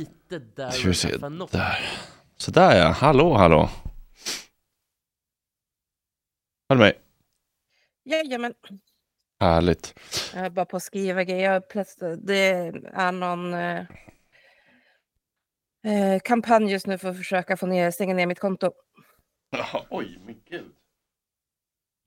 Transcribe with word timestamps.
lite 0.00 0.38
där 0.38 0.70
Ska 0.70 0.88
vi 0.88 0.94
se, 0.94 1.16
där. 1.50 1.78
Sådär 2.36 2.78
ja, 2.78 2.88
hallå 2.88 3.34
hallå. 3.34 3.68
Hör 6.68 6.76
du 6.76 6.80
mig? 6.80 7.00
Jajamän. 8.04 8.54
Härligt. 9.40 9.94
Jag 10.34 10.44
är 10.46 10.50
bara 10.50 10.64
på 10.64 10.76
att 10.76 10.82
skriva 10.82 11.24
grejer. 11.24 11.60
Plötsligt- 11.60 12.26
Det 12.26 12.48
är 12.92 13.12
någon 13.12 13.54
eh, 13.54 13.80
eh, 15.86 16.20
kampanj 16.24 16.72
just 16.72 16.86
nu 16.86 16.98
för 16.98 17.08
att 17.08 17.16
försöka 17.16 17.56
få 17.56 17.66
ner, 17.66 17.90
stänga 17.90 18.14
ner 18.14 18.26
mitt 18.26 18.38
konto. 18.40 18.72
Oj, 19.90 20.18
men 20.26 20.42
gud. 20.50 20.72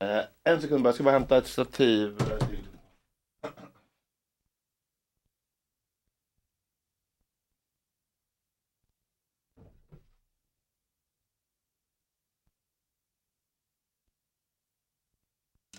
Eh, 0.04 0.24
en 0.44 0.60
sekund 0.60 0.82
bara, 0.82 0.88
jag 0.88 0.94
ska 0.94 1.04
bara 1.04 1.12
hämta 1.18 1.36
ett 1.38 1.46
stativ. 1.46 2.18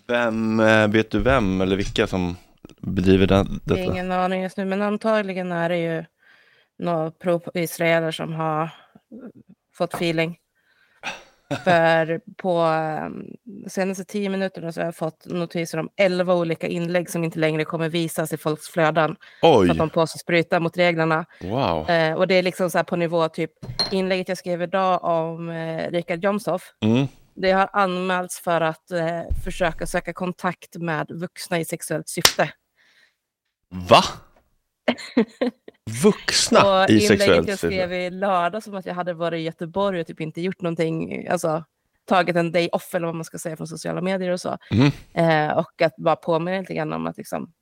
Vem, 0.08 0.60
eh, 0.60 0.88
vet 0.88 1.10
du 1.10 1.18
vem 1.18 1.60
eller 1.60 1.76
vilka 1.76 2.06
som 2.06 2.36
bedriver 2.78 3.26
den, 3.26 3.60
Det 3.64 3.74
är 3.74 3.78
detta? 3.78 3.92
ingen 3.92 4.12
aning 4.12 4.42
just 4.42 4.56
nu, 4.56 4.64
men 4.64 4.82
antagligen 4.82 5.52
är 5.52 5.68
det 5.68 5.78
ju 5.78 6.04
några 6.78 7.10
pro-israeler 7.10 8.10
som 8.10 8.32
har 8.34 8.62
eh, 8.62 8.68
fått 9.76 9.94
feeling. 9.94 10.36
För 11.64 12.20
på 12.36 12.58
eh, 12.58 13.08
de 13.64 13.70
senaste 13.70 14.04
tio 14.04 14.28
minuterna 14.28 14.72
så 14.72 14.80
har 14.80 14.84
jag 14.84 14.96
fått 14.96 15.26
notiser 15.26 15.78
om 15.78 15.88
elva 15.96 16.34
olika 16.34 16.66
inlägg 16.66 17.10
som 17.10 17.24
inte 17.24 17.38
längre 17.38 17.64
kommer 17.64 17.88
visas 17.88 18.32
i 18.32 18.36
folks 18.36 18.68
flöden. 18.68 19.16
För 19.40 19.58
Oj, 19.58 19.70
att 19.70 19.78
de 19.78 19.90
påstås 19.90 20.26
bryta 20.26 20.60
mot 20.60 20.76
reglerna. 20.78 21.24
wow. 21.42 21.90
Eh, 21.90 22.14
och 22.14 22.26
det 22.26 22.34
är 22.34 22.42
liksom 22.42 22.70
så 22.70 22.78
här 22.78 22.84
på 22.84 22.96
nivå 22.96 23.28
typ 23.28 23.50
inlägget 23.90 24.28
jag 24.28 24.38
skrev 24.38 24.62
idag 24.62 25.04
om 25.04 25.48
eh, 25.50 25.90
Richard 25.90 26.24
Jomshof. 26.24 26.62
Mm. 26.84 27.06
Det 27.36 27.52
har 27.52 27.68
anmälts 27.72 28.40
för 28.40 28.60
att 28.60 28.90
eh, 28.90 29.20
försöka 29.44 29.86
söka 29.86 30.12
kontakt 30.12 30.76
med 30.76 31.06
vuxna 31.10 31.60
i 31.60 31.64
sexuellt 31.64 32.08
syfte. 32.08 32.52
Va? 33.68 34.02
Vuxna 36.02 36.82
och 36.82 36.90
i 36.90 37.00
sexuellt 37.00 37.48
jag 37.48 37.58
syfte? 37.58 37.66
skrev 37.76 37.92
i 37.92 38.10
lördag 38.10 38.62
som 38.62 38.74
att 38.74 38.86
jag 38.86 38.94
hade 38.94 39.14
varit 39.14 39.38
i 39.38 39.42
Göteborg 39.42 40.00
och 40.00 40.06
typ 40.06 40.20
inte 40.20 40.40
gjort 40.40 40.60
någonting, 40.60 41.28
alltså 41.28 41.64
tagit 42.04 42.36
en 42.36 42.52
day 42.52 42.68
off 42.72 42.94
eller 42.94 43.06
vad 43.06 43.14
man 43.14 43.24
ska 43.24 43.38
säga 43.38 43.56
från 43.56 43.66
sociala 43.66 44.00
medier 44.00 44.30
och 44.30 44.40
så. 44.40 44.58
Mhm. 44.70 44.90
Eh, 45.14 45.58
och 45.58 45.82
att 45.82 45.96
bara 45.96 46.16
påminna 46.16 46.60
lite 46.60 46.74
grann 46.74 46.92
om 46.92 47.06
att 47.06 47.16
liksom 47.16 47.52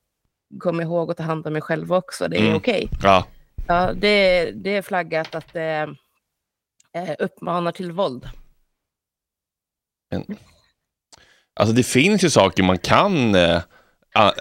komma 0.61 0.83
ihåg 0.83 1.11
att 1.11 1.17
ta 1.17 1.23
hand 1.23 1.47
om 1.47 1.53
mig 1.53 1.63
själv 1.63 1.93
också, 1.93 2.29
det 2.29 2.37
är 2.37 2.43
Mm. 2.45 2.57
okej. 2.57 2.89
Ja, 3.03 3.27
Ja, 3.69 3.93
det, 3.93 4.51
det 4.51 4.77
är 4.77 4.83
flaggat 4.83 5.35
att 5.35 5.53
det 5.53 5.95
eh, 6.93 7.15
uppmanar 7.19 7.73
till 7.73 7.93
våld. 7.93 8.29
Alltså 11.57 11.75
det 11.75 11.83
finns 11.83 12.25
ju 12.25 12.31
saker 12.31 12.63
man 12.63 12.79
kan 12.79 13.35
eh, 13.35 13.61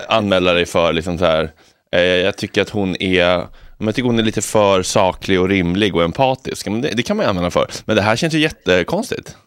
anmäla 0.07 0.53
dig 0.53 0.65
för. 0.65 0.93
Liksom 0.93 1.17
så 1.17 1.25
här. 1.25 1.51
Eh, 1.91 2.01
jag 2.01 2.37
tycker 2.37 2.61
att 2.61 2.69
hon 2.69 2.95
är 3.01 3.49
jag 3.85 3.95
tycker 3.95 4.07
hon 4.07 4.19
är 4.19 4.23
lite 4.23 4.41
för 4.41 4.83
saklig 4.83 5.41
och 5.41 5.49
rimlig 5.49 5.95
och 5.95 6.03
empatisk. 6.03 6.67
Men 6.67 6.81
det, 6.81 6.89
det 6.89 7.03
kan 7.03 7.17
man 7.17 7.25
ju 7.25 7.29
använda 7.29 7.51
för. 7.51 7.67
Men 7.85 7.95
det 7.95 8.01
här 8.01 8.15
känns 8.15 8.33
ju 8.33 8.39
jättekonstigt. 8.39 9.37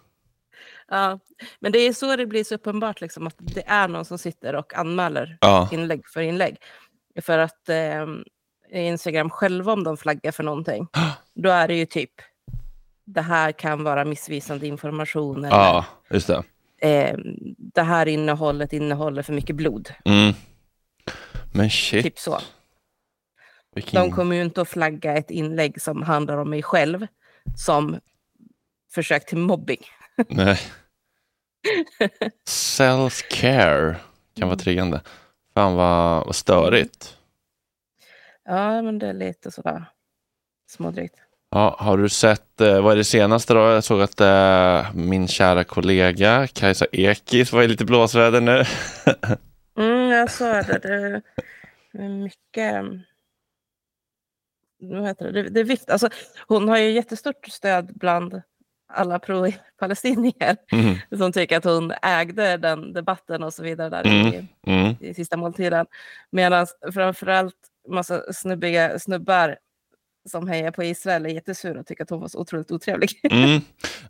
Ja, 0.88 1.18
men 1.60 1.72
det 1.72 1.78
är 1.78 1.92
så 1.92 2.16
det 2.16 2.27
blir 2.27 2.44
så 2.44 2.55
uppenbart, 2.55 3.00
liksom, 3.00 3.27
att 3.27 3.34
det 3.38 3.62
är 3.66 3.88
någon 3.88 4.05
som 4.05 4.18
sitter 4.18 4.55
och 4.55 4.74
anmäler 4.74 5.38
Ja, 5.40 5.68
inlägg 5.72 6.08
för 6.08 6.20
inlägg. 6.20 6.56
För 7.22 7.38
att 7.38 7.68
eh, 7.68 8.06
Instagram 8.72 9.30
själva, 9.30 9.72
om 9.72 9.84
de 9.84 9.96
flaggar 9.96 10.33
för 10.33 10.42
någonting, 10.42 10.86
då 11.34 11.50
är 11.50 11.68
det 11.68 11.74
ju 11.74 11.86
typ 11.86 12.11
det 13.06 13.20
här 13.20 13.52
kan 13.52 13.84
vara 13.84 14.04
missvisande 14.04 14.66
information 14.66 15.44
eller 15.44 15.56
ja 15.56 15.84
just 16.10 16.26
det. 16.26 16.42
eh, 16.80 17.16
det 17.58 17.82
här 17.82 18.06
innehållet 18.08 18.72
innehåller 18.72 19.22
för 19.22 19.33
mycket 19.33 19.56
blod. 19.56 19.90
Mm. 20.05 20.34
Men 21.52 21.70
shit. 21.70 22.02
Typ 22.05 22.18
så. 22.18 22.39
vilken... 23.74 24.00
De 24.02 24.12
kommer 24.16 24.36
ju 24.36 24.42
inte 24.42 24.61
att 24.61 24.68
flagga 24.68 25.16
ett 25.16 25.30
inlägg 25.30 25.83
som 25.83 26.02
handlar 26.02 26.36
om 26.36 26.50
mig 26.50 26.62
själv 26.62 27.06
som 27.56 28.00
försök 28.95 29.27
till 29.27 29.39
mobbing. 29.39 29.80
Nej. 30.28 30.58
Self-care 32.48 33.96
kan 34.36 34.48
vara 34.48 34.58
triggande. 34.58 35.00
Fan 35.55 35.74
vad, 35.74 36.27
vad 36.27 36.34
störigt. 36.36 37.16
Ja, 38.45 38.83
men 38.83 38.98
det 38.98 39.08
är 39.08 39.12
lite 39.12 39.50
sådär 39.50 39.84
smådrygt. 40.70 41.14
Ja, 41.51 41.77
har 41.79 41.98
du 41.98 42.08
sett, 42.08 42.61
eh, 42.61 42.83
vad 42.83 42.92
är 42.92 42.96
det 42.96 43.05
senaste 43.05 43.55
då? 43.55 43.61
Jag 43.61 43.84
såg 43.84 44.02
att 44.02 44.20
eh, 44.20 44.95
min 44.95 45.29
kära 45.29 45.64
kollega 45.64 46.46
Kajsa 46.46 46.86
Ekis 46.92 47.52
var 47.52 47.62
i 47.62 47.68
lite 47.68 47.84
blåsväder 47.84 48.40
nu. 48.40 48.64
Mm, 49.79 50.11
jag 50.11 50.30
sa 50.30 50.62
det. 50.62 50.79
Det 51.92 52.02
är 52.02 52.08
mycket... 52.08 52.84
Vad 54.79 55.07
heter 55.07 55.33
det? 55.33 55.42
Det, 55.42 55.61
är 55.61 55.64
vikt. 55.64 55.90
Alltså, 55.90 56.08
hon 56.48 56.68
har 56.68 56.79
ju 56.79 56.90
jättestort 56.90 57.46
stöd 57.48 57.92
bland 57.95 58.42
alla 58.89 59.18
pro-palestinier 59.18 60.57
Mm, 60.73 60.96
som 61.18 61.33
tycker 61.33 61.57
att 61.57 61.64
hon 61.64 61.92
ägde 62.02 62.57
den 62.57 62.92
debatten 62.92 63.42
och 63.42 63.55
så 63.55 63.63
vidare 63.63 63.89
där 63.89 64.05
Mm. 64.07 64.27
i, 64.27 64.48
mm. 64.67 64.95
i 65.01 65.14
sista 65.14 65.36
måltiden. 65.36 65.86
Medan 66.30 66.67
framförallt 66.95 67.55
massa 67.89 68.33
snubbiga 68.33 68.98
snubbar 68.98 69.57
som 70.27 70.48
hejar 70.48 70.70
på 70.70 70.85
Israel 70.85 71.27
är 71.27 71.31
jättesura 71.31 71.81
och 71.81 71.87
tycker 71.87 72.03
att 72.03 72.11
hon 72.11 72.20
var 72.20 72.29
så 72.29 72.39
otroligt 72.39 72.70
otrevlig. 72.70 73.11
Mm. 73.31 73.61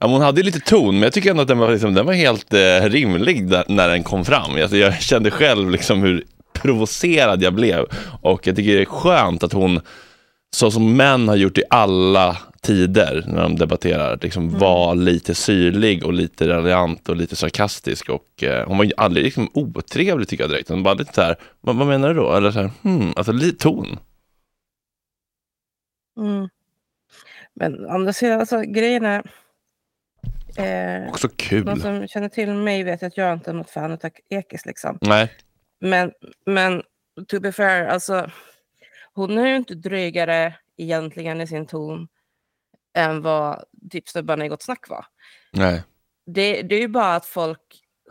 Ja, 0.01 0.07
hon 0.07 0.21
hade 0.23 0.43
lite 0.43 0.61
ton, 0.61 0.95
men 0.95 1.03
jag 1.03 1.13
tycker 1.13 1.31
ändå 1.31 1.43
att 1.43 1.49
den 1.49 1.59
var, 1.59 1.71
liksom, 1.73 1.95
den 1.95 2.07
var 2.07 2.13
helt 2.13 2.55
eh, 2.55 2.81
rimlig 2.83 3.49
där, 3.49 3.65
när 3.69 3.89
den 3.89 4.03
kom 4.03 4.25
fram. 4.25 4.51
Alltså, 4.63 4.77
jag 4.77 5.03
kände 5.03 5.31
själv 5.31 5.71
liksom 5.71 6.03
hur 6.03 6.25
provocerad 6.53 7.43
jag 7.43 7.55
blev. 7.55 7.85
Och 8.23 8.47
jag 8.47 8.57
tycker 8.57 8.77
det 8.77 8.81
är 8.83 8.85
skönt 8.85 9.43
att 9.43 9.53
hon, 9.53 9.81
så 10.57 10.71
som 10.71 10.97
män 10.97 11.29
har 11.29 11.37
gjort 11.37 11.59
i 11.59 11.63
alla 11.71 12.37
tider 12.63 13.25
när 13.29 13.43
de 13.43 13.57
debatterar, 13.57 14.19
liksom 14.23 14.49
Mm. 14.49 14.59
var 14.59 14.95
lite 14.95 15.35
syrlig 15.35 16.05
och 16.05 16.13
lite 16.13 16.49
raljant 16.49 17.09
och 17.09 17.17
lite 17.17 17.37
sarkastisk. 17.37 18.09
Och, 18.09 18.43
eh, 18.45 18.67
hon 18.69 18.79
var 18.79 18.85
ju 18.85 18.93
aldrig 18.97 19.25
liksom, 19.25 19.51
otrevlig 19.55 20.29
tycker 20.29 20.45
jag 20.45 20.51
direkt. 20.51 20.69
Hon 20.69 20.83
bara 20.83 20.95
lite 20.95 21.15
så 21.15 21.23
här, 21.23 21.37
vad, 21.61 21.77
vad 21.77 21.87
menar 21.87 22.09
du 22.09 22.15
då? 22.15 22.33
Eller 22.33 22.51
så 22.51 22.59
här, 22.61 22.71
hmm, 22.83 23.13
alltså 23.17 23.33
lite 23.33 23.59
ton. 23.63 23.99
Mm. 26.17 26.49
Men 27.55 27.89
andra 27.91 28.13
sidan, 28.13 28.41
alltså, 28.41 28.61
grejen 28.61 29.05
är... 29.05 29.23
Eh, 30.59 31.09
Också 31.09 31.29
någon 31.29 31.37
kul. 31.37 31.81
som 31.81 32.09
känner 32.09 32.29
till 32.29 32.55
mig 32.55 32.83
vet 32.83 33.03
att 33.03 33.17
jag 33.17 33.33
inte 33.33 33.51
är 33.51 33.55
något 33.55 33.71
fan 33.71 33.93
av 33.93 33.99
Ekis. 34.31 34.67
Liksom. 34.67 34.99
Nej. 35.01 35.33
Men, 35.81 36.13
men 36.47 36.83
to 37.29 37.41
be 37.41 37.53
fair, 37.53 37.87
alltså, 37.87 38.31
hon 39.13 39.39
är 39.39 39.47
ju 39.47 39.57
inte 39.57 39.75
drygare 39.75 40.55
egentligen 40.77 41.41
i 41.41 41.47
sin 41.47 41.67
ton 41.67 42.09
än 42.95 43.23
vad 43.23 43.65
typ 43.91 44.09
snubbarna 44.09 44.45
i 44.45 44.49
Gott 44.49 44.63
Snack 44.63 44.89
var. 44.89 45.07
Nej. 45.53 45.83
Det, 46.27 46.63
det 46.63 46.75
är 46.75 46.81
ju 46.81 46.89
bara 46.89 47.15
att 47.15 47.27
folk 47.27 47.61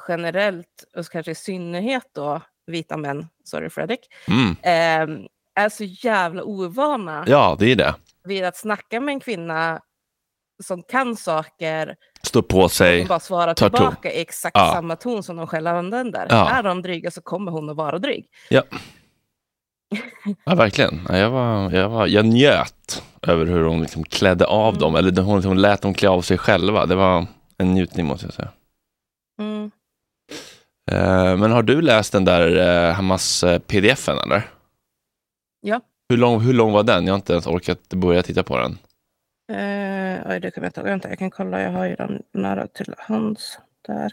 generellt, 0.07 0.83
och 0.97 1.05
kanske 1.09 1.31
i 1.31 1.35
synnerhet 1.35 2.09
då 2.11 2.41
vita 2.67 2.97
män, 2.97 3.27
sorry 3.43 3.69
Fredrik, 3.69 3.99
Mm. 4.27 4.55
eh, 5.21 5.25
är 5.55 5.69
så 5.69 5.83
jävla 5.83 6.43
ovana 6.43 7.23
Ja, 7.27 7.55
det 7.59 7.71
är 7.71 7.75
det. 7.75 7.95
vid 8.23 8.43
att 8.43 8.57
snacka 8.57 8.99
med 8.99 9.13
en 9.13 9.19
kvinna 9.19 9.79
som 10.63 10.83
kan 10.83 11.15
saker 11.15 11.95
Stå 12.23 12.41
på 12.41 12.69
sig. 12.69 13.05
bara 13.05 13.19
svara 13.19 13.53
ton. 13.53 13.69
tillbaka 13.71 14.11
i 14.11 14.21
exakt 14.21 14.57
Ja. 14.57 14.71
samma 14.73 14.95
ton 14.95 15.23
som 15.23 15.35
de 15.37 15.47
själva 15.47 15.71
använder. 15.71 16.27
Ja. 16.29 16.49
Är 16.49 16.63
de 16.63 16.81
dryga 16.81 17.11
så 17.11 17.21
kommer 17.21 17.51
hon 17.51 17.69
att 17.69 17.75
vara 17.75 17.99
dryg. 17.99 18.25
Ja. 18.49 18.61
Ja, 20.45 20.55
verkligen. 20.55 21.01
Ja, 21.09 21.17
Jag, 21.17 21.29
var, 21.29 21.71
jag, 21.71 21.89
var, 21.89 22.07
jag 22.07 22.25
njöt 22.25 23.03
över 23.21 23.45
hur 23.45 23.63
hon 23.63 23.81
liksom 23.81 24.03
klädde 24.03 24.45
av 24.45 24.67
Mm. 24.69 24.79
dem, 24.81 24.95
eller 24.95 25.21
hon 25.21 25.35
liksom 25.37 25.57
lät 25.57 25.81
dem 25.81 25.93
klä 25.93 26.09
av 26.09 26.21
sig 26.21 26.37
själva. 26.37 26.85
Det 26.85 26.95
var 26.95 27.25
en 27.57 27.73
njutning 27.73 28.05
måste 28.05 28.25
jag 28.25 28.33
säga. 28.33 28.49
Mm. 29.41 29.71
Eh, 30.91 31.37
men 31.37 31.51
har 31.51 31.63
du 31.63 31.81
läst 31.81 32.11
den 32.11 32.25
där 32.25 32.57
eh, 32.89 32.93
Hamas 32.93 33.43
eh, 33.43 33.61
eller? 34.07 34.49
Ja. 35.65 35.81
Hur 36.09 36.17
lång, 36.17 36.39
hur 36.41 36.53
lång 36.53 36.71
var 36.71 36.83
den? 36.83 37.05
Jag 37.05 37.13
har 37.13 37.15
inte 37.15 37.33
ens 37.33 37.47
orkat 37.47 37.89
börja 37.89 38.23
titta 38.23 38.43
på 38.43 38.57
den. 38.57 38.77
Eh, 39.51 40.31
oj, 40.31 40.39
det 40.39 40.51
kommer 40.51 40.65
jag 40.65 40.69
inte 40.69 40.79
ihåg. 40.79 40.87
Vänta, 40.89 41.09
jag 41.09 41.19
kan 41.19 41.31
kolla. 41.31 41.61
Jag 41.61 41.71
har 41.71 41.85
ju 41.85 41.95
den 41.95 42.21
nära 42.33 42.67
till 42.67 42.93
hands. 42.97 43.59
Där. 43.87 44.11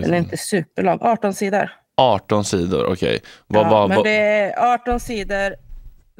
Den 0.00 0.14
är 0.14 0.18
inte 0.18 0.36
superlång. 0.36 0.98
18 1.02 1.34
sidor. 1.34 1.70
18 1.96 2.44
sidor, 2.44 2.92
okej. 2.92 3.20
Vad, 3.46 3.66
ja, 3.66 3.70
vad, 3.70 3.88
men 3.88 3.96
vad... 3.96 4.06
det 4.06 4.10
är 4.18 4.72
18 4.74 5.00
sidor, 5.00 5.54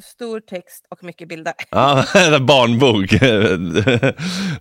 stor 0.03 0.41
text 0.41 0.87
och 0.91 1.05
mycket 1.05 1.29
bilder. 1.29 1.53
Ja, 1.71 2.05
en 2.15 2.47
barnbok. 2.47 3.13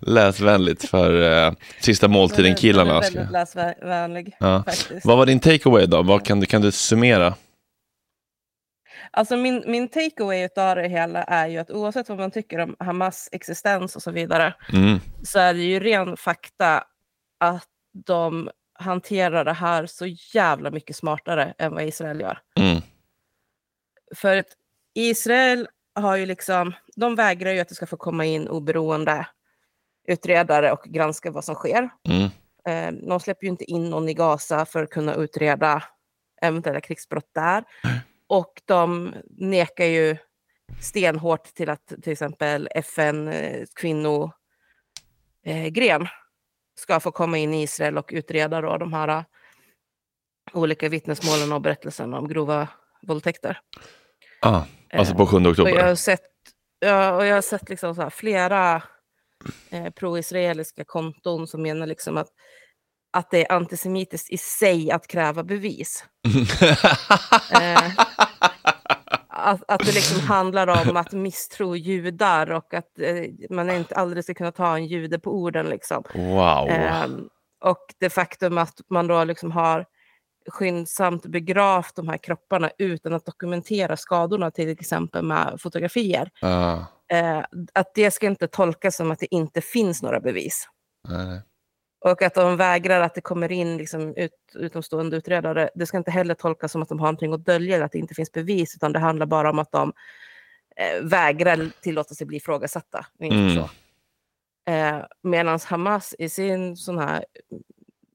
Läsvänligt 0.00 0.88
för 0.88 1.46
eh, 1.46 1.52
sista 1.80 2.06
Den 2.06 2.12
måltiden-killarna. 2.12 3.00
väldigt 3.00 3.30
läsvänlig 3.30 4.36
Ja. 4.40 4.62
faktiskt. 4.66 5.06
Vad 5.06 5.18
var 5.18 5.26
din 5.26 5.40
takeaway 5.40 5.86
då? 5.86 6.02
Vad 6.02 6.24
kan, 6.24 6.40
du, 6.40 6.46
kan 6.46 6.62
du 6.62 6.72
summera? 6.72 7.34
Alltså 9.10 9.36
min, 9.36 9.64
min 9.66 9.88
takeaway 9.88 10.48
av 10.56 10.76
det 10.76 10.88
hela 10.88 11.22
är 11.22 11.46
ju 11.46 11.58
att 11.58 11.70
oavsett 11.70 12.08
vad 12.08 12.18
man 12.18 12.30
tycker 12.30 12.58
om 12.58 12.76
Hamas 12.78 13.28
existens 13.32 13.96
och 13.96 14.02
så 14.02 14.10
vidare, 14.10 14.54
Mm. 14.72 14.98
så 15.22 15.38
är 15.38 15.54
det 15.54 15.60
ju 15.60 15.80
ren 15.80 16.16
fakta 16.16 16.84
att 17.40 17.68
de 18.06 18.50
hanterar 18.78 19.44
det 19.44 19.52
här 19.52 19.86
så 19.86 20.06
jävla 20.06 20.70
mycket 20.70 20.96
smartare 20.96 21.54
än 21.58 21.74
vad 21.74 21.84
Israel 21.84 22.20
gör. 22.20 22.38
Mm. 22.60 22.82
För 24.16 24.36
att 24.36 24.48
Israel 24.94 25.68
har 25.94 26.16
ju 26.16 26.26
liksom, 26.26 26.74
de 26.96 27.14
vägrar 27.14 27.50
ju 27.52 27.60
att 27.60 27.68
det 27.68 27.74
ska 27.74 27.86
få 27.86 27.96
komma 27.96 28.24
in 28.24 28.48
oberoende 28.48 29.26
utredare 30.08 30.72
och 30.72 30.82
granska 30.84 31.30
vad 31.30 31.44
som 31.44 31.54
sker. 31.54 31.90
Mm. 32.08 32.30
Eh, 32.68 33.08
de 33.08 33.20
släpper 33.20 33.44
ju 33.44 33.50
inte 33.50 33.64
in 33.64 33.90
någon 33.90 34.08
i 34.08 34.14
Gaza 34.14 34.66
för 34.66 34.82
att 34.82 34.90
kunna 34.90 35.14
utreda 35.14 35.82
eventuella 36.42 36.80
krigsbrott 36.80 37.30
där. 37.34 37.64
Och 38.28 38.62
de 38.64 39.14
nekar 39.30 39.84
ju 39.84 40.16
stenhårt 40.80 41.44
till 41.44 41.70
att 41.70 41.86
till 41.86 42.12
exempel 42.12 42.68
FN 42.74 43.28
eh, 43.28 43.64
kvinnogren 43.74 44.32
eh, 45.44 45.66
gren 45.66 46.08
ska 46.78 47.00
få 47.00 47.10
komma 47.10 47.38
in 47.38 47.54
i 47.54 47.62
Israel 47.62 47.98
och 47.98 48.10
utreda 48.12 48.60
då 48.60 48.76
de 48.76 48.92
här 48.92 49.08
eh, 49.08 49.24
olika 50.52 50.88
vittnesmålen 50.88 51.52
och 51.52 51.60
berättelserna 51.60 52.18
om 52.18 52.28
grova 52.28 52.68
våldtäkter. 53.02 53.60
Ah, 54.40 54.62
alltså 54.92 55.14
på 55.14 55.26
7 55.26 55.36
Och 55.36 55.42
jag 55.42 55.50
oktober? 55.50 55.82
har 55.82 55.94
sett, 55.94 56.20
och 56.82 57.26
jag 57.26 57.34
har 57.34 57.40
sett 57.42 57.68
liksom 57.68 57.94
så 57.94 58.10
flera 58.10 58.82
eh, 59.70 59.90
pro-israeliska 59.90 60.84
konton 60.84 61.46
som 61.46 61.62
menar 61.62 61.86
liksom 61.86 62.16
att, 62.16 62.28
att 63.10 63.30
det 63.30 63.46
är 63.46 63.52
antisemitiskt 63.52 64.30
i 64.30 64.38
sig 64.38 64.90
att 64.90 65.06
kräva 65.06 65.42
bevis. 65.44 66.04
Eh, 67.60 67.90
att, 69.28 69.64
att 69.68 69.80
det 69.80 69.94
liksom 69.94 70.20
handlar 70.20 70.88
om 70.88 70.96
att 70.96 71.12
misstro 71.12 71.76
judar 71.76 72.50
och 72.52 72.74
att 72.74 72.98
eh, 72.98 73.24
man 73.50 73.70
inte 73.70 73.94
aldrig 73.94 74.24
ska 74.24 74.34
kunna 74.34 74.52
ta 74.52 74.76
en 74.76 74.86
jude 74.86 75.18
på 75.18 75.30
orden. 75.30 75.66
Liksom. 75.66 76.02
wow. 76.14 76.68
Ehm, 76.68 77.28
och 77.64 77.94
det 77.98 78.10
faktum 78.10 78.58
att 78.58 78.80
man 78.90 79.06
då 79.06 79.24
liksom 79.24 79.52
har 79.52 79.86
skyndsamt 80.50 81.26
begravt 81.26 81.96
de 81.96 82.08
här 82.08 82.18
kropparna 82.18 82.70
utan 82.78 83.14
att 83.14 83.26
dokumentera 83.26 83.96
skadorna, 83.96 84.50
till 84.50 84.68
exempel 84.68 85.24
med 85.24 85.56
fotografier. 85.58 86.30
Eh, 87.12 87.44
att 87.74 87.94
det 87.94 88.10
ska 88.10 88.26
inte 88.26 88.46
tolkas 88.46 88.96
som 88.96 89.10
att 89.10 89.18
det 89.18 89.34
inte 89.34 89.60
finns 89.60 90.02
några 90.02 90.20
bevis. 90.20 90.68
nej. 91.08 91.42
Och 92.00 92.22
att 92.22 92.34
de 92.34 92.56
vägrar 92.56 93.00
att 93.00 93.14
det 93.14 93.20
kommer 93.20 93.52
in 93.52 93.76
liksom 93.76 94.14
ut, 94.16 94.32
utomstående 94.54 95.16
utredare, 95.16 95.70
det 95.74 95.86
ska 95.86 95.96
inte 95.96 96.10
heller 96.10 96.34
tolkas 96.34 96.72
som 96.72 96.82
att 96.82 96.88
de 96.88 96.98
har 96.98 97.06
någonting 97.06 97.32
att 97.32 97.44
dölja 97.44 97.76
eller 97.76 97.84
att 97.84 97.92
det 97.92 97.98
inte 97.98 98.14
finns 98.14 98.32
bevis, 98.32 98.76
utan 98.76 98.92
det 98.92 98.98
handlar 98.98 99.26
bara 99.26 99.50
om 99.50 99.58
att 99.58 99.72
de 99.72 99.92
eh, 100.76 101.02
vägrar 101.02 101.70
tillåta 101.80 102.14
sig 102.14 102.26
bli 102.26 102.36
ifrågasatta. 102.36 103.06
Mm. 103.20 103.54
så. 103.54 103.70
Eh, 104.72 105.04
Medan 105.22 105.58
Hamas 105.66 106.14
i 106.18 106.28
sin 106.28 106.76
sån 106.76 106.98
här, 106.98 107.24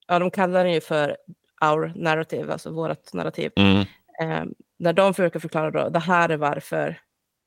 ja 0.07 0.19
de 0.19 0.31
kallar 0.31 0.63
den 0.63 0.73
ju 0.73 0.81
för 0.81 1.17
our 1.61 1.93
narrative, 1.95 2.53
alltså 2.53 2.71
vårt 2.71 3.13
narrativ. 3.13 3.51
Mm. 3.55 3.79
Eh, 4.21 4.45
när 4.79 4.93
de 4.93 5.13
försöker 5.13 5.39
förklara 5.39 5.71
då, 5.71 5.89
det 5.89 5.99
här 5.99 6.29
är 6.29 6.37
varför 6.37 6.99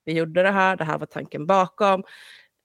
vi 0.04 0.12
gjorde 0.12 0.42
det 0.42 0.50
här, 0.50 0.76
det 0.76 0.84
här 0.84 0.98
var 0.98 1.06
tanken 1.06 1.46
bakom, 1.46 2.04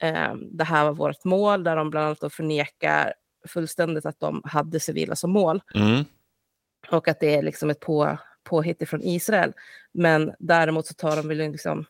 eh, 0.02 0.36
det 0.36 0.64
här 0.64 0.86
var 0.86 0.94
vårt 0.94 1.24
mål, 1.24 1.64
där 1.64 1.76
de 1.76 1.90
bland 1.90 2.06
annat 2.06 2.20
då 2.20 2.30
förnekar 2.30 3.14
fullständigt 3.48 4.06
att 4.06 4.20
de 4.20 4.42
hade 4.46 4.80
civila 4.80 5.16
som 5.16 5.32
mål 5.32 5.62
Mm. 5.76 6.06
och 6.92 7.08
att 7.08 7.20
det 7.20 7.36
är 7.36 7.42
liksom 7.42 7.70
ett 7.70 7.80
på, 7.80 8.18
påhitt 8.44 8.90
från 8.90 9.02
Israel. 9.04 9.54
Men 9.94 10.34
däremot 10.40 10.88
så 10.88 10.94
tar 10.94 11.16
de 11.16 11.28
väl 11.28 11.38
liksom, 11.38 11.86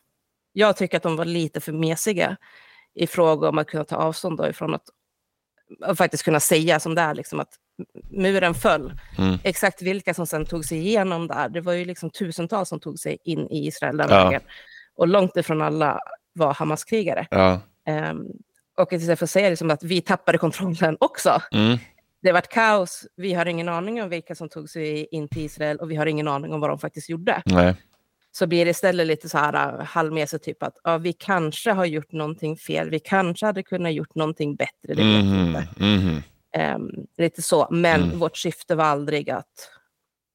jag 0.52 0.76
tycker 0.76 0.96
att 0.96 1.02
de 1.02 1.16
var 1.16 1.24
lite 1.24 1.60
för 1.60 1.72
mesiga 1.72 2.36
i 2.94 3.06
fråga 3.06 3.48
om 3.48 3.58
att 3.58 3.66
kunna 3.66 3.84
ta 3.84 3.96
avstånd 3.96 4.38
då 4.38 4.48
ifrån 4.48 4.74
att 4.74 4.84
och 5.86 5.98
faktiskt 5.98 6.22
kunna 6.24 6.40
säga 6.40 6.80
som 6.80 6.94
det 6.94 7.00
är, 7.02 7.14
liksom 7.14 7.40
att 7.40 7.54
muren 8.10 8.54
föll. 8.54 8.92
Mm. 9.18 9.38
Exakt 9.44 9.82
vilka 9.82 10.14
som 10.14 10.26
sen 10.26 10.46
tog 10.46 10.64
sig 10.64 10.78
igenom 10.78 11.26
där, 11.26 11.48
det 11.48 11.60
var 11.60 11.72
ju 11.72 11.84
liksom 11.84 12.10
tusentals 12.10 12.68
som 12.68 12.80
tog 12.80 12.98
sig 12.98 13.18
in 13.24 13.48
i 13.50 13.66
Israel 13.66 13.96
den 13.96 14.10
Ja. 14.10 14.24
vägen. 14.24 14.40
Och 14.94 15.08
långt 15.08 15.36
ifrån 15.36 15.62
alla 15.62 16.00
var 16.32 16.54
Hamas-krigare. 16.54 17.26
Ja. 17.30 17.60
Um, 18.10 18.28
och 18.76 18.92
istället 18.92 19.18
för 19.18 19.26
att 19.26 19.30
säga 19.30 19.50
liksom 19.50 19.70
att 19.70 19.82
vi 19.82 20.00
tappade 20.00 20.38
kontrollen 20.38 20.96
också, 21.00 21.42
Mm. 21.52 21.78
det 22.22 22.32
vart 22.32 22.48
kaos. 22.48 23.06
Vi 23.16 23.32
har 23.34 23.46
ingen 23.46 23.68
aning 23.68 24.02
om 24.02 24.08
vilka 24.08 24.34
som 24.34 24.48
tog 24.48 24.70
sig 24.70 25.04
in 25.10 25.28
till 25.28 25.42
Israel 25.44 25.76
och 25.76 25.90
vi 25.90 25.96
har 25.96 26.06
ingen 26.06 26.28
aning 26.28 26.52
om 26.52 26.60
vad 26.60 26.70
de 26.70 26.78
faktiskt 26.78 27.08
gjorde. 27.08 27.42
Nej. 27.46 27.74
Så 28.34 28.46
blir 28.46 28.64
det 28.64 28.70
istället 28.70 29.06
lite 29.06 29.28
så 29.28 29.38
här 29.38 29.74
uh, 29.78 29.84
halvmesigt, 29.84 30.44
typ 30.44 30.62
att 30.62 30.76
ja, 30.84 30.98
vi 30.98 31.12
kanske 31.12 31.70
har 31.72 31.84
gjort 31.84 32.12
någonting 32.12 32.56
fel. 32.56 32.90
Vi 32.90 32.98
kanske 33.00 33.46
hade 33.46 33.62
kunnat 33.62 33.92
gjort 33.92 34.14
någonting 34.14 34.56
bättre. 34.56 34.72
Det 34.82 34.94
vet 34.94 35.24
Mhm. 35.24 35.46
inte. 35.46 35.68
Mhm. 35.76 36.22
Ehm, 36.54 36.90
lite 37.18 37.42
så. 37.42 37.68
Men 37.70 38.02
Mm. 38.02 38.18
vårt 38.18 38.36
syfte 38.36 38.74
var 38.74 38.84
aldrig 38.84 39.30
att 39.30 39.68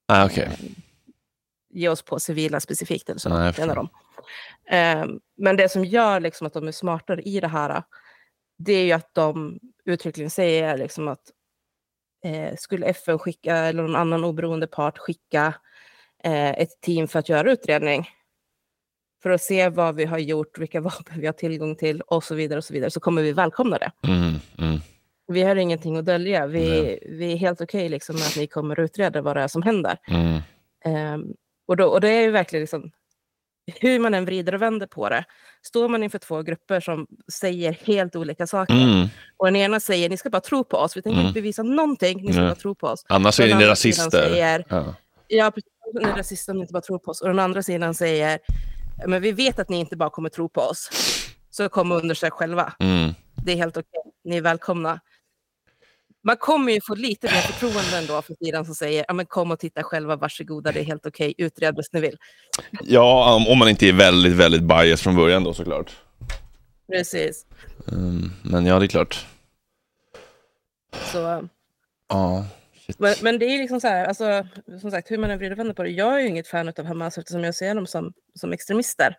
Ah, 0.07 0.25
Okej. 0.25 0.49
ge 1.69 1.89
oss 1.89 2.01
på 2.01 2.19
civila 2.19 2.59
specifikt. 2.59 3.09
Eller 3.09 3.19
så, 3.19 3.29
Nej, 3.29 3.37
jag 3.37 3.59
menar 3.59 3.75
förstår. 3.75 3.75
de. 3.75 4.75
Ehm, 4.75 5.19
men 5.37 5.57
det 5.57 5.69
som 5.69 5.85
gör 5.85 6.19
liksom 6.19 6.47
att 6.47 6.53
de 6.53 6.67
är 6.67 6.71
smartare 6.71 7.21
i 7.21 7.39
det 7.39 7.47
här, 7.47 7.83
det 8.57 8.73
är 8.73 8.85
ju 8.85 8.91
att 8.91 9.13
de 9.13 9.59
uttryckligen 9.85 10.29
säger 10.29 10.77
liksom 10.77 11.07
att 11.07 11.31
eh, 12.25 12.55
skulle 12.57 12.85
FN 12.85 13.19
skicka, 13.19 13.55
eller 13.55 13.83
någon 13.83 13.95
annan 13.95 14.23
oberoende 14.23 14.67
part 14.67 14.97
skicka 14.97 15.53
eh, 16.23 16.49
ett 16.49 16.81
team 16.81 17.07
för 17.07 17.19
att 17.19 17.29
göra 17.29 17.51
utredning, 17.51 18.09
för 19.23 19.29
att 19.29 19.41
se 19.41 19.69
vad 19.69 19.95
vi 19.95 20.05
har 20.05 20.17
gjort, 20.17 20.57
vilka 20.57 20.81
vapen 20.81 21.19
vi 21.19 21.25
har 21.25 21.33
tillgång 21.33 21.75
till 21.75 22.01
och 22.01 22.23
så 22.23 22.35
vidare, 22.35 22.57
och 22.57 22.63
så 22.63 22.73
vidare 22.73 22.91
så 22.91 22.99
kommer 22.99 23.21
vi 23.21 23.31
välkomna 23.31 23.77
det. 23.77 23.91
Mm. 24.03 24.35
Mm. 24.57 24.79
Vi 25.27 25.43
har 25.43 25.55
ingenting 25.55 25.97
att 25.97 26.05
dölja. 26.05 26.47
Vi, 26.47 26.99
vi 27.09 27.33
är 27.33 27.37
helt 27.37 27.61
okej 27.61 27.89
liksom 27.89 28.15
med 28.15 28.25
att 28.25 28.37
ni 28.37 28.47
kommer 28.47 28.79
utreda 28.79 29.21
vad 29.21 29.35
det 29.35 29.41
är 29.41 29.47
som 29.47 29.61
händer. 29.61 29.97
Ehm, 30.85 31.33
och, 31.65 31.77
då, 31.77 31.85
och 31.85 32.01
det 32.01 32.09
är 32.09 32.21
ju 32.21 32.31
verkligen 32.31 32.61
liksom, 32.61 32.91
hur 33.75 33.99
man 33.99 34.13
än 34.13 34.25
vrider 34.25 34.55
och 34.55 34.61
vänder 34.61 34.87
på 34.87 35.09
det, 35.09 35.23
står 35.61 35.89
man 35.89 36.03
inför 36.03 36.19
två 36.19 36.41
grupper 36.41 36.79
som 36.79 37.07
säger 37.33 37.77
helt 37.83 38.15
olika 38.15 38.47
saker. 38.47 38.73
Mm. 38.73 39.07
Och 39.37 39.45
den 39.45 39.55
ena 39.55 39.79
säger, 39.79 40.09
ni 40.09 40.17
ska 40.17 40.29
bara 40.29 40.41
tro 40.41 40.63
på 40.63 40.77
oss, 40.77 40.97
vi 40.97 41.01
tänker 41.01 41.15
Mm. 41.17 41.27
inte 41.27 41.41
bevisa 41.41 41.63
någonting, 41.63 42.21
ni 42.21 42.31
ska 42.33 42.41
Nej. 42.41 42.49
bara 42.49 42.55
tro 42.55 42.75
på 42.75 42.87
oss. 42.87 43.05
Annars 43.09 43.39
är 43.39 43.55
ni 43.55 43.65
rasister. 43.65 44.09
Säger, 44.09 44.65
Ja. 44.69 44.95
ja, 45.27 45.51
precis, 45.51 45.71
ni 45.93 46.03
är 46.09 46.15
rasister 46.15 46.51
om 46.53 46.57
ni 46.57 46.61
inte 46.61 46.73
bara 46.73 46.81
tror 46.81 46.99
på 46.99 47.11
oss. 47.11 47.21
Och 47.21 47.27
den 47.27 47.39
andra 47.39 47.63
sidan 47.63 47.93
säger, 47.93 48.39
men 49.07 49.21
vi 49.21 49.31
vet 49.31 49.59
att 49.59 49.69
ni 49.69 49.79
inte 49.79 49.95
bara 49.97 50.09
kommer 50.09 50.29
tro 50.29 50.49
på 50.49 50.61
oss, 50.61 50.89
så 51.49 51.69
kom 51.69 51.91
och 51.91 51.97
undersök 51.97 52.33
själva. 52.33 52.73
Mm. 52.79 53.13
Det 53.45 53.51
är 53.51 53.55
helt 53.55 53.77
okej, 53.77 54.01
ni 54.23 54.37
är 54.37 54.41
välkomna. 54.41 54.99
Man 56.27 56.37
kommer 56.37 56.71
ju 56.71 56.81
få 56.81 56.95
lite 56.95 57.27
mer 57.27 57.41
förtroende 57.41 57.97
ändå 57.97 58.21
för 58.21 58.35
sidan 58.45 58.65
som 58.65 58.75
säger, 58.75 59.05
ja 59.07 59.13
men 59.13 59.25
kom 59.25 59.51
och 59.51 59.59
titta 59.59 59.83
själva, 59.83 60.15
varsågoda, 60.15 60.71
det 60.71 60.79
är 60.79 60.83
helt 60.83 61.05
okej, 61.05 61.33
utred 61.37 61.75
bäst 61.75 61.93
ni 61.93 61.99
vill. 62.01 62.17
ja, 62.81 63.35
om- 63.35 63.47
om 63.47 63.57
man 63.57 63.69
inte 63.69 63.87
är 63.87 63.93
väldigt, 63.93 64.33
väldigt 64.33 64.61
bias 64.63 65.01
från 65.01 65.15
början 65.15 65.43
då 65.43 65.53
såklart. 65.53 65.91
Precis. 66.91 67.45
Mm. 67.91 68.31
Men 68.43 68.65
ja, 68.65 68.79
det 68.79 68.85
är 68.85 68.87
klart. 68.87 69.25
Så, 71.11 71.47
Ja. 72.09 72.45
Men, 72.97 73.15
men 73.21 73.39
det 73.39 73.45
är 73.45 73.57
liksom 73.59 73.81
så 73.81 73.87
här, 73.87 74.05
alltså, 74.05 74.47
som 74.81 74.91
sagt, 74.91 75.11
hur 75.11 75.17
man 75.17 75.29
än 75.31 75.37
vrider 75.37 75.51
och 75.51 75.59
vänder 75.59 75.73
på 75.73 75.83
det. 75.83 75.89
Jag 75.89 76.15
är 76.15 76.19
ju 76.19 76.27
inget 76.27 76.47
fan 76.47 76.67
av 76.77 76.85
Hamas 76.85 77.17
eftersom 77.17 77.43
jag 77.43 77.55
ser 77.55 77.75
dem 77.75 77.87
som, 77.87 78.13
som 78.39 78.53
extremister. 78.53 79.15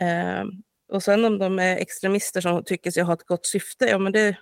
Ehm, 0.00 0.48
och 0.92 1.02
sen 1.02 1.24
om 1.24 1.38
de 1.38 1.58
är 1.58 1.76
extremister 1.76 2.40
som 2.40 2.64
tycker 2.64 2.90
sig 2.90 3.02
ha 3.02 3.12
ett 3.12 3.26
gott 3.26 3.46
syfte, 3.46 3.86
ja 3.86 3.98
men 3.98 4.12
det, 4.12 4.36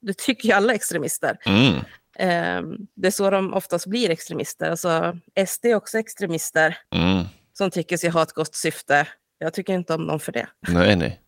det 0.00 0.18
tycker 0.18 0.48
ju 0.48 0.54
alla 0.54 0.74
extremister. 0.74 1.38
Mm. 1.46 1.74
Ehm, 2.18 2.76
det 2.94 3.06
är 3.06 3.10
så 3.10 3.30
de 3.30 3.54
oftast 3.54 3.86
blir 3.86 4.10
extremister. 4.10 4.70
Alltså, 4.70 5.18
SD 5.46 5.64
är 5.66 5.74
också 5.74 5.98
extremister 5.98 6.78
Mm. 6.94 7.24
som 7.52 7.70
tycker 7.70 7.96
sig 7.96 8.10
ha 8.10 8.22
ett 8.22 8.32
gott 8.32 8.54
syfte. 8.54 9.08
Jag 9.38 9.54
tycker 9.54 9.72
inte 9.72 9.94
om 9.94 10.06
dem 10.06 10.20
för 10.20 10.32
det. 10.32 10.46
Nej, 10.68 10.96
nej. 10.96 11.20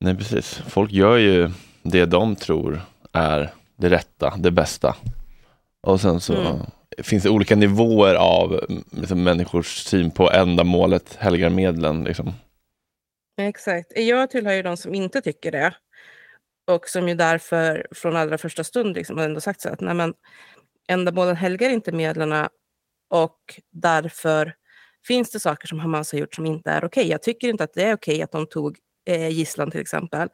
Nej, 0.00 0.16
precis. 0.16 0.54
Folk 0.68 0.92
gör 0.92 1.16
ju 1.16 1.50
det 1.82 2.06
de 2.06 2.36
tror 2.36 2.80
är 3.12 3.54
det 3.76 3.90
rätta, 3.90 4.34
det 4.38 4.50
bästa. 4.50 4.96
Och 5.82 6.00
sen 6.00 6.20
så 6.20 6.34
Mm. 6.36 6.58
finns 7.02 7.22
det 7.22 7.30
olika 7.30 7.56
nivåer 7.56 8.14
av 8.14 8.60
mm, 8.68 8.84
liksom, 8.90 9.22
människors 9.22 9.76
syn 9.84 10.10
på 10.10 10.30
ändamålet 10.30 11.16
helgar 11.18 11.50
medlen. 11.50 12.04
Liksom. 12.04 12.32
Exakt. 13.40 13.92
Jag 13.96 14.30
tillhör 14.30 14.52
ju 14.52 14.62
de 14.62 14.76
som 14.76 14.94
inte 14.94 15.20
tycker 15.20 15.52
det. 15.52 15.74
Och 16.66 16.88
som 16.88 17.08
ju 17.08 17.14
därför 17.14 17.86
från 17.94 18.16
allra 18.16 18.38
första 18.38 18.64
stund 18.64 18.96
liksom 18.96 19.18
har 19.18 19.24
ändå 19.24 19.40
sagt 19.40 19.60
så 19.60 19.68
att 19.68 19.80
nej 19.80 19.94
men, 19.94 20.14
ändamålen 20.88 21.36
helgar 21.36 21.70
inte 21.70 21.92
medlen 21.92 22.48
och 23.10 23.60
därför 23.72 24.54
finns 25.06 25.30
det 25.30 25.40
saker 25.40 25.66
som 25.68 25.78
Hamas 25.80 26.12
har 26.12 26.18
gjort 26.18 26.34
som 26.34 26.46
inte 26.46 26.70
är 26.70 26.84
okej. 26.84 27.08
Jag 27.08 27.22
tycker 27.22 27.48
inte 27.48 27.64
att 27.64 27.74
det 27.74 27.82
är 27.84 27.94
okej 27.94 28.22
att 28.22 28.32
de 28.32 28.46
tog 28.46 28.78
eh, 29.06 29.28
gisslan 29.28 29.70
till 29.70 29.80
exempel. 29.80 30.28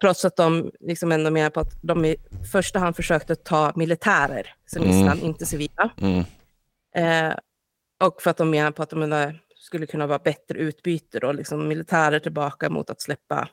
Trots 0.00 0.24
att 0.24 0.36
de 0.36 0.70
liksom 0.80 1.12
ändå 1.12 1.30
menar 1.30 1.50
på 1.50 1.60
att 1.60 1.72
de 1.82 2.04
i 2.04 2.16
första 2.52 2.78
hand 2.78 2.96
försökte 2.96 3.34
ta 3.34 3.72
militärer 3.76 4.54
som 4.66 4.82
Mm. 4.82 4.96
gisslan, 4.96 5.20
inte 5.20 5.46
civila. 5.46 5.90
Mm. 6.00 6.24
Eh, 6.96 7.36
och 8.04 8.22
för 8.22 8.30
att 8.30 8.36
de 8.36 8.50
menar 8.50 8.70
på 8.70 8.82
att 8.82 8.90
de 8.90 9.00
menar, 9.00 9.40
skulle 9.56 9.86
kunna 9.86 10.06
vara 10.06 10.18
bättre 10.18 10.58
utbyte 10.58 11.18
då, 11.18 11.32
liksom 11.32 11.68
militärer 11.68 12.18
tillbaka 12.18 12.70
mot 12.70 12.90
att 12.90 13.00
släppa 13.00 13.48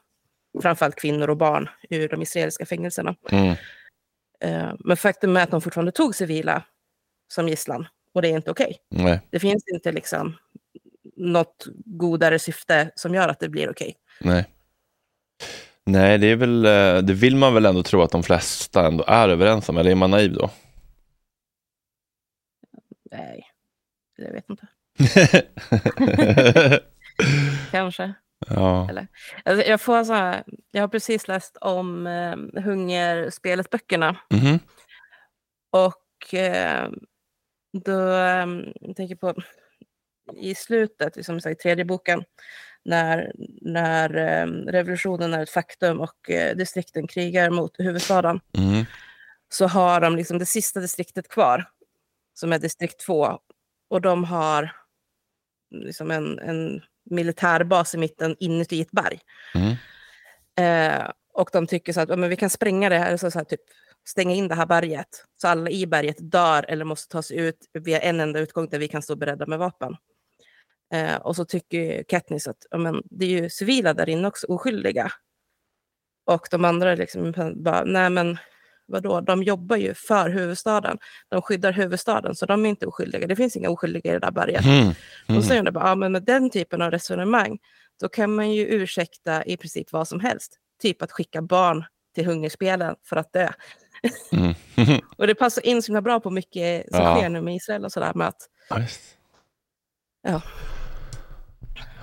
framförallt 0.61 0.95
kvinnor 0.95 1.29
och 1.29 1.37
barn 1.37 1.69
ur 1.89 2.09
de 2.09 2.21
israeliska 2.21 2.65
fängelserna. 2.65 3.15
Mm. 3.31 3.55
Eh, 4.39 4.73
men 4.79 4.97
faktum 4.97 5.37
är 5.37 5.43
att 5.43 5.51
de 5.51 5.61
fortfarande 5.61 5.91
tog 5.91 6.15
civila 6.15 6.63
som 7.33 7.49
gisslan 7.49 7.87
och 8.13 8.21
det 8.21 8.27
är 8.27 8.35
inte 8.35 8.51
okej. 8.51 8.77
Nej. 8.89 9.19
Det 9.29 9.39
finns 9.39 9.63
inte 9.73 9.91
liksom 9.91 10.37
något 11.15 11.67
godare 11.85 12.39
syfte 12.39 12.91
som 12.95 13.15
gör 13.15 13.29
att 13.29 13.39
det 13.39 13.49
blir 13.49 13.69
okej. 13.69 13.95
Nej. 14.19 14.45
Nej, 15.85 16.17
det 16.17 16.27
är 16.27 16.35
väl, 16.35 16.65
eh, 16.65 16.97
det 16.97 17.13
vill 17.13 17.35
man 17.35 17.53
väl 17.53 17.65
ändå 17.65 17.83
tro 17.83 18.01
att 18.01 18.11
de 18.11 18.23
flesta 18.23 18.87
ändå 18.87 19.03
är 19.07 19.29
överens 19.29 19.69
om, 19.69 19.77
eller 19.77 19.91
är 19.91 19.95
man 19.95 20.11
naiv 20.11 20.33
då? 20.33 20.49
Nej, 23.11 23.43
jag 24.17 24.33
vet 24.33 24.49
inte. 24.49 24.67
Kanske. 27.71 28.13
Ja. 28.47 28.89
Alltså, 29.45 29.67
jag, 29.67 29.81
får 29.81 30.03
så 30.03 30.13
här, 30.13 30.43
jag 30.71 30.81
har 30.83 30.87
precis 30.87 31.27
läst 31.27 31.57
om 31.61 32.07
eh, 32.07 32.61
Hungerspelet-böckerna 32.61 34.15
Mhm. 34.29 34.59
och 35.71 36.33
eh, 36.33 36.89
då 37.85 38.09
eh, 38.11 38.47
jag 38.81 38.95
tänker 38.95 39.15
på 39.15 39.33
i 40.35 40.55
slutet, 40.55 41.15
liksom, 41.15 41.37
i 41.37 41.55
tredje 41.55 41.85
boken, 41.85 42.23
när, 42.85 43.31
när 43.61 44.15
eh, 44.15 44.45
revolutionen 44.47 45.33
är 45.33 45.43
ett 45.43 45.49
faktum 45.49 45.99
och 46.01 46.29
eh, 46.29 46.55
distrikten 46.55 47.07
krigar 47.07 47.49
mot 47.49 47.79
huvudstaden, 47.79 48.39
Mhm. 48.57 48.85
så 49.53 49.67
har 49.67 50.01
de 50.01 50.15
liksom 50.15 50.39
det 50.39 50.45
sista 50.45 50.79
distriktet 50.79 51.27
kvar, 51.27 51.69
som 52.33 52.53
är 52.53 52.59
distrikt 52.59 52.99
2. 53.05 53.39
Och 53.89 54.01
de 54.01 54.23
har 54.23 54.75
liksom 55.75 56.11
en, 56.11 56.39
en 56.39 56.81
militärbas 57.09 57.95
i 57.95 57.97
mitten 57.97 58.35
inuti 58.39 58.81
ett 58.81 58.91
berg. 58.91 59.19
Mm. 59.55 59.75
Eh, 60.55 61.11
och 61.33 61.49
de 61.53 61.67
tycker 61.67 61.93
så 61.93 62.01
att 62.01 62.19
men 62.19 62.29
vi 62.29 62.35
kan 62.35 62.49
spränga 62.49 62.89
det 62.89 62.97
här, 62.97 63.17
så, 63.17 63.31
så 63.31 63.39
här, 63.39 63.45
typ, 63.45 63.61
stänga 64.07 64.35
in 64.35 64.47
det 64.47 64.55
här 64.55 64.65
berget. 64.65 65.25
Så 65.41 65.47
alla 65.47 65.69
i 65.69 65.87
berget 65.87 66.31
dör 66.31 66.65
eller 66.67 66.85
måste 66.85 67.11
ta 67.11 67.23
sig 67.23 67.37
ut 67.37 67.57
via 67.73 67.99
en 67.99 68.19
enda 68.19 68.39
utgång 68.39 68.69
där 68.69 68.79
vi 68.79 68.87
kan 68.87 69.01
stå 69.01 69.15
beredda 69.15 69.45
med 69.45 69.59
vapen. 69.59 69.95
Eh, 70.93 71.15
och 71.15 71.35
så 71.35 71.45
tycker 71.45 72.03
Katniss 72.03 72.47
att 72.47 72.65
men, 72.77 73.01
det 73.05 73.25
är 73.25 73.29
ju 73.29 73.49
civila 73.49 73.93
där 73.93 74.09
inne 74.09 74.27
också, 74.27 74.47
oskyldiga. 74.47 75.11
Och 76.25 76.47
de 76.51 76.65
andra 76.65 76.95
liksom 76.95 77.33
bara, 77.55 77.83
nej 77.83 78.09
men 78.09 78.37
vadå, 78.91 79.21
de 79.21 79.43
jobbar 79.43 79.75
ju 79.77 79.93
för 79.93 80.29
huvudstaden. 80.29 80.97
De 81.29 81.41
skyddar 81.41 81.71
huvudstaden, 81.71 82.35
så 82.35 82.45
de 82.45 82.65
är 82.65 82.69
inte 82.69 82.85
oskyldiga. 82.85 83.27
Det 83.27 83.35
finns 83.35 83.55
inga 83.55 83.69
oskyldiga 83.69 84.09
i 84.11 84.13
det 84.13 84.19
där 84.19 84.31
berget. 84.31 84.65
Mhm. 84.65 84.89
Och 85.27 85.33
Mhm. 85.33 85.41
så 85.41 85.53
undrar 85.53 85.65
jag 85.65 85.73
bara, 85.73 85.87
ja, 85.89 85.95
men 85.95 86.11
med 86.11 86.23
den 86.23 86.49
typen 86.49 86.81
av 86.81 86.91
resonemang, 86.91 87.59
då 88.01 88.09
kan 88.09 88.35
man 88.35 88.51
ju 88.51 88.65
ursäkta 88.67 89.43
i 89.45 89.57
princip 89.57 89.91
vad 89.91 90.07
som 90.07 90.19
helst. 90.19 90.57
Typ 90.81 91.01
att 91.01 91.11
skicka 91.11 91.41
barn 91.41 91.85
till 92.15 92.25
hungerspelen 92.25 92.95
för 93.03 93.15
att 93.15 93.33
dö. 93.33 93.49
Mm. 94.31 94.53
Och 95.17 95.27
det 95.27 95.35
passar 95.35 95.65
in 95.65 95.81
så 95.81 95.87
himla 95.87 96.01
bra 96.01 96.19
på 96.19 96.29
mycket 96.29 96.89
som 96.95 97.03
Ja. 97.03 97.15
sker 97.17 97.29
nu 97.29 97.41
med 97.41 97.55
Israel 97.55 97.85
och 97.85 97.91
sådär, 97.91 98.11
med 98.13 98.27
att 98.27 98.41
Ja, 98.69 98.79
just. 98.79 99.01
Ja. 100.21 100.41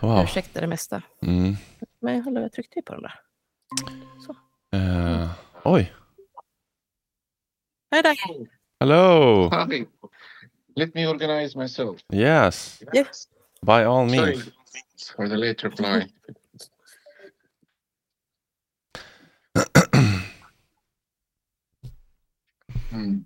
Wow. 0.01 0.23
ursäkta 0.25 0.61
det 0.61 0.67
mesta. 0.67 1.03
Mm. 1.23 1.57
Men 2.01 2.15
jag 2.17 2.23
håller 2.23 2.41
jag 2.41 2.53
tryckte 2.53 2.79
ju 2.79 2.83
på 2.83 2.93
den 2.95 3.03
där. 3.03 3.15
Eh, 4.73 5.31
oj. 5.65 5.93
Nej, 7.91 8.03
där. 8.03 8.17
Hello. 8.81 9.49
Hi. 9.53 9.87
Let 10.77 10.95
me 10.95 11.07
organize 11.07 11.59
myself. 11.59 12.01
Yes. 12.13 12.83
Yes. 12.93 13.29
By 13.63 13.85
all 13.85 14.05
means. 14.05 14.17
Sorry 14.17 14.37
means. 14.37 15.13
for 15.17 15.29
the 15.29 15.37
late 15.37 15.63
reply. 15.65 16.07
Hmm. 22.91 23.19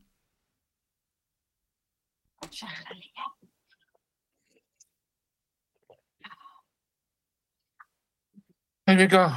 Here 8.87 8.97
we 8.97 9.07
go. 9.07 9.33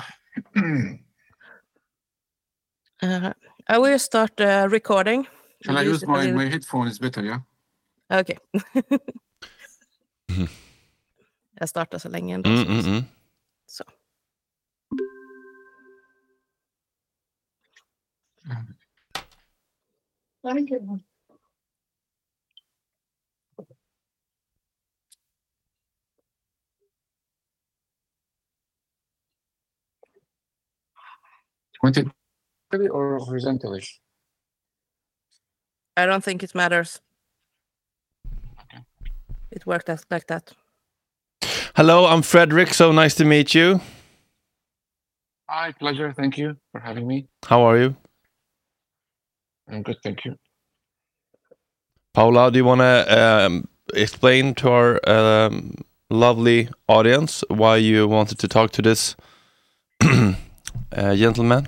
Uh, 3.03 3.33
I 3.69 3.77
will 3.79 3.99
start 3.99 4.39
uh, 4.39 4.67
recording. 4.69 5.27
Shall 5.65 5.77
I 5.77 5.81
Use 5.81 5.93
use 5.93 6.03
it 6.03 6.09
my, 6.09 6.19
little- 6.21 6.35
my 6.35 6.45
headphones 6.49 6.99
better, 6.99 7.23
yeah? 7.23 7.39
Okej. 8.09 8.37
Mhm. 10.29 10.47
jag 11.59 11.69
startar 11.69 11.97
så 11.97 12.09
länge 12.09 12.35
ändå. 12.35 12.49
Mm, 12.49 12.65
så- 12.65 12.71
mm, 12.71 12.95
mm. 12.95 13.03
Så. 13.67 13.83
Want 31.81 31.97
it 31.97 32.07
vertically 32.77 32.89
or 32.89 33.19
horizontally? 33.19 33.83
I 35.97 36.05
don't 36.05 36.23
think 36.23 36.43
it 36.43 36.53
matters. 36.55 37.01
It 39.51 39.65
worked 39.65 39.89
as, 39.89 40.05
like 40.11 40.27
that. 40.27 40.51
Hello, 41.75 42.05
I'm 42.05 42.21
Fredrik. 42.21 42.73
So 42.73 42.91
nice 42.91 43.15
to 43.15 43.25
meet 43.25 43.55
you. 43.55 43.79
Hi, 45.47 45.71
pleasure. 45.71 46.13
Thank 46.13 46.37
you 46.37 46.57
for 46.71 46.81
having 46.81 47.07
me. 47.07 47.27
How 47.45 47.61
are 47.63 47.77
you? 47.77 47.95
I'm 49.69 49.81
good, 49.83 49.97
thank 50.03 50.25
you. 50.25 50.35
Paula, 52.13 52.51
do 52.51 52.57
you 52.59 52.65
want 52.65 52.81
to 52.81 53.45
um, 53.45 53.67
explain 53.93 54.55
to 54.55 54.69
our 54.69 55.09
um, 55.09 55.75
lovely 56.09 56.69
audience 56.87 57.43
why 57.47 57.77
you 57.77 58.07
wanted 58.07 58.39
to 58.39 58.47
talk 58.47 58.71
to 58.71 58.81
this 58.81 59.15
uh, 60.01 60.35
gentleman? 61.15 61.67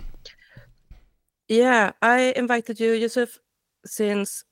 Yeah, 1.47 1.91
I 2.01 2.33
invited 2.35 2.79
you, 2.79 2.91
Yousef, 2.93 3.37
since 3.85 4.43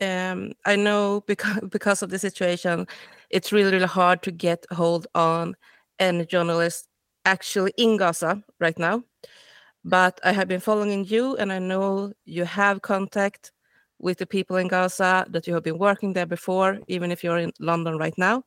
um, 0.00 0.52
I 0.66 0.76
know 0.76 1.22
because 1.26 1.60
because 1.70 2.02
of 2.02 2.10
the 2.10 2.18
situation, 2.18 2.86
it's 3.30 3.52
really 3.52 3.72
really 3.72 3.86
hard 3.86 4.22
to 4.24 4.32
get 4.32 4.66
hold 4.72 5.06
on 5.14 5.56
any 5.98 6.26
journalist 6.26 6.88
actually 7.24 7.72
in 7.78 7.96
Gaza 7.98 8.42
right 8.60 8.78
now. 8.78 9.04
But 9.84 10.20
I 10.24 10.32
have 10.32 10.48
been 10.48 10.60
following 10.60 11.04
you, 11.06 11.36
and 11.36 11.52
I 11.52 11.58
know 11.60 12.12
you 12.24 12.44
have 12.44 12.82
contact 12.82 13.52
with 14.00 14.18
the 14.18 14.26
people 14.26 14.56
in 14.56 14.68
Gaza 14.68 15.26
that 15.30 15.46
you 15.46 15.54
have 15.54 15.64
been 15.64 15.78
working 15.78 16.12
there 16.14 16.26
before, 16.26 16.78
even 16.88 17.12
if 17.12 17.24
you're 17.24 17.38
in 17.38 17.52
London 17.60 17.98
right 17.98 18.14
now. 18.18 18.44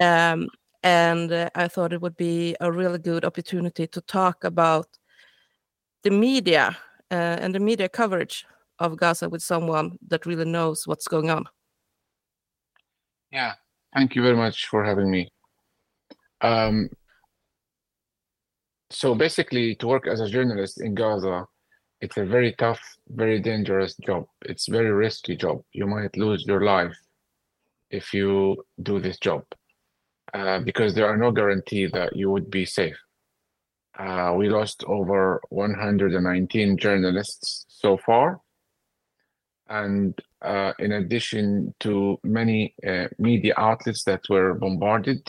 Um, 0.00 0.48
and 0.84 1.32
uh, 1.32 1.50
I 1.54 1.68
thought 1.68 1.92
it 1.92 2.00
would 2.02 2.16
be 2.16 2.56
a 2.60 2.70
really 2.72 2.98
good 2.98 3.24
opportunity 3.24 3.86
to 3.88 4.00
talk 4.02 4.44
about 4.44 4.88
the 6.02 6.10
media 6.10 6.76
uh, 7.10 7.36
and 7.40 7.54
the 7.54 7.60
media 7.60 7.88
coverage 7.88 8.44
of 8.78 8.96
Gaza 8.96 9.28
with 9.28 9.42
someone 9.42 9.98
that 10.08 10.26
really 10.26 10.44
knows 10.44 10.86
what's 10.86 11.08
going 11.08 11.30
on. 11.30 11.46
Yeah, 13.30 13.54
thank 13.94 14.14
you 14.14 14.22
very 14.22 14.36
much 14.36 14.66
for 14.66 14.84
having 14.84 15.10
me. 15.10 15.30
Um, 16.40 16.88
so 18.90 19.14
basically, 19.14 19.74
to 19.76 19.86
work 19.86 20.06
as 20.06 20.20
a 20.20 20.28
journalist 20.28 20.80
in 20.80 20.94
Gaza, 20.94 21.46
it's 22.00 22.16
a 22.16 22.24
very 22.24 22.54
tough, 22.58 22.80
very 23.08 23.40
dangerous 23.40 23.96
job. 23.96 24.26
It's 24.42 24.68
very 24.68 24.90
risky 24.90 25.36
job. 25.36 25.62
You 25.72 25.86
might 25.86 26.16
lose 26.16 26.44
your 26.46 26.64
life 26.64 26.96
if 27.90 28.14
you 28.14 28.64
do 28.82 29.00
this 29.00 29.18
job, 29.18 29.44
uh, 30.32 30.60
because 30.60 30.94
there 30.94 31.06
are 31.06 31.16
no 31.16 31.32
guarantee 31.32 31.86
that 31.86 32.14
you 32.14 32.30
would 32.30 32.50
be 32.50 32.64
safe. 32.64 32.96
Uh, 33.98 34.32
we 34.36 34.48
lost 34.48 34.84
over 34.86 35.40
119 35.50 36.76
journalists 36.76 37.66
so 37.68 37.96
far, 37.96 38.40
and 39.68 40.18
uh, 40.42 40.72
in 40.78 40.92
addition 40.92 41.74
to 41.80 42.16
many 42.22 42.74
uh, 42.86 43.08
media 43.18 43.54
outlets 43.56 44.04
that 44.04 44.22
were 44.30 44.54
bombarded 44.54 45.28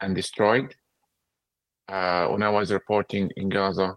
and 0.00 0.14
destroyed. 0.14 0.74
Uh, 1.88 2.28
when 2.28 2.42
I 2.44 2.48
was 2.48 2.70
reporting 2.70 3.30
in 3.36 3.48
Gaza, 3.48 3.96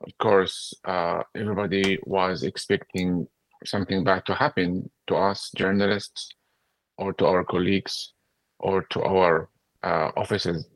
of 0.00 0.18
course, 0.18 0.72
uh, 0.84 1.22
everybody 1.34 1.98
was 2.04 2.42
expecting 2.42 3.26
something 3.64 4.04
bad 4.04 4.24
to 4.26 4.34
happen 4.34 4.90
to 5.08 5.16
us 5.16 5.50
journalists 5.54 6.34
or 6.96 7.12
to 7.14 7.26
our 7.26 7.44
colleagues 7.44 8.14
or 8.58 8.82
to 8.84 9.02
our 9.02 9.50
uh, 9.82 10.10
offices. 10.16 10.66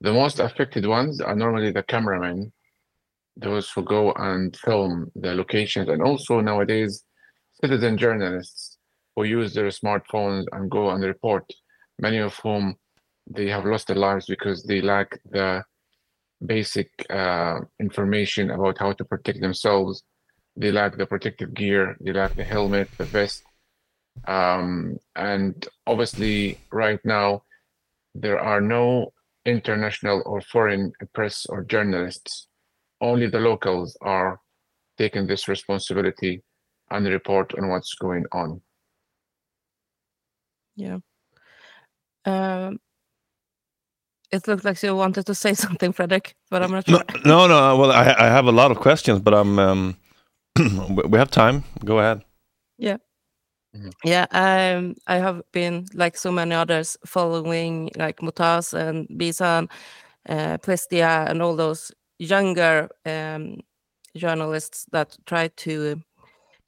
The 0.00 0.12
most 0.12 0.40
affected 0.40 0.86
ones 0.86 1.20
are 1.20 1.36
normally 1.36 1.72
the 1.72 1.82
cameramen, 1.82 2.52
those 3.36 3.70
who 3.70 3.82
go 3.82 4.12
and 4.12 4.56
film 4.56 5.10
the 5.14 5.34
locations, 5.34 5.88
and 5.88 6.02
also 6.02 6.40
nowadays 6.40 7.04
citizen 7.62 7.98
journalists 7.98 8.78
who 9.14 9.24
use 9.24 9.52
their 9.52 9.68
smartphones 9.68 10.46
and 10.52 10.70
go 10.70 10.90
and 10.90 11.04
report, 11.04 11.44
many 11.98 12.18
of 12.18 12.34
whom 12.36 12.76
they 13.28 13.48
have 13.48 13.66
lost 13.66 13.88
their 13.88 13.96
lives 13.96 14.26
because 14.26 14.64
they 14.64 14.80
lack 14.80 15.18
the 15.30 15.62
basic 16.44 16.90
uh, 17.10 17.60
information 17.78 18.50
about 18.50 18.78
how 18.78 18.92
to 18.92 19.04
protect 19.04 19.40
themselves. 19.40 20.02
They 20.56 20.72
lack 20.72 20.96
the 20.96 21.06
protective 21.06 21.52
gear, 21.54 21.96
they 22.00 22.12
lack 22.12 22.34
the 22.34 22.44
helmet, 22.44 22.88
the 22.96 23.04
vest. 23.04 23.42
Um, 24.26 24.96
and 25.14 25.66
obviously, 25.86 26.58
right 26.72 27.00
now, 27.04 27.42
there 28.14 28.40
are 28.40 28.60
no 28.60 29.12
international 29.44 30.22
or 30.26 30.40
foreign 30.40 30.92
press 31.14 31.46
or 31.48 31.64
journalists. 31.64 32.46
Only 33.00 33.26
the 33.28 33.40
locals 33.40 33.96
are 34.02 34.40
taking 34.98 35.26
this 35.26 35.48
responsibility 35.48 36.42
and 36.90 37.06
report 37.06 37.54
on 37.56 37.68
what's 37.68 37.94
going 37.94 38.24
on. 38.32 38.60
Yeah. 40.76 40.98
Um, 42.24 42.78
it 44.30 44.46
looked 44.46 44.64
like 44.64 44.82
you 44.82 44.94
wanted 44.94 45.26
to 45.26 45.34
say 45.34 45.54
something, 45.64 45.92
Fredrik, 45.92 46.34
but 46.50 46.62
I'm 46.62 46.70
not 46.70 46.88
No, 46.88 47.02
no, 47.24 47.46
no. 47.46 47.76
Well, 47.76 47.92
I, 47.92 48.14
I 48.18 48.26
have 48.26 48.46
a 48.46 48.52
lot 48.52 48.70
of 48.70 48.78
questions, 48.78 49.20
but 49.20 49.34
I'm. 49.34 49.58
Um, 49.58 49.96
we 51.08 51.18
have 51.18 51.30
time. 51.30 51.64
Go 51.84 51.98
ahead. 51.98 52.22
Yeah, 52.78 52.96
um, 54.32 54.96
I 55.06 55.16
have 55.16 55.42
been 55.52 55.86
like 55.94 56.16
so 56.16 56.32
many 56.32 56.54
others 56.54 56.96
following 57.06 57.90
like 57.96 58.18
Mutaz 58.20 58.74
and 58.74 59.06
Bisan, 59.16 59.68
uh, 60.28 60.58
Plestia, 60.58 61.28
and 61.28 61.42
all 61.42 61.56
those 61.56 61.92
younger 62.18 62.88
um, 63.06 63.60
journalists 64.16 64.86
that 64.92 65.16
try 65.26 65.48
to 65.48 66.02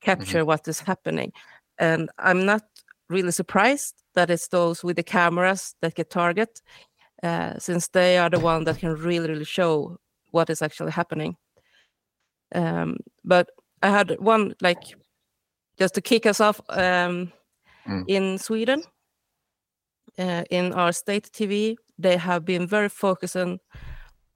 capture 0.00 0.44
what 0.44 0.68
is 0.68 0.80
happening. 0.80 1.32
And 1.78 2.10
I'm 2.18 2.44
not 2.46 2.62
really 3.08 3.32
surprised 3.32 3.94
that 4.14 4.30
it's 4.30 4.48
those 4.48 4.84
with 4.84 4.96
the 4.96 5.02
cameras 5.02 5.74
that 5.80 5.94
get 5.94 6.10
target, 6.10 6.60
uh, 7.22 7.58
since 7.58 7.88
they 7.88 8.18
are 8.18 8.30
the 8.30 8.40
one 8.40 8.64
that 8.64 8.78
can 8.78 8.94
really, 8.94 9.28
really 9.28 9.44
show 9.44 9.98
what 10.30 10.50
is 10.50 10.62
actually 10.62 10.92
happening. 10.92 11.36
Um, 12.54 12.98
but 13.24 13.50
I 13.82 13.90
had 13.90 14.18
one 14.20 14.54
like 14.60 14.94
just 15.78 15.94
to 15.94 16.00
kick 16.00 16.26
us 16.26 16.40
off 16.40 16.60
um, 16.68 17.32
Mm. 17.86 18.04
in 18.06 18.38
Sweden, 18.38 18.84
uh, 20.18 20.44
in 20.50 20.72
our 20.72 20.92
state 20.92 21.28
TV, 21.32 21.76
they 21.98 22.16
have 22.16 22.44
been 22.44 22.64
very 22.64 22.88
focusing 22.88 23.58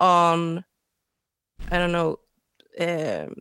on, 0.01 0.65
I 1.71 1.79
don't 1.79 1.93
know, 1.93 2.19
um, 2.81 3.35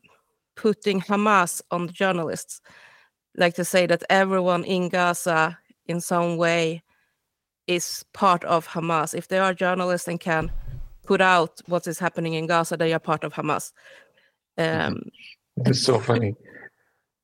putting 0.55 1.01
Hamas 1.01 1.61
on 1.71 1.87
the 1.87 1.93
journalists, 1.93 2.61
like 3.35 3.55
to 3.55 3.65
say 3.65 3.87
that 3.87 4.03
everyone 4.09 4.63
in 4.63 4.89
Gaza 4.89 5.57
in 5.87 5.99
some 6.01 6.37
way 6.37 6.83
is 7.65 8.05
part 8.13 8.43
of 8.43 8.67
Hamas. 8.67 9.15
If 9.15 9.27
they 9.27 9.39
are 9.39 9.55
journalists 9.55 10.07
and 10.07 10.19
can 10.19 10.51
put 11.07 11.19
out 11.19 11.61
what 11.65 11.87
is 11.87 11.97
happening 11.97 12.35
in 12.35 12.45
Gaza, 12.45 12.77
they 12.77 12.93
are 12.93 12.99
part 12.99 13.23
of 13.23 13.33
Hamas. 13.33 13.73
Um, 14.57 15.01
It's 15.65 15.81
so 15.81 15.99
funny. 15.99 16.35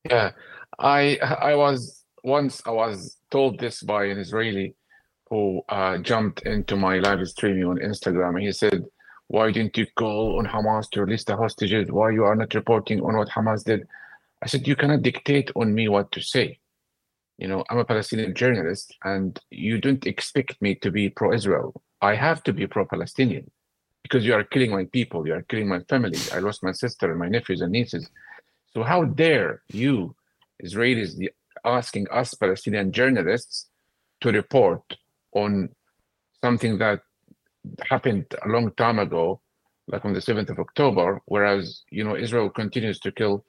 Yeah, 0.09 0.31
I 0.81 1.17
I 1.51 1.55
was 1.55 2.03
once 2.23 2.61
I 2.65 2.71
was 2.71 3.17
told 3.29 3.59
this 3.59 3.83
by 3.83 4.05
an 4.05 4.17
Israeli 4.17 4.75
who 5.29 5.61
uh, 5.69 5.97
jumped 5.99 6.41
into 6.41 6.75
my 6.75 6.97
live 6.99 7.25
streaming 7.27 7.65
on 7.65 7.77
Instagram. 7.77 8.41
He 8.41 8.51
said, 8.51 8.85
"Why 9.27 9.51
didn't 9.51 9.77
you 9.77 9.85
call 9.95 10.39
on 10.39 10.45
Hamas 10.47 10.89
to 10.91 11.01
release 11.05 11.23
the 11.23 11.37
hostages? 11.37 11.91
Why 11.91 12.09
you 12.11 12.23
are 12.23 12.35
not 12.35 12.53
reporting 12.53 12.99
on 13.01 13.15
what 13.15 13.29
Hamas 13.29 13.63
did?" 13.63 13.87
I 14.41 14.47
said, 14.47 14.67
"You 14.67 14.75
cannot 14.75 15.03
dictate 15.03 15.51
on 15.55 15.73
me 15.73 15.87
what 15.87 16.11
to 16.13 16.21
say. 16.21 16.59
You 17.37 17.47
know, 17.47 17.63
I'm 17.69 17.77
a 17.77 17.85
Palestinian 17.85 18.33
journalist, 18.33 18.95
and 19.03 19.39
you 19.49 19.79
don't 19.79 20.05
expect 20.05 20.61
me 20.61 20.75
to 20.75 20.89
be 20.91 21.09
pro-Israel. 21.09 21.81
I 22.01 22.15
have 22.15 22.43
to 22.43 22.53
be 22.53 22.65
pro-Palestinian." 22.67 23.49
Because 24.03 24.25
you 24.25 24.33
are 24.33 24.43
killing 24.43 24.71
my 24.71 24.85
people, 24.85 25.27
you 25.27 25.33
are 25.35 25.43
killing 25.43 25.67
my 25.67 25.81
family. 25.81 26.17
I 26.33 26.39
lost 26.39 26.63
my 26.63 26.71
sister 26.71 27.11
and 27.11 27.19
my 27.19 27.29
nephews 27.29 27.61
and 27.61 27.71
nieces. 27.71 28.09
So 28.73 28.81
how 28.81 29.03
dare 29.03 29.61
you, 29.69 30.15
Israelis, 30.63 31.11
asking 31.65 32.07
us 32.11 32.33
Palestinian 32.33 32.91
journalists 32.91 33.69
to 34.21 34.31
report 34.31 34.83
on 35.33 35.69
something 36.43 36.77
that 36.77 37.01
happened 37.81 38.25
a 38.43 38.47
long 38.47 38.71
time 38.75 38.99
ago, 38.99 39.41
like 39.87 40.05
on 40.05 40.13
the 40.13 40.19
7th 40.19 40.49
of 40.49 40.59
October, 40.59 41.21
whereas 41.25 41.83
you 41.91 42.03
know 42.03 42.15
Israel 42.15 42.49
continues 42.49 42.99
to 42.99 43.11
kill 43.11 43.45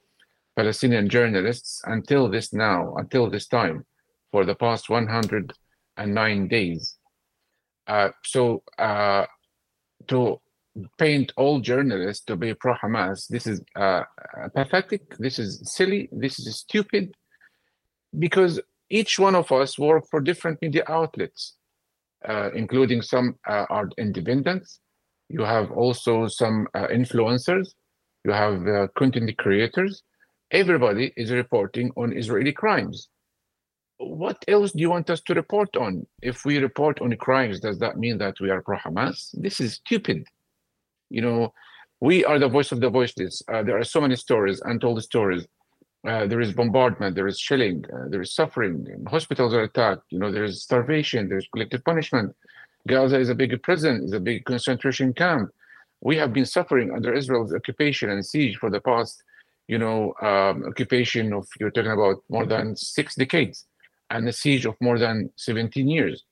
Palestinian 0.57 1.09
journalists 1.09 1.81
until 1.87 2.29
this 2.29 2.53
now, 2.53 2.94
until 2.96 3.31
this 3.31 3.46
time, 3.46 3.87
for 4.31 4.44
the 4.44 4.55
past 4.55 4.90
109 4.90 6.48
days. 6.48 6.98
Uh, 7.87 8.11
so 8.25 8.62
uh, 8.79 9.25
to 10.09 10.40
paint 10.99 11.33
all 11.37 11.61
journalists 11.61 12.25
to 12.25 12.37
be 12.37 12.55
pro 12.55 12.75
Hamas. 12.75 13.29
This 13.29 13.47
is 13.47 13.61
uh, 13.77 14.03
uh, 14.43 14.49
pathetic. 14.55 15.17
This 15.19 15.39
is 15.39 15.61
silly. 15.65 16.09
This 16.13 16.39
is 16.39 16.57
stupid. 16.57 17.15
Because 18.19 18.61
each 18.91 19.19
one 19.19 19.35
of 19.35 19.51
us 19.53 19.79
work 19.79 20.05
for 20.11 20.21
different 20.21 20.61
media 20.63 20.85
outlets, 20.89 21.57
uh, 22.27 22.51
including 22.55 23.03
some 23.03 23.37
uh, 23.49 23.67
are 23.71 23.89
independents. 23.99 24.81
You 25.29 25.43
have 25.43 25.71
also 25.71 26.29
some 26.29 26.69
uh, 26.75 26.89
influencers. 26.89 27.69
You 28.25 28.33
have 28.33 28.67
uh, 28.67 28.89
content 28.97 29.37
creators. 29.39 30.03
Everybody 30.51 31.13
is 31.17 31.31
reporting 31.31 31.91
on 31.97 32.17
Israeli 32.17 32.53
crimes. 32.53 33.09
What 33.97 34.45
else 34.49 34.73
do 34.73 34.81
you 34.81 34.91
want 34.91 35.09
us 35.09 35.21
to 35.23 35.35
report 35.35 35.77
on? 35.77 36.07
If 36.21 36.45
we 36.45 36.59
report 36.59 37.01
on 37.01 37.17
crimes, 37.17 37.61
does 37.61 37.79
that 37.79 37.97
mean 37.97 38.19
that 38.19 38.41
we 38.41 38.51
are 38.51 38.61
pro 38.61 38.77
Hamas? 38.77 39.31
This 39.33 39.61
is 39.61 39.75
stupid 39.75 40.27
you 41.12 41.22
know 41.22 41.53
we 42.01 42.25
are 42.25 42.38
the 42.38 42.48
voice 42.48 42.72
of 42.72 42.81
the 42.81 42.90
voiceless 42.90 43.42
uh, 43.53 43.62
there 43.62 43.79
are 43.79 43.85
so 43.85 44.01
many 44.01 44.16
stories 44.16 44.61
untold 44.64 45.03
stories. 45.03 45.46
Uh, 46.05 46.27
there 46.27 46.40
is 46.40 46.53
bombardment 46.53 47.14
there 47.14 47.29
is 47.29 47.38
shelling 47.38 47.85
uh, 47.94 48.09
there 48.09 48.22
is 48.27 48.35
suffering 48.35 48.77
hospitals 49.09 49.55
are 49.55 49.62
attacked. 49.62 50.03
You 50.11 50.18
know 50.18 50.33
there 50.33 50.44
is 50.51 50.62
starvation 50.62 51.29
there's 51.29 51.48
collective 51.53 51.85
punishment. 51.85 52.35
Gaza 52.88 53.18
is 53.20 53.29
a 53.29 53.37
big 53.37 53.53
prison 53.62 53.94
is 54.07 54.12
a 54.12 54.18
big 54.18 54.44
concentration 54.44 55.12
camp. 55.12 55.51
We 56.01 56.16
have 56.16 56.33
been 56.33 56.46
suffering 56.57 56.88
under 56.96 57.14
israel's 57.14 57.55
occupation 57.55 58.11
and 58.11 58.27
siege 58.27 58.57
for 58.57 58.68
the 58.68 58.81
past 58.81 59.22
you 59.68 59.79
know 59.79 59.98
um, 60.20 60.64
occupation 60.70 61.33
of 61.33 61.46
you're 61.61 61.75
talking 61.77 61.96
about 61.98 62.16
more 62.29 62.46
than 62.46 62.75
six 62.75 63.14
decades 63.14 63.66
and 64.12 64.29
a 64.29 64.33
siege 64.33 64.66
of 64.66 64.75
more 64.81 64.98
than 64.98 65.31
17 65.37 65.88
years. 65.88 66.25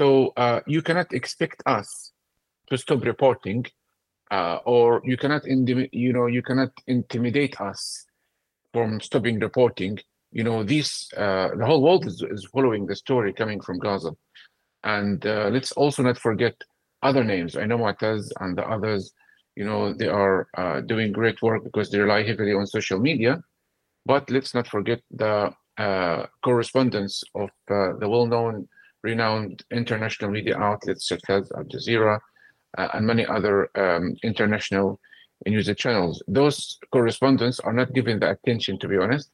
So 0.00 0.32
uh, 0.36 0.60
you 0.66 0.82
cannot 0.82 1.12
expect 1.12 1.62
us 1.66 2.12
to 2.68 2.76
stop 2.76 3.04
reporting, 3.04 3.64
uh, 4.30 4.58
or 4.64 5.00
you 5.04 5.16
cannot, 5.16 5.42
you 5.46 6.12
know, 6.12 6.26
you 6.26 6.42
cannot 6.42 6.70
intimidate 6.86 7.60
us 7.60 8.06
from 8.72 9.00
stopping 9.00 9.38
reporting. 9.38 9.98
You 10.32 10.44
know, 10.44 10.64
this 10.64 11.10
uh, 11.16 11.50
the 11.56 11.64
whole 11.64 11.82
world 11.82 12.06
is, 12.06 12.22
is 12.30 12.44
following 12.52 12.86
the 12.86 12.96
story 12.96 13.32
coming 13.32 13.60
from 13.60 13.78
Gaza, 13.78 14.12
and 14.84 15.24
uh, 15.26 15.48
let's 15.52 15.72
also 15.72 16.02
not 16.02 16.18
forget 16.18 16.54
other 17.02 17.24
names. 17.24 17.56
I 17.56 17.66
know 17.66 17.78
Mu'taz 17.78 18.30
and 18.40 18.56
the 18.58 18.66
others. 18.66 19.12
You 19.54 19.64
know, 19.64 19.94
they 19.94 20.08
are 20.08 20.48
uh, 20.58 20.80
doing 20.82 21.12
great 21.12 21.40
work 21.40 21.64
because 21.64 21.90
they 21.90 21.98
rely 21.98 22.22
heavily 22.22 22.52
on 22.52 22.66
social 22.66 22.98
media, 22.98 23.42
but 24.04 24.30
let's 24.30 24.54
not 24.54 24.66
forget 24.68 25.00
the 25.10 25.50
uh, 25.78 26.26
correspondence 26.44 27.22
of 27.34 27.48
uh, 27.70 27.92
the 27.98 28.08
well-known, 28.08 28.68
renowned 29.02 29.64
international 29.70 30.30
media 30.30 30.58
outlets 30.58 31.08
such 31.08 31.22
as 31.28 31.50
Al 31.52 31.64
Jazeera, 31.64 32.18
and 32.76 33.06
many 33.06 33.26
other 33.26 33.70
um, 33.76 34.16
international 34.22 35.00
news 35.46 35.70
channels. 35.76 36.22
Those 36.28 36.78
correspondents 36.92 37.60
are 37.60 37.72
not 37.72 37.92
given 37.92 38.20
the 38.20 38.30
attention, 38.30 38.78
to 38.78 38.88
be 38.88 38.96
honest. 38.96 39.30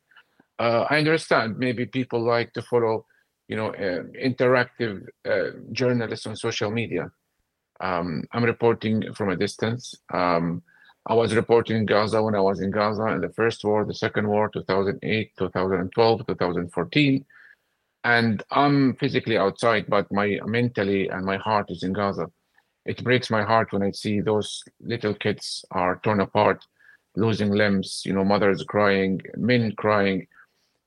Uh, 0.59 0.87
I 0.91 0.99
understand 0.99 1.59
maybe 1.59 1.87
people 1.87 2.21
like 2.21 2.53
to 2.55 2.63
follow, 2.63 3.07
you 3.49 3.57
know, 3.57 3.69
uh, 3.69 4.03
interactive 4.23 5.07
uh, 5.29 5.59
journalists 5.73 6.27
on 6.27 6.37
social 6.37 6.71
media. 6.71 7.11
Um, 7.81 8.25
I'm 8.33 8.45
reporting 8.45 9.13
from 9.15 9.31
a 9.31 9.37
distance. 9.37 9.95
Um, 10.13 10.63
I 11.07 11.15
was 11.15 11.35
reporting 11.35 11.77
in 11.79 11.87
Gaza 11.87 12.23
when 12.23 12.37
I 12.37 12.41
was 12.41 12.61
in 12.61 12.71
Gaza 12.71 13.07
in 13.09 13.21
the 13.21 13.31
first 13.31 13.65
war, 13.65 13.85
the 13.85 13.95
second 13.95 14.29
war, 14.29 14.49
2008, 14.49 15.33
2012, 15.37 16.27
2014. 16.27 17.25
And 18.05 18.43
I'm 18.51 18.95
physically 18.97 19.37
outside, 19.37 19.87
but 19.89 20.13
my 20.13 20.39
mentally 20.45 21.09
and 21.09 21.25
my 21.25 21.39
heart 21.39 21.71
is 21.71 21.83
in 21.83 21.93
Gaza 21.93 22.31
it 22.85 23.03
breaks 23.05 23.31
my 23.31 23.43
heart 23.43 23.73
when 23.73 23.83
I 23.83 23.93
see 23.93 24.21
those 24.21 24.63
little 24.81 25.15
kids 25.15 25.65
are 25.71 26.01
torn 26.03 26.21
apart, 26.21 26.65
losing 27.17 27.51
limbs, 27.51 28.03
you 28.05 28.13
know, 28.13 28.25
mothers 28.25 28.65
crying, 28.65 29.21
men 29.37 29.73
crying, 29.77 30.27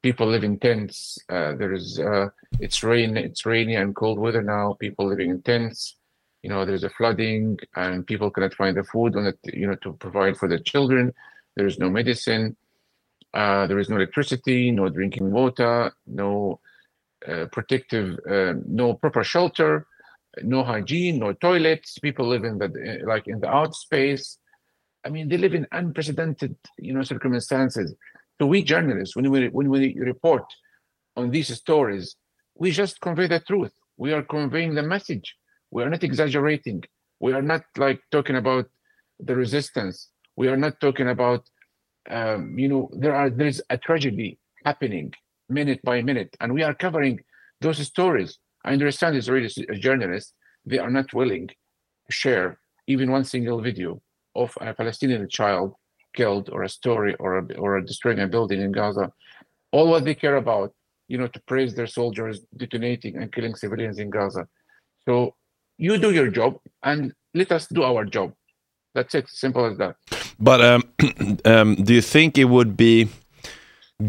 people 0.02 0.28
live 0.28 0.44
in 0.44 0.60
tents. 0.60 1.18
Uh, 1.30 1.56
there 1.56 1.74
is, 1.74 2.00
uh, 2.00 2.28
it's 2.60 2.84
rain, 2.84 3.18
it's 3.18 3.46
rainy 3.46 3.76
and 3.76 3.96
cold 3.96 4.20
weather 4.20 4.42
now. 4.42 4.74
People 4.80 5.08
living 5.08 5.30
in 5.30 5.42
tents. 5.42 5.96
You 6.44 6.50
know, 6.50 6.66
there's 6.66 6.84
a 6.84 6.90
flooding 6.90 7.58
and 7.76 8.06
people 8.06 8.30
cannot 8.30 8.54
find 8.54 8.78
the 8.78 8.84
food 8.84 9.16
on 9.16 9.26
it, 9.26 9.40
you 9.46 9.66
know, 9.66 9.76
to 9.76 9.94
provide 9.94 10.38
for 10.38 10.48
their 10.48 10.60
children. 10.60 11.14
There 11.56 11.66
is 11.66 11.80
no 11.80 11.90
medicine. 11.90 12.56
Uh, 13.34 13.68
there 13.68 13.80
is 13.80 13.90
no 13.90 13.96
electricity, 13.96 14.70
no 14.70 14.90
drinking 14.90 15.32
water, 15.32 15.92
no 16.06 16.60
uh, 17.28 17.46
protective, 17.52 18.20
uh, 18.30 18.54
no 18.68 18.94
proper 18.94 19.24
shelter 19.24 19.88
no 20.44 20.64
hygiene, 20.64 21.20
no 21.20 21.34
toilets. 21.34 22.00
People 22.00 22.28
live 22.28 22.44
in 22.44 22.58
the 22.58 23.02
like 23.06 23.28
in 23.28 23.40
the 23.40 23.50
out 23.50 23.76
space. 23.76 24.38
I 25.06 25.10
mean, 25.10 25.30
they 25.30 25.38
live 25.38 25.54
in 25.54 25.68
unprecedented, 25.72 26.56
you 26.80 26.94
know, 26.94 27.04
circumstances. 27.04 27.94
So 28.40 28.48
we 28.48 28.64
journalists, 28.64 29.16
when 29.16 29.30
we 29.32 29.48
when 29.50 29.70
we 29.70 29.96
report 30.00 30.46
on 31.16 31.32
these 31.32 31.56
stories, 31.56 32.16
we 32.56 32.72
just 32.72 33.00
convey 33.02 33.28
the 33.28 33.40
truth. 33.40 33.72
We 33.98 34.14
are 34.14 34.24
conveying 34.24 34.76
the 34.76 34.84
message. 34.84 35.36
We 35.72 35.84
are 35.84 35.90
not 35.90 36.04
exaggerating. 36.04 36.84
We 37.20 37.34
are 37.34 37.42
not 37.42 37.64
like 37.78 38.02
talking 38.12 38.36
about 38.36 38.66
the 39.20 39.36
resistance. 39.36 40.10
We 40.36 40.48
are 40.50 40.58
not 40.58 40.80
talking 40.82 41.10
about, 41.10 41.50
um, 42.10 42.58
you 42.60 42.68
know, 42.68 42.90
there 42.94 43.16
are 43.16 43.30
there 43.30 43.48
is 43.48 43.62
a 43.70 43.78
tragedy 43.78 44.38
happening 44.66 45.14
minute 45.50 45.82
by 45.84 46.02
minute, 46.02 46.36
and 46.40 46.54
we 46.54 46.64
are 46.64 46.74
covering 46.74 47.20
those 47.62 47.78
stories. 47.86 48.38
I 48.66 48.74
understand 48.74 49.16
Israeli 49.16 49.50
journalists 49.80 50.34
they 50.66 50.80
are 50.80 50.90
not 50.90 51.14
willing 51.14 51.48
to 51.48 52.12
share 52.12 52.60
even 52.88 53.12
one 53.12 53.24
single 53.24 53.62
video 53.62 54.02
of 54.36 54.58
a 54.60 54.74
Palestinian 54.74 55.30
child 55.30 55.76
killed 56.16 56.50
or 56.52 56.64
a 56.64 56.70
story 56.70 57.14
or 57.20 57.38
a, 57.38 57.44
or 57.58 57.80
destroying 57.82 58.20
a 58.20 58.28
building 58.28 58.62
in 58.62 58.72
Gaza. 58.72 59.12
All 59.72 59.88
what 59.90 60.06
they 60.06 60.16
care 60.16 60.38
about, 60.38 60.74
you 61.08 61.18
know, 61.18 61.28
to 61.28 61.40
praise 61.42 61.76
their 61.76 61.88
soldiers 61.88 62.42
detonating 62.58 63.18
and 63.18 63.32
killing 63.32 63.56
civilians 63.56 64.00
in 64.00 64.10
Gaza. 64.10 64.48
So 65.08 65.36
you 65.78 65.98
do 65.98 66.12
your 66.12 66.30
job 66.30 66.58
and 66.84 67.14
let 67.34 67.52
us 67.52 67.68
do 67.68 67.84
our 67.84 68.04
job. 68.06 68.34
That's 68.96 69.14
it. 69.14 69.30
Simple 69.30 69.66
as 69.66 69.78
that. 69.78 69.96
But 70.40 70.62
um, 70.62 70.84
um, 71.46 71.76
do 71.76 71.94
you 71.94 72.02
think 72.02 72.38
it 72.38 72.46
would 72.46 72.76
be 72.76 73.10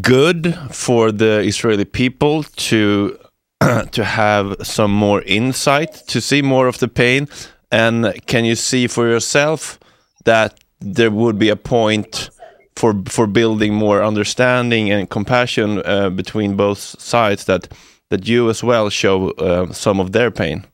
good 0.01 0.57
for 0.71 1.13
the 1.13 1.41
Israeli 1.41 1.85
people 1.85 2.45
to 2.45 3.19
to 3.93 4.05
have 4.05 4.57
some 4.63 4.93
more 4.93 5.23
insight, 5.23 5.95
to 6.09 6.21
see 6.21 6.43
more 6.43 6.69
of 6.69 6.79
the 6.79 6.89
pain? 6.89 7.29
And 7.71 8.15
can 8.27 8.45
you 8.45 8.55
see 8.55 8.87
for 8.87 9.09
yourself 9.09 9.79
that 10.25 10.61
there 10.81 11.11
would 11.11 11.39
be 11.39 11.49
a 11.49 11.57
point 11.57 12.31
for 12.77 12.95
for 13.09 13.27
building 13.27 13.75
more 13.75 14.03
understanding 14.03 14.91
and 14.91 15.09
compassion 15.09 15.83
uh, 15.85 16.11
between 16.11 16.57
both 16.57 16.79
sides 16.79 17.45
that 17.47 17.69
that 18.11 18.29
you 18.29 18.51
as 18.51 18.63
well 18.63 18.91
show 18.91 19.31
uh, 19.33 19.73
some 19.73 20.01
of 20.01 20.13
their 20.13 20.31
pain? 20.31 20.65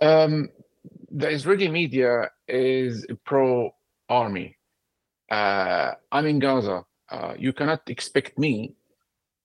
Um, 0.00 0.48
the 1.10 1.28
Israeli 1.28 1.68
media 1.68 2.30
is 2.48 3.06
pro 3.24 3.74
army. 4.08 4.56
Uh, 5.30 5.92
I'm 6.10 6.26
in 6.26 6.38
Gaza. 6.38 6.84
Uh, 7.10 7.34
you 7.38 7.52
cannot 7.52 7.88
expect 7.88 8.38
me 8.38 8.74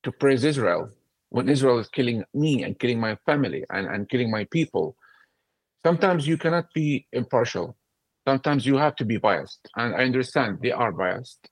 to 0.03 0.11
praise 0.11 0.43
Israel 0.43 0.89
when 1.29 1.49
Israel 1.49 1.79
is 1.79 1.87
killing 1.89 2.23
me 2.33 2.63
and 2.63 2.79
killing 2.79 2.99
my 2.99 3.15
family 3.25 3.63
and, 3.69 3.87
and 3.87 4.09
killing 4.09 4.31
my 4.31 4.45
people. 4.45 4.95
Sometimes 5.85 6.27
you 6.27 6.37
cannot 6.37 6.65
be 6.73 7.07
impartial. 7.13 7.77
Sometimes 8.27 8.65
you 8.65 8.77
have 8.77 8.95
to 8.97 9.05
be 9.05 9.17
biased. 9.17 9.59
And 9.75 9.95
I 9.95 10.03
understand 10.03 10.59
they 10.61 10.71
are 10.71 10.91
biased. 10.91 11.49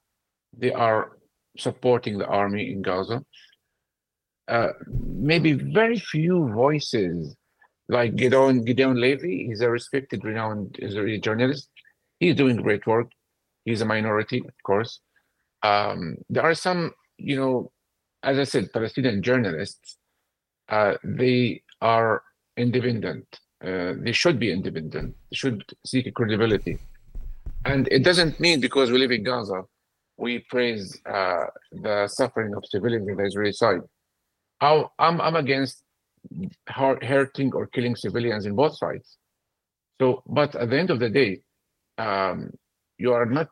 They 0.57 0.73
are 0.73 1.17
supporting 1.57 2.17
the 2.17 2.27
army 2.27 2.71
in 2.71 2.81
Gaza. 2.81 3.23
Uh, 4.47 4.69
maybe 4.88 5.53
very 5.53 5.99
few 5.99 6.49
voices 6.53 7.36
like 7.89 8.15
Gideon, 8.15 8.63
Gideon 8.63 8.99
Levy, 8.99 9.47
he's 9.47 9.62
a 9.62 9.69
respected, 9.69 10.23
renowned 10.23 10.77
Israeli 10.79 11.19
journalist. 11.19 11.69
He's 12.19 12.36
doing 12.36 12.57
great 12.57 12.86
work. 12.86 13.10
He's 13.65 13.81
a 13.81 13.86
minority, 13.86 14.39
of 14.39 14.53
course. 14.63 14.99
Um, 15.63 16.17
there 16.29 16.43
are 16.43 16.53
some, 16.53 16.91
you 17.17 17.36
know, 17.36 17.71
as 18.23 18.38
I 18.38 18.43
said, 18.43 18.71
Palestinian 18.73 19.21
journalists. 19.21 19.97
Uh, 20.69 20.95
they 21.03 21.63
are 21.82 22.21
independent. 22.58 23.25
Uh, 23.63 23.93
they 23.99 24.12
should 24.12 24.38
be 24.39 24.51
independent. 24.51 25.15
They 25.32 25.36
should 25.36 25.63
seek 25.86 26.13
credibility. 26.13 26.77
And 27.65 27.88
it 27.89 28.03
doesn't 28.03 28.39
mean 28.39 28.60
because 28.60 28.91
we 28.91 28.97
live 28.97 29.12
in 29.12 29.23
Gaza, 29.23 29.63
we 30.17 30.39
praise 30.49 30.99
uh, 31.06 31.45
the 31.71 32.08
suffering 32.08 32.53
of 32.56 32.63
civilians 32.65 33.08
on 33.10 33.17
the 33.17 33.25
Israeli 33.25 33.53
side. 33.53 33.82
I'm, 34.60 34.86
I'm 34.99 35.36
against 35.36 35.84
hurting 36.67 37.53
or 37.53 37.67
killing 37.67 37.95
civilians 37.95 38.45
in 38.45 38.56
both 38.56 38.77
sides. 38.77 39.17
So, 39.99 40.23
but 40.27 40.56
at 40.56 40.69
the 40.69 40.80
end 40.80 40.89
of 40.89 40.99
the 40.99 41.10
day, 41.10 41.41
um, 41.97 42.51
you 42.97 43.13
are 43.13 43.25
not, 43.25 43.49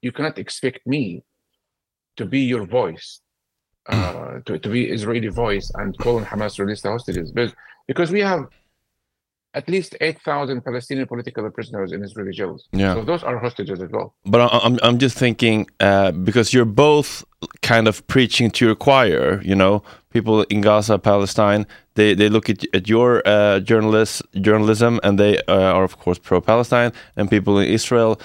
you 0.00 0.12
cannot 0.12 0.38
expect 0.38 0.86
me 0.86 1.22
to 2.16 2.26
be 2.26 2.40
your 2.40 2.66
voice, 2.66 3.20
uh, 3.88 4.40
to, 4.46 4.58
to 4.58 4.68
be 4.68 4.90
Israeli 4.90 5.28
voice 5.28 5.70
and 5.74 5.96
calling 5.98 6.24
Hamas 6.24 6.56
to 6.56 6.64
release 6.64 6.82
the 6.82 6.90
hostages. 6.90 7.32
Because, 7.32 7.54
because 7.86 8.10
we 8.10 8.20
have 8.20 8.48
at 9.54 9.68
least 9.68 9.96
8,000 10.00 10.62
Palestinian 10.62 11.06
political 11.06 11.48
prisoners 11.50 11.92
in 11.92 12.02
Israeli 12.02 12.32
jails. 12.32 12.68
Yeah. 12.72 12.94
So 12.94 13.04
those 13.04 13.22
are 13.22 13.38
hostages 13.38 13.82
as 13.82 13.90
well. 13.90 14.14
But 14.24 14.50
I'm, 14.50 14.78
I'm 14.82 14.98
just 14.98 15.18
thinking, 15.18 15.66
uh, 15.80 16.12
because 16.12 16.54
you're 16.54 16.64
both 16.64 17.24
kind 17.60 17.86
of 17.86 18.06
preaching 18.06 18.50
to 18.52 18.64
your 18.64 18.74
choir, 18.74 19.42
you 19.42 19.54
know, 19.54 19.82
people 20.10 20.42
in 20.44 20.62
Gaza, 20.62 20.98
Palestine, 20.98 21.66
they, 21.94 22.14
they 22.14 22.30
look 22.30 22.48
at, 22.48 22.64
at 22.74 22.88
your 22.88 23.22
uh, 23.26 23.60
journalist, 23.60 24.22
journalism 24.40 25.00
and 25.02 25.18
they 25.18 25.38
uh, 25.48 25.74
are, 25.76 25.84
of 25.84 25.98
course, 25.98 26.18
pro 26.18 26.40
Palestine, 26.40 26.92
and 27.16 27.28
people 27.28 27.58
in 27.58 27.68
Israel. 27.68 28.18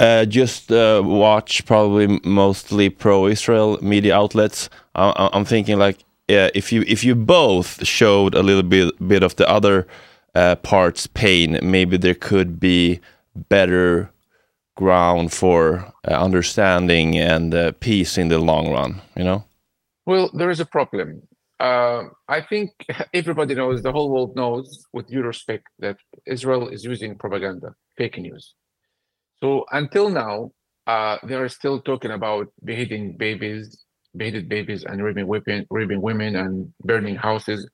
Uh, 0.00 0.24
just 0.24 0.72
uh, 0.72 1.00
watch 1.04 1.64
probably 1.64 2.18
mostly 2.24 2.90
pro-Israel 2.90 3.78
media 3.80 4.16
outlets. 4.16 4.68
I, 4.94 5.30
I'm 5.32 5.44
thinking 5.44 5.78
like 5.78 6.04
if 6.28 6.72
you 6.72 6.84
if 6.86 7.04
you 7.04 7.14
both 7.14 7.86
showed 7.86 8.34
a 8.34 8.42
little 8.42 8.62
bit 8.62 8.94
bit 9.06 9.22
of 9.22 9.36
the 9.36 9.48
other 9.48 9.86
uh, 10.34 10.56
parts 10.56 11.06
pain, 11.06 11.58
maybe 11.62 11.96
there 11.96 12.14
could 12.14 12.58
be 12.58 13.00
better 13.48 14.10
ground 14.76 15.32
for 15.32 15.92
uh, 16.08 16.12
understanding 16.12 17.18
and 17.18 17.54
uh, 17.54 17.72
peace 17.80 18.16
in 18.16 18.28
the 18.28 18.38
long 18.38 18.70
run. 18.70 19.00
You 19.16 19.24
know. 19.24 19.44
Well, 20.06 20.30
there 20.34 20.50
is 20.50 20.60
a 20.60 20.66
problem. 20.66 21.22
Uh, 21.60 22.08
I 22.28 22.40
think 22.40 22.70
everybody 23.14 23.54
knows, 23.54 23.82
the 23.82 23.92
whole 23.92 24.10
world 24.10 24.34
knows, 24.34 24.84
with 24.92 25.06
due 25.06 25.22
respect, 25.22 25.68
that 25.78 25.96
Israel 26.26 26.68
is 26.68 26.82
using 26.84 27.16
propaganda, 27.16 27.74
fake 27.96 28.18
news. 28.18 28.54
So 29.40 29.64
until 29.70 30.08
now, 30.08 30.50
uh, 30.88 31.18
they 31.22 31.34
are 31.34 31.48
still 31.48 31.80
talking 31.80 32.10
about 32.10 32.48
beheading 32.64 33.16
babies, 33.16 33.81
beheaded 34.16 34.48
babies, 34.48 34.84
and 34.84 35.02
raping 35.02 35.26
women, 35.26 35.66
raping 35.70 36.00
women, 36.00 36.36
and 36.36 36.72
burning 36.84 37.16
houses. 37.16 37.68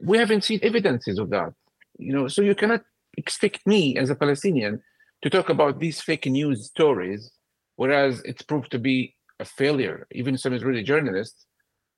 We 0.00 0.18
haven't 0.18 0.44
seen 0.44 0.60
evidences 0.62 1.18
of 1.18 1.30
that 1.30 1.52
you 1.98 2.12
know, 2.12 2.28
so 2.28 2.42
you 2.42 2.54
cannot 2.54 2.82
expect 3.16 3.66
me 3.66 3.96
as 3.96 4.10
a 4.10 4.14
Palestinian 4.14 4.82
to 5.22 5.30
talk 5.30 5.48
about 5.48 5.80
these 5.80 6.00
fake 6.00 6.26
news 6.26 6.66
stories, 6.66 7.30
whereas 7.76 8.20
it's 8.24 8.42
proved 8.42 8.70
to 8.72 8.78
be 8.78 9.14
a 9.40 9.44
failure. 9.44 10.06
Even 10.12 10.36
some 10.36 10.52
Israeli 10.52 10.82
journalists 10.82 11.46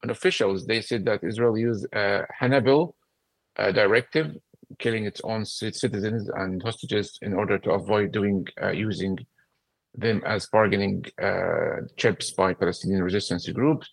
and 0.03 0.11
officials, 0.11 0.67
they 0.67 0.81
said 0.81 1.05
that 1.07 1.25
Israel 1.25 1.59
used 1.59 1.87
a 1.93 2.25
Hannibal 2.39 2.95
directive, 3.57 4.37
killing 4.79 5.05
its 5.05 5.21
own 5.25 5.45
citizens 5.45 6.29
and 6.37 6.63
hostages 6.63 7.19
in 7.23 7.33
order 7.33 7.59
to 7.59 7.73
avoid 7.73 8.13
doing 8.13 8.47
uh, 8.63 8.71
using 8.71 9.19
them 9.95 10.23
as 10.27 10.47
bargaining 10.47 11.05
uh, 11.21 11.83
chips 11.97 12.33
by 12.33 12.55
Palestinian 12.55 13.03
resistance 13.03 13.49
groups 13.49 13.89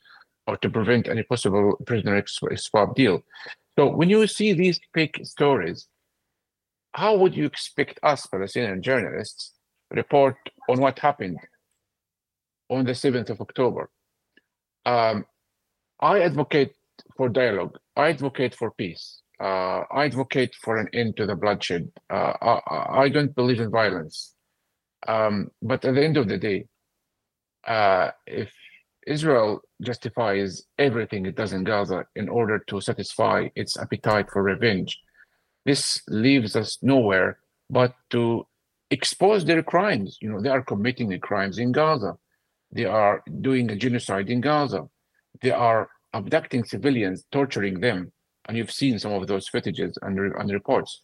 or 0.47 0.57
to 0.57 0.69
prevent 0.69 1.07
any 1.07 1.23
possible 1.23 1.77
prisoner 1.85 2.23
swap 2.55 2.95
deal. 2.95 3.23
So 3.77 3.89
when 3.89 4.09
you 4.09 4.25
see 4.27 4.53
these 4.53 4.79
fake 4.93 5.19
stories, 5.23 5.87
how 6.93 7.17
would 7.17 7.35
you 7.35 7.45
expect 7.45 7.99
us, 8.03 8.25
Palestinian 8.25 8.81
journalists, 8.81 9.53
report 9.91 10.37
on 10.69 10.79
what 10.79 10.99
happened 10.99 11.39
on 12.69 12.85
the 12.85 12.93
7th 12.93 13.29
of 13.29 13.41
October? 13.41 13.89
Um, 14.85 15.25
I 15.99 16.21
advocate 16.21 16.75
for 17.17 17.29
dialogue. 17.29 17.77
I 17.95 18.09
advocate 18.09 18.55
for 18.55 18.71
peace. 18.71 19.21
Uh, 19.39 19.81
I 19.91 20.05
advocate 20.05 20.55
for 20.61 20.77
an 20.77 20.87
end 20.93 21.17
to 21.17 21.25
the 21.25 21.35
bloodshed. 21.35 21.91
Uh, 22.09 22.33
I, 22.41 23.03
I, 23.03 23.09
don't 23.09 23.35
believe 23.35 23.59
in 23.59 23.69
violence. 23.69 24.34
Um, 25.07 25.51
but 25.61 25.85
at 25.85 25.95
the 25.95 26.03
end 26.03 26.17
of 26.17 26.27
the 26.27 26.37
day, 26.37 26.67
uh, 27.67 28.11
if 28.25 28.51
Israel 29.05 29.61
justifies 29.81 30.63
everything 30.79 31.25
it 31.25 31.35
does 31.35 31.53
in 31.53 31.63
Gaza 31.63 32.05
in 32.15 32.27
order 32.29 32.59
to 32.67 32.81
satisfy 32.81 33.47
its 33.55 33.77
appetite 33.77 34.29
for 34.31 34.41
revenge, 34.41 34.99
this 35.65 36.01
leaves 36.07 36.55
us 36.55 36.77
nowhere 36.81 37.39
but 37.69 37.95
to 38.11 38.45
expose 38.91 39.45
their 39.45 39.63
crimes. 39.63 40.17
You 40.21 40.31
know, 40.31 40.41
they 40.41 40.49
are 40.49 40.63
committing 40.63 41.09
the 41.09 41.19
crimes 41.19 41.57
in 41.57 41.71
Gaza. 41.71 42.17
They 42.71 42.85
are 42.85 43.23
doing 43.41 43.71
a 43.71 43.75
genocide 43.75 44.29
in 44.29 44.41
Gaza. 44.41 44.87
They 45.41 45.51
are 45.51 45.89
abducting 46.13 46.63
civilians, 46.63 47.25
torturing 47.31 47.79
them. 47.79 48.11
And 48.47 48.57
you've 48.57 48.71
seen 48.71 48.99
some 48.99 49.13
of 49.13 49.27
those 49.27 49.49
footages 49.49 49.93
and, 50.01 50.19
and 50.19 50.51
reports. 50.51 51.01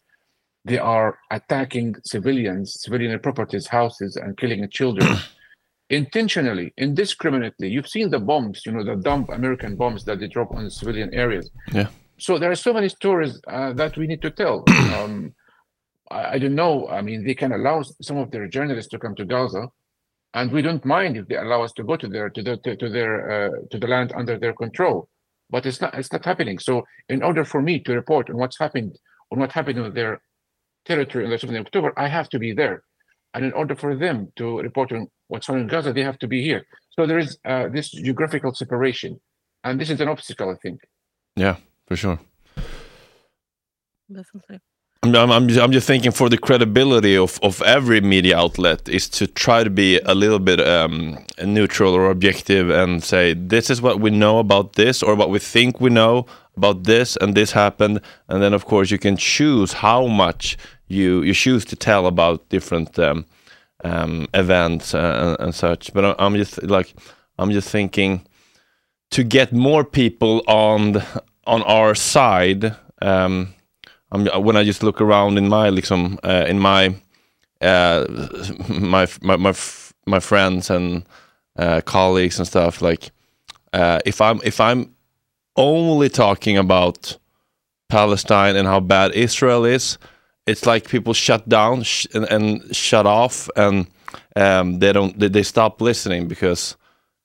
They 0.64 0.78
are 0.78 1.18
attacking 1.30 1.96
civilians, 2.04 2.80
civilian 2.80 3.18
properties, 3.18 3.66
houses, 3.66 4.16
and 4.16 4.36
killing 4.36 4.68
children 4.70 5.16
intentionally, 5.90 6.72
indiscriminately. 6.76 7.68
You've 7.68 7.88
seen 7.88 8.10
the 8.10 8.20
bombs, 8.20 8.62
you 8.64 8.72
know, 8.72 8.84
the 8.84 8.96
dumb 8.96 9.26
American 9.32 9.74
bombs 9.76 10.04
that 10.04 10.20
they 10.20 10.28
drop 10.28 10.52
on 10.52 10.70
civilian 10.70 11.12
areas. 11.12 11.50
Yeah 11.72 11.88
so 12.22 12.38
there 12.38 12.52
are 12.52 12.62
so 12.66 12.72
many 12.72 12.88
stories 12.88 13.40
uh, 13.48 13.72
that 13.72 13.96
we 13.96 14.06
need 14.06 14.22
to 14.22 14.30
tell. 14.30 14.64
Um, 15.02 15.34
I, 16.10 16.34
I, 16.34 16.38
don't 16.38 16.54
know. 16.54 16.86
I 16.88 17.00
mean, 17.02 17.24
they 17.24 17.34
can 17.34 17.52
allow 17.52 17.82
some 17.82 18.18
of 18.18 18.30
their 18.30 18.46
journalists 18.46 18.90
to 18.90 18.98
come 18.98 19.14
to 19.16 19.24
Gaza, 19.24 19.68
and 20.34 20.52
we 20.52 20.62
don't 20.62 20.84
mind 20.84 21.16
if 21.16 21.26
they 21.26 21.36
allow 21.36 21.62
us 21.62 21.72
to 21.72 21.82
go 21.82 21.96
to 21.96 22.06
their 22.06 22.28
to 22.30 22.42
the 22.42 22.56
to, 22.58 22.76
to 22.76 22.88
their 22.88 23.12
uh, 23.34 23.50
to 23.70 23.78
the 23.78 23.86
land 23.86 24.12
under 24.14 24.38
their 24.38 24.52
control. 24.52 25.08
But 25.50 25.66
it's 25.66 25.80
not 25.80 25.94
it's 25.94 26.12
not 26.12 26.24
happening. 26.24 26.58
So 26.58 26.84
in 27.08 27.22
order 27.22 27.44
for 27.44 27.60
me 27.62 27.80
to 27.80 27.94
report 27.94 28.30
on 28.30 28.36
what's 28.36 28.58
happened 28.58 28.98
on 29.32 29.40
what 29.40 29.52
happened 29.52 29.78
in 29.78 29.94
their 29.94 30.20
territory 30.84 31.24
on 31.24 31.30
the 31.30 31.36
7th 31.36 31.60
of 31.60 31.66
October, 31.66 31.92
I 31.96 32.08
have 32.08 32.28
to 32.30 32.38
be 32.38 32.52
there. 32.52 32.82
And 33.34 33.44
in 33.44 33.52
order 33.52 33.74
for 33.74 33.96
them 33.96 34.32
to 34.36 34.58
report 34.58 34.92
on 34.92 35.08
what's 35.28 35.48
on 35.48 35.58
in 35.58 35.66
Gaza, 35.66 35.92
they 35.92 36.02
have 36.02 36.18
to 36.18 36.28
be 36.28 36.42
here. 36.42 36.66
So 36.90 37.06
there 37.06 37.18
is 37.18 37.38
uh, 37.44 37.68
this 37.68 37.90
geographical 37.90 38.54
separation, 38.54 39.20
and 39.64 39.80
this 39.80 39.90
is 39.90 40.00
an 40.00 40.08
obstacle, 40.08 40.50
I 40.50 40.56
think. 40.56 40.80
Yeah, 41.36 41.56
for 41.86 41.96
sure. 41.96 42.20
Definitely. 44.12 44.60
I'm, 45.04 45.16
I'm, 45.16 45.48
I'm 45.58 45.72
just 45.72 45.86
thinking 45.88 46.12
for 46.12 46.28
the 46.28 46.38
credibility 46.38 47.16
of, 47.16 47.40
of 47.42 47.60
every 47.62 48.00
media 48.00 48.38
outlet 48.38 48.88
is 48.88 49.08
to 49.10 49.26
try 49.26 49.64
to 49.64 49.70
be 49.70 49.98
a 49.98 50.14
little 50.14 50.38
bit 50.38 50.60
um, 50.60 51.18
neutral 51.44 51.92
or 51.92 52.08
objective 52.08 52.70
and 52.70 53.02
say 53.02 53.34
this 53.34 53.68
is 53.68 53.82
what 53.82 53.98
we 53.98 54.10
know 54.10 54.38
about 54.38 54.74
this 54.74 55.02
or 55.02 55.16
what 55.16 55.28
we 55.28 55.40
think 55.40 55.80
we 55.80 55.90
know 55.90 56.24
about 56.56 56.84
this 56.84 57.16
and 57.16 57.34
this 57.34 57.50
happened 57.50 58.00
and 58.28 58.40
then 58.44 58.54
of 58.54 58.66
course 58.66 58.92
you 58.92 58.98
can 58.98 59.16
choose 59.16 59.72
how 59.72 60.06
much 60.06 60.56
you 60.88 61.22
you 61.22 61.34
choose 61.34 61.64
to 61.66 61.76
tell 61.76 62.06
about 62.06 62.48
different 62.48 62.98
um, 62.98 63.24
um, 63.84 64.28
events 64.34 64.94
and, 64.94 65.36
and, 65.40 65.54
such. 65.54 65.92
But 65.92 66.16
I'm 66.18 66.34
just 66.36 66.62
like 66.62 66.94
I'm 67.38 67.50
just 67.50 67.68
thinking 67.68 68.26
to 69.10 69.22
get 69.24 69.52
more 69.52 69.84
people 69.84 70.42
on 70.46 70.92
the, 70.92 71.22
on 71.46 71.62
our 71.62 71.94
side 71.94 72.76
um, 73.00 73.54
when 74.10 74.56
I 74.56 74.64
just 74.64 74.82
look 74.82 75.00
around 75.00 75.38
in 75.38 75.48
my 75.48 75.70
liksom, 75.70 76.18
uh, 76.22 76.44
in 76.46 76.58
my, 76.58 76.94
uh, 77.60 78.06
my 78.68 79.06
my 79.20 79.36
my 79.36 79.54
my 80.06 80.20
friends 80.20 80.70
and 80.70 81.04
uh, 81.56 81.80
colleagues 81.82 82.38
and 82.38 82.46
stuff 82.46 82.82
like 82.82 83.10
uh, 83.72 84.00
if 84.04 84.20
I'm 84.20 84.40
if 84.44 84.60
I'm 84.60 84.94
only 85.56 86.08
talking 86.08 86.56
about 86.56 87.18
Palestine 87.88 88.56
and 88.56 88.66
how 88.66 88.80
bad 88.80 89.12
Israel 89.12 89.64
is, 89.64 89.98
it's 90.46 90.66
like 90.66 90.88
people 90.88 91.12
shut 91.12 91.48
down 91.48 91.82
sh 91.82 92.06
and, 92.14 92.24
and, 92.24 92.74
shut 92.76 93.06
off 93.06 93.48
and 93.56 93.86
um, 94.36 94.78
they 94.78 94.92
don't 94.92 95.18
they, 95.18 95.28
they, 95.28 95.42
stop 95.42 95.80
listening 95.80 96.28
because 96.28 96.76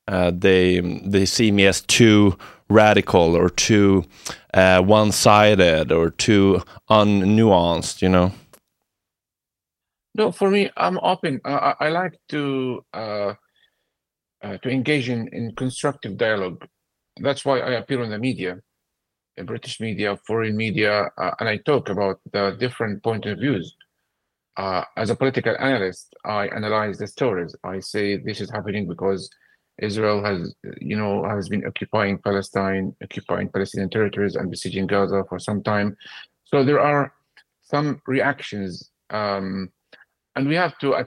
uh, 0.06 0.30
they 0.34 0.80
they 1.04 1.26
see 1.26 1.50
me 1.50 1.66
as 1.66 1.80
too 1.82 2.36
radical 2.70 3.36
or 3.36 3.48
too 3.48 4.04
uh, 4.54 4.80
one-sided 4.80 5.90
or 5.92 6.10
too 6.10 6.62
unnuanced 6.90 8.02
you 8.02 8.08
know? 8.08 8.32
No 10.14 10.32
for 10.32 10.50
me 10.50 10.70
i'm 10.76 10.98
open. 10.98 11.40
I, 11.44 11.74
I 11.80 11.88
like 11.88 12.18
to 12.30 12.84
uh, 12.94 13.34
uh, 14.42 14.56
to 14.58 14.70
engage 14.70 15.08
in, 15.08 15.28
in 15.32 15.54
constructive 15.56 16.16
dialogue. 16.16 16.64
That's 17.20 17.44
why 17.44 17.60
i 17.60 17.72
appear 17.72 18.02
on 18.02 18.10
the 18.10 18.18
media. 18.18 18.52
in 18.52 18.67
british 19.44 19.80
media 19.80 20.16
foreign 20.26 20.56
media 20.56 21.10
uh, 21.18 21.32
and 21.40 21.48
i 21.48 21.56
talk 21.58 21.88
about 21.88 22.20
the 22.32 22.56
different 22.58 23.02
point 23.02 23.26
of 23.26 23.38
views 23.38 23.76
uh, 24.56 24.82
as 24.96 25.10
a 25.10 25.16
political 25.16 25.54
analyst 25.58 26.14
i 26.24 26.48
analyze 26.48 26.98
the 26.98 27.06
stories 27.06 27.54
i 27.64 27.78
say 27.78 28.16
this 28.16 28.40
is 28.40 28.50
happening 28.50 28.86
because 28.88 29.30
Israel 29.80 30.24
has, 30.24 30.54
you 30.80 30.96
know, 30.96 31.24
has 31.24 31.48
been 31.48 31.64
occupying 31.66 32.18
Palestine, 32.18 32.94
occupying 33.02 33.48
Palestinian 33.48 33.90
territories, 33.90 34.34
and 34.34 34.50
besieging 34.50 34.86
Gaza 34.86 35.24
for 35.28 35.38
some 35.38 35.62
time. 35.62 35.96
So 36.44 36.64
there 36.64 36.80
are 36.80 37.12
some 37.62 38.02
reactions, 38.06 38.90
um, 39.10 39.70
and 40.34 40.48
we 40.48 40.56
have 40.56 40.76
to 40.78 40.94
uh, 40.94 41.04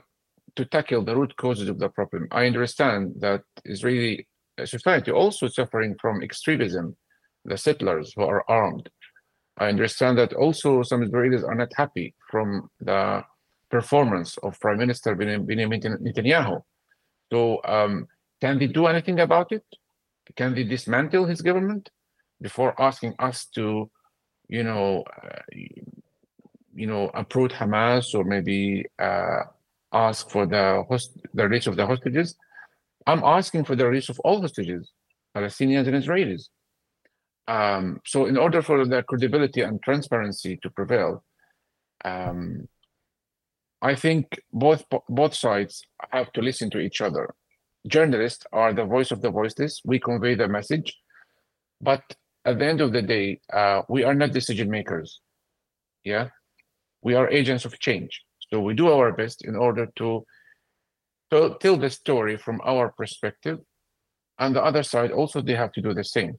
to 0.56 0.64
tackle 0.64 1.02
the 1.04 1.16
root 1.16 1.36
causes 1.36 1.68
of 1.68 1.78
the 1.78 1.88
problem. 1.88 2.28
I 2.30 2.46
understand 2.46 3.14
that 3.20 3.42
Israeli 3.64 4.26
society 4.64 5.10
also 5.10 5.48
suffering 5.48 5.96
from 6.00 6.22
extremism, 6.22 6.96
the 7.44 7.56
settlers 7.56 8.12
who 8.14 8.22
are 8.22 8.44
armed. 8.48 8.88
I 9.58 9.68
understand 9.68 10.18
that 10.18 10.32
also 10.32 10.82
some 10.82 11.02
Israelis 11.02 11.46
are 11.46 11.54
not 11.54 11.72
happy 11.76 12.14
from 12.30 12.70
the 12.80 13.22
performance 13.70 14.38
of 14.38 14.58
Prime 14.60 14.78
Minister 14.78 15.14
Benjamin 15.14 15.80
Netanyahu. 15.80 16.62
So 17.32 17.60
um, 17.64 18.06
can 18.40 18.58
they 18.58 18.66
do 18.66 18.86
anything 18.86 19.20
about 19.20 19.52
it? 19.52 19.64
Can 20.36 20.54
they 20.54 20.64
dismantle 20.64 21.26
his 21.26 21.42
government 21.42 21.90
before 22.40 22.80
asking 22.80 23.14
us 23.18 23.46
to, 23.54 23.90
you 24.48 24.62
know, 24.62 25.04
uh, 25.22 25.42
you 26.74 26.86
know, 26.86 27.10
approach 27.14 27.52
Hamas 27.52 28.14
or 28.14 28.24
maybe 28.24 28.84
uh, 28.98 29.42
ask 29.92 30.30
for 30.30 30.46
the 30.46 30.84
host 30.88 31.18
the 31.34 31.44
release 31.48 31.66
of 31.66 31.76
the 31.76 31.86
hostages? 31.86 32.36
I'm 33.06 33.22
asking 33.24 33.64
for 33.64 33.76
the 33.76 33.86
release 33.86 34.08
of 34.08 34.18
all 34.20 34.40
hostages, 34.40 34.90
Palestinians 35.36 35.86
and 35.88 35.96
Israelis. 36.02 36.48
Um, 37.48 38.00
so, 38.06 38.26
in 38.26 38.36
order 38.36 38.62
for 38.62 38.86
the 38.86 39.02
credibility 39.02 39.62
and 39.62 39.82
transparency 39.82 40.58
to 40.62 40.70
prevail, 40.70 41.24
um, 42.04 42.68
I 43.80 43.94
think 43.94 44.40
both 44.52 44.84
both 45.08 45.34
sides 45.34 45.82
have 46.10 46.32
to 46.32 46.40
listen 46.40 46.70
to 46.70 46.78
each 46.78 47.00
other 47.00 47.34
journalists 47.86 48.46
are 48.52 48.72
the 48.72 48.84
voice 48.84 49.10
of 49.10 49.22
the 49.22 49.30
voiceless. 49.30 49.80
We 49.84 49.98
convey 49.98 50.34
the 50.34 50.48
message, 50.48 50.96
but 51.80 52.02
at 52.44 52.58
the 52.58 52.66
end 52.66 52.80
of 52.80 52.92
the 52.92 53.02
day, 53.02 53.40
uh, 53.52 53.82
we 53.88 54.04
are 54.04 54.14
not 54.14 54.32
decision 54.32 54.70
makers. 54.70 55.20
Yeah, 56.04 56.28
we 57.02 57.14
are 57.14 57.30
agents 57.30 57.64
of 57.64 57.78
change. 57.78 58.22
So 58.50 58.60
we 58.60 58.74
do 58.74 58.90
our 58.90 59.12
best 59.12 59.44
in 59.44 59.56
order 59.56 59.86
to, 59.96 60.24
to 61.30 61.56
tell 61.60 61.76
the 61.76 61.90
story 61.90 62.36
from 62.36 62.60
our 62.64 62.90
perspective, 62.90 63.60
and 64.38 64.54
the 64.54 64.62
other 64.62 64.82
side 64.82 65.10
also 65.10 65.40
they 65.40 65.54
have 65.54 65.72
to 65.72 65.82
do 65.82 65.94
the 65.94 66.04
same. 66.04 66.38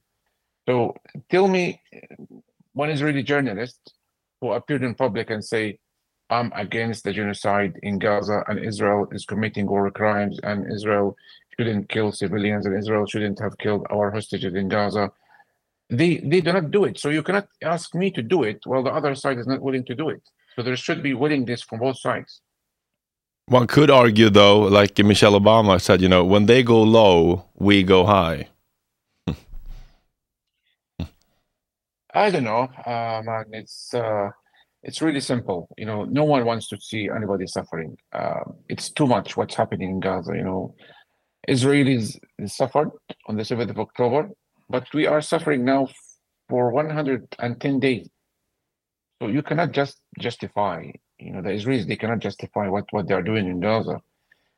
So 0.68 0.94
tell 1.30 1.48
me, 1.48 1.80
one 2.72 2.90
Israeli 2.90 3.22
journalist 3.22 3.94
who 4.40 4.52
appeared 4.52 4.82
in 4.82 4.94
public 4.94 5.30
and 5.30 5.44
say, 5.44 5.78
I'm 6.30 6.52
against 6.54 7.04
the 7.04 7.12
genocide 7.12 7.78
in 7.82 7.98
Gaza 7.98 8.44
and 8.48 8.58
Israel 8.58 9.06
is 9.12 9.24
committing 9.26 9.66
war 9.66 9.90
crimes 9.90 10.38
and 10.42 10.70
Israel 10.72 11.16
shouldn't 11.56 11.88
kill 11.88 12.12
civilians 12.12 12.66
and 12.66 12.76
Israel 12.76 13.06
shouldn't 13.06 13.38
have 13.40 13.58
killed 13.58 13.86
our 13.90 14.10
hostages 14.10 14.54
in 14.54 14.68
Gaza. 14.68 15.12
They 15.90 16.16
they 16.16 16.40
do 16.40 16.52
not 16.52 16.70
do 16.70 16.84
it. 16.84 16.98
So 16.98 17.10
you 17.10 17.22
cannot 17.22 17.46
ask 17.62 17.94
me 17.94 18.10
to 18.12 18.22
do 18.22 18.42
it 18.42 18.60
while 18.64 18.82
the 18.82 18.90
other 18.92 19.14
side 19.14 19.38
is 19.38 19.46
not 19.46 19.60
willing 19.60 19.84
to 19.84 19.94
do 19.94 20.08
it. 20.08 20.22
So 20.56 20.62
there 20.62 20.76
should 20.76 21.02
be 21.02 21.12
willingness 21.12 21.62
from 21.62 21.80
both 21.80 21.98
sides. 21.98 22.40
One 23.46 23.66
could 23.66 23.90
argue 23.90 24.30
though, 24.30 24.60
like 24.60 24.98
Michelle 24.98 25.38
Obama 25.38 25.78
said, 25.78 26.00
you 26.00 26.08
know, 26.08 26.24
when 26.24 26.46
they 26.46 26.62
go 26.62 26.82
low, 26.82 27.44
we 27.54 27.82
go 27.82 28.06
high. 28.06 28.48
I 32.14 32.30
don't 32.30 32.44
know, 32.44 32.68
uh, 32.86 33.22
man. 33.24 33.46
It's 33.52 33.92
uh, 33.92 34.30
it's 34.84 35.02
really 35.02 35.20
simple. 35.20 35.68
You 35.76 35.86
know, 35.86 36.04
no 36.04 36.24
one 36.24 36.44
wants 36.44 36.68
to 36.68 36.80
see 36.80 37.08
anybody 37.14 37.46
suffering. 37.46 37.96
Uh, 38.12 38.44
it's 38.68 38.90
too 38.90 39.06
much 39.06 39.36
what's 39.36 39.56
happening 39.56 39.90
in 39.90 40.00
Gaza. 40.00 40.32
You 40.36 40.44
know, 40.44 40.74
Israelis 41.48 42.16
suffered 42.46 42.90
on 43.26 43.36
the 43.36 43.42
7th 43.42 43.70
of 43.70 43.78
October, 43.80 44.30
but 44.68 44.86
we 44.94 45.06
are 45.06 45.20
suffering 45.20 45.64
now 45.64 45.88
for 46.48 46.70
110 46.70 47.80
days. 47.80 48.08
So 49.20 49.28
you 49.28 49.42
cannot 49.42 49.72
just 49.72 50.00
justify, 50.20 50.90
you 51.18 51.32
know, 51.32 51.42
the 51.42 51.50
Israelis, 51.50 51.86
they 51.88 51.96
cannot 51.96 52.20
justify 52.20 52.68
what, 52.68 52.84
what 52.90 53.08
they 53.08 53.14
are 53.14 53.22
doing 53.22 53.46
in 53.46 53.58
Gaza 53.60 54.00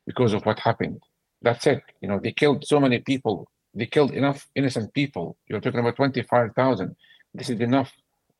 because 0.05 0.33
of 0.33 0.45
what 0.45 0.59
happened. 0.59 1.01
That's 1.41 1.65
it. 1.65 1.81
You 2.01 2.09
know, 2.09 2.19
they 2.21 2.33
killed 2.33 2.67
so 2.67 2.79
many 2.79 2.99
people. 2.99 3.47
They 3.73 3.85
killed 3.85 4.11
enough 4.11 4.47
innocent 4.55 4.93
people. 4.93 5.37
You're 5.47 5.61
talking 5.61 5.79
about 5.79 5.95
25,000. 5.95 6.95
This 7.33 7.49
is 7.49 7.59
enough. 7.59 7.91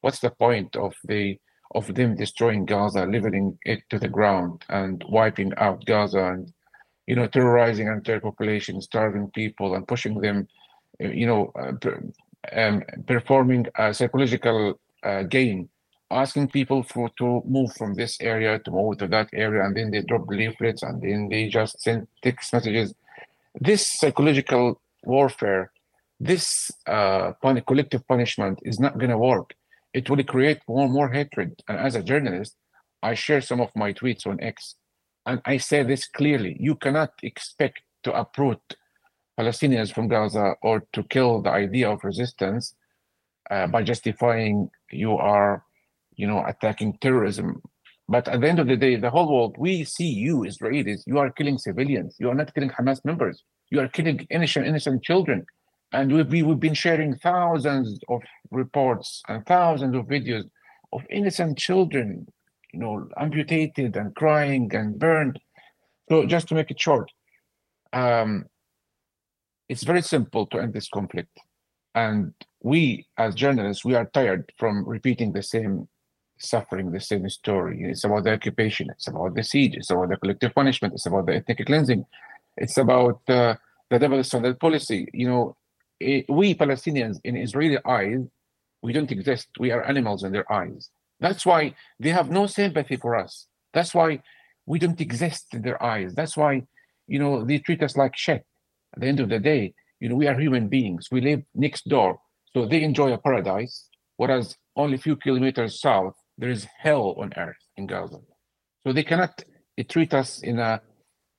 What's 0.02 0.20
the 0.20 0.32
point 0.32 0.76
of 0.76 0.94
the 1.06 1.40
of 1.76 1.94
them 1.94 2.16
destroying 2.16 2.66
Gaza, 2.66 3.06
leveling 3.06 3.58
it 3.66 3.82
to 3.90 4.00
the 4.00 4.08
ground, 4.08 4.64
and 4.70 5.04
wiping 5.10 5.52
out 5.58 5.86
Gaza, 5.86 6.24
and 6.24 6.54
you 7.08 7.16
know, 7.16 7.28
terrorizing 7.28 7.88
entire 7.88 8.20
population, 8.20 8.82
starving 8.82 9.32
people, 9.32 9.76
and 9.76 9.88
pushing 9.88 10.20
them, 10.20 10.48
you 11.00 11.26
know, 11.26 11.52
uh, 11.58 11.72
um, 12.54 12.84
performing 13.08 13.66
a 13.78 13.94
psychological 13.94 14.80
uh, 15.04 15.24
game, 15.24 15.70
asking 16.12 16.50
people 16.50 16.84
for 16.84 17.10
to 17.18 17.42
move 17.46 17.74
from 17.76 17.94
this 17.94 18.18
area 18.22 18.60
to 18.60 18.72
move 18.72 18.98
to 18.98 19.08
that 19.08 19.30
area, 19.34 19.64
and 19.64 19.76
then 19.76 19.92
they 19.92 20.02
drop 20.02 20.28
leaflets, 20.28 20.84
and 20.84 21.02
then 21.02 21.30
they 21.30 21.48
just 21.48 21.82
send 21.82 22.08
text 22.22 22.54
messages. 22.54 22.94
This 23.60 23.88
psychological 23.88 24.80
warfare, 25.04 25.72
this 26.20 26.72
uh, 26.88 27.32
collective 27.42 28.08
punishment 28.08 28.60
is 28.64 28.80
not 28.80 28.98
going 28.98 29.12
to 29.12 29.18
work 29.18 29.54
it 29.98 30.10
will 30.10 30.24
create 30.24 30.60
more 30.68 30.88
more 30.88 31.10
hatred. 31.10 31.50
And 31.68 31.78
as 31.78 31.96
a 31.96 32.04
journalist, 32.04 32.56
I 33.02 33.14
share 33.14 33.42
some 33.42 33.62
of 33.62 33.70
my 33.76 33.94
tweets 33.94 34.28
on 34.28 34.42
X, 34.42 34.76
and 35.26 35.42
I 35.46 35.58
say 35.58 35.84
this 35.84 36.04
clearly: 36.08 36.56
you 36.60 36.76
cannot 36.76 37.12
expect 37.24 37.82
to 38.04 38.14
uproot 38.14 38.62
Palestinians 39.40 39.94
from 39.94 40.08
Gaza 40.08 40.56
or 40.62 40.76
to 40.94 41.02
kill 41.04 41.42
the 41.42 41.54
idea 41.66 41.90
of 41.90 42.04
resistance 42.04 42.76
uh, 43.50 43.68
by 43.68 43.82
justifying 43.84 44.70
you 44.92 45.14
are, 45.18 45.64
you 46.16 46.28
know, 46.28 46.44
attacking 46.46 46.98
terrorism. 47.00 47.62
But 48.10 48.28
at 48.28 48.40
the 48.42 48.50
end 48.50 48.60
of 48.60 48.68
the 48.68 48.78
day, 48.78 48.96
the 48.96 49.10
whole 49.10 49.30
world, 49.34 49.56
we 49.58 49.84
see 49.84 50.12
you, 50.26 50.46
Israelis, 50.52 51.02
you 51.06 51.18
are 51.20 51.30
killing 51.30 51.58
civilians. 51.58 52.16
You 52.20 52.30
are 52.30 52.36
not 52.42 52.54
killing 52.54 52.70
Hamas 52.70 53.04
members. 53.04 53.44
You 53.70 53.82
are 53.82 53.90
killing 53.90 54.26
innocent, 54.30 54.66
innocent 54.66 55.04
children. 55.04 55.46
And 55.94 56.12
we've, 56.14 56.46
we've 56.46 56.60
been 56.60 56.74
sharing 56.74 57.16
thousands 57.16 58.00
of 58.10 58.22
reports 58.52 59.24
and 59.28 59.46
thousands 59.46 59.96
of 59.96 60.06
videos 60.06 60.50
of 60.94 61.02
innocent 61.10 61.58
children, 61.58 62.28
you 62.74 62.80
know, 62.80 63.08
amputated 63.18 63.96
and 63.96 64.14
crying 64.16 64.74
and 64.76 65.00
burned. 65.00 65.40
So 66.10 66.26
just 66.26 66.48
to 66.50 66.56
make 66.56 66.72
it 66.72 66.80
short, 66.80 67.12
um, 67.94 68.46
it's 69.70 69.84
very 69.84 70.02
simple 70.02 70.46
to 70.48 70.60
end 70.60 70.74
this 70.74 70.90
conflict. 70.90 71.38
And 71.96 72.34
we, 72.62 73.08
as 73.18 73.36
journalists, 73.36 73.84
we 73.84 73.96
are 73.96 74.06
tired 74.06 74.52
from 74.58 74.88
repeating 74.88 75.32
the 75.32 75.44
same 75.44 75.88
suffering, 76.38 76.92
the 76.92 77.00
same 77.00 77.28
story. 77.30 77.84
It's 77.84 78.04
about 78.04 78.24
the 78.24 78.34
occupation, 78.34 78.90
it's 78.92 79.08
about 79.08 79.36
the 79.36 79.44
siege, 79.44 79.76
it's 79.76 79.90
about 79.90 80.10
the 80.10 80.18
collective 80.18 80.54
punishment, 80.54 80.94
it's 80.94 81.06
about 81.06 81.26
the 81.26 81.36
ethnic 81.36 81.66
cleansing, 81.66 82.06
it's 82.56 82.78
about 82.78 83.22
uh, 83.28 83.56
the 83.90 84.00
double 84.00 84.24
standard 84.24 84.60
policy. 84.60 85.08
You 85.14 85.28
know, 85.28 85.56
we 86.00 86.56
Palestinians, 86.56 87.20
in 87.24 87.36
Israeli 87.36 87.78
eyes, 87.86 88.20
we 88.82 88.94
don't 88.94 89.12
exist. 89.12 89.48
We 89.60 89.72
are 89.72 89.84
animals 89.84 90.24
in 90.24 90.32
their 90.32 90.52
eyes. 90.52 90.90
That's 91.20 91.46
why 91.46 91.76
they 92.00 92.10
have 92.10 92.30
no 92.30 92.46
sympathy 92.46 92.96
for 92.96 93.16
us. 93.16 93.48
That's 93.74 93.94
why 93.94 94.22
we 94.66 94.80
don't 94.80 95.02
exist 95.02 95.48
in 95.54 95.62
their 95.64 95.82
eyes. 95.82 96.14
That's 96.14 96.38
why, 96.38 96.64
you 97.08 97.20
know, 97.20 97.44
they 97.44 97.58
treat 97.60 97.82
us 97.82 97.98
like 97.98 98.16
shit. 98.16 98.46
At 98.94 99.02
the 99.02 99.08
end 99.08 99.20
of 99.20 99.30
the 99.30 99.40
day, 99.40 99.74
you 100.00 100.10
know, 100.10 100.16
we 100.16 100.28
are 100.28 100.40
human 100.40 100.68
beings. 100.68 101.10
We 101.12 101.22
live 101.22 101.44
next 101.56 101.88
door. 101.90 102.20
So 102.54 102.66
they 102.66 102.84
enjoy 102.84 103.14
a 103.14 103.18
paradise, 103.18 103.90
whereas 104.18 104.56
only 104.76 104.96
a 104.96 105.00
few 105.00 105.16
kilometers 105.16 105.82
south, 105.82 106.16
there 106.38 106.50
is 106.50 106.68
hell 106.78 107.16
on 107.18 107.34
earth 107.36 107.58
in 107.78 107.88
Gaza. 107.88 108.20
So 108.86 108.94
they 108.94 109.04
cannot 109.04 109.44
treat 109.90 110.14
us 110.14 110.42
in 110.42 110.60
a, 110.60 110.82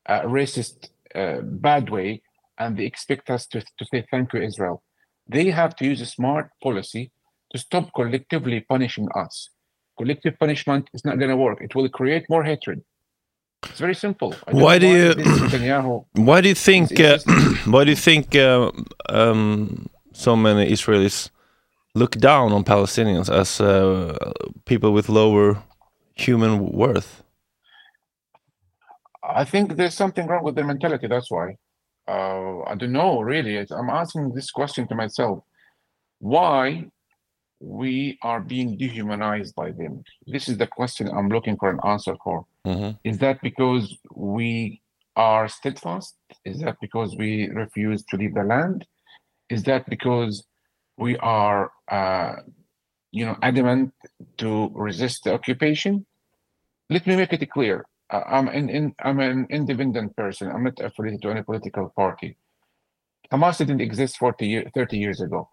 a 0.07 0.21
racist, 0.21 0.89
uh, 1.15 1.41
bad 1.43 1.89
way, 1.91 2.23
and 2.59 2.77
they 2.77 2.85
expect 2.85 3.31
us 3.31 3.47
to, 3.47 3.61
to 3.61 3.85
say 3.91 4.05
thank 4.11 4.33
you, 4.33 4.43
Israel. 4.43 4.83
They 5.29 5.51
have 5.51 5.77
to 5.77 5.85
use 5.85 6.01
a 6.01 6.07
smart 6.07 6.51
policy 6.63 7.13
to 7.53 7.59
stop 7.59 7.93
collectively 7.95 8.61
punishing 8.61 9.09
us. 9.15 9.51
Collective 9.97 10.39
punishment 10.39 10.89
is 10.95 11.05
not 11.05 11.19
going 11.19 11.31
to 11.31 11.37
work. 11.37 11.61
It 11.61 11.75
will 11.75 11.89
create 11.89 12.25
more 12.29 12.45
hatred. 12.45 12.83
It's 13.65 13.81
very 13.81 13.95
simple. 13.95 14.35
Why 14.51 14.79
do 14.79 14.87
you? 14.87 15.15
Why 16.15 16.41
do 16.41 16.49
you 16.49 16.55
think? 16.55 17.01
Uh, 17.01 17.19
why 17.67 17.83
do 17.85 17.91
you 17.91 17.97
think 17.97 18.37
uh, 18.37 18.71
um, 19.09 19.89
so 20.13 20.37
many 20.37 20.71
Israelis 20.71 21.31
look 21.95 22.13
down 22.13 22.53
on 22.53 22.63
Palestinians 22.63 23.29
as 23.29 23.61
uh, 23.61 24.17
people 24.65 24.93
with 24.93 25.09
lower 25.09 25.61
human 26.15 26.71
worth? 26.71 27.25
I 29.25 29.45
think 29.45 29.75
there's 29.77 29.95
something 29.95 30.27
wrong 30.29 30.45
with 30.45 30.55
their 30.55 30.65
mentality. 30.65 31.09
That's 31.09 31.31
why. 31.31 31.57
Uh, 32.09 32.63
I 32.63 32.75
don't 32.75 32.93
know. 32.93 33.21
Really, 33.21 33.59
I'm 33.59 33.91
asking 33.91 34.33
this 34.35 34.51
question 34.51 34.89
to 34.89 34.95
myself. 34.95 35.41
Why 36.19 36.87
we 37.61 38.19
are 38.23 38.41
being 38.41 38.77
dehumanized 38.77 39.55
by 39.55 39.73
them? 39.73 40.03
This 40.27 40.49
is 40.49 40.59
the 40.59 40.67
question 40.67 41.09
I'm 41.09 41.29
looking 41.29 41.57
for 41.57 41.71
an 41.71 41.81
answer 41.85 42.17
for. 42.25 42.47
Mm-hmm. 42.65 42.97
Is 43.05 43.19
that 43.19 43.41
because 43.43 43.97
we 44.15 44.81
are 45.17 45.49
steadfast? 45.49 46.15
Is 46.45 46.61
that 46.61 46.77
because 46.81 47.15
we 47.17 47.49
refuse 47.49 48.05
to 48.05 48.17
leave 48.17 48.35
the 48.35 48.45
land? 48.45 48.87
Is 49.51 49.65
that 49.65 49.89
because 49.89 50.45
we 50.97 51.17
are, 51.19 51.73
uh, 51.91 52.37
you 53.11 53.27
know, 53.27 53.37
adamant 53.43 53.93
to 54.39 54.71
resist 54.75 55.25
the 55.25 55.35
occupation? 55.35 56.07
Let 56.89 57.07
me 57.07 57.17
make 57.17 57.33
it 57.33 57.51
clear. 57.51 57.85
I'm, 58.11 58.49
in, 58.49 58.69
in, 58.69 58.95
I'm 59.05 59.21
an 59.21 59.47
independent 59.51 60.17
person. 60.17 60.51
I'm 60.51 60.65
not 60.65 60.81
affiliated 60.81 61.23
to 61.23 61.31
any 61.31 61.43
political 61.43 61.91
party. 61.91 62.37
Hamas 63.31 63.59
didn't 63.59 63.81
exist 63.81 64.17
40 64.17 64.47
year, 64.47 64.71
30 64.75 64.97
years 64.97 65.21
ago. 65.21 65.49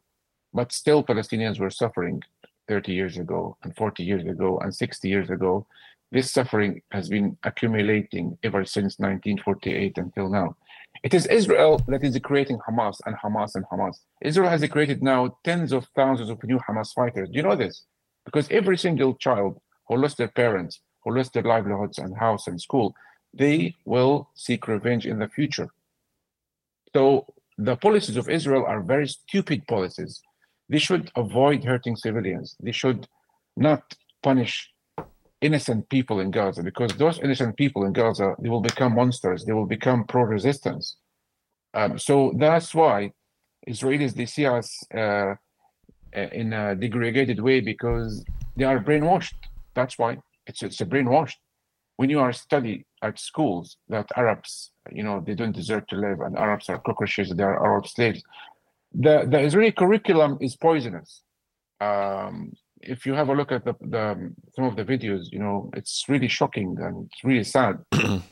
But 0.54 0.72
still, 0.72 1.04
Palestinians 1.04 1.60
were 1.60 1.70
suffering 1.70 2.22
30 2.68 2.94
years 2.94 3.18
ago, 3.18 3.58
and 3.63 3.76
40 3.76 4.04
years 4.04 4.26
ago, 4.26 4.58
and 4.60 4.74
60 4.74 5.08
years 5.08 5.30
ago. 5.30 5.68
This 6.12 6.32
suffering 6.32 6.82
has 6.91 7.10
been 7.10 7.38
accumulating 7.44 8.38
ever 8.44 8.63
since 8.63 9.00
1948 9.00 9.98
until 9.98 10.30
now. 10.30 10.56
It 11.04 11.13
is 11.13 11.26
Israel 11.28 11.82
that 11.88 12.04
is 12.04 12.18
creating 12.24 12.60
Hamas 12.60 12.98
and 13.06 13.15
Hamas 13.18 13.56
and 13.56 13.65
Hamas. 13.65 13.98
Israel 14.22 14.50
has 14.50 14.65
created 14.70 15.04
now 15.04 15.38
tens 15.44 15.74
of 15.74 15.88
thousands 15.96 16.30
of 16.30 16.41
new 16.44 16.60
Hamas 16.60 16.94
fighters. 16.94 17.30
Do 17.30 17.36
you 17.36 17.44
know 17.44 17.56
this? 17.56 17.84
Because 18.24 18.50
every 18.50 18.78
single 18.78 19.15
child 19.15 19.60
who 19.88 19.98
lost 19.98 20.18
their 20.18 20.30
parents, 20.30 20.80
who 21.06 21.15
lost 21.15 21.34
their 21.34 21.44
livelihoods 21.44 22.00
and 22.00 22.18
house 22.18 22.48
and 22.48 22.60
school, 22.60 22.96
they 23.34 23.76
will 23.86 24.30
seek 24.36 24.68
revenge 24.68 25.06
in 25.06 25.20
the 25.20 25.30
future. 25.30 25.70
So 26.94 27.28
the 27.58 27.78
policies 27.78 28.18
of 28.18 28.30
Israel 28.30 28.65
are 28.65 28.82
very 28.82 29.08
stupid 29.08 29.65
policies 29.68 30.22
they 30.70 30.80
should 30.80 31.12
avoid 31.15 31.63
hurting 31.63 31.96
civilians. 31.96 32.56
They 32.60 32.72
should 32.72 33.08
not 33.56 33.84
punish 34.24 34.72
innocent 35.41 35.88
people 35.89 36.20
in 36.20 36.32
Gaza 36.32 36.63
because 36.63 36.91
those 36.94 37.20
innocent 37.20 37.56
people 37.58 37.86
in 37.86 37.94
Gaza 37.94 38.36
they 38.39 38.50
will 38.50 38.62
become 38.62 38.96
monsters. 38.96 39.46
They 39.46 39.54
will 39.54 39.68
become 39.68 40.06
pro-resistance. 40.06 40.98
Um, 41.74 42.00
so 42.00 42.34
that's 42.38 42.74
why 42.74 43.12
Israelis 43.68 44.13
they 44.15 44.26
see 44.26 44.46
us 44.46 44.84
uh, 44.94 45.36
in 46.13 46.54
a 46.54 46.76
degraded 46.76 47.39
way 47.39 47.60
because 47.60 48.24
they 48.56 48.63
are 48.63 48.80
brainwashed. 48.80 49.36
That's 49.76 50.00
why 50.00 50.18
it's 50.47 50.63
it's 50.63 50.81
a 50.81 50.86
brainwashed. 50.86 51.39
When 51.97 52.10
you 52.10 52.19
are 52.19 52.34
study 52.34 52.86
at 53.01 53.19
schools 53.19 53.77
that 53.88 54.10
Arabs, 54.17 54.71
you 54.91 55.03
know, 55.03 55.23
they 55.25 55.34
don't 55.34 55.55
deserve 55.55 55.88
to 55.88 55.95
live, 55.95 56.19
and 56.19 56.38
Arabs 56.38 56.69
are 56.69 56.79
cockroaches, 56.79 57.29
they 57.29 57.43
are 57.43 57.65
Arab 57.65 57.88
slaves 57.88 58.21
the 58.95 59.25
the 59.29 59.39
Israeli 59.39 59.71
curriculum 59.71 60.38
is 60.39 60.55
poisonous. 60.55 61.21
Um, 61.81 62.53
if 62.81 63.05
you 63.05 63.13
have 63.13 63.29
a 63.29 63.34
look 63.34 63.51
at 63.51 63.65
the, 63.65 63.73
the 63.81 64.34
some 64.55 64.65
of 64.65 64.75
the 64.75 64.86
videos, 64.86 65.31
you 65.31 65.39
know 65.39 65.69
it's 65.73 66.05
really 66.08 66.27
shocking 66.27 66.77
and 66.79 67.10
it's 67.12 67.23
really 67.23 67.43
sad 67.43 67.77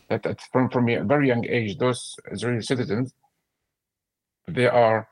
that, 0.10 0.24
that 0.24 0.42
from 0.52 0.70
from 0.70 0.90
a 0.90 1.04
very 1.04 1.28
young 1.28 1.46
age, 1.46 1.78
those 1.78 2.16
Israeli 2.32 2.62
citizens 2.62 3.14
they 4.48 4.68
are 4.68 5.08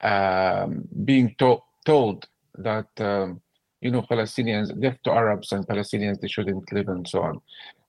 um, 0.00 0.88
being 1.04 1.34
to- 1.38 1.62
told 1.84 2.26
that 2.56 2.88
um, 2.98 3.40
you 3.80 3.90
know 3.90 4.02
Palestinians, 4.02 4.68
death 4.80 4.98
to 5.04 5.10
Arabs 5.10 5.52
and 5.52 5.66
Palestinians, 5.66 6.20
they 6.20 6.28
shouldn't 6.28 6.72
live 6.72 6.88
and 6.88 7.08
so 7.08 7.22
on. 7.22 7.40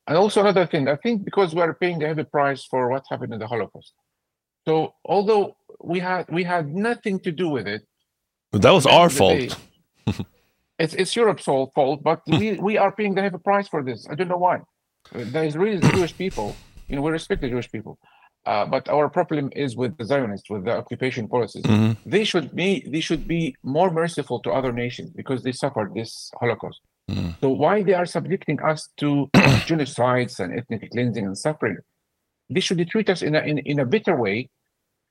And 0.07 0.17
also 0.17 0.41
another 0.41 0.65
thing, 0.65 0.87
I 0.87 0.95
think 0.95 1.25
because 1.25 1.53
we 1.53 1.61
are 1.61 1.73
paying 1.73 2.03
a 2.03 2.07
heavy 2.07 2.23
price 2.23 2.65
for 2.65 2.89
what 2.89 3.03
happened 3.09 3.33
in 3.33 3.39
the 3.39 3.47
Holocaust. 3.47 3.93
So 4.67 4.93
although 5.05 5.55
we 5.83 5.99
had 5.99 6.25
we 6.29 6.43
had 6.43 6.73
nothing 6.73 7.19
to 7.21 7.31
do 7.31 7.49
with 7.49 7.67
it. 7.67 7.83
That 8.51 8.71
was 8.71 8.85
our 8.85 9.09
fault. 9.09 9.57
it's 10.79 10.93
it's 10.93 11.15
Europe's 11.15 11.43
fault, 11.43 12.03
but 12.03 12.21
hmm. 12.25 12.37
we 12.37 12.53
we 12.53 12.77
are 12.77 12.91
paying 12.91 13.15
the 13.15 13.21
heavy 13.21 13.37
price 13.37 13.67
for 13.67 13.83
this. 13.83 14.07
I 14.09 14.15
don't 14.15 14.27
know 14.27 14.37
why. 14.37 14.61
There 15.13 15.43
is 15.43 15.57
really 15.57 15.79
Jewish 15.91 16.15
people. 16.17 16.55
You 16.87 16.95
know, 16.95 17.01
we 17.01 17.11
respect 17.11 17.41
the 17.41 17.49
Jewish 17.49 17.71
people. 17.71 17.97
Uh, 18.45 18.65
but 18.65 18.89
our 18.89 19.07
problem 19.07 19.51
is 19.55 19.75
with 19.75 19.95
the 19.97 20.05
Zionists, 20.05 20.49
with 20.49 20.65
the 20.65 20.71
occupation 20.71 21.27
policies. 21.27 21.63
Mm-hmm. 21.63 22.09
They 22.09 22.23
should 22.23 22.55
be 22.55 22.83
they 22.87 22.99
should 22.99 23.27
be 23.27 23.55
more 23.61 23.91
merciful 23.91 24.39
to 24.41 24.49
other 24.51 24.71
nations 24.71 25.11
because 25.11 25.43
they 25.43 25.51
suffered 25.51 25.93
this 25.93 26.31
Holocaust. 26.39 26.81
Mm-hmm. 27.09 27.31
So 27.41 27.49
why 27.49 27.83
they 27.83 27.93
are 27.93 28.07
subjecting 28.07 28.59
us 28.61 28.89
to 28.97 29.29
genocides 29.69 30.39
and 30.39 30.57
ethnic 30.57 30.89
cleansing 30.91 31.25
and 31.25 31.37
suffering? 31.37 31.77
They 32.49 32.61
should 32.61 32.85
treat 32.89 33.09
us 33.09 33.21
in 33.21 33.35
a 33.35 33.41
in, 33.41 33.59
in 33.59 33.79
a 33.79 33.85
better 33.85 34.15
way 34.15 34.49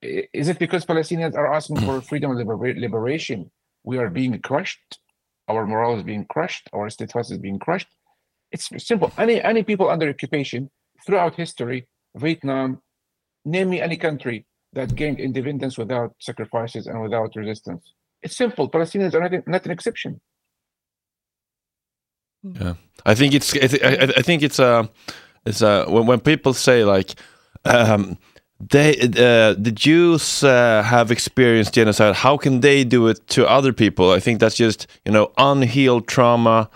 is 0.02 0.48
it 0.48 0.58
because 0.58 0.84
Palestinians 0.84 1.34
are 1.34 1.52
asking 1.52 1.80
for 1.80 2.00
freedom 2.00 2.30
and 2.30 2.38
liber- 2.38 2.78
liberation? 2.78 3.50
We 3.84 3.98
are 3.98 4.08
being 4.08 4.38
crushed. 4.40 4.98
Our 5.48 5.66
morale 5.66 5.96
is 5.98 6.02
being 6.02 6.26
crushed. 6.26 6.68
Our 6.72 6.88
steadfast 6.90 7.30
is 7.30 7.38
being 7.38 7.58
crushed. 7.58 7.88
It's 8.52 8.70
simple. 8.84 9.12
Any 9.18 9.40
any 9.42 9.62
people 9.62 9.88
under 9.88 10.08
occupation 10.08 10.70
throughout 11.06 11.34
history, 11.36 11.88
Vietnam, 12.16 12.82
name 13.44 13.70
me 13.70 13.80
any 13.80 13.96
country 13.96 14.46
that 14.72 14.94
gained 14.94 15.18
independence 15.18 15.76
without 15.78 16.14
sacrifices 16.20 16.86
and 16.86 17.00
without 17.02 17.34
resistance. 17.34 17.92
It's 18.22 18.36
simple. 18.36 18.70
Palestinians 18.70 19.14
are 19.14 19.28
not, 19.28 19.46
not 19.46 19.64
an 19.64 19.70
exception. 19.70 20.20
Yeah, 22.42 22.74
I 23.04 23.14
think 23.14 23.34
it's. 23.34 23.54
I, 23.54 24.12
I 24.16 24.22
think 24.22 24.42
it's 24.42 24.58
a. 24.58 24.64
Uh, 24.64 24.86
it's 25.46 25.62
a 25.62 25.84
when 25.88 26.06
when 26.06 26.20
people 26.20 26.54
say 26.54 26.84
like. 26.84 27.14
Um, 27.64 28.18
they 28.60 28.98
uh, 28.98 29.54
the 29.58 29.72
Jews 29.74 30.44
uh, 30.44 30.82
have 30.82 31.10
experienced 31.10 31.72
genocide. 31.74 32.14
How 32.14 32.36
can 32.36 32.60
they 32.60 32.84
do 32.84 33.08
it 33.08 33.26
to 33.28 33.48
other 33.48 33.72
people? 33.72 34.10
I 34.10 34.20
think 34.20 34.38
that's 34.38 34.56
just 34.56 34.86
you 35.06 35.12
know 35.12 35.32
unhealed 35.38 36.06
trauma. 36.06 36.68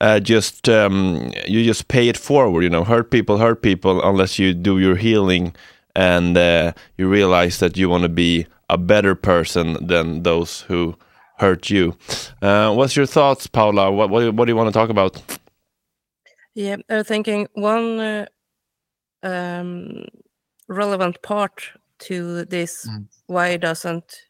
Uh, 0.00 0.20
just 0.20 0.68
um, 0.68 1.30
you 1.46 1.64
just 1.64 1.88
pay 1.88 2.08
it 2.08 2.16
forward. 2.16 2.62
You 2.62 2.70
know, 2.70 2.84
hurt 2.84 3.10
people, 3.10 3.38
hurt 3.38 3.62
people, 3.62 4.02
unless 4.02 4.38
you 4.38 4.54
do 4.54 4.78
your 4.78 4.96
healing 4.96 5.54
and 5.96 6.36
uh, 6.36 6.72
you 6.98 7.08
realize 7.08 7.58
that 7.58 7.76
you 7.76 7.88
want 7.88 8.02
to 8.02 8.08
be 8.08 8.46
a 8.68 8.76
better 8.76 9.14
person 9.14 9.86
than 9.86 10.22
those 10.22 10.60
who 10.68 10.94
hurt 11.38 11.70
you. 11.70 11.96
Uh, 12.42 12.72
what's 12.74 12.94
your 12.96 13.06
thoughts, 13.06 13.46
Paula? 13.46 13.90
What, 13.90 14.10
what, 14.10 14.34
what 14.34 14.44
do 14.44 14.52
you 14.52 14.56
want 14.56 14.68
to 14.68 14.78
talk 14.78 14.90
about? 14.90 15.22
Yeah, 16.54 16.76
I'm 16.88 17.04
thinking 17.04 17.48
one 17.54 17.98
uh, 18.00 18.26
um, 19.22 20.04
relevant 20.68 21.22
part 21.22 21.62
to 21.98 22.44
this 22.44 22.86
Mm. 22.86 23.06
why 23.26 23.56
doesn't 23.56 24.22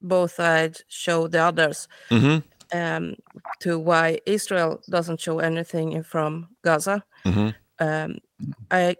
both 0.00 0.32
sides 0.32 0.84
show 0.88 1.28
the 1.28 1.38
others 1.42 1.88
hmm 2.10 2.38
um, 2.72 3.14
to 3.60 3.78
why 3.78 4.18
Israel 4.26 4.80
doesn't 4.90 5.20
show 5.20 5.38
anything 5.38 6.02
from 6.02 6.48
Gaza. 6.62 7.02
hmm 7.24 7.50
Um, 7.78 8.18
I 8.70 8.96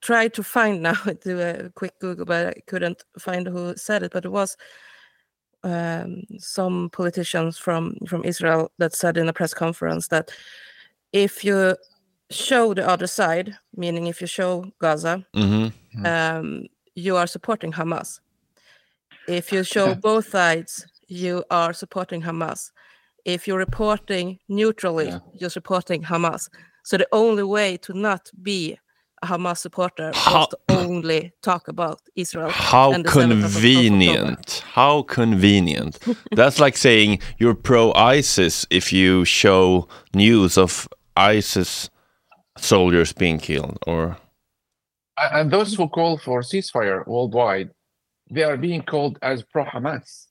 tried 0.00 0.34
to 0.34 0.42
find 0.42 0.82
now, 0.88 0.94
do 1.22 1.40
a 1.40 1.70
quick 1.74 1.98
Google, 2.00 2.24
but 2.24 2.46
I 2.46 2.60
couldn't 2.66 3.02
find 3.18 3.46
who 3.46 3.76
said 3.76 4.02
it. 4.02 4.12
But 4.12 4.24
it 4.24 4.32
was 4.32 4.56
um, 5.64 6.22
some 6.38 6.90
politicians 6.90 7.58
from 7.58 7.96
from 8.06 8.24
Israel 8.24 8.70
that 8.78 8.94
said 8.94 9.16
in 9.16 9.28
a 9.28 9.32
press 9.32 9.54
conference 9.54 10.08
that 10.08 10.30
if 11.12 11.44
you 11.44 11.76
show 12.30 12.74
the 12.74 12.86
other 12.88 13.06
side, 13.06 13.56
meaning 13.76 14.06
if 14.06 14.20
you 14.20 14.26
show 14.26 14.64
Gaza, 14.80 15.24
hmm 15.34 15.68
um, 16.04 16.66
you 16.94 17.16
are 17.16 17.26
supporting 17.26 17.72
Hamas. 17.72 18.20
If 19.26 19.52
you 19.52 19.64
show 19.64 19.94
both 19.94 20.28
sides, 20.28 20.86
you 21.08 21.44
are 21.50 21.72
supporting 21.72 22.22
Hamas. 22.22 22.70
If 23.24 23.46
you're 23.46 23.58
reporting 23.58 24.38
neutrally, 24.48 25.08
Yeah. 25.08 25.18
you're 25.34 25.50
supporting 25.50 26.02
Hamas. 26.02 26.48
So 26.84 26.96
the 26.96 27.08
only 27.12 27.42
way 27.42 27.76
to 27.78 27.92
not 27.92 28.30
be 28.42 28.72
a 28.72 28.78
Hamas 29.24 29.58
supporter 29.58 30.12
How- 30.14 30.40
was 30.40 30.48
to 30.48 30.58
only 30.68 31.32
talk 31.42 31.68
about 31.68 32.00
Israel. 32.14 32.50
How 32.50 32.92
and 32.92 33.04
the 33.04 33.08
7th 33.10 33.14
of 33.14 33.30
October. 33.30 33.50
convenient. 33.52 34.62
How 34.72 35.02
convenient. 35.02 35.98
That's 36.32 36.58
like 36.60 36.76
saying 36.76 37.20
you're 37.38 37.54
pro 37.54 37.92
ISIS 37.94 38.66
if 38.70 38.92
you 38.92 39.24
show 39.24 39.88
news 40.14 40.56
of 40.58 40.88
ISIS 41.16 41.90
soldiers 42.56 43.12
being 43.12 43.38
killed 43.38 43.78
or 43.86 44.16
And 45.32 45.50
those 45.50 45.74
who 45.74 45.88
call 45.88 46.18
for 46.18 46.42
ceasefire 46.42 47.06
worldwide, 47.06 47.70
they 48.30 48.44
are 48.44 48.56
being 48.56 48.82
called 48.82 49.18
as 49.22 49.42
pro 49.42 49.64
Hamas. 49.64 50.26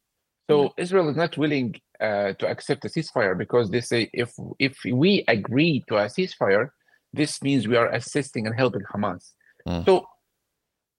So 0.50 0.74
Israel 0.78 1.10
is 1.10 1.18
not 1.18 1.38
willing 1.38 1.76
uh, 2.00 2.32
to 2.40 2.48
accept 2.48 2.86
a 2.86 2.88
ceasefire 2.88 3.38
because 3.38 3.70
they 3.70 3.82
say 3.82 4.10
if 4.14 4.32
if 4.60 4.76
we 5.04 5.12
agree 5.28 5.84
to 5.90 5.98
a 5.98 6.06
ceasefire, 6.06 6.70
this 7.18 7.42
means 7.42 7.68
we 7.68 7.76
are 7.76 7.92
assisting 7.92 8.48
and 8.48 8.56
helping 8.56 8.84
Hamas. 8.94 9.32
Mm. 9.68 9.86
So 9.86 10.06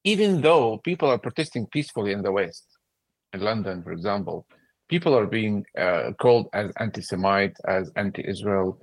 even 0.05 0.41
though 0.41 0.79
people 0.79 1.09
are 1.09 1.19
protesting 1.19 1.67
peacefully 1.67 2.13
in 2.13 2.23
the 2.23 2.33
West, 2.33 2.67
in 3.33 3.41
London, 3.41 3.83
for 3.83 3.93
example, 3.93 4.47
people 4.89 5.17
are 5.17 5.27
being 5.27 5.65
uh, 5.77 6.13
called 6.21 6.49
as 6.53 6.71
anti-Semite, 6.79 7.57
as 7.67 7.91
anti-Israel, 7.97 8.79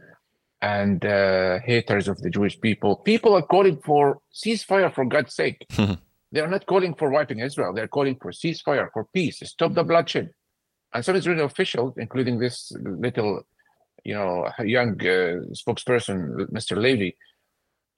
and 0.61 1.05
uh, 1.05 1.59
haters 1.63 2.07
of 2.07 2.17
the 2.21 2.29
Jewish 2.29 2.59
people. 2.59 2.97
People 2.97 3.33
are 3.35 3.41
calling 3.41 3.77
for 3.83 4.19
ceasefire 4.33 4.93
for 4.93 5.05
God's 5.05 5.35
sake. 5.35 5.65
they 6.31 6.39
are 6.39 6.47
not 6.47 6.65
calling 6.65 6.93
for 6.95 7.09
wiping 7.09 7.39
Israel. 7.39 7.73
They're 7.73 7.87
calling 7.87 8.17
for 8.21 8.31
ceasefire, 8.31 8.87
for 8.93 9.05
peace, 9.13 9.41
stop 9.45 9.73
the 9.73 9.83
bloodshed. 9.83 10.31
And 10.93 11.03
some 11.03 11.15
Israeli 11.15 11.43
officials, 11.43 11.93
including 11.97 12.39
this 12.39 12.71
little, 12.81 13.41
you 14.09 14.13
know, 14.19 14.47
young 14.77 14.91
uh, 15.01 15.41
spokesperson, 15.61 16.17
Mr. 16.57 16.77
Levy, 16.85 17.11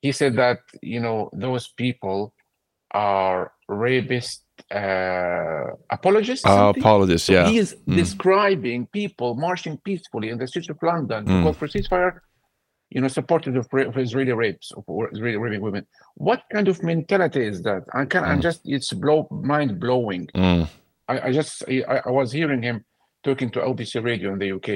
he 0.01 0.11
said 0.19 0.33
that 0.43 0.59
you 0.81 0.99
know 1.05 1.29
those 1.33 1.65
people 1.83 2.33
are 2.91 3.51
rapist 3.67 4.43
uh, 4.71 5.67
apologists. 5.97 6.45
uh, 6.45 6.49
something? 6.57 6.81
apologies. 6.83 7.23
So 7.23 7.33
Yeah. 7.33 7.47
He 7.49 7.57
is 7.63 7.75
Mm. 7.75 7.95
describing 8.01 8.79
people 8.99 9.29
marching 9.47 9.75
peacefully 9.87 10.29
in 10.29 10.37
the 10.41 10.47
streets 10.47 10.69
of 10.73 10.77
London 10.81 11.19
Mm. 11.25 11.27
to 11.29 11.43
call 11.43 11.53
for 11.59 11.67
ceasefire, 11.67 12.13
you 12.93 12.99
know, 13.01 13.09
supportive 13.19 13.55
of, 13.61 13.67
ra- 13.75 13.89
of 13.91 13.95
Israeli 13.97 14.33
rapes, 14.43 14.67
of 14.77 14.83
Israeli 15.15 15.37
raping 15.37 15.61
women. 15.67 15.83
What 16.15 16.39
kind 16.53 16.67
of 16.71 16.75
mentality 16.93 17.43
is 17.51 17.57
that? 17.67 17.81
I 17.93 18.05
can, 18.11 18.23
I'm 18.29 18.39
Mm. 18.39 18.47
just, 18.49 18.61
it's 18.75 18.91
blow, 19.03 19.19
mind 19.53 19.71
blowing. 19.85 20.23
Mm. 20.33 20.67
I, 21.11 21.15
I 21.27 21.29
just, 21.39 21.53
I, 21.69 21.97
I 22.09 22.11
was 22.19 22.29
hearing 22.31 22.61
him 22.69 22.77
talking 23.27 23.49
to 23.51 23.59
LBC 23.71 23.91
Radio 24.11 24.27
in 24.33 24.39
the 24.43 24.51
UK, 24.57 24.69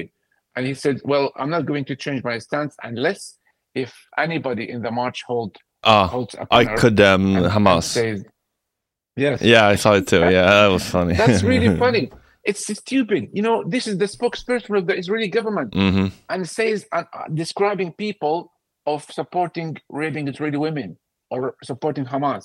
and 0.56 0.66
he 0.66 0.74
said, 0.74 1.00
"Well, 1.04 1.32
I'm 1.36 1.50
not 1.50 1.66
going 1.66 1.84
to 1.86 1.96
change 1.96 2.22
my 2.24 2.38
stance 2.38 2.74
unless 2.82 3.38
if 3.74 3.94
anybody 4.18 4.68
in 4.70 4.82
the 4.82 4.90
march 4.90 5.22
hold 5.26 5.56
Ah, 5.84 6.06
holds 6.06 6.34
a 6.34 6.46
I 6.50 6.64
banner 6.64 6.76
condemn 6.76 7.36
and- 7.36 7.46
and 7.46 7.54
Hamas. 7.54 7.84
says, 7.84 8.24
yes, 9.16 9.42
Yeah, 9.42 9.66
I 9.66 9.76
saw 9.76 9.94
it 9.94 10.06
too. 10.06 10.20
Yeah, 10.20 10.44
that 10.60 10.68
was 10.68 10.84
funny. 10.84 11.14
that's 11.14 11.42
really 11.42 11.74
funny. 11.84 12.10
It's 12.44 12.66
stupid. 12.78 13.28
You 13.32 13.42
know, 13.42 13.64
this 13.74 13.86
is 13.86 13.98
the 13.98 14.04
spokesperson 14.16 14.76
of 14.78 14.86
the 14.86 14.94
Israeli 14.96 15.28
government 15.28 15.74
hmm 15.74 16.06
and 16.28 16.48
says 16.48 16.86
uh, 16.92 17.04
uh, 17.12 17.24
describing 17.42 17.92
people 17.94 18.52
of 18.86 19.04
supporting 19.18 19.76
raping 19.88 20.28
Israeli 20.28 20.58
women 20.58 20.98
or 21.30 21.40
supporting 21.64 22.04
Hamas. 22.04 22.44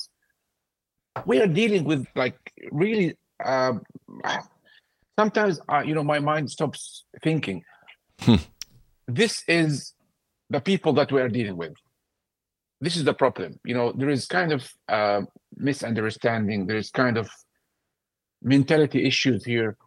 We 1.26 1.40
are 1.42 1.48
dealing 1.62 1.84
with 1.84 2.06
like 2.16 2.38
really. 2.72 3.16
Um, 3.44 3.82
sometimes, 5.20 5.60
uh, 5.70 5.84
you 5.86 5.94
know, 5.96 6.04
my 6.04 6.20
mind 6.20 6.50
stops 6.50 7.06
thinking. 7.24 7.64
Hmm. 8.22 8.36
this 9.08 9.44
is 9.48 9.94
the 10.50 10.60
people 10.60 10.94
that 10.94 11.12
we 11.12 11.22
are 11.22 11.30
dealing 11.30 11.58
with. 11.58 11.74
This 12.82 12.96
is 12.96 13.04
the 13.04 13.14
problem. 13.14 13.60
You 13.66 13.76
know, 13.76 13.92
there 13.92 14.10
is 14.10 14.26
kind 14.28 14.52
of 14.52 14.70
uh, 14.88 15.22
misunderstanding. 15.56 16.68
There 16.68 16.78
is 16.78 16.90
kind 16.92 17.18
of 17.18 17.30
mentality 18.42 19.06
issues 19.06 19.44
here. 19.46 19.78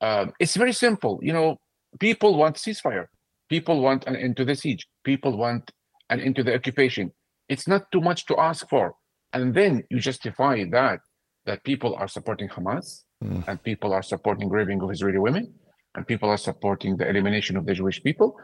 Uh, 0.00 0.26
it's 0.38 0.56
very 0.56 0.72
simple. 0.72 1.18
You 1.22 1.32
know, 1.32 1.56
people 2.00 2.36
want 2.36 2.56
ceasefire. 2.56 3.06
People 3.48 3.80
want 3.80 4.04
an 4.06 4.16
end 4.16 4.36
to 4.38 4.44
the 4.44 4.54
siege. 4.54 4.86
People 5.04 5.36
want 5.36 5.70
an 6.10 6.20
end 6.20 6.36
to 6.36 6.42
the 6.42 6.54
occupation. 6.54 7.12
It's 7.48 7.66
not 7.68 7.90
too 7.92 8.00
much 8.00 8.26
to 8.26 8.36
ask 8.38 8.68
for. 8.68 8.94
And 9.32 9.54
then 9.54 9.84
you 9.90 9.98
justify 9.98 10.64
that 10.70 11.00
that 11.44 11.64
people 11.64 11.94
are 11.96 12.08
supporting 12.08 12.48
Hamas 12.48 13.02
Mm. 13.22 13.46
and 13.46 13.62
people 13.62 13.92
are 13.92 14.02
supporting 14.02 14.48
raping 14.48 14.82
of 14.82 14.90
Israeli 14.90 15.18
women 15.18 15.54
and 15.94 16.06
people 16.06 16.28
are 16.28 16.36
supporting 16.38 16.96
the 16.96 17.08
elimination 17.08 17.56
of 17.56 17.66
the 17.66 17.74
Jewish 17.74 18.02
people 18.02 18.36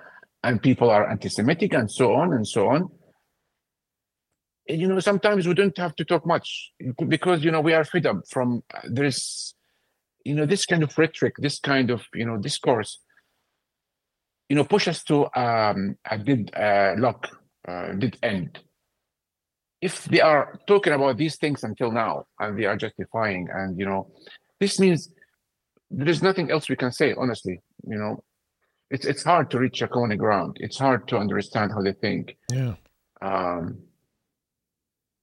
and 0.43 0.63
people 0.63 0.91
are 0.91 1.09
anti-Semitic 1.09 1.73
and 1.73 1.91
so 1.91 2.15
on 2.15 2.33
and 2.33 2.47
so 2.47 2.69
on. 2.69 2.89
And, 4.69 4.81
you 4.81 4.87
know, 4.87 5.01
sometimes 5.01 5.47
we 5.47 5.55
don't 5.55 5.77
have 5.79 5.97
to 5.97 6.05
talk 6.05 6.27
much 6.27 6.73
because 7.09 7.43
you 7.43 7.51
know 7.51 7.61
we 7.61 7.73
are 7.73 7.85
fed 7.85 8.07
up 8.07 8.19
from 8.29 8.63
uh, 8.75 8.81
there 8.91 9.07
is 9.07 9.55
you 10.25 10.35
know 10.35 10.45
this 10.45 10.67
kind 10.67 10.83
of 10.83 10.97
rhetoric, 10.99 11.35
this 11.39 11.59
kind 11.59 11.91
of 11.91 12.05
you 12.15 12.27
know 12.27 12.37
discourse 12.37 12.99
you 14.49 14.57
know, 14.57 14.65
push 14.65 14.89
us 14.89 15.03
to 15.05 15.27
um, 15.39 15.97
a 16.11 16.19
dead 16.19 16.51
uh, 16.57 16.95
lock, 16.99 17.29
uh, 17.67 17.93
dead 17.93 18.17
end. 18.23 18.59
If 19.81 20.05
they 20.07 20.21
are 20.21 20.59
talking 20.67 20.93
about 20.93 21.19
these 21.19 21.37
things 21.37 21.63
until 21.63 21.93
now 21.93 22.25
and 22.41 22.59
they 22.59 22.65
are 22.65 22.77
justifying, 22.77 23.49
and 23.53 23.79
you 23.79 23.85
know, 23.85 24.11
this 24.59 24.81
means 24.81 25.13
there 25.91 26.09
is 26.09 26.22
nothing 26.22 26.51
else 26.51 26.68
we 26.68 26.76
can 26.76 26.93
say. 26.93 27.14
Honestly, 27.16 27.61
you 27.86 27.99
know, 27.99 28.22
it's 28.91 29.07
it's 29.07 29.22
hard 29.22 29.51
to 29.51 29.59
reach 29.59 29.82
a 29.82 29.89
common 29.89 30.16
ground. 30.18 30.57
It's 30.61 30.78
hard 30.78 31.09
to 31.09 31.16
understand 31.18 31.72
how 31.72 31.82
they 31.82 31.93
think. 31.93 32.36
Yeah. 32.51 32.74
Um, 33.22 33.78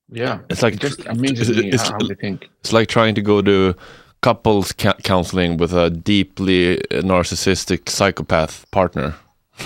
yeah, 0.10 0.40
It's 0.52 0.62
like 0.62 0.76
it 0.76 0.82
just 0.82 1.04
amazes 1.08 1.50
me 1.50 1.68
it's- 1.70 1.88
how, 1.90 1.94
how 1.94 2.08
they 2.08 2.16
think. 2.16 2.48
It's 2.60 2.72
like 2.74 2.88
trying 2.90 3.16
to 3.16 3.22
go 3.24 3.42
to 3.42 3.76
couples 4.22 4.72
ca- 4.72 4.98
counseling 5.04 5.58
with 5.58 5.74
a 5.74 5.90
deeply 5.90 6.78
narcissistic 6.92 7.90
psychopath 7.90 8.70
partner. 8.72 9.16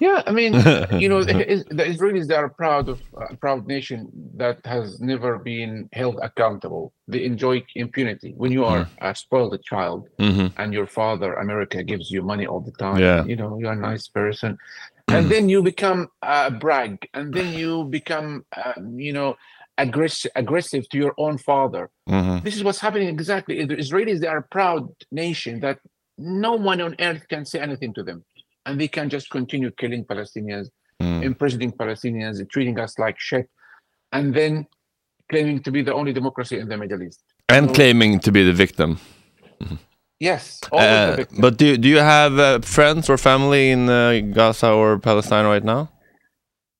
Yeah, 0.00 0.22
I 0.26 0.32
mean, 0.32 0.52
you 1.02 1.08
know, 1.08 1.24
the, 1.24 1.34
Israelis 1.34 2.26
they 2.26 2.34
are 2.34 2.48
proud 2.48 2.88
of 2.88 3.00
a 3.30 3.36
proud 3.36 3.66
nation 3.66 4.08
that 4.36 4.58
has 4.64 5.00
never 5.00 5.38
been 5.38 5.88
held 5.92 6.18
accountable. 6.22 6.92
They 7.08 7.24
enjoy 7.24 7.64
impunity. 7.74 8.32
When 8.36 8.52
you 8.52 8.64
are 8.64 8.88
a 9.00 9.14
spoiled 9.14 9.62
child 9.62 10.08
hmm 10.18 10.46
and 10.56 10.72
your 10.72 10.86
father, 10.86 11.30
America, 11.34 11.82
gives 11.82 12.10
you 12.14 12.22
money 12.22 12.46
all 12.46 12.60
the 12.60 12.76
time, 12.86 13.00
Yeah. 13.00 13.24
you 13.30 13.36
know, 13.40 13.50
you're 13.60 13.72
a 13.72 13.86
nice 13.90 14.06
person, 14.20 14.50
and 15.08 15.22
then 15.32 15.48
you 15.48 15.62
become 15.62 16.00
uh, 16.22 16.50
brag, 16.64 16.92
and 17.16 17.34
then 17.36 17.48
you 17.60 17.70
become, 17.98 18.44
uh, 18.56 18.74
you 19.08 19.12
know, 19.18 19.30
aggressive 19.78 20.30
aggressive 20.42 20.82
to 20.90 20.96
your 21.04 21.14
own 21.24 21.36
father. 21.50 21.84
hmm 22.14 22.38
This 22.46 22.54
is 22.58 22.62
what's 22.66 22.82
happening 22.86 23.08
exactly. 23.08 23.54
The 23.70 23.76
Israelis 23.84 24.18
they 24.20 24.30
are 24.34 24.42
a 24.46 24.48
proud 24.58 24.82
nation 25.24 25.54
that 25.64 25.78
no 26.18 26.52
one 26.70 26.80
on 26.86 26.92
earth 27.08 27.24
can 27.32 27.42
say 27.50 27.58
anything 27.68 27.92
to 27.98 28.02
them, 28.08 28.18
and 28.66 28.80
they 28.80 28.88
can 28.88 29.08
just 29.08 29.30
continue 29.30 29.70
killing 29.82 30.04
Palestinians 30.04 30.68
Mm. 31.02 31.24
imprisoning 31.24 31.72
Palestinians, 31.72 32.36
treating 32.54 32.78
us 32.78 32.92
like 33.00 33.16
shit, 33.18 33.46
and 34.12 34.32
then 34.32 34.64
claiming 35.30 35.58
to 35.64 35.70
be 35.72 35.82
the 35.82 35.92
only 35.92 36.12
democracy 36.12 36.56
in 36.62 36.68
the 36.68 36.76
Middle 36.76 37.02
East. 37.02 37.20
And 37.48 37.66
So- 37.68 37.74
claiming 37.74 38.20
to 38.20 38.30
be 38.30 38.42
the 38.44 38.52
victim. 38.52 38.90
Yes, 40.20 40.60
always 40.70 40.88
the 40.88 41.12
Uh, 41.12 41.16
victim. 41.16 41.40
but 41.40 41.56
do 41.58 41.76
do 41.76 41.88
you 41.88 41.98
have 41.98 42.32
uh, 42.38 42.60
friends 42.76 43.10
or 43.10 43.18
family 43.18 43.70
in 43.74 43.88
uh, 43.90 44.20
Gaza 44.38 44.70
or 44.70 44.98
Palestine 44.98 45.44
right 45.54 45.64
now? 45.64 45.90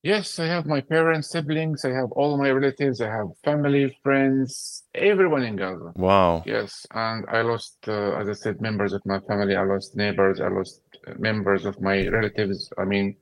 Yes, 0.01 0.39
I 0.39 0.45
have 0.55 0.65
my 0.75 0.81
parents, 0.81 1.25
siblings, 1.31 1.83
I 1.83 1.91
have 1.99 2.11
all 2.19 2.37
my 2.37 2.49
relatives, 2.51 3.01
I 3.01 3.09
have 3.17 3.27
family, 3.43 3.85
friends, 4.03 4.83
everyone 4.93 5.43
in 5.49 5.55
Gaza. 5.63 5.89
Wow. 5.97 6.43
Yes, 6.45 6.85
and 6.93 7.25
I 7.27 7.41
lost, 7.41 7.77
uh, 7.87 8.19
as 8.21 8.29
I 8.29 8.33
said, 8.43 8.61
members 8.61 8.93
of 8.93 9.01
my 9.05 9.19
family. 9.27 9.55
I 9.55 9.63
lost 9.73 9.97
neighbors. 9.97 10.39
I 10.39 10.47
lost 10.47 10.73
members 11.17 11.65
of 11.65 11.79
my 11.81 12.07
relatives. 12.07 12.71
I 12.77 12.85
mean, 12.85 13.15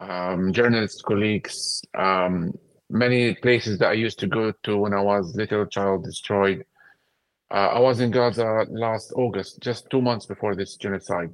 um, 0.00 0.52
journalists, 0.52 1.02
colleagues, 1.02 1.82
um, 1.96 2.52
many 2.90 3.34
places 3.34 3.78
that 3.78 3.88
I 3.88 3.94
used 3.94 4.18
to 4.20 4.26
go 4.26 4.52
to 4.64 4.76
when 4.76 4.94
I 4.94 5.00
was 5.00 5.34
little 5.34 5.66
child 5.66 6.04
destroyed. 6.04 6.64
Uh, 7.50 7.68
I 7.74 7.78
was 7.78 8.00
in 8.00 8.10
Gaza 8.10 8.66
last 8.68 9.12
August, 9.16 9.60
just 9.60 9.88
two 9.90 10.02
months 10.02 10.26
before 10.26 10.56
this 10.56 10.76
genocide 10.76 11.30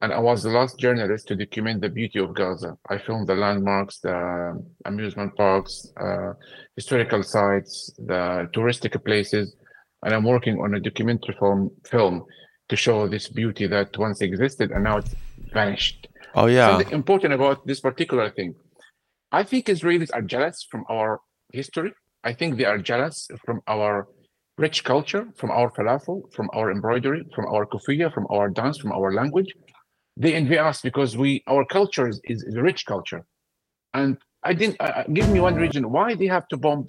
and 0.00 0.12
I 0.12 0.18
was 0.18 0.42
the 0.42 0.50
last 0.50 0.78
journalist 0.78 1.28
to 1.28 1.36
document 1.36 1.80
the 1.80 1.88
beauty 1.88 2.18
of 2.18 2.34
Gaza. 2.34 2.76
I 2.88 2.98
filmed 2.98 3.28
the 3.28 3.34
landmarks, 3.34 3.98
the 4.00 4.62
amusement 4.84 5.34
parks, 5.36 5.90
uh, 5.98 6.34
historical 6.74 7.22
sites, 7.22 7.92
the 7.98 8.48
touristic 8.52 9.02
places, 9.04 9.56
and 10.02 10.14
I'm 10.14 10.24
working 10.24 10.60
on 10.60 10.74
a 10.74 10.80
documentary 10.80 11.34
film 11.38 11.70
film 11.84 12.24
to 12.68 12.76
show 12.76 13.08
this 13.08 13.28
beauty 13.28 13.66
that 13.66 13.96
once 13.96 14.20
existed 14.20 14.70
and 14.70 14.84
now 14.84 14.98
it's 14.98 15.14
vanished. 15.52 16.08
Oh 16.34 16.46
yeah. 16.46 16.80
Important 16.90 17.32
about 17.32 17.66
this 17.66 17.80
particular 17.80 18.30
thing. 18.30 18.54
I 19.32 19.42
think 19.42 19.66
Israelis 19.66 20.10
are 20.12 20.22
jealous 20.22 20.66
from 20.70 20.84
our 20.90 21.20
history. 21.52 21.92
I 22.24 22.32
think 22.32 22.56
they 22.56 22.64
are 22.64 22.78
jealous 22.78 23.28
from 23.44 23.60
our 23.66 24.08
rich 24.58 24.84
culture, 24.84 25.28
from 25.36 25.50
our 25.50 25.70
falafel, 25.70 26.32
from 26.32 26.48
our 26.54 26.70
embroidery, 26.70 27.22
from 27.34 27.46
our 27.46 27.66
kufiya, 27.66 28.12
from 28.12 28.26
our 28.30 28.48
dance, 28.48 28.78
from 28.78 28.92
our 28.92 29.12
language 29.12 29.52
they 30.16 30.34
envy 30.34 30.58
us 30.58 30.80
because 30.80 31.16
we 31.16 31.42
our 31.46 31.64
culture 31.64 32.08
is, 32.08 32.20
is, 32.24 32.42
is 32.42 32.54
a 32.54 32.62
rich 32.62 32.86
culture 32.86 33.24
and 33.94 34.16
i 34.42 34.52
didn't 34.52 34.76
uh, 34.80 35.04
give 35.12 35.28
me 35.30 35.40
one 35.40 35.54
reason 35.54 35.90
why 35.90 36.14
they 36.14 36.26
have 36.26 36.48
to 36.48 36.56
bomb 36.56 36.86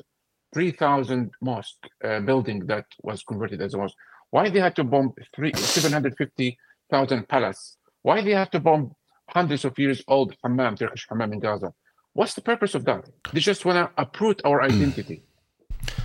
3000 0.53 1.29
mosque 1.41 1.83
uh, 2.03 2.19
building 2.21 2.65
that 2.65 2.85
was 3.03 3.21
converted 3.23 3.61
as 3.61 3.73
a 3.73 3.77
mosque 3.77 3.95
why 4.31 4.49
they 4.49 4.59
had 4.59 4.75
to 4.75 4.83
bomb 4.83 5.13
three 5.35 5.53
750000 5.53 7.27
palace 7.27 7.77
why 8.01 8.21
they 8.21 8.31
have 8.31 8.51
to 8.51 8.59
bomb 8.59 8.95
hundreds 9.29 9.65
of 9.65 9.77
years 9.77 10.03
old 10.07 10.35
hammam 10.43 10.75
turkish 10.75 11.05
hammam 11.09 11.33
in 11.33 11.39
gaza 11.39 11.73
what's 12.13 12.33
the 12.33 12.41
purpose 12.41 12.75
of 12.75 12.85
that 12.85 13.09
they 13.33 13.39
just 13.39 13.65
want 13.65 13.77
to 13.77 14.01
uproot 14.01 14.41
our 14.45 14.61
identity 14.61 15.23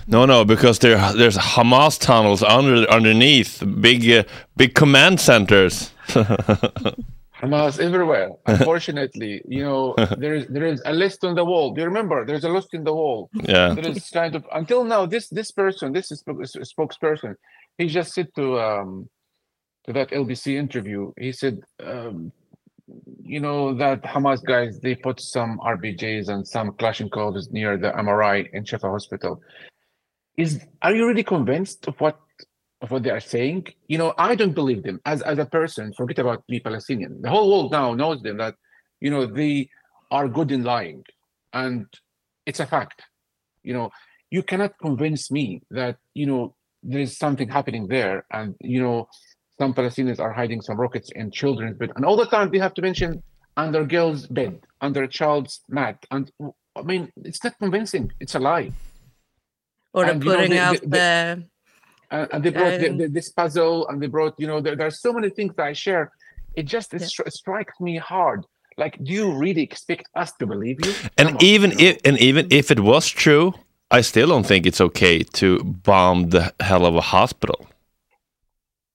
no, 0.07 0.25
no, 0.25 0.43
because 0.45 0.79
there 0.79 0.97
there's 1.13 1.37
Hamas 1.37 1.99
tunnels 1.99 2.43
under 2.43 2.89
underneath 2.89 3.63
big 3.79 4.09
uh, 4.09 4.23
big 4.55 4.75
command 4.75 5.19
centers. 5.19 5.91
Hamas 7.43 7.79
everywhere. 7.79 8.31
Unfortunately, 8.45 9.41
you 9.47 9.63
know, 9.63 9.95
there 10.17 10.35
is 10.35 10.47
there 10.47 10.65
is 10.65 10.81
a 10.85 10.93
list 10.93 11.23
on 11.23 11.35
the 11.35 11.43
wall. 11.43 11.73
Do 11.73 11.81
you 11.81 11.87
remember? 11.87 12.25
There's 12.25 12.43
a 12.43 12.49
list 12.49 12.73
in 12.73 12.83
the 12.83 12.93
wall. 12.93 13.29
Yeah. 13.33 13.73
There 13.73 13.87
is 13.87 14.09
kind 14.09 14.35
of 14.35 14.45
until 14.53 14.83
now. 14.83 15.05
This 15.05 15.29
this 15.29 15.51
person, 15.51 15.93
this 15.93 16.11
is 16.11 16.23
spokesperson. 16.23 17.35
He 17.77 17.87
just 17.87 18.13
said 18.13 18.29
to 18.35 18.59
um 18.59 19.09
to 19.85 19.93
that 19.93 20.11
LBC 20.11 20.55
interview. 20.55 21.11
He 21.19 21.31
said, 21.31 21.59
um, 21.83 22.31
you 23.21 23.39
know, 23.39 23.73
that 23.73 24.03
Hamas 24.03 24.43
guys 24.43 24.79
they 24.79 24.95
put 24.95 25.19
some 25.19 25.59
RPGs 25.59 26.29
and 26.29 26.47
some 26.47 26.71
Kalashnikovs 26.71 27.51
near 27.51 27.77
the 27.77 27.91
MRI 27.91 28.47
in 28.53 28.63
Shifa 28.63 28.89
Hospital. 28.91 29.41
Is 30.37 30.65
are 30.81 30.93
you 30.93 31.07
really 31.07 31.23
convinced 31.23 31.87
of 31.87 31.99
what 31.99 32.19
of 32.83 32.91
what 32.91 33.01
they 33.01 33.09
are 33.09 33.19
saying. 33.21 33.65
You 33.87 33.97
know, 33.97 34.13
I 34.17 34.35
don't 34.35 34.53
believe 34.53 34.83
them 34.83 34.99
as 35.05 35.21
as 35.23 35.39
a 35.39 35.45
person. 35.45 35.93
Forget 35.93 36.19
about 36.19 36.43
me, 36.49 36.59
Palestinian. 36.59 37.21
The 37.21 37.29
whole 37.29 37.49
world 37.51 37.71
now 37.71 37.93
knows 37.93 38.21
them 38.21 38.37
that, 38.37 38.55
you 38.99 39.09
know, 39.09 39.25
they 39.25 39.69
are 40.11 40.27
good 40.27 40.51
in 40.51 40.63
lying, 40.63 41.03
and 41.53 41.85
it's 42.45 42.59
a 42.59 42.67
fact. 42.67 43.01
You 43.63 43.73
know, 43.73 43.89
you 44.29 44.43
cannot 44.43 44.77
convince 44.79 45.31
me 45.31 45.61
that 45.71 45.97
you 46.13 46.25
know 46.25 46.55
there 46.83 47.01
is 47.01 47.17
something 47.17 47.49
happening 47.49 47.87
there, 47.87 48.25
and 48.31 48.55
you 48.59 48.81
know, 48.81 49.07
some 49.57 49.73
Palestinians 49.73 50.19
are 50.19 50.31
hiding 50.31 50.61
some 50.61 50.77
rockets 50.79 51.09
in 51.15 51.31
children's 51.31 51.77
bed, 51.77 51.91
and 51.95 52.05
all 52.05 52.17
the 52.17 52.27
time 52.27 52.51
they 52.51 52.59
have 52.59 52.73
to 52.75 52.81
mention 52.81 53.23
under 53.57 53.85
girl's 53.85 54.27
bed, 54.27 54.59
under 54.81 55.03
a 55.03 55.07
child's 55.07 55.61
mat, 55.69 55.97
and 56.11 56.31
I 56.75 56.81
mean, 56.81 57.11
it's 57.17 57.43
not 57.43 57.57
convincing. 57.59 58.11
It's 58.19 58.35
a 58.35 58.39
lie. 58.39 58.71
Or 59.93 60.05
and, 60.05 60.21
putting 60.21 60.51
you 60.51 60.57
know, 60.57 60.63
out 60.63 60.81
the, 60.81 60.87
the 60.87 61.43
uh, 62.13 62.27
and 62.31 62.43
they 62.43 62.49
brought 62.49 62.79
the, 62.79 62.89
the, 62.89 63.07
this 63.07 63.31
puzzle 63.31 63.87
and 63.87 64.01
they 64.01 64.07
brought 64.07 64.33
you 64.39 64.47
know 64.47 64.61
there, 64.61 64.75
there, 64.75 64.87
are 64.87 64.91
so 64.91 65.13
many 65.13 65.29
things 65.29 65.53
that 65.55 65.65
i 65.65 65.73
share. 65.73 66.11
It 66.55 66.63
just 66.63 66.93
yeah. 66.93 66.99
it 67.01 67.33
strikes 67.33 67.79
me 67.79 67.97
hard. 67.97 68.45
Like 68.77 69.03
do 69.03 69.11
you 69.11 69.31
really 69.31 69.61
expect 69.61 70.07
us 70.15 70.31
to 70.39 70.47
believe 70.47 70.83
you? 70.85 70.93
And 71.17 71.29
Come 71.29 71.37
even 71.41 71.71
on, 71.73 71.79
if 71.79 71.97
and 72.05 72.17
even 72.19 72.47
if 72.51 72.71
it 72.71 72.79
was 72.79 73.07
true 73.07 73.53
i 73.91 74.01
still 74.01 74.27
don't 74.27 74.45
think 74.45 74.65
it's 74.65 74.81
okay 74.81 75.23
to 75.23 75.59
bomb 75.63 76.29
the 76.29 76.53
hell 76.59 76.85
of 76.85 76.95
a 76.95 77.01
hospital 77.01 77.67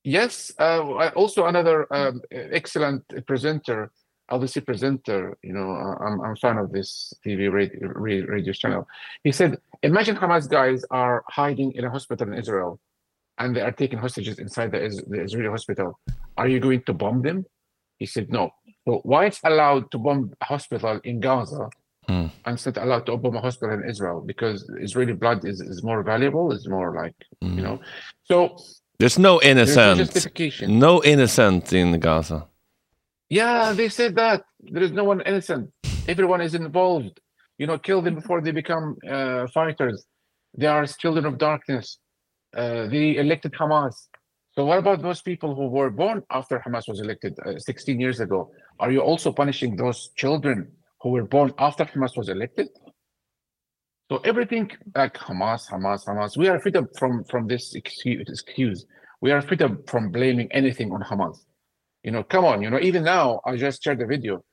yes 0.04 0.52
uh, 0.58 1.10
also 1.14 1.46
another 1.46 1.86
um, 1.92 2.20
excellent 2.30 3.02
presenter 3.26 3.90
LBC 4.30 4.64
presenter, 4.64 5.36
you 5.42 5.52
know, 5.52 5.70
I'm, 5.70 6.20
I'm 6.20 6.32
a 6.32 6.36
fan 6.36 6.58
of 6.58 6.70
this 6.70 7.14
TV 7.24 7.50
radio, 7.50 7.88
radio 7.88 8.52
channel. 8.52 8.86
He 9.24 9.32
said, 9.32 9.58
imagine 9.82 10.16
Hamas 10.16 10.48
guys 10.48 10.84
are 10.90 11.24
hiding 11.28 11.72
in 11.72 11.84
a 11.84 11.90
hospital 11.90 12.28
in 12.28 12.34
Israel 12.34 12.78
and 13.38 13.56
they 13.56 13.62
are 13.62 13.72
taking 13.72 13.98
hostages 13.98 14.38
inside 14.38 14.72
the, 14.72 15.02
the 15.08 15.22
Israeli 15.22 15.48
hospital. 15.48 15.98
Are 16.36 16.48
you 16.48 16.60
going 16.60 16.82
to 16.82 16.92
bomb 16.92 17.22
them? 17.22 17.46
He 17.98 18.06
said, 18.06 18.30
no. 18.30 18.50
So 18.86 19.00
why 19.04 19.26
it's 19.26 19.40
allowed 19.44 19.90
to 19.92 19.98
bomb 19.98 20.34
a 20.40 20.44
hospital 20.44 21.00
in 21.04 21.20
Gaza 21.20 21.70
mm. 22.08 22.30
and 22.44 22.54
it's 22.54 22.66
not 22.66 22.76
allowed 22.78 23.06
to 23.06 23.12
open 23.12 23.34
a 23.34 23.40
hospital 23.40 23.74
in 23.74 23.88
Israel? 23.88 24.20
Because 24.20 24.68
Israeli 24.80 25.12
blood 25.12 25.44
is, 25.44 25.60
is 25.60 25.82
more 25.82 26.02
valuable, 26.02 26.52
is 26.52 26.66
more 26.68 26.94
like, 26.94 27.14
mm. 27.42 27.56
you 27.56 27.62
know. 27.62 27.80
So 28.24 28.56
there's 28.98 29.18
no 29.18 29.40
innocent. 29.42 29.98
No 30.68 31.02
innocent 31.04 31.72
in 31.72 32.00
Gaza. 32.00 32.46
Yeah, 33.28 33.72
they 33.72 33.88
said 33.88 34.16
that. 34.16 34.44
There 34.60 34.82
is 34.82 34.92
no 34.92 35.04
one 35.04 35.20
innocent. 35.20 35.70
Everyone 36.08 36.40
is 36.40 36.54
involved. 36.54 37.20
You 37.58 37.66
know, 37.66 37.78
kill 37.78 38.02
them 38.02 38.14
before 38.14 38.40
they 38.40 38.52
become 38.52 38.96
uh, 39.08 39.46
fighters. 39.48 40.04
They 40.56 40.66
are 40.66 40.86
children 40.86 41.26
of 41.26 41.38
darkness 41.38 41.98
uh, 42.56 42.86
they 42.86 43.16
elected 43.16 43.52
Hamas. 43.52 44.08
So 44.52 44.64
what 44.64 44.78
about 44.78 45.02
those 45.02 45.22
people 45.22 45.54
who 45.54 45.68
were 45.68 45.90
born 45.90 46.22
after 46.30 46.58
Hamas 46.58 46.88
was 46.88 47.00
elected 47.00 47.38
uh, 47.46 47.58
16 47.58 48.00
years 48.00 48.20
ago? 48.20 48.50
Are 48.80 48.90
you 48.90 49.00
also 49.00 49.32
punishing 49.32 49.76
those 49.76 50.10
children 50.16 50.72
who 51.00 51.10
were 51.10 51.24
born 51.24 51.52
after 51.58 51.84
Hamas 51.84 52.16
was 52.16 52.28
elected? 52.28 52.68
So 54.10 54.18
everything 54.24 54.70
like 54.94 55.14
Hamas, 55.14 55.70
Hamas, 55.70 56.06
Hamas, 56.06 56.36
we 56.36 56.48
are 56.48 56.58
freedom 56.60 56.88
from 56.98 57.24
from 57.24 57.46
this 57.46 57.74
excuse. 57.74 58.86
We 59.20 59.32
are 59.32 59.42
freedom 59.42 59.82
from 59.86 60.10
blaming 60.10 60.50
anything 60.52 60.92
on 60.92 61.02
Hamas. 61.02 61.38
You 62.02 62.12
know, 62.12 62.22
come 62.22 62.44
on. 62.44 62.62
You 62.62 62.70
know, 62.70 62.80
even 62.80 63.02
now, 63.04 63.40
I 63.44 63.56
just 63.56 63.82
shared 63.82 64.00
a 64.00 64.06
video 64.06 64.44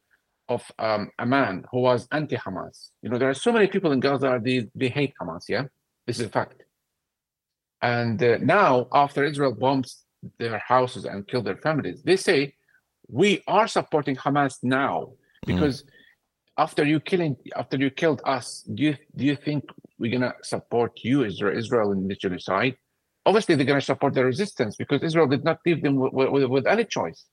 of 0.50 0.70
um, 0.78 1.10
a 1.20 1.26
man 1.26 1.64
who 1.72 1.80
was 1.80 2.08
anti-Hamas. 2.12 2.90
You 3.02 3.10
know, 3.10 3.18
there 3.18 3.30
are 3.30 3.34
so 3.34 3.52
many 3.52 3.68
people 3.68 3.92
in 3.92 4.00
Gaza 4.00 4.40
they 4.44 4.68
they 4.76 4.90
hate 4.90 5.14
Hamas. 5.22 5.44
Yeah, 5.48 5.64
this 6.06 6.20
is 6.20 6.26
a 6.26 6.30
fact. 6.30 6.64
And 7.82 8.22
uh, 8.22 8.38
now, 8.42 8.88
after 8.92 9.24
Israel 9.24 9.54
bombs 9.54 10.04
their 10.40 10.58
houses 10.60 11.06
and 11.06 11.28
kill 11.28 11.44
their 11.44 11.58
families, 11.58 12.02
they 12.04 12.16
say, 12.16 12.56
we 13.08 13.44
are 13.48 13.68
supporting 13.68 14.16
Hamas 14.16 14.58
now 14.64 15.14
hmm. 15.46 15.54
because 15.54 15.84
mm. 15.84 15.88
After 16.58 16.86
you 16.86 17.00
killing, 17.00 17.36
after 17.56 17.78
you 17.78 17.90
killed 17.90 18.22
us, 18.26 18.64
do 18.74 18.84
you 18.84 18.98
do 19.16 19.26
you 19.26 19.36
think 19.36 19.66
we're 20.00 20.12
gonna 20.12 20.34
support 20.44 21.00
you, 21.04 21.24
Israel, 21.24 21.58
Israel 21.58 21.92
in 21.92 22.08
the 22.08 22.16
genocide? 22.16 22.76
Obviously, 23.26 23.56
they're 23.56 23.66
gonna 23.66 23.82
support 23.82 24.14
the 24.14 24.24
resistance 24.24 24.76
because 24.76 25.04
Israel 25.04 25.28
did 25.28 25.44
not 25.44 25.60
leave 25.66 25.82
them 25.82 25.96
with, 25.96 26.14
with, 26.14 26.46
with 26.46 26.68
any 26.68 26.86
choice, 26.86 27.26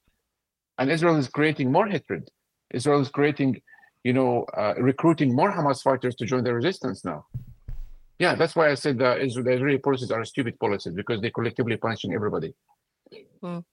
and 0.77 0.91
Israel 0.91 1.15
is 1.17 1.27
creating 1.27 1.71
more 1.71 1.87
hatred. 1.87 2.29
Israel 2.73 3.01
is 3.01 3.09
creating, 3.09 3.61
you 4.03 4.13
know, 4.13 4.45
uh, 4.57 4.73
recruiting 4.77 5.33
more 5.35 5.51
Hamas 5.51 5.81
fighters 5.81 6.15
to 6.15 6.25
join 6.25 6.43
the 6.43 6.53
resistance 6.53 7.05
now. 7.05 7.25
Yeah, 8.19 8.35
that's 8.35 8.55
why 8.55 8.69
I 8.69 8.75
said 8.75 8.97
the 8.97 9.15
Israeli 9.17 9.77
policies 9.77 10.11
are 10.11 10.23
stupid 10.25 10.59
policies 10.59 10.93
because 10.93 11.21
they're 11.21 11.31
collectively 11.31 11.77
punishing 11.77 12.13
everybody. 12.13 12.53
Mm. 13.43 13.63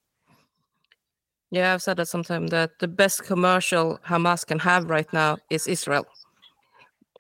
Yeah, 1.51 1.74
I've 1.74 1.82
said 1.82 1.96
that 1.96 2.07
sometimes 2.07 2.51
that 2.51 2.78
the 2.78 2.86
best 2.86 3.24
commercial 3.24 3.98
Hamas 4.07 4.46
can 4.46 4.61
have 4.61 4.88
right 4.88 5.12
now 5.12 5.38
is 5.51 5.66
Israel. 5.66 6.07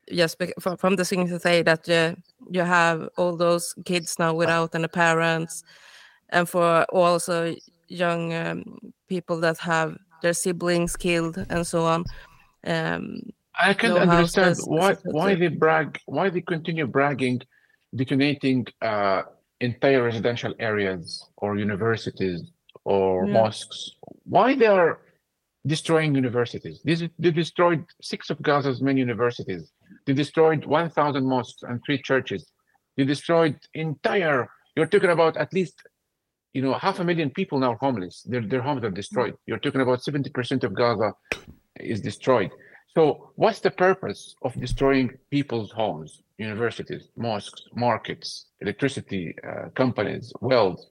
Yes, 0.06 0.36
from, 0.60 0.76
from 0.76 0.96
the 0.96 1.04
thing 1.04 1.26
to 1.28 1.38
say 1.38 1.62
that 1.62 1.88
uh, 1.88 2.14
you 2.50 2.62
have 2.62 3.08
all 3.16 3.36
those 3.36 3.74
kids 3.84 4.18
now 4.18 4.34
without 4.34 4.74
any 4.74 4.88
parents, 4.88 5.64
and 6.30 6.48
for 6.48 6.84
also 6.84 7.54
young 7.88 8.32
um, 8.34 8.92
people 9.08 9.40
that 9.40 9.58
have 9.58 9.96
their 10.22 10.32
siblings 10.32 10.96
killed 10.96 11.44
and 11.50 11.66
so 11.66 11.84
on. 11.84 12.04
Um, 12.64 13.20
I 13.58 13.74
can 13.74 13.90
not 13.90 14.08
understand 14.08 14.56
why 14.66 14.96
why 15.04 15.34
they 15.34 15.48
brag, 15.48 15.98
why 16.06 16.30
they 16.30 16.40
continue 16.40 16.86
bragging, 16.86 17.42
detonating 17.94 18.66
uh, 18.80 19.22
entire 19.60 20.02
residential 20.02 20.54
areas 20.58 21.24
or 21.36 21.56
universities 21.56 22.50
or 22.90 23.24
yeah. 23.24 23.32
mosques. 23.32 23.78
Why 24.24 24.48
they 24.60 24.66
are 24.66 25.00
destroying 25.66 26.14
universities. 26.14 26.80
This, 26.84 27.02
they 27.18 27.30
destroyed 27.30 27.84
six 28.00 28.30
of 28.30 28.38
Gaza's 28.42 28.80
main 28.80 28.96
universities. 28.96 29.70
They 30.06 30.14
destroyed 30.14 30.64
1,000 30.64 31.24
mosques 31.24 31.62
and 31.62 31.80
three 31.84 32.00
churches. 32.02 32.50
They 32.96 33.04
destroyed 33.04 33.56
entire. 33.74 34.48
You're 34.74 34.86
talking 34.86 35.10
about 35.10 35.36
at 35.36 35.52
least, 35.52 35.76
you 36.52 36.62
know, 36.62 36.74
half 36.74 36.98
a 36.98 37.04
million 37.04 37.30
people 37.30 37.58
now 37.58 37.76
homeless. 37.80 38.22
Their 38.30 38.44
their 38.52 38.62
homes 38.62 38.82
are 38.84 38.90
destroyed. 39.02 39.34
You're 39.46 39.62
talking 39.64 39.82
about 39.82 40.00
70% 40.00 40.64
of 40.64 40.74
Gaza 40.74 41.12
is 41.78 42.00
destroyed. 42.00 42.50
So 42.96 43.02
what's 43.36 43.60
the 43.60 43.70
purpose 43.86 44.34
of 44.46 44.50
destroying 44.64 45.08
people's 45.30 45.70
homes, 45.70 46.10
universities, 46.38 47.04
mosques, 47.16 47.62
markets, 47.86 48.28
electricity 48.60 49.24
uh, 49.48 49.66
companies, 49.82 50.32
wealth? 50.40 50.82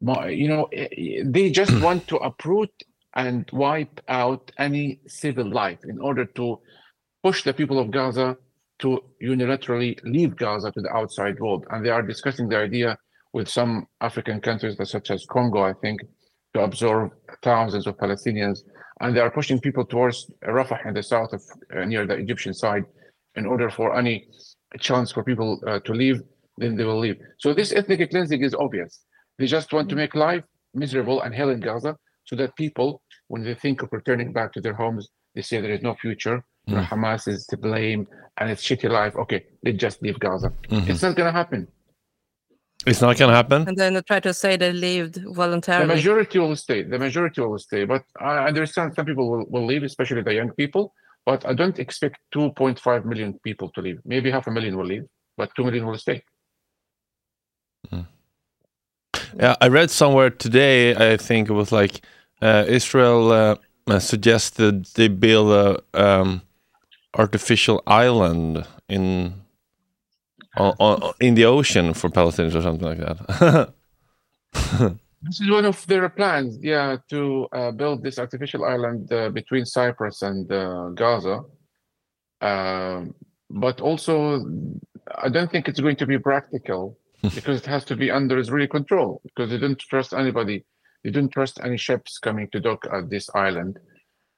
You 0.00 0.48
know, 0.48 0.64
eh, 0.72 0.88
eh, 0.96 1.22
they 1.24 1.50
just 1.50 1.78
want 1.82 2.08
to 2.08 2.16
uproot 2.16 2.70
and 3.14 3.48
wipe 3.52 4.00
out 4.08 4.50
any 4.58 5.00
civil 5.06 5.50
life 5.50 5.80
in 5.84 5.98
order 5.98 6.24
to 6.24 6.60
push 7.22 7.42
the 7.42 7.52
people 7.52 7.78
of 7.78 7.90
Gaza 7.90 8.36
to 8.78 9.00
unilaterally 9.22 9.98
leave 10.04 10.36
Gaza 10.36 10.70
to 10.72 10.80
the 10.80 10.90
outside 10.94 11.38
world. 11.38 11.66
And 11.70 11.84
they 11.84 11.90
are 11.90 12.02
discussing 12.02 12.48
the 12.48 12.56
idea 12.56 12.96
with 13.32 13.48
some 13.48 13.86
African 14.00 14.40
countries, 14.40 14.76
such 14.90 15.10
as 15.10 15.26
Congo, 15.26 15.62
I 15.62 15.74
think, 15.74 16.00
to 16.54 16.60
absorb 16.60 17.12
thousands 17.42 17.86
of 17.86 17.96
Palestinians. 17.96 18.60
And 19.00 19.14
they 19.14 19.20
are 19.20 19.30
pushing 19.30 19.60
people 19.60 19.84
towards 19.84 20.30
Rafah 20.44 20.86
in 20.86 20.94
the 20.94 21.02
south 21.02 21.32
of 21.32 21.42
uh, 21.74 21.84
near 21.84 22.06
the 22.06 22.14
Egyptian 22.14 22.54
side 22.54 22.84
in 23.36 23.46
order 23.46 23.70
for 23.70 23.96
any 23.96 24.26
chance 24.78 25.12
for 25.12 25.22
people 25.24 25.60
uh, 25.66 25.80
to 25.80 25.92
leave, 25.92 26.20
then 26.58 26.76
they 26.76 26.84
will 26.84 26.98
leave. 26.98 27.16
So 27.38 27.54
this 27.54 27.72
ethnic 27.72 28.10
cleansing 28.10 28.42
is 28.42 28.54
obvious. 28.54 29.00
They 29.40 29.46
just 29.46 29.72
want 29.72 29.88
to 29.88 29.96
make 29.96 30.14
life 30.14 30.44
miserable 30.74 31.22
and 31.22 31.34
hell 31.34 31.48
in 31.48 31.60
Gaza 31.60 31.96
so 32.24 32.36
that 32.36 32.54
people, 32.56 33.00
when 33.28 33.42
they 33.42 33.54
think 33.54 33.80
of 33.80 33.88
returning 33.90 34.34
back 34.34 34.52
to 34.52 34.60
their 34.60 34.74
homes, 34.74 35.08
they 35.34 35.40
say 35.40 35.62
there 35.62 35.72
is 35.72 35.80
no 35.80 35.94
future. 35.94 36.44
Mm. 36.68 36.86
Hamas 36.86 37.26
is 37.26 37.46
to 37.46 37.56
blame 37.56 38.06
and 38.36 38.50
it's 38.50 38.62
shitty 38.62 38.90
life. 38.90 39.16
Okay, 39.16 39.46
they 39.62 39.72
just 39.72 40.02
leave 40.02 40.18
Gaza. 40.20 40.52
Mm-hmm. 40.68 40.90
It's 40.90 41.00
not 41.00 41.16
going 41.16 41.32
to 41.32 41.32
happen. 41.32 41.66
It's 42.86 43.00
not 43.00 43.16
going 43.16 43.30
to 43.30 43.34
happen. 43.34 43.66
And 43.66 43.78
then 43.78 43.94
they 43.94 44.02
try 44.02 44.20
to 44.20 44.34
say 44.34 44.58
they 44.58 44.74
lived 44.74 45.16
voluntarily. 45.32 45.88
The 45.88 45.94
majority 45.94 46.38
will 46.38 46.56
stay. 46.56 46.82
The 46.82 46.98
majority 46.98 47.40
will 47.40 47.58
stay. 47.58 47.86
But 47.86 48.04
I 48.20 48.46
understand 48.46 48.94
some 48.94 49.06
people 49.06 49.30
will, 49.30 49.46
will 49.48 49.64
leave, 49.64 49.84
especially 49.84 50.20
the 50.20 50.34
young 50.34 50.50
people. 50.52 50.92
But 51.24 51.46
I 51.46 51.54
don't 51.54 51.78
expect 51.78 52.18
2.5 52.34 53.06
million 53.06 53.38
people 53.42 53.70
to 53.70 53.80
leave. 53.80 54.00
Maybe 54.04 54.30
half 54.30 54.46
a 54.48 54.50
million 54.50 54.76
will 54.76 54.86
leave, 54.86 55.04
but 55.38 55.50
2 55.56 55.64
million 55.64 55.86
will 55.86 55.96
stay. 55.96 56.22
Yeah, 59.38 59.56
I 59.60 59.68
read 59.68 59.90
somewhere 59.90 60.30
today, 60.30 60.94
I 60.94 61.16
think 61.16 61.48
it 61.48 61.52
was 61.52 61.72
like 61.72 62.02
uh, 62.42 62.64
Israel 62.66 63.32
uh, 63.32 63.98
suggested 63.98 64.86
they 64.94 65.08
build 65.08 65.50
a 65.52 65.82
um, 65.94 66.42
artificial 67.16 67.82
island 67.86 68.66
in 68.88 69.34
on, 70.56 70.74
on, 70.78 71.12
in 71.20 71.34
the 71.34 71.44
ocean 71.44 71.94
for 71.94 72.10
Palestinians 72.10 72.54
or 72.54 72.62
something 72.62 72.88
like 72.88 72.98
that. 72.98 73.72
this 75.22 75.40
is 75.40 75.50
one 75.50 75.64
of 75.64 75.86
their 75.86 76.08
plans, 76.08 76.58
yeah, 76.60 76.96
to 77.08 77.46
uh, 77.52 77.70
build 77.70 78.02
this 78.02 78.18
artificial 78.18 78.64
island 78.64 79.12
uh, 79.12 79.30
between 79.30 79.64
Cyprus 79.64 80.22
and 80.22 80.50
uh, 80.50 80.88
Gaza. 80.94 81.40
Um, 82.40 83.14
but 83.48 83.80
also, 83.80 84.44
I 85.16 85.28
don't 85.28 85.50
think 85.50 85.68
it's 85.68 85.80
going 85.80 85.96
to 85.96 86.06
be 86.06 86.18
practical 86.18 86.98
because 87.22 87.58
it 87.58 87.66
has 87.66 87.84
to 87.84 87.96
be 87.96 88.10
under 88.10 88.38
Israeli 88.38 88.68
control 88.68 89.20
because 89.24 89.50
they 89.50 89.58
don't 89.58 89.78
trust 89.78 90.12
anybody. 90.12 90.64
They 91.04 91.10
don't 91.10 91.30
trust 91.30 91.60
any 91.62 91.76
ships 91.76 92.18
coming 92.18 92.48
to 92.52 92.60
dock 92.60 92.86
at 92.92 93.10
this 93.10 93.30
island. 93.34 93.78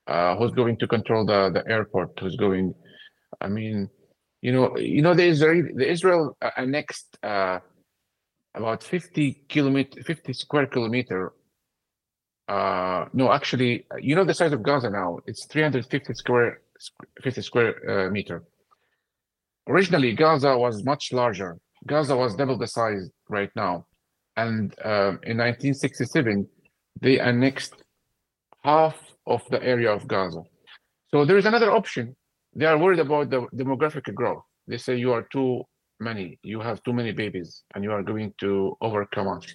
Uh, 0.07 0.37
who's 0.37 0.53
going 0.53 0.77
to 0.79 0.87
control 0.87 1.25
the, 1.25 1.51
the 1.51 1.69
airport? 1.71 2.19
Who's 2.19 2.37
going? 2.37 2.75
I 3.41 3.49
mean, 3.49 3.89
you 4.41 4.53
know, 4.53 4.77
you 4.77 5.03
know, 5.03 5.15
the 5.15 5.25
Israel, 5.25 5.69
the 5.75 5.89
Israel 5.91 6.37
annexed 6.57 7.17
uh, 7.23 7.61
about 8.55 8.83
50 8.83 9.45
kilometer, 9.49 10.03
50 10.03 10.33
square 10.33 10.67
kilometer. 10.67 11.33
Uh, 12.49 13.07
no, 13.13 13.33
actually, 13.33 13.87
you 14.01 14.17
know 14.17 14.25
the 14.25 14.35
size 14.35 14.53
of 14.53 14.63
Gaza 14.63 14.91
now. 14.91 15.19
It's 15.27 15.47
350 15.47 16.15
square 16.15 16.61
50 17.23 17.43
square 17.43 18.07
uh, 18.07 18.11
meter. 18.11 18.43
Originally, 19.69 20.13
Gaza 20.15 20.59
was 20.59 20.85
much 20.85 21.13
larger. 21.13 21.59
Gaza 21.87 22.17
was 22.17 22.35
double 22.35 22.57
the 22.59 22.67
size 22.67 23.11
right 23.29 23.51
now. 23.57 23.87
And 24.37 24.73
uh, 24.85 25.19
in 25.25 25.37
1967, 25.39 26.47
they 27.01 27.19
annexed 27.19 27.75
half 28.63 28.97
of 29.27 29.43
the 29.51 29.63
area 29.63 29.91
of 29.93 30.07
Gaza. 30.07 30.43
So 31.11 31.25
there 31.25 31.37
is 31.37 31.47
another 31.47 31.71
option. 31.73 32.17
They 32.55 32.67
are 32.67 32.79
worried 32.79 33.01
about 33.01 33.31
the 33.31 33.47
demographic 33.55 34.15
growth. 34.15 34.43
They 34.67 34.79
say 34.79 34.97
you 34.97 35.13
are 35.13 35.23
too 35.33 35.63
many, 36.01 36.39
you 36.43 36.61
have 36.61 36.83
too 36.83 36.93
many 36.93 37.13
babies, 37.13 37.65
and 37.75 37.85
you 37.85 37.93
are 37.93 38.03
going 38.03 38.33
to 38.41 38.77
overcome 38.81 39.29
us 39.29 39.47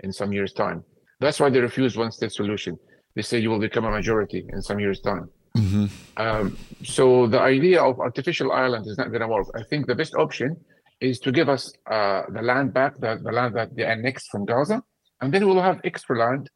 in 0.00 0.12
some 0.12 0.32
years' 0.32 0.52
time. 0.52 0.84
That's 1.20 1.40
why 1.40 1.50
they 1.50 1.60
refuse 1.60 1.96
one 1.96 2.12
state 2.12 2.32
solution. 2.32 2.78
They 3.14 3.22
say 3.22 3.38
you 3.38 3.50
will 3.50 3.58
become 3.58 3.84
a 3.84 3.90
majority 3.90 4.46
in 4.48 4.62
some 4.62 4.78
years' 4.78 5.00
time. 5.00 5.28
Mm-hmm. 5.56 5.86
Um, 6.16 6.56
so 6.84 7.26
the 7.26 7.40
idea 7.40 7.82
of 7.82 7.98
artificial 7.98 8.52
island 8.52 8.86
is 8.86 8.96
not 8.96 9.08
going 9.08 9.22
to 9.22 9.28
work. 9.28 9.48
I 9.56 9.62
think 9.64 9.86
the 9.86 9.94
best 9.94 10.14
option 10.14 10.56
is 11.00 11.20
to 11.20 11.32
give 11.32 11.48
us 11.48 11.72
uh, 11.90 12.22
the 12.30 12.42
land 12.42 12.74
back, 12.74 12.98
the, 12.98 13.20
the 13.22 13.32
land 13.32 13.54
that 13.54 13.74
they 13.76 13.84
annexed 13.84 14.28
from 14.30 14.44
Gaza, 14.44 14.82
and 15.20 15.32
then 15.32 15.46
we'll 15.46 15.62
have 15.62 15.80
extra 15.84 16.18
land 16.18 16.50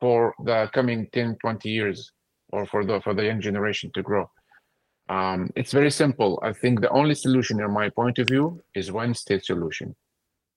for 0.00 0.34
the 0.44 0.68
coming 0.72 1.08
10, 1.12 1.36
20 1.40 1.68
years 1.68 2.12
or 2.50 2.66
for 2.66 2.84
the 2.84 3.00
for 3.00 3.14
the 3.14 3.24
young 3.24 3.40
generation 3.40 3.90
to 3.94 4.02
grow. 4.02 4.30
Um, 5.08 5.50
it's 5.54 5.72
very 5.72 5.90
simple. 5.90 6.38
I 6.42 6.52
think 6.52 6.80
the 6.80 6.90
only 6.90 7.14
solution, 7.14 7.60
in 7.60 7.70
my 7.70 7.90
point 7.90 8.18
of 8.18 8.26
view, 8.26 8.60
is 8.74 8.90
one 8.90 9.14
state 9.14 9.44
solution. 9.44 9.94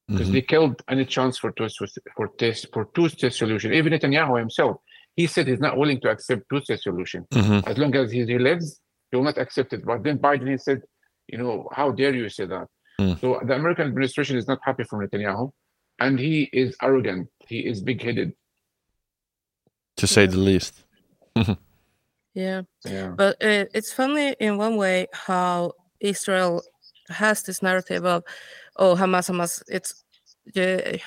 Because 0.07 0.25
mm-hmm. 0.25 0.33
they 0.33 0.41
killed 0.41 0.81
any 0.89 1.05
chance 1.05 1.37
for 1.37 1.51
two 1.51 1.67
for 2.15 2.29
test 2.39 2.67
for 2.73 2.89
two 2.95 3.09
state 3.09 3.33
solution. 3.33 3.73
Even 3.73 3.93
Netanyahu 3.93 4.39
himself, 4.39 4.77
he 5.15 5.27
said 5.27 5.47
he's 5.47 5.59
not 5.59 5.77
willing 5.77 6.01
to 6.01 6.09
accept 6.09 6.43
two 6.49 6.61
state 6.61 6.79
solution. 6.79 7.27
Mm-hmm. 7.31 7.69
As 7.69 7.77
long 7.77 7.95
as 7.95 8.11
he, 8.11 8.25
he 8.25 8.39
lives, 8.39 8.79
he 9.11 9.17
will 9.17 9.23
not 9.23 9.37
accept 9.37 9.73
it. 9.73 9.85
But 9.85 10.03
then 10.03 10.17
Biden 10.17 10.49
he 10.49 10.57
said, 10.57 10.81
you 11.27 11.37
know, 11.37 11.69
how 11.71 11.91
dare 11.91 12.15
you 12.15 12.27
say 12.29 12.47
that? 12.47 12.67
Mm. 12.99 13.19
So 13.21 13.39
the 13.43 13.55
American 13.55 13.87
administration 13.87 14.37
is 14.37 14.47
not 14.47 14.59
happy 14.61 14.83
from 14.83 14.99
Netanyahu, 14.99 15.51
and 15.99 16.19
he 16.19 16.49
is 16.51 16.75
arrogant. 16.81 17.29
He 17.47 17.59
is 17.65 17.81
big-headed, 17.81 18.33
to 19.95 20.07
say 20.07 20.25
the 20.27 20.37
least. 20.37 20.83
yeah. 22.33 22.61
yeah, 22.85 23.07
but 23.15 23.35
uh, 23.41 23.65
it's 23.73 23.93
funny 23.93 24.35
in 24.41 24.57
one 24.57 24.75
way 24.75 25.07
how 25.13 25.73
Israel 26.01 26.61
has 27.07 27.43
this 27.43 27.61
narrative 27.61 28.05
of, 28.05 28.23
oh, 28.75 28.95
Hamas, 28.95 29.29
Hamas. 29.29 29.63
It's, 29.69 30.03
uh, 30.57 30.97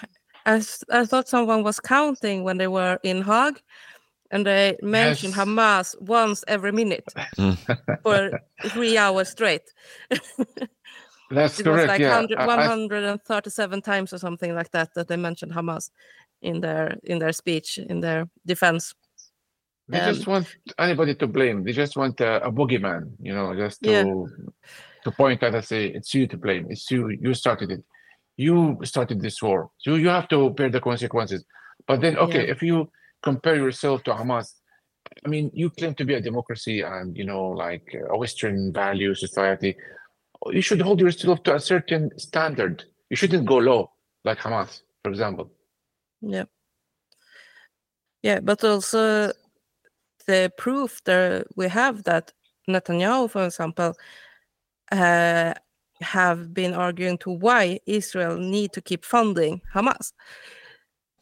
I, 0.47 0.63
I 0.91 1.05
thought 1.05 1.29
someone 1.29 1.63
was 1.63 1.79
counting 1.79 2.43
when 2.43 2.57
they 2.57 2.69
were 2.69 2.99
in 3.03 3.21
Hague, 3.21 3.61
and 4.31 4.47
they 4.47 4.79
mentioned 4.81 5.35
yes. 5.37 5.45
Hamas 5.45 6.01
once 6.01 6.43
every 6.49 6.73
minute 6.73 7.05
for 8.03 8.41
three 8.69 8.97
hours 8.97 9.29
straight. 9.29 9.71
That's 11.33 11.59
it 11.59 11.65
correct. 11.65 11.83
was 11.83 11.89
like 11.89 12.01
yeah. 12.01 12.17
100, 12.17 12.39
137 12.39 13.79
I, 13.79 13.81
times 13.81 14.13
or 14.13 14.19
something 14.19 14.55
like 14.55 14.71
that 14.73 14.95
that 14.95 15.09
they 15.09 15.17
mentioned 15.17 15.53
Hamas 15.53 15.91
in 16.43 16.61
their 16.61 16.99
in 17.05 17.19
their 17.19 17.33
speech 17.33 17.79
in 17.79 18.01
their 18.01 18.29
defense. 18.45 18.95
They 19.89 20.01
um, 20.01 20.15
just 20.15 20.27
want 20.27 20.47
anybody 20.79 21.15
to 21.15 21.27
blame. 21.27 21.65
They 21.65 21.73
just 21.73 21.97
want 21.97 22.21
a, 22.21 22.45
a 22.45 22.53
boogeyman, 22.53 23.13
you 23.21 23.35
know, 23.35 23.55
just 23.55 23.83
to 23.83 23.91
yeah. 23.91 24.05
to 25.05 25.11
point 25.11 25.43
at 25.43 25.55
and 25.55 25.65
say 25.65 25.87
it's 25.87 26.13
you 26.15 26.27
to 26.27 26.37
blame. 26.37 26.67
It's 26.71 26.91
you. 26.91 27.09
You 27.09 27.35
started 27.35 27.71
it. 27.71 27.85
You 28.37 28.79
started 28.85 29.21
this 29.21 29.43
war. 29.43 29.71
So 29.79 29.95
you 29.95 30.09
have 30.09 30.29
to 30.29 30.51
bear 30.51 30.71
the 30.71 30.81
consequences. 30.81 31.45
But 31.87 32.01
then, 32.01 32.17
okay, 32.17 32.45
yeah. 32.45 32.53
if 32.53 32.63
you 32.63 32.91
compare 33.23 33.57
yourself 33.57 34.03
to 34.05 34.13
Hamas, 34.13 34.53
I 35.25 35.29
mean, 35.29 35.51
you 35.53 35.71
claim 35.71 35.95
to 35.97 36.05
be 36.05 36.15
a 36.15 36.21
democracy 36.21 36.83
and 36.83 37.17
you 37.17 37.25
know, 37.25 37.49
like 37.49 37.95
a 38.11 38.17
Western 38.17 38.73
value 38.73 39.15
society 39.15 39.77
you 40.51 40.61
should 40.61 40.81
hold 40.81 41.01
yourself 41.01 41.43
to 41.45 41.55
a 41.55 41.61
certain 41.61 42.11
standard. 42.19 42.85
You 43.11 43.17
shouldn't 43.17 43.47
go 43.47 43.59
low 43.59 43.91
like 44.25 44.39
Hamas, 44.39 44.83
for 45.03 45.11
example. 45.11 45.51
Yeah. 46.21 46.45
Yeah, 48.23 48.41
but 48.41 48.63
also 48.65 49.33
the 50.27 50.53
proof 50.57 51.03
that 51.05 51.47
we 51.57 51.69
have 51.69 52.05
that 52.05 52.33
Netanyahu, 52.69 53.31
for 53.31 53.45
example, 53.45 53.95
uh, 54.93 55.55
have 56.01 56.55
been 56.55 56.75
arguing 56.75 57.19
to 57.19 57.31
why 57.31 57.79
Israel 57.87 58.37
need 58.37 58.73
to 58.73 58.81
keep 58.81 59.05
funding 59.05 59.61
Hamas. 59.75 60.13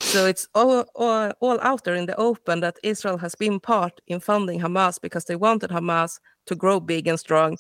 So 0.01 0.27
it's 0.27 0.49
all, 0.55 0.87
all, 0.95 1.33
all 1.41 1.61
out 1.61 1.85
there 1.85 1.95
in 1.95 2.07
the 2.07 2.17
open 2.17 2.61
that 2.61 2.79
Israel 2.83 3.19
has 3.19 3.35
been 3.35 3.61
part 3.61 4.01
in 4.07 4.21
funding 4.21 4.61
Hamas 4.61 5.01
because 5.01 5.27
they 5.27 5.37
wanted 5.37 5.71
Hamas 5.71 6.19
to 6.47 6.55
grow 6.55 6.81
big 6.81 7.07
and 7.07 7.21
strong, 7.21 7.59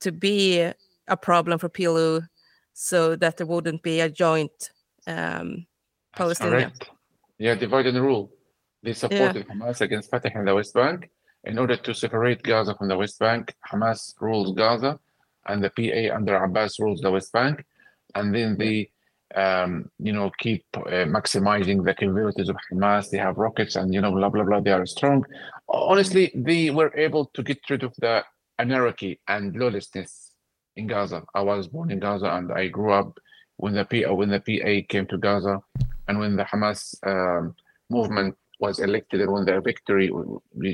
to 0.00 0.10
be 0.12 0.72
a 1.08 1.16
problem 1.16 1.58
for 1.58 1.68
PLO 1.68 2.26
so 2.72 3.16
that 3.16 3.38
there 3.38 3.46
wouldn't 3.46 3.82
be 3.82 4.00
a 4.00 4.10
joint 4.10 4.70
um, 5.06 5.66
Palestinian. 6.14 6.72
Yeah, 7.38 7.54
divide 7.54 7.86
and 7.86 8.00
rule. 8.00 8.30
They 8.82 8.92
supported 8.92 9.46
yeah. 9.48 9.54
Hamas 9.54 9.80
against 9.80 10.10
Fatah 10.10 10.30
in 10.34 10.44
the 10.44 10.54
West 10.54 10.74
Bank, 10.74 11.10
in 11.44 11.58
order 11.58 11.76
to 11.76 11.94
separate 11.94 12.42
Gaza 12.42 12.74
from 12.74 12.88
the 12.88 12.96
West 12.96 13.18
Bank. 13.18 13.54
Hamas 13.70 14.14
rules 14.20 14.54
Gaza, 14.54 14.98
and 15.46 15.62
the 15.62 15.70
PA 15.70 16.14
under 16.14 16.36
Abbas 16.36 16.78
rules 16.78 17.00
the 17.00 17.10
West 17.10 17.32
Bank, 17.32 17.64
and 18.14 18.34
then 18.34 18.56
they, 18.58 18.90
um, 19.34 19.90
you 19.98 20.12
know, 20.12 20.30
keep 20.38 20.64
uh, 20.76 21.06
maximizing 21.16 21.84
the 21.84 21.94
capabilities 21.94 22.48
of 22.48 22.56
Hamas. 22.72 23.10
They 23.10 23.18
have 23.18 23.38
rockets, 23.38 23.76
and 23.76 23.92
you 23.92 24.00
know, 24.00 24.12
blah 24.12 24.28
blah 24.28 24.44
blah. 24.44 24.60
They 24.60 24.72
are 24.72 24.86
strong. 24.86 25.24
Honestly, 25.68 26.30
they 26.34 26.70
were 26.70 26.92
able 26.94 27.26
to 27.34 27.42
get 27.42 27.58
rid 27.70 27.82
of 27.82 27.94
the 27.98 28.22
anarchy 28.58 29.20
and 29.28 29.56
lawlessness 29.56 30.25
in 30.76 30.86
Gaza. 30.86 31.24
I 31.34 31.42
was 31.42 31.68
born 31.68 31.90
in 31.90 32.00
Gaza, 32.00 32.26
and 32.26 32.52
I 32.52 32.68
grew 32.68 32.92
up 32.92 33.18
when 33.56 33.74
the 33.74 33.84
PA 33.84 34.14
when 34.14 34.28
the 34.28 34.40
PA 34.40 34.86
came 34.88 35.06
to 35.06 35.18
Gaza, 35.18 35.62
and 36.08 36.18
when 36.18 36.36
the 36.36 36.44
Hamas 36.44 36.94
um, 37.06 37.54
movement 37.90 38.36
was 38.60 38.78
elected 38.78 39.20
and 39.20 39.30
won 39.30 39.44
their 39.44 39.60
victory, 39.60 40.10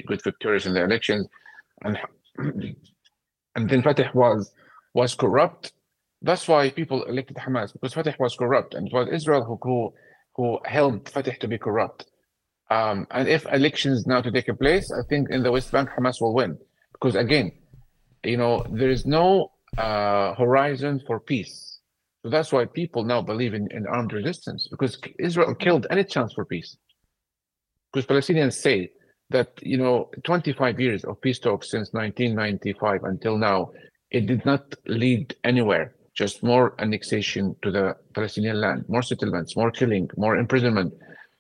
good 0.07 0.23
victories 0.23 0.67
in 0.67 0.75
the 0.75 0.83
elections, 0.83 1.27
and 1.83 1.99
and 2.39 3.71
then 3.71 3.83
Fatah 3.83 4.11
was 4.15 4.53
was 4.95 5.15
corrupt. 5.15 5.73
That's 6.21 6.47
why 6.47 6.71
people 6.71 7.03
elected 7.05 7.37
Hamas 7.37 7.73
because 7.73 7.95
Fatah 7.95 8.17
was 8.19 8.37
corrupt, 8.37 8.75
and 8.75 8.89
it 8.89 8.93
was 8.93 9.09
Israel 9.11 9.45
who 9.45 9.59
who, 9.63 9.93
who 10.37 10.59
held 10.65 11.09
Fatah 11.09 11.37
to 11.39 11.49
be 11.49 11.59
corrupt. 11.59 12.07
Um, 12.71 13.07
and 13.11 13.29
if 13.29 13.45
elections 13.53 14.07
now 14.07 14.23
to 14.23 14.31
take 14.31 14.47
place, 14.59 14.91
I 14.91 15.03
think 15.09 15.29
in 15.31 15.43
the 15.43 15.53
West 15.53 15.71
Bank 15.71 15.91
Hamas 15.91 16.21
will 16.21 16.33
win 16.35 16.57
because 16.93 17.17
again, 17.17 17.53
you 18.25 18.37
know, 18.37 18.65
there 18.71 18.91
is 18.91 19.05
no 19.05 19.51
uh, 19.79 20.35
horizon 20.35 21.01
for 21.07 21.20
peace. 21.20 21.79
So 22.23 22.31
that's 22.31 22.53
why 22.53 22.66
people 22.66 23.05
now 23.05 23.20
believe 23.20 23.55
in, 23.55 23.68
in 23.73 23.87
armed 23.87 24.12
resistance 24.12 24.68
because 24.70 24.99
Israel 25.18 25.55
killed 25.55 25.87
any 25.91 26.05
chance 26.05 26.33
for 26.35 26.45
peace. 26.45 26.77
Because 27.93 28.07
Palestinians 28.07 28.55
say 28.55 28.91
that 29.31 29.51
you 29.62 29.79
know 29.79 30.11
25 30.25 30.79
years 30.79 31.05
of 31.05 31.20
peace 31.20 31.39
talks 31.39 31.70
since 31.70 31.93
1995 31.93 33.05
until 33.05 33.39
now 33.39 33.70
it 34.11 34.27
did 34.27 34.45
not 34.45 34.75
lead 34.87 35.35
anywhere. 35.43 35.95
Just 36.14 36.43
more 36.43 36.75
annexation 36.79 37.57
to 37.62 37.70
the 37.70 37.97
palestinian 38.14 38.61
land 38.61 38.85
more 38.89 39.03
settlements 39.03 39.57
more 39.57 39.70
killing 39.70 40.09
more 40.16 40.37
imprisonment. 40.37 40.93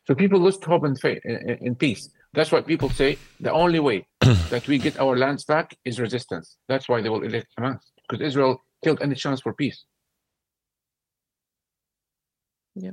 So 0.06 0.14
people 0.14 0.40
lost 0.40 0.64
hope 0.64 0.84
and 0.84 0.98
faith 0.98 1.20
in, 1.24 1.58
in 1.60 1.74
peace. 1.76 2.08
That's 2.32 2.50
why 2.50 2.62
people 2.62 2.88
say 2.88 3.18
the 3.40 3.52
only 3.52 3.78
way 3.78 4.06
that 4.50 4.66
we 4.66 4.78
get 4.78 4.98
our 4.98 5.16
lands 5.16 5.44
back 5.44 5.76
is 5.84 6.00
resistance. 6.00 6.56
That's 6.66 6.88
why 6.88 7.02
they 7.02 7.10
will 7.10 7.22
elect 7.22 7.48
hamas 7.58 7.91
because 8.12 8.26
israel 8.26 8.60
killed 8.84 9.00
any 9.00 9.14
chance 9.14 9.40
for 9.40 9.52
peace 9.54 9.84
yeah 12.74 12.92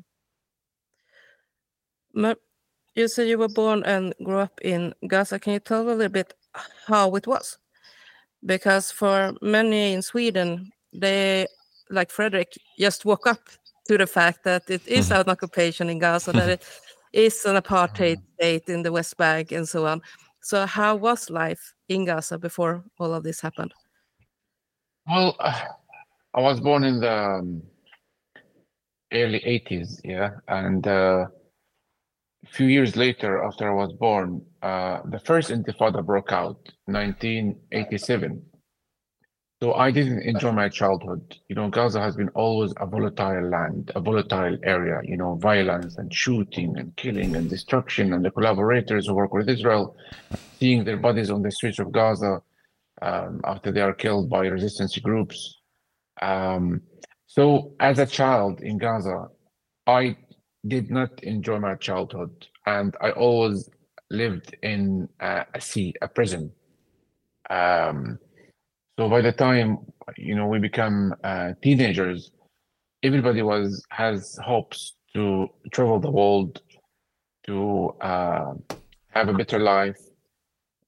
you 3.00 3.08
said 3.08 3.28
you 3.28 3.38
were 3.38 3.48
born 3.48 3.84
and 3.84 4.14
grew 4.24 4.40
up 4.40 4.60
in 4.62 4.94
Gaza. 5.08 5.40
Can 5.40 5.54
you 5.54 5.60
tell 5.60 5.82
a 5.82 5.94
little 5.94 6.10
bit 6.10 6.34
how 6.88 7.16
it 7.16 7.28
was? 7.28 7.58
Because 8.46 8.92
for 8.92 9.34
many 9.42 9.94
in 9.94 10.02
Sweden, 10.02 10.72
they, 10.94 11.48
like 11.90 12.12
Fredrik, 12.12 12.58
just 12.78 13.06
woke 13.06 13.28
up 13.28 13.40
to 13.88 13.98
the 13.98 14.08
fact 14.08 14.44
that 14.44 14.70
it 14.70 14.86
is 14.88 15.10
mm-hmm. 15.10 15.22
an 15.22 15.30
occupation 15.30 15.90
in 15.90 16.00
Gaza, 16.00 16.32
that 16.34 16.50
it 16.50 16.64
is 17.14 17.46
an 17.46 17.56
apartheid 17.56 18.18
mm-hmm. 18.18 18.34
state 18.36 18.70
in 18.70 18.84
the 18.84 18.92
West 18.92 19.18
Bank, 19.18 19.52
and 19.52 19.68
so 19.68 19.86
on. 19.86 20.02
So, 20.42 20.66
how 20.66 20.96
was 20.96 21.30
life 21.30 21.74
in 21.90 22.06
Gaza 22.06 22.38
before 22.38 22.84
all 23.00 23.14
of 23.14 23.24
this 23.24 23.42
happened? 23.42 23.74
Well, 25.10 25.36
uh, 25.40 25.60
I 26.36 26.42
was 26.42 26.60
born 26.60 26.84
in 26.84 27.00
the 27.00 27.12
um, 27.12 27.64
early 29.12 29.40
80s, 29.40 30.00
yeah, 30.04 30.30
and 30.48 30.86
uh, 30.86 31.26
a 32.46 32.48
few 32.48 32.68
years 32.68 32.96
later, 32.96 33.44
after 33.44 33.68
I 33.68 33.74
was 33.74 33.92
born, 33.94 34.46
uh, 34.62 35.00
the 35.06 35.20
first 35.20 35.50
Intifada 35.50 36.06
broke 36.06 36.32
out, 36.32 36.70
1987. 36.86 38.44
So 39.62 39.74
I 39.74 39.92
didn't 39.92 40.22
enjoy 40.22 40.52
my 40.52 40.70
childhood. 40.70 41.36
You 41.50 41.56
know, 41.56 41.68
Gaza 41.70 42.00
has 42.00 42.16
been 42.16 42.30
always 42.30 42.72
a 42.78 42.86
volatile 42.86 43.50
land, 43.50 43.92
a 43.96 44.00
volatile 44.00 44.58
area. 44.64 45.02
You 45.04 45.18
know, 45.18 45.36
violence 45.36 45.98
and 45.98 46.14
shooting 46.14 46.78
and 46.78 46.96
killing 46.96 47.36
and 47.36 47.50
destruction, 47.50 48.14
and 48.14 48.24
the 48.24 48.32
collaborators 48.32 49.08
who 49.08 49.16
work 49.16 49.34
with 49.34 49.50
Israel, 49.50 49.98
seeing 50.60 50.86
their 50.86 50.96
bodies 50.96 51.30
on 51.30 51.42
the 51.42 51.52
streets 51.52 51.80
of 51.80 51.92
Gaza 51.92 52.42
um, 53.02 53.42
after 53.44 53.72
they 53.72 53.82
are 53.82 53.94
killed 53.94 54.30
by 54.30 54.48
resistance 54.48 54.98
groups. 54.98 55.58
Um, 56.22 56.82
so, 57.28 57.74
as 57.80 58.00
a 58.00 58.06
child 58.06 58.62
in 58.62 58.78
Gaza, 58.78 59.28
I 59.88 60.18
did 60.68 60.92
not 60.92 61.24
enjoy 61.24 61.60
my 61.60 61.76
childhood, 61.76 62.48
and 62.66 62.96
I 63.02 63.12
always 63.12 63.70
lived 64.10 64.56
in 64.64 65.08
a 65.20 65.46
sea, 65.60 65.94
a 66.02 66.08
prison. 66.08 66.52
Um, 67.50 68.20
so 68.98 69.10
by 69.10 69.22
the 69.22 69.32
time 69.32 69.78
you 70.18 70.36
know 70.36 70.48
we 70.48 70.60
become 70.60 71.14
uh, 71.24 71.54
teenagers, 71.64 72.32
everybody 73.04 73.42
was 73.42 73.84
has 73.90 74.38
hopes 74.44 74.96
to 75.14 75.48
travel 75.72 76.00
the 76.00 76.12
world, 76.12 76.62
to 77.46 77.90
uh, 78.02 78.54
have 79.10 79.30
a 79.30 79.34
better 79.34 79.60
life. 79.60 79.98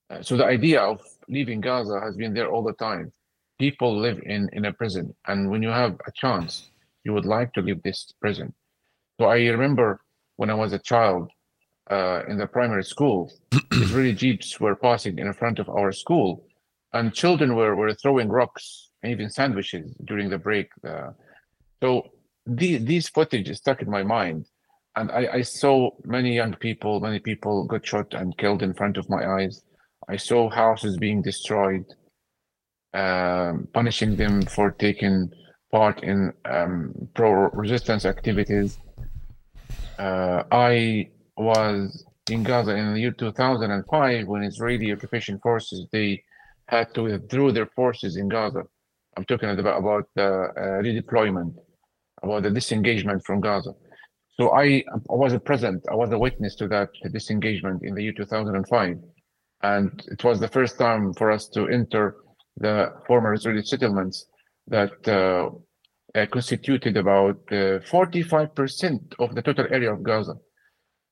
Uh, 0.10 0.22
so 0.22 0.36
the 0.36 0.46
idea 0.46 0.82
of 0.82 1.02
leaving 1.32 1.62
Gaza 1.62 2.00
has 2.00 2.16
been 2.16 2.34
there 2.34 2.52
all 2.52 2.64
the 2.64 2.74
time. 2.74 3.12
People 3.58 3.98
live 3.98 4.20
in 4.24 4.50
in 4.54 4.66
a 4.66 4.74
prison, 4.74 5.16
and 5.28 5.50
when 5.50 5.64
you 5.64 5.70
have 5.70 5.94
a 6.06 6.12
chance, 6.12 6.70
you 7.04 7.14
would 7.14 7.26
like 7.26 7.54
to 7.54 7.62
leave 7.62 7.82
this 7.82 8.14
prison. 8.22 8.54
So 9.20 9.26
I 9.26 9.38
remember 9.48 10.02
when 10.36 10.50
I 10.50 10.56
was 10.56 10.74
a 10.74 10.80
child 10.80 11.32
uh, 11.90 12.24
in 12.28 12.38
the 12.38 12.48
primary 12.48 12.84
school, 12.84 13.32
Israeli 13.72 14.14
jeeps 14.14 14.60
were 14.60 14.76
passing 14.76 15.20
in 15.20 15.32
front 15.34 15.60
of 15.60 15.70
our 15.70 15.92
school, 15.92 16.46
and 16.94 17.14
children 17.14 17.56
were, 17.56 17.76
were 17.76 17.94
throwing 17.94 18.30
rocks 18.30 18.90
and 19.04 19.12
even 19.12 19.30
sandwiches 19.30 19.96
during 20.06 20.30
the 20.30 20.38
break. 20.38 20.70
Uh, 20.88 21.12
so 21.82 22.08
the, 22.46 22.78
these 22.78 23.10
footage 23.10 23.50
is 23.50 23.58
stuck 23.58 23.82
in 23.82 23.90
my 23.90 24.04
mind, 24.04 24.48
and 24.96 25.12
I, 25.12 25.28
I 25.34 25.42
saw 25.42 25.92
many 26.04 26.36
young 26.36 26.56
people, 26.56 27.00
many 27.00 27.20
people 27.20 27.66
got 27.66 27.86
shot 27.86 28.14
and 28.14 28.38
killed 28.38 28.64
in 28.64 28.74
front 28.74 28.98
of 28.98 29.10
my 29.10 29.26
eyes. 29.38 29.64
I 30.12 30.18
saw 30.18 30.50
houses 30.50 30.98
being 30.98 31.22
destroyed, 31.22 31.86
um, 32.94 33.70
punishing 33.74 34.18
them 34.18 34.42
for 34.42 34.72
taking 34.72 35.32
part 35.72 36.04
in 36.04 36.34
um, 36.44 36.94
pro-resistance 37.16 38.04
activities. 38.06 38.78
Uh, 39.98 40.44
I 40.52 41.10
was 41.38 42.06
in 42.30 42.44
Gaza 42.44 42.76
in 42.76 42.94
the 42.94 43.00
year 43.00 43.12
2005 43.12 44.28
when 44.28 44.44
Israeli 44.44 44.92
occupation 44.92 45.40
forces 45.40 45.88
they 45.94 46.22
had 46.68 46.94
to 46.96 47.04
withdraw 47.04 47.52
their 47.52 47.68
forces 47.68 48.18
in 48.18 48.28
Gaza. 48.28 48.64
I'm 49.16 49.24
talking 49.24 49.50
about 49.50 49.78
about 49.84 50.06
the 50.16 50.30
uh, 50.30 50.82
redeployment, 50.86 51.54
about 52.22 52.44
the 52.44 52.52
disengagement 52.52 53.26
from 53.26 53.40
Gaza. 53.40 53.74
So 54.38 54.52
I, 54.52 54.84
I 55.14 55.16
was 55.24 55.38
present. 55.46 55.86
I 55.90 55.96
was 55.96 56.12
a 56.12 56.18
witness 56.18 56.56
to 56.56 56.68
that 56.70 56.90
disengagement 57.14 57.84
in 57.84 57.96
the 57.96 58.04
year 58.04 58.14
2005, 58.14 58.98
and 59.64 60.04
it 60.08 60.24
was 60.24 60.40
the 60.40 60.48
first 60.48 60.78
time 60.78 61.14
for 61.14 61.32
us 61.32 61.48
to 61.50 61.68
enter 61.68 62.16
the 62.58 62.94
former 63.08 63.34
Israeli 63.34 63.64
settlements 63.64 64.26
that 64.68 64.92
uh, 65.08 65.50
uh, 66.18 66.26
constituted 66.28 66.98
about 66.98 67.46
45% 67.48 69.14
uh, 69.20 69.24
of 69.24 69.36
the 69.36 69.42
total 69.42 69.66
area 69.70 69.94
of 69.94 70.04
Gaza. 70.04 70.36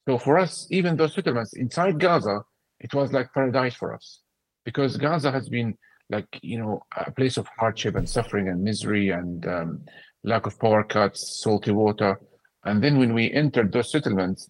So 0.07 0.17
for 0.17 0.37
us, 0.37 0.67
even 0.71 0.95
those 0.95 1.13
settlements 1.13 1.53
inside 1.53 1.99
Gaza, 1.99 2.41
it 2.79 2.93
was 2.93 3.13
like 3.13 3.33
paradise 3.33 3.75
for 3.75 3.93
us 3.93 4.21
because 4.65 4.97
Gaza 4.97 5.31
has 5.31 5.49
been 5.49 5.77
like, 6.09 6.27
you 6.41 6.59
know, 6.59 6.81
a 6.97 7.11
place 7.11 7.37
of 7.37 7.47
hardship 7.57 7.95
and 7.95 8.09
suffering 8.09 8.49
and 8.49 8.63
misery 8.63 9.09
and 9.09 9.45
um, 9.47 9.85
lack 10.23 10.45
of 10.45 10.59
power 10.59 10.83
cuts, 10.83 11.41
salty 11.41 11.71
water. 11.71 12.19
And 12.65 12.83
then 12.83 12.97
when 12.97 13.13
we 13.13 13.31
entered 13.31 13.71
those 13.71 13.91
settlements, 13.91 14.49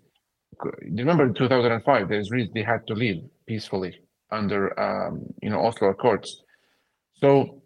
remember 0.82 1.26
in 1.26 1.34
2005, 1.34 2.10
the 2.10 2.16
Israelis, 2.16 2.54
they 2.54 2.64
had 2.64 2.86
to 2.88 2.94
leave 2.94 3.24
peacefully 3.46 4.00
under, 4.32 4.80
um, 4.80 5.26
you 5.42 5.50
know, 5.50 5.60
Oslo 5.66 5.90
Accords. 5.90 6.44
So 7.16 7.62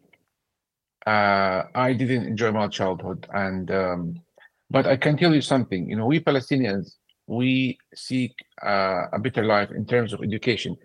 uh, 1.06 1.64
I 1.76 1.94
didn't 1.94 2.26
enjoy 2.28 2.52
my 2.52 2.68
childhood, 2.68 3.28
and 3.34 3.70
um, 3.72 4.16
but 4.70 4.88
I 4.88 4.96
can 4.98 5.18
tell 5.18 5.34
you 5.34 5.42
something. 5.42 5.90
You 5.90 5.96
know, 5.98 6.06
we 6.06 6.20
Palestinians 6.20 6.96
we 7.28 7.78
seek 7.96 8.34
uh, 8.66 9.04
a 9.14 9.20
better 9.20 9.44
life 9.46 9.72
in 9.72 9.86
terms 9.86 10.14
of 10.14 10.22
education. 10.22 10.76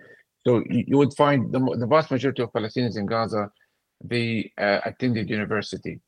So 0.46 0.62
you, 0.70 0.84
you 0.86 0.96
would 0.96 1.14
find 1.14 1.52
the, 1.52 1.58
the, 1.78 1.86
vast 1.86 2.10
majority 2.10 2.42
of 2.42 2.52
Palestinians 2.52 2.96
in 2.96 3.06
Gaza 3.06 3.50
they 4.02 4.52
uh, 4.56 4.80
attended 4.84 5.28
university, 5.28 6.00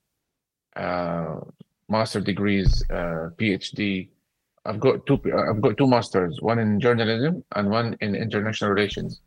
uh, 0.76 1.40
master 1.88 2.20
degrees, 2.20 2.84
uh, 2.90 3.30
PhD. 3.36 4.08
I've 4.64 4.80
got 4.80 5.06
two. 5.06 5.20
I've 5.24 5.60
got 5.60 5.76
two 5.78 5.86
masters, 5.86 6.38
one 6.40 6.58
in 6.58 6.80
journalism 6.80 7.44
and 7.56 7.70
one 7.70 7.96
in 8.00 8.14
international 8.14 8.70
relations. 8.70 9.20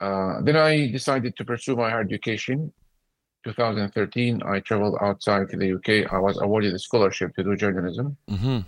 Uh, 0.00 0.40
then 0.42 0.56
I 0.56 0.90
decided 0.90 1.36
to 1.36 1.44
pursue 1.44 1.76
my 1.76 1.90
higher 1.90 2.00
education 2.00 2.72
2013, 3.44 4.42
I 4.44 4.60
traveled 4.60 4.96
outside 5.00 5.50
to 5.50 5.56
the 5.56 5.74
UK. 5.74 6.12
I 6.12 6.18
was 6.18 6.40
awarded 6.40 6.74
a 6.74 6.78
scholarship 6.78 7.34
to 7.36 7.44
do 7.44 7.54
journalism. 7.56 8.16
Mm-hmm. 8.28 8.60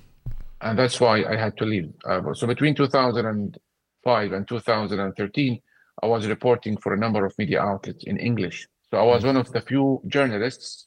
And 0.60 0.78
that's 0.78 1.00
why 1.00 1.24
I 1.24 1.36
had 1.36 1.56
to 1.58 1.64
leave. 1.64 1.92
Uh, 2.04 2.34
so 2.34 2.46
between 2.46 2.74
2005 2.74 4.32
and 4.32 4.48
2013, 4.48 5.62
I 6.02 6.06
was 6.06 6.26
reporting 6.26 6.76
for 6.76 6.92
a 6.92 6.98
number 6.98 7.24
of 7.24 7.36
media 7.38 7.60
outlets 7.60 8.04
in 8.04 8.18
English. 8.18 8.68
So 8.90 8.98
I 8.98 9.02
was 9.02 9.24
one 9.24 9.36
of 9.36 9.50
the 9.50 9.60
few 9.60 10.02
journalists, 10.06 10.86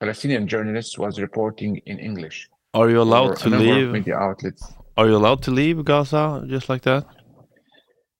Palestinian 0.00 0.46
journalists, 0.46 0.96
was 0.96 1.20
reporting 1.20 1.78
in 1.86 1.98
English. 1.98 2.48
Are 2.74 2.90
you 2.90 3.00
allowed 3.00 3.36
for 3.38 3.44
to 3.44 3.48
a 3.48 3.58
leave? 3.58 3.92
media 3.92 4.16
outlets. 4.16 4.72
Are 4.96 5.06
you 5.08 5.16
allowed 5.16 5.42
to 5.44 5.50
leave 5.50 5.84
Gaza 5.84 6.44
just 6.48 6.68
like 6.68 6.82
that? 6.82 7.04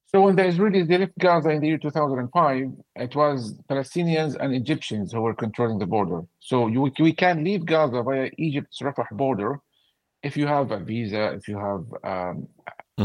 So 0.07 0.21
when 0.21 0.35
the 0.37 0.43
Israelis 0.43 0.87
they 0.87 0.97
left 0.97 1.17
Gaza 1.19 1.49
in 1.49 1.61
the 1.61 1.67
year 1.67 1.77
2005, 1.77 2.71
it 2.95 3.15
was 3.15 3.53
Palestinians 3.69 4.37
and 4.39 4.53
Egyptians 4.55 5.11
who 5.11 5.21
were 5.21 5.33
controlling 5.35 5.77
the 5.79 5.85
border. 5.85 6.21
So 6.39 6.67
you, 6.67 6.91
we 6.99 7.13
can 7.13 7.43
leave 7.43 7.65
Gaza 7.65 8.01
via 8.03 8.29
Egypt's 8.37 8.79
Rafah 8.81 9.09
border 9.11 9.59
if 10.23 10.37
you 10.37 10.47
have 10.47 10.71
a 10.71 10.79
visa, 10.79 11.33
if 11.33 11.47
you 11.47 11.57
have 11.59 11.83
um, 12.03 12.47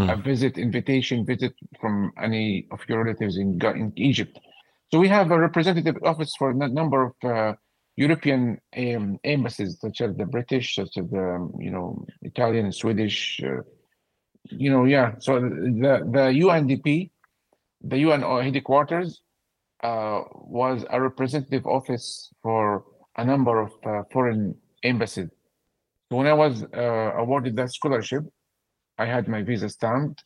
a 0.09 0.17
Mm. 0.17 0.25
visit 0.25 0.59
invitation 0.59 1.27
visit 1.27 1.53
from 1.81 2.13
any 2.23 2.67
of 2.71 2.81
your 2.89 3.05
relatives 3.05 3.37
in, 3.37 3.59
in 3.77 3.93
Egypt. 3.97 4.39
So 4.93 5.01
we 5.01 5.09
have 5.09 5.31
a 5.33 5.39
representative 5.39 5.97
office 6.05 6.33
for 6.39 6.51
a 6.51 6.55
number 6.69 7.01
of 7.07 7.13
uh, 7.25 7.55
European 7.97 8.59
um, 8.77 9.19
embassies, 9.25 9.79
such 9.81 10.01
as 10.01 10.17
the 10.17 10.27
British, 10.27 10.75
such 10.75 10.97
as 10.97 11.11
the 11.11 11.35
um, 11.37 11.53
you 11.59 11.71
know 11.71 12.05
Italian, 12.23 12.73
Swedish, 12.73 13.41
uh, 13.45 13.63
you 14.45 14.71
know, 14.71 14.85
yeah. 14.85 15.15
So 15.19 15.41
the 15.41 16.01
the 16.17 16.25
UNDP, 16.45 17.11
the 17.83 17.99
UN 17.99 18.23
headquarters, 18.23 19.23
uh, 19.83 20.23
was 20.35 20.85
a 20.91 21.01
representative 21.01 21.67
office 21.67 22.31
for 22.43 22.85
a 23.17 23.25
number 23.25 23.61
of 23.61 23.73
uh, 23.85 24.03
foreign 24.13 24.55
embassies. 24.83 25.29
So 26.11 26.17
when 26.19 26.27
I 26.27 26.33
was 26.33 26.65
uh, 26.65 27.13
awarded 27.17 27.57
that 27.57 27.73
scholarship, 27.73 28.25
I 28.99 29.07
had 29.07 29.29
my 29.29 29.43
visa 29.43 29.69
stamped, 29.69 30.23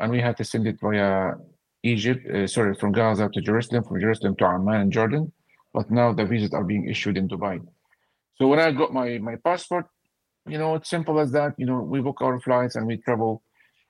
and 0.00 0.10
we 0.10 0.20
had 0.20 0.36
to 0.38 0.44
send 0.44 0.66
it 0.66 0.76
via 0.80 1.32
Egypt, 1.82 2.26
uh, 2.28 2.46
sorry, 2.46 2.74
from 2.74 2.92
Gaza 2.92 3.28
to 3.32 3.40
Jerusalem, 3.40 3.84
from 3.84 4.00
Jerusalem 4.00 4.36
to 4.36 4.46
Amman 4.46 4.80
and 4.80 4.92
Jordan. 4.92 5.32
But 5.74 5.90
now 5.90 6.12
the 6.12 6.24
visas 6.24 6.54
are 6.54 6.64
being 6.64 6.88
issued 6.88 7.16
in 7.18 7.28
Dubai. 7.28 7.60
So 8.36 8.46
when 8.48 8.60
I 8.60 8.70
got 8.72 8.92
my 8.92 9.18
my 9.18 9.36
passport, 9.44 9.86
you 10.46 10.58
know, 10.58 10.76
it's 10.76 10.88
simple 10.88 11.18
as 11.20 11.32
that. 11.32 11.52
You 11.58 11.66
know, 11.66 11.80
we 11.82 12.00
book 12.00 12.20
our 12.20 12.38
flights 12.40 12.76
and 12.76 12.86
we 12.86 12.96
travel 12.98 13.42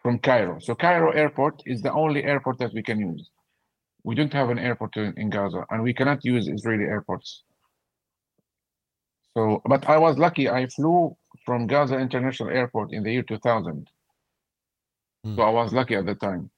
from 0.02 0.18
Cairo. 0.18 0.58
So 0.60 0.74
Cairo 0.74 1.10
airport 1.12 1.62
is 1.66 1.82
the 1.82 1.92
only 1.92 2.24
airport 2.24 2.58
that 2.58 2.72
we 2.74 2.82
can 2.82 2.98
use. 2.98 3.30
We 4.02 4.14
don't 4.14 4.32
have 4.32 4.50
an 4.50 4.58
airport 4.58 4.96
in, 4.96 5.14
in 5.16 5.30
Gaza, 5.30 5.64
and 5.70 5.82
we 5.82 5.94
cannot 5.94 6.24
use 6.24 6.48
Israeli 6.48 6.84
airports. 6.84 7.42
So, 9.34 9.62
but 9.66 9.88
I 9.88 9.98
was 9.98 10.18
lucky. 10.18 10.48
I 10.48 10.66
flew 10.66 11.16
from 11.44 11.66
Gaza 11.66 11.98
International 11.98 12.50
Airport 12.50 12.92
in 12.92 13.02
the 13.02 13.12
year 13.12 13.22
2000. 13.22 13.88
Mm. 15.26 15.36
So 15.36 15.42
I 15.42 15.50
was 15.50 15.72
lucky 15.72 15.96
at 15.96 16.06
the 16.06 16.14
time. 16.14 16.50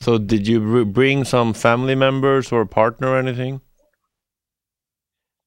So 0.00 0.18
did 0.18 0.46
you 0.46 0.84
bring 0.84 1.24
some 1.24 1.52
family 1.54 1.94
members 1.94 2.52
or 2.52 2.64
partner 2.66 3.08
or 3.08 3.18
anything? 3.18 3.60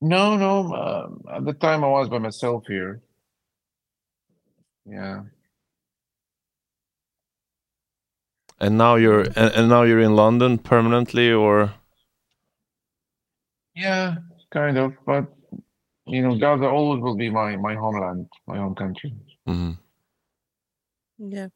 No, 0.01 0.37
no. 0.37 0.73
Um, 0.73 1.23
at 1.33 1.45
the 1.45 1.53
time, 1.53 1.83
I 1.83 1.87
was 1.87 2.09
by 2.09 2.19
myself 2.19 2.63
here. 2.67 3.01
Yeah. 4.85 5.23
And 8.59 8.77
now 8.77 8.95
you're 8.95 9.21
and, 9.21 9.53
and 9.55 9.69
now 9.69 9.83
you're 9.83 9.99
in 9.99 10.15
London 10.15 10.57
permanently 10.57 11.31
or 11.31 11.73
Yeah, 13.75 14.15
kind 14.51 14.77
of. 14.77 14.93
But 15.05 15.25
you 16.05 16.21
know, 16.21 16.37
Gaza 16.37 16.65
always 16.67 17.01
will 17.01 17.15
be 17.15 17.29
my 17.29 17.55
my 17.55 17.75
homeland, 17.75 18.27
my 18.47 18.57
home 18.57 18.75
country. 18.75 19.13
Mm-hmm. 19.47 19.71
Yeah. 21.31 21.47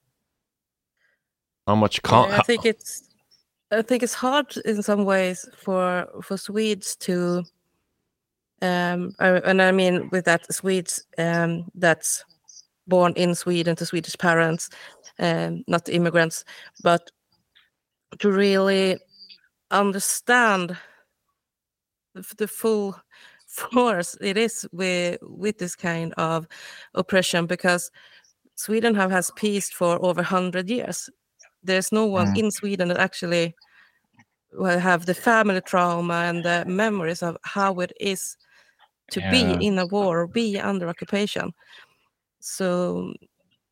how 1.68 1.76
much 1.76 2.02
con- 2.04 2.30
Yeah, 2.30 2.38
I 2.38 2.42
think 2.44 2.66
it's 2.66 3.10
I 3.72 3.82
think 3.82 4.04
it's 4.04 4.14
hard 4.14 4.56
in 4.66 4.84
some 4.84 5.06
ways 5.06 5.50
for 5.58 6.08
for 6.22 6.38
Swedes 6.38 6.96
to 6.98 7.44
um 8.64 9.14
and 9.20 9.62
I 9.62 9.72
mean 9.72 10.10
with 10.12 10.26
that 10.26 10.52
Swedes 10.54 11.06
um 11.18 11.70
that's 11.76 12.24
born 12.88 13.14
in 13.16 13.36
Sweden 13.36 13.76
to 13.76 13.86
Swedish 13.86 14.18
parents 14.18 14.70
um 15.20 15.64
not 15.68 15.90
immigrants 15.90 16.46
but 16.84 17.12
to 18.20 18.32
really 18.32 18.98
understand 19.72 20.78
the, 22.38 22.48
full 22.48 22.96
force 23.48 24.18
it 24.22 24.38
is 24.38 24.68
with 24.72 25.18
with 25.22 25.58
this 25.58 25.76
kind 25.76 26.14
of 26.18 26.48
oppression 26.96 27.46
because 27.46 27.92
Sweden 28.56 28.96
have 28.96 29.12
has 29.12 29.32
peace 29.36 29.70
for 29.70 29.96
over 30.06 30.22
100 30.22 30.70
years 30.70 31.10
there's 31.64 31.92
no 31.92 32.06
one 32.06 32.28
Mm. 32.28 32.38
in 32.38 32.52
Sweden 32.52 32.88
that 32.90 32.98
actually 32.98 33.56
will 34.54 34.80
have 34.80 35.06
the 35.06 35.14
family 35.14 35.62
trauma 35.62 36.14
and 36.30 36.44
the 36.46 36.64
memories 36.68 37.24
of 37.24 37.38
how 37.44 37.80
it 37.80 37.92
is 38.00 38.38
to 39.14 39.20
Yeah. 39.22 39.32
be 39.32 39.68
in 39.68 39.80
a 39.80 39.86
war 39.86 40.22
or 40.22 40.28
be 40.28 40.60
under 40.60 40.88
occupation. 40.88 41.54
So, 42.40 43.14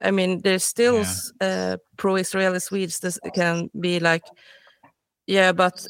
I 0.01 0.11
mean, 0.11 0.41
there's 0.41 0.63
still 0.63 1.03
Yeah. 1.03 1.13
uh, 1.47 1.77
pro-Israeli 1.97 2.59
Swedes 2.59 2.99
that 2.99 3.19
can 3.33 3.69
be 3.79 3.99
like, 3.99 4.23
yeah, 5.27 5.51
but 5.51 5.87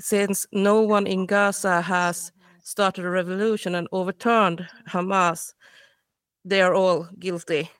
since 0.00 0.46
no 0.52 0.80
one 0.80 1.06
in 1.06 1.26
Gaza 1.26 1.80
has 1.82 2.32
started 2.62 3.04
a 3.04 3.10
revolution 3.10 3.74
and 3.74 3.88
overturned 3.92 4.66
Hamas, 4.88 5.54
they 6.44 6.60
are 6.62 6.74
all 6.74 7.08
guilty. 7.18 7.70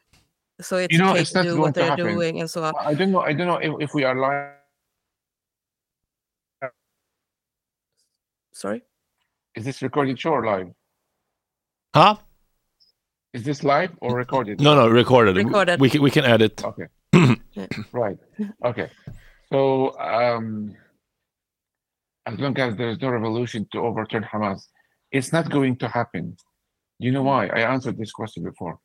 So 0.60 0.76
it's 0.76 0.98
know, 0.98 1.10
okay 1.10 1.24
to 1.24 1.42
do 1.42 1.60
what 1.60 1.74
they're 1.74 1.90
happen. 1.90 2.14
doing 2.14 2.40
and 2.40 2.50
so 2.50 2.64
on. 2.64 2.74
I 2.80 2.94
don't 2.94 3.12
know. 3.12 3.20
I 3.20 3.32
don't 3.32 3.46
know 3.46 3.58
if, 3.58 3.72
if 3.80 3.94
we 3.94 4.04
are 4.04 4.16
live. 4.16 4.54
Sorry. 8.52 8.82
Is 9.54 9.64
this 9.64 9.82
recorded 9.82 10.18
show 10.18 10.30
or 10.30 10.44
live? 10.44 10.68
Huh? 11.94 12.16
Is 13.32 13.44
this 13.44 13.62
live 13.62 13.92
or 14.00 14.16
recorded? 14.16 14.60
No, 14.60 14.74
no, 14.74 14.88
recorded. 14.88 15.36
Recorded. 15.36 15.80
We 15.80 15.90
can 15.90 16.02
we 16.02 16.10
can 16.10 16.24
edit. 16.24 16.64
Okay. 16.64 16.86
right. 17.92 18.18
Okay. 18.64 18.90
So 19.52 19.98
um, 19.98 20.74
as 22.26 22.38
long 22.38 22.58
as 22.58 22.76
there 22.76 22.90
is 22.90 23.00
no 23.00 23.08
revolution 23.08 23.66
to 23.72 23.80
overturn 23.80 24.24
Hamas, 24.24 24.62
it's 25.10 25.32
not 25.32 25.50
going 25.50 25.76
to 25.76 25.88
happen. 25.88 26.36
You 26.98 27.12
know 27.12 27.22
why? 27.22 27.46
I 27.46 27.60
answered 27.72 27.96
this 27.96 28.12
question 28.12 28.42
before. 28.44 28.78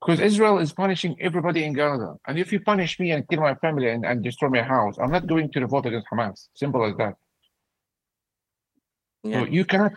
Because 0.00 0.20
Israel 0.20 0.58
is 0.58 0.72
punishing 0.72 1.16
everybody 1.20 1.64
in 1.64 1.72
Gaza. 1.72 2.16
And 2.26 2.38
if 2.38 2.52
you 2.52 2.60
punish 2.60 3.00
me 3.00 3.12
and 3.12 3.26
kill 3.28 3.40
my 3.40 3.54
family 3.56 3.88
and, 3.88 4.04
and 4.04 4.22
destroy 4.22 4.50
my 4.50 4.62
house, 4.62 4.98
I'm 4.98 5.10
not 5.10 5.26
going 5.26 5.50
to 5.52 5.60
revolt 5.60 5.86
against 5.86 6.06
Hamas. 6.12 6.48
Simple 6.54 6.84
as 6.84 6.96
that. 6.98 7.14
Yeah. 9.24 9.40
So 9.40 9.46
you 9.46 9.64
cannot 9.64 9.94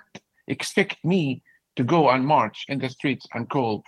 expect 0.47 1.03
me 1.03 1.43
to 1.79 1.85
go 1.85 2.09
and 2.09 2.27
march 2.27 2.65
in 2.67 2.77
the 2.77 2.89
streets 2.89 3.25
and 3.33 3.49
call 3.49 3.81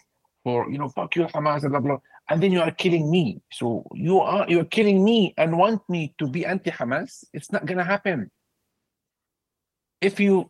for, 0.46 0.72
you 0.72 0.78
know, 0.78 0.88
fuck 0.88 1.14
you, 1.18 1.26
Hamas, 1.26 1.64
and 1.64 1.72
blah, 1.72 1.82
blah. 1.82 1.98
And 2.30 2.42
then 2.42 2.54
you 2.54 2.62
are 2.62 2.72
killing 2.72 3.12
me. 3.12 3.42
So 3.52 3.86
you 3.94 4.22
are 4.22 4.46
you're 4.48 4.72
killing 4.78 5.04
me 5.04 5.34
and 5.38 5.58
want 5.58 5.82
me 5.90 6.16
to 6.18 6.26
be 6.26 6.46
anti-Hamas. 6.46 7.26
It's 7.34 7.52
not 7.52 7.66
gonna 7.66 7.84
happen. 7.84 8.32
If 10.00 10.22
you 10.22 10.50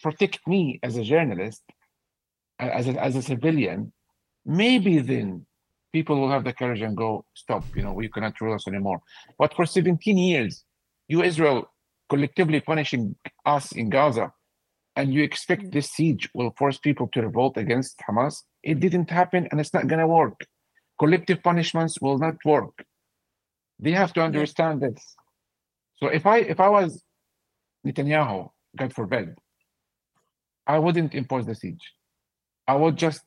protect 0.00 0.46
me 0.46 0.78
as 0.84 0.96
a 0.96 1.02
journalist, 1.02 1.64
as 2.60 2.86
a, 2.86 3.02
as 3.02 3.16
a 3.16 3.22
civilian, 3.22 3.92
maybe 4.46 5.00
then 5.00 5.46
people 5.92 6.20
will 6.20 6.30
have 6.30 6.44
the 6.44 6.52
courage 6.52 6.82
and 6.82 6.96
go, 6.96 7.24
stop, 7.34 7.64
you 7.74 7.82
know, 7.82 7.92
we 7.92 8.08
cannot 8.08 8.40
rule 8.40 8.54
us 8.54 8.68
anymore. 8.68 9.00
But 9.40 9.54
for 9.54 9.66
17 9.66 10.16
years, 10.16 10.64
you 11.08 11.24
Israel 11.24 11.68
collectively 12.08 12.60
punishing 12.60 13.16
us 13.44 13.72
in 13.72 13.90
Gaza, 13.90 14.32
and 14.96 15.12
you 15.12 15.22
expect 15.22 15.64
mm. 15.64 15.72
this 15.72 15.90
siege 15.90 16.28
will 16.34 16.52
force 16.56 16.78
people 16.78 17.08
to 17.12 17.22
revolt 17.22 17.56
against 17.56 18.00
Hamas. 18.08 18.42
It 18.62 18.80
didn't 18.80 19.10
happen, 19.10 19.48
and 19.50 19.60
it's 19.60 19.74
not 19.74 19.86
gonna 19.86 20.06
work. 20.06 20.46
Collective 20.98 21.42
punishments 21.42 22.00
will 22.00 22.18
not 22.18 22.36
work. 22.44 22.84
They 23.80 23.92
have 23.92 24.12
to 24.14 24.22
understand 24.22 24.80
this. 24.80 25.16
So 25.96 26.06
if 26.08 26.26
I 26.26 26.38
if 26.38 26.60
I 26.60 26.68
was 26.68 27.02
Netanyahu, 27.86 28.50
God 28.76 28.92
forbid, 28.94 29.36
I 30.66 30.78
wouldn't 30.78 31.14
impose 31.14 31.46
the 31.46 31.54
siege. 31.54 31.92
I 32.66 32.74
would 32.76 32.96
just 32.96 33.24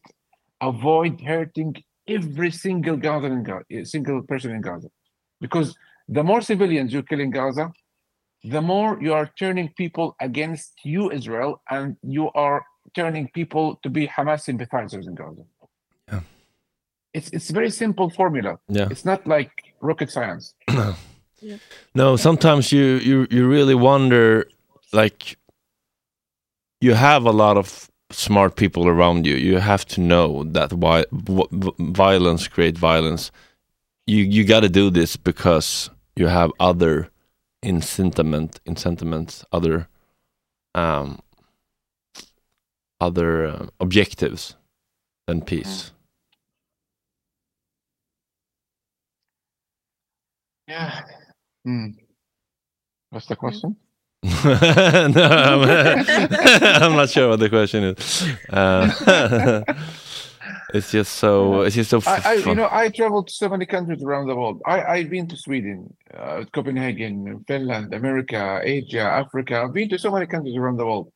avoid 0.62 1.22
hurting 1.22 1.76
every 2.08 2.52
single 2.52 2.98
Gaza 2.98 3.28
in 3.28 3.44
Gaza, 3.44 3.86
single 3.86 4.24
person 4.24 4.52
in 4.52 4.62
Gaza, 4.62 4.88
because 5.42 5.76
the 6.08 6.24
more 6.24 6.42
civilians 6.42 6.94
you 6.94 7.04
kill 7.04 7.20
in 7.20 7.32
Gaza, 7.32 7.72
the 8.50 8.62
more 8.62 8.98
you 9.02 9.14
are 9.14 9.30
turning 9.38 9.70
people 9.78 10.16
against 10.22 10.74
you, 10.84 11.12
Israel, 11.12 11.62
and 11.70 11.98
you 12.02 12.30
are 12.32 12.64
turning 12.94 13.28
people 13.34 13.80
to 13.84 13.90
be 13.90 14.08
Hamas 14.08 14.42
sympathizers 14.42 15.08
in 15.08 15.16
Gaza. 15.16 15.44
Yeah. 16.12 16.22
It's 17.14 17.30
it's 17.32 17.50
a 17.50 17.54
very 17.54 17.70
simple 17.70 18.10
formula. 18.10 18.60
Yeah. 18.68 18.88
It's 18.92 19.06
not 19.06 19.28
like 19.28 19.52
rocket 19.82 20.12
science. 20.12 20.54
No, 21.94 22.16
sometimes 22.16 22.72
you 22.72 22.98
you 22.98 23.28
you 23.30 23.48
really 23.48 23.76
wonder 23.76 24.48
like 24.92 25.38
you 26.82 26.96
have 26.96 27.26
a 27.26 27.32
lot 27.32 27.58
of 27.58 27.92
smart 28.10 28.56
people 28.56 28.88
around 28.88 29.26
you. 29.28 29.36
You 29.36 29.60
have 29.60 29.86
to 29.86 30.02
know 30.02 30.44
that 30.46 30.74
why 30.74 31.06
violence 31.12 32.48
create 32.48 32.78
violence. 32.78 33.32
You 34.08 34.24
you 34.24 34.46
got 34.46 34.62
to 34.62 34.70
do 34.70 34.90
this 34.90 35.16
because 35.16 35.92
you 36.16 36.28
have 36.28 36.52
other 36.60 37.10
in 37.62 37.82
sentiment, 37.82 38.60
in 38.66 38.76
sentiments, 38.76 39.44
other 39.52 39.88
um, 40.76 41.20
other 43.00 43.46
uh, 43.48 43.68
objectives 43.80 44.56
than 45.28 45.42
peace. 45.42 45.92
Yeah. 50.68 51.02
Hmm. 51.64 51.88
What's 53.10 53.28
the 53.28 53.36
question? 53.36 53.78
no, 54.24 55.24
I'm, 55.24 55.62
I'm 56.84 56.96
not 56.96 57.10
sure 57.10 57.30
what 57.30 57.40
the 57.40 57.50
question 57.50 57.84
is. 57.84 58.28
Uh, 58.50 59.64
it's 60.74 60.92
just 60.92 61.14
so. 61.14 61.62
It's 61.62 61.76
just 61.76 61.90
so. 61.90 62.02
I, 62.06 62.22
I, 62.26 62.34
you 62.34 62.56
know, 62.56 62.68
I 62.72 62.90
traveled 62.90 63.28
to 63.28 63.34
so 63.34 63.50
many 63.50 63.66
countries 63.66 64.04
around 64.04 64.28
the 64.28 64.36
world. 64.36 64.62
I, 64.66 64.84
I've 64.84 65.10
been 65.10 65.28
to 65.30 65.38
Sweden, 65.38 65.96
uh, 66.14 66.44
Copenhagen, 66.54 67.44
Finland, 67.48 67.94
America, 67.94 68.60
Asia, 68.64 69.02
Africa. 69.02 69.62
I've 69.62 69.74
been 69.74 69.90
to 69.90 69.98
so 69.98 70.12
many 70.12 70.26
countries 70.26 70.58
around 70.58 70.78
the 70.78 70.86
world, 70.86 71.12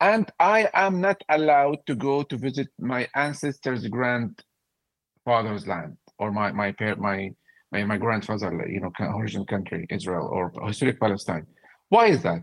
and 0.00 0.30
I 0.38 0.68
am 0.74 1.00
not 1.00 1.22
allowed 1.28 1.78
to 1.86 1.94
go 1.94 2.22
to 2.24 2.36
visit 2.36 2.68
my 2.78 3.08
ancestors' 3.14 3.86
grandfather's 3.88 5.66
land 5.66 5.96
or 6.18 6.30
my 6.30 6.52
my 6.52 6.74
my 6.98 7.30
my, 7.72 7.84
my 7.84 7.96
grandfather, 7.96 8.66
you 8.68 8.80
know, 8.80 8.92
origin 9.00 9.44
country, 9.46 9.86
Israel 9.90 10.28
or 10.30 10.52
historic 10.66 11.00
Palestine. 11.00 11.46
Why 11.88 12.06
is 12.06 12.22
that? 12.22 12.42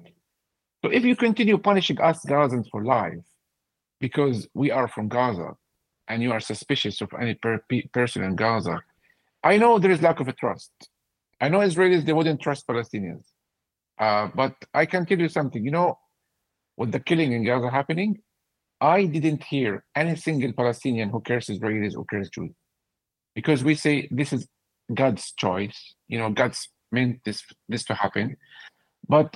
So 0.84 0.92
if 0.92 1.06
you 1.06 1.16
continue 1.16 1.58
punishing 1.58 2.02
us 2.02 2.26
Gazans 2.26 2.68
for 2.72 2.84
life 2.84 3.24
because 4.00 4.48
we 4.54 4.72
are 4.72 4.88
from 4.88 5.08
Gaza 5.08 5.52
and 6.08 6.22
you 6.22 6.32
are 6.32 6.40
suspicious 6.40 7.02
of 7.02 7.10
any 7.20 7.36
per- 7.36 7.64
person 7.94 8.24
in 8.24 8.36
Gaza, 8.36 8.82
I 9.44 9.58
know 9.58 9.80
there 9.80 9.92
is 9.92 10.02
lack 10.02 10.20
of 10.20 10.28
a 10.28 10.34
trust. 10.34 10.72
I 11.40 11.50
know 11.50 11.60
Israelis 11.60 12.06
they 12.06 12.14
wouldn't 12.14 12.42
trust 12.42 12.68
Palestinians, 12.68 13.26
uh, 14.00 14.28
but 14.36 14.54
I 14.74 14.86
can 14.86 15.06
tell 15.06 15.20
you 15.20 15.30
something. 15.30 15.64
You 15.64 15.72
know, 15.72 16.00
with 16.78 16.92
the 16.92 17.00
killing 17.00 17.32
in 17.32 17.44
Gaza 17.44 17.70
happening, 17.70 18.20
I 18.80 19.06
didn't 19.06 19.44
hear 19.44 19.84
any 19.96 20.16
single 20.16 20.54
Palestinian 20.54 21.10
who 21.10 21.22
cares 21.22 21.48
Israelis 21.48 21.96
or 21.96 22.06
cares 22.06 22.30
Jews, 22.30 22.52
because 23.34 23.64
we 23.64 23.76
say 23.76 24.08
this 24.12 24.34
is 24.34 24.48
God's 24.94 25.32
choice. 25.32 25.96
You 26.08 26.20
know, 26.20 26.30
God's 26.30 26.70
meant 26.92 27.22
this 27.26 27.44
this 27.70 27.86
to 27.86 27.96
happen, 27.96 28.38
but 29.08 29.36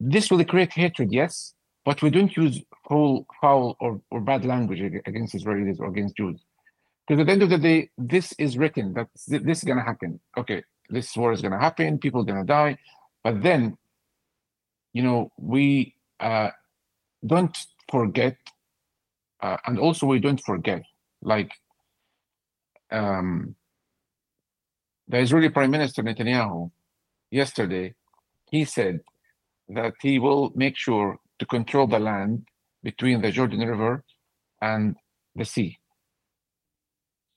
this 0.00 0.30
will 0.30 0.44
create 0.44 0.72
hatred, 0.72 1.12
yes, 1.12 1.54
but 1.84 2.02
we 2.02 2.10
don't 2.10 2.36
use 2.36 2.62
foul, 2.88 3.26
foul 3.40 3.76
or, 3.80 4.00
or 4.10 4.20
bad 4.20 4.44
language 4.44 4.80
against 4.80 5.34
Israelis 5.34 5.78
or 5.78 5.86
against 5.86 6.16
Jews. 6.16 6.40
Because 7.06 7.20
at 7.20 7.26
the 7.26 7.32
end 7.32 7.42
of 7.42 7.50
the 7.50 7.58
day, 7.58 7.90
this 7.96 8.32
is 8.38 8.58
written 8.58 8.94
that 8.94 9.08
this 9.26 9.58
is 9.58 9.64
going 9.64 9.78
to 9.78 9.84
happen. 9.84 10.20
Okay, 10.36 10.62
this 10.90 11.16
war 11.16 11.32
is 11.32 11.40
going 11.40 11.52
to 11.52 11.58
happen, 11.58 11.98
people 11.98 12.22
are 12.22 12.24
going 12.24 12.40
to 12.40 12.46
die. 12.46 12.78
But 13.22 13.42
then, 13.42 13.76
you 14.92 15.02
know, 15.02 15.32
we 15.38 15.94
uh, 16.20 16.50
don't 17.26 17.56
forget, 17.90 18.36
uh, 19.42 19.56
and 19.66 19.78
also 19.78 20.06
we 20.06 20.18
don't 20.18 20.42
forget, 20.42 20.82
like 21.22 21.52
um, 22.90 23.54
the 25.08 25.18
Israeli 25.18 25.48
Prime 25.48 25.70
Minister 25.70 26.02
Netanyahu 26.02 26.70
yesterday, 27.30 27.94
he 28.50 28.64
said 28.64 29.00
that 29.68 29.94
he 30.00 30.18
will 30.18 30.52
make 30.54 30.76
sure 30.76 31.18
to 31.38 31.46
control 31.46 31.86
the 31.86 31.98
land 31.98 32.46
between 32.82 33.20
the 33.22 33.30
Jordan 33.30 33.60
River 33.60 34.04
and 34.62 34.96
the 35.34 35.44
sea. 35.44 35.78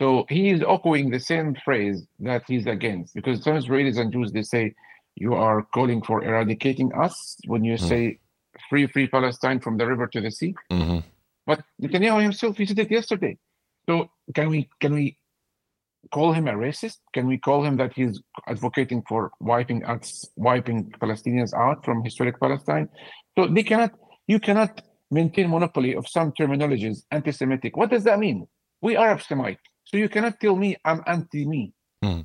So 0.01 0.25
he 0.29 0.49
is 0.49 0.61
echoing 0.61 1.11
the 1.11 1.19
same 1.19 1.55
phrase 1.63 2.05
that 2.19 2.43
he's 2.47 2.65
against, 2.65 3.13
because 3.13 3.43
some 3.43 3.53
Israelis 3.53 3.99
and 3.99 4.11
Jews 4.11 4.31
they 4.31 4.41
say 4.41 4.73
you 5.15 5.33
are 5.35 5.61
calling 5.73 6.01
for 6.01 6.23
eradicating 6.23 6.91
us 6.93 7.37
when 7.45 7.63
you 7.63 7.75
Mm. 7.75 7.87
say 7.89 8.19
free, 8.69 8.87
free 8.87 9.07
Palestine 9.07 9.59
from 9.59 9.77
the 9.77 9.85
river 9.85 10.07
to 10.07 10.19
the 10.21 10.31
sea. 10.31 10.55
Mhm. 10.71 11.03
But 11.45 11.63
Netanyahu 11.81 12.21
himself 12.21 12.57
he 12.57 12.65
said 12.65 12.79
it 12.79 12.91
yesterday. 12.91 13.37
So 13.87 14.09
can 14.33 14.49
we 14.49 14.69
can 14.79 14.93
we 14.93 15.17
call 16.11 16.33
him 16.33 16.47
a 16.47 16.53
racist? 16.53 16.97
Can 17.13 17.27
we 17.27 17.37
call 17.37 17.63
him 17.63 17.77
that 17.77 17.93
he's 17.93 18.19
advocating 18.47 19.03
for 19.07 19.31
wiping 19.39 19.85
us, 19.85 20.25
wiping 20.35 20.91
Palestinians 21.03 21.53
out 21.53 21.85
from 21.85 22.03
historic 22.03 22.39
Palestine? 22.39 22.89
So 23.37 23.47
they 23.47 23.63
cannot, 23.63 23.91
you 24.27 24.39
cannot 24.39 24.81
maintain 25.11 25.49
monopoly 25.49 25.95
of 25.95 26.07
some 26.07 26.31
terminologies, 26.31 27.03
anti-Semitic. 27.11 27.75
What 27.75 27.89
does 27.89 28.03
that 28.05 28.17
mean? 28.17 28.47
We 28.81 28.95
are 28.95 29.07
Arab 29.07 29.21
Semite, 29.21 29.59
so 29.83 29.97
you 29.97 30.09
cannot 30.09 30.39
tell 30.39 30.55
me 30.55 30.77
I'm 30.83 31.03
anti-me. 31.05 31.73
Hmm. 32.01 32.21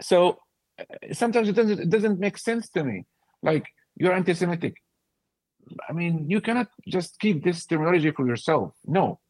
So 0.00 0.38
uh, 0.78 0.84
sometimes 1.12 1.48
it 1.48 1.56
doesn't 1.56 1.80
it 1.80 1.90
doesn't 1.90 2.20
make 2.20 2.38
sense 2.38 2.68
to 2.70 2.84
me. 2.84 3.06
Like 3.42 3.66
you're 3.96 4.12
anti-Semitic. 4.12 4.74
I 5.88 5.92
mean, 5.92 6.30
you 6.30 6.40
cannot 6.40 6.68
just 6.86 7.18
keep 7.18 7.44
this 7.44 7.66
terminology 7.66 8.10
for 8.12 8.26
yourself. 8.26 8.72
No, 8.86 9.20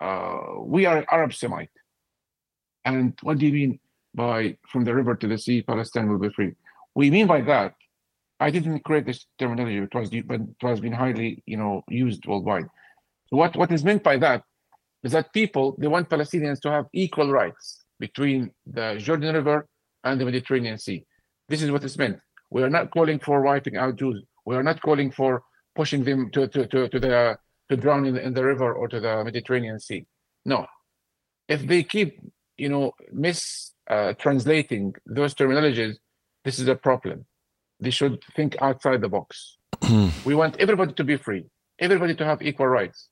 uh, 0.00 0.60
we 0.60 0.86
are 0.86 1.04
Arab 1.10 1.34
Semite. 1.34 1.70
And 2.84 3.18
what 3.22 3.38
do 3.38 3.46
you 3.46 3.52
mean 3.52 3.80
by 4.14 4.56
from 4.70 4.84
the 4.84 4.94
river 4.94 5.14
to 5.16 5.26
the 5.26 5.38
sea, 5.38 5.62
Palestine 5.62 6.08
will 6.08 6.18
be 6.18 6.30
free? 6.30 6.52
We 6.94 7.10
mean 7.10 7.26
by 7.26 7.40
that. 7.42 7.74
I 8.46 8.50
didn't 8.50 8.80
create 8.84 9.06
this 9.06 9.26
terminology. 9.38 9.78
It 9.78 9.94
was, 9.94 10.10
but 10.30 10.40
it 10.40 10.62
was 10.62 10.80
been 10.80 10.92
highly, 10.92 11.42
you 11.46 11.56
know, 11.56 11.82
used 11.88 12.26
worldwide. 12.26 12.66
What 13.30 13.56
what 13.56 13.70
is 13.72 13.84
meant 13.84 14.02
by 14.02 14.16
that 14.18 14.42
is 15.02 15.12
that 15.12 15.32
people 15.32 15.66
they 15.78 15.88
want 15.94 16.10
Palestinians 16.10 16.60
to 16.62 16.70
have 16.70 16.86
equal 16.92 17.30
rights 17.30 17.84
between 17.98 18.50
the 18.66 18.96
Jordan 18.98 19.34
River 19.34 19.66
and 20.04 20.20
the 20.20 20.24
Mediterranean 20.24 20.78
Sea. 20.78 21.04
This 21.48 21.62
is 21.62 21.70
what 21.70 21.84
is 21.84 21.96
meant. 21.96 22.18
We 22.50 22.62
are 22.62 22.70
not 22.78 22.90
calling 22.90 23.18
for 23.18 23.40
wiping 23.42 23.76
out 23.76 23.96
Jews. 23.96 24.22
We 24.44 24.56
are 24.56 24.66
not 24.70 24.82
calling 24.82 25.10
for 25.10 25.42
pushing 25.74 26.04
them 26.04 26.30
to 26.32 26.48
to 26.48 26.66
to, 26.66 26.88
to 26.88 26.98
the 27.00 27.38
to 27.70 27.76
drown 27.76 28.06
in 28.06 28.14
the, 28.14 28.22
in 28.28 28.34
the 28.34 28.44
river 28.44 28.74
or 28.74 28.88
to 28.88 29.00
the 29.00 29.24
Mediterranean 29.24 29.78
Sea. 29.78 30.04
No. 30.44 30.66
If 31.48 31.66
they 31.66 31.82
keep 31.82 32.10
you 32.56 32.68
know, 32.68 32.92
mis 33.12 33.72
uh, 33.90 34.12
translating 34.14 34.94
those 35.06 35.34
terminologies, 35.34 35.96
this 36.44 36.58
is 36.58 36.68
a 36.68 36.74
problem. 36.76 37.26
They 37.82 37.90
should 37.90 38.22
think 38.36 38.56
outside 38.62 39.00
the 39.00 39.08
box. 39.08 39.58
Hmm. 39.82 40.08
we 40.24 40.36
want 40.36 40.54
everybody 40.60 40.92
to 40.92 41.04
be 41.04 41.16
free, 41.16 41.44
everybody 41.80 42.14
to 42.14 42.24
have 42.24 42.40
equal 42.40 42.68
rights. 42.68 43.08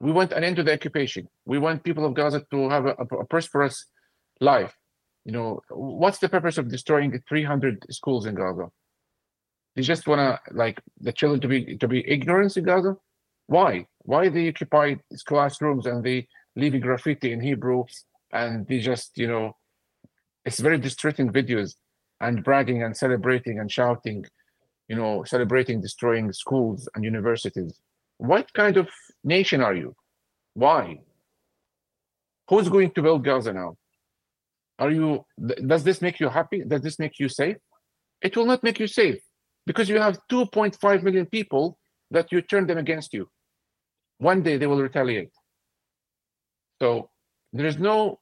We 0.00 0.10
want 0.10 0.32
an 0.32 0.42
end 0.42 0.56
to 0.56 0.64
the 0.64 0.72
occupation. 0.72 1.28
We 1.44 1.58
want 1.58 1.84
people 1.84 2.04
of 2.04 2.14
Gaza 2.14 2.44
to 2.50 2.68
have 2.68 2.86
a, 2.86 2.94
a 3.22 3.24
prosperous 3.24 3.86
life. 4.40 4.74
You 5.24 5.30
know, 5.30 5.60
what's 5.70 6.18
the 6.18 6.28
purpose 6.28 6.58
of 6.58 6.68
destroying 6.68 7.16
300 7.28 7.86
schools 7.90 8.26
in 8.26 8.34
Gaza? 8.34 8.66
They 9.76 9.82
just 9.82 10.08
want 10.08 10.18
to 10.18 10.40
like 10.52 10.80
the 11.00 11.12
children 11.12 11.40
to 11.42 11.48
be 11.48 11.76
to 11.76 11.86
be 11.86 12.04
ignorant 12.06 12.56
in 12.56 12.64
Gaza. 12.64 12.96
Why? 13.46 13.86
Why 13.98 14.28
they 14.28 14.48
occupy 14.48 14.96
classrooms 15.24 15.86
and 15.86 16.02
they 16.02 16.26
leave 16.56 16.80
graffiti 16.80 17.32
in 17.32 17.40
Hebrew 17.40 17.84
and 18.32 18.66
they 18.66 18.80
just 18.80 19.16
you 19.16 19.28
know 19.28 19.56
it's 20.44 20.58
very 20.58 20.78
distressing 20.78 21.30
videos 21.30 21.76
and 22.22 22.42
bragging 22.44 22.82
and 22.82 22.96
celebrating 22.96 23.58
and 23.58 23.70
shouting 23.70 24.24
you 24.88 24.96
know 24.96 25.24
celebrating 25.24 25.80
destroying 25.80 26.32
schools 26.32 26.88
and 26.94 27.04
universities. 27.04 27.80
What 28.18 28.52
kind 28.54 28.76
of 28.76 28.88
nation 29.24 29.60
are 29.60 29.74
you? 29.74 29.94
Why? 30.54 31.00
Who's 32.48 32.68
going 32.68 32.92
to 32.92 33.02
build 33.02 33.24
gaza 33.24 33.52
now? 33.52 33.76
Are 34.78 34.90
you 34.90 35.24
does 35.72 35.84
this 35.84 36.00
make 36.00 36.20
you 36.20 36.28
happy? 36.28 36.62
Does 36.66 36.82
this 36.82 36.98
make 36.98 37.18
you 37.18 37.28
safe? 37.28 37.56
It 38.20 38.36
will 38.36 38.46
not 38.46 38.62
make 38.62 38.78
you 38.78 38.86
safe 38.86 39.20
because 39.66 39.88
you 39.88 39.98
have 39.98 40.18
2.5 40.30 41.02
million 41.02 41.26
people 41.26 41.78
that 42.10 42.30
you 42.30 42.40
turn 42.42 42.66
them 42.66 42.78
against 42.78 43.12
you. 43.12 43.28
One 44.18 44.42
day 44.42 44.56
they 44.56 44.66
will 44.66 44.82
retaliate. 44.82 45.32
So 46.80 47.10
there 47.52 47.66
is 47.66 47.78
no 47.78 48.20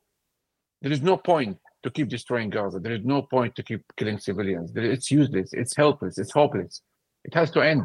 there 0.82 0.92
is 0.92 1.02
no 1.02 1.16
point 1.16 1.58
to 1.82 1.90
keep 1.90 2.08
destroying 2.08 2.50
Gaza. 2.50 2.78
There 2.78 2.92
is 2.92 3.04
no 3.04 3.22
point 3.22 3.54
to 3.56 3.62
keep 3.62 3.82
killing 3.96 4.18
civilians. 4.18 4.72
It's 4.74 5.10
useless. 5.10 5.52
It's 5.52 5.74
helpless. 5.76 6.18
It's 6.18 6.32
hopeless. 6.32 6.82
It 7.24 7.34
has 7.34 7.50
to 7.52 7.60
end. 7.60 7.84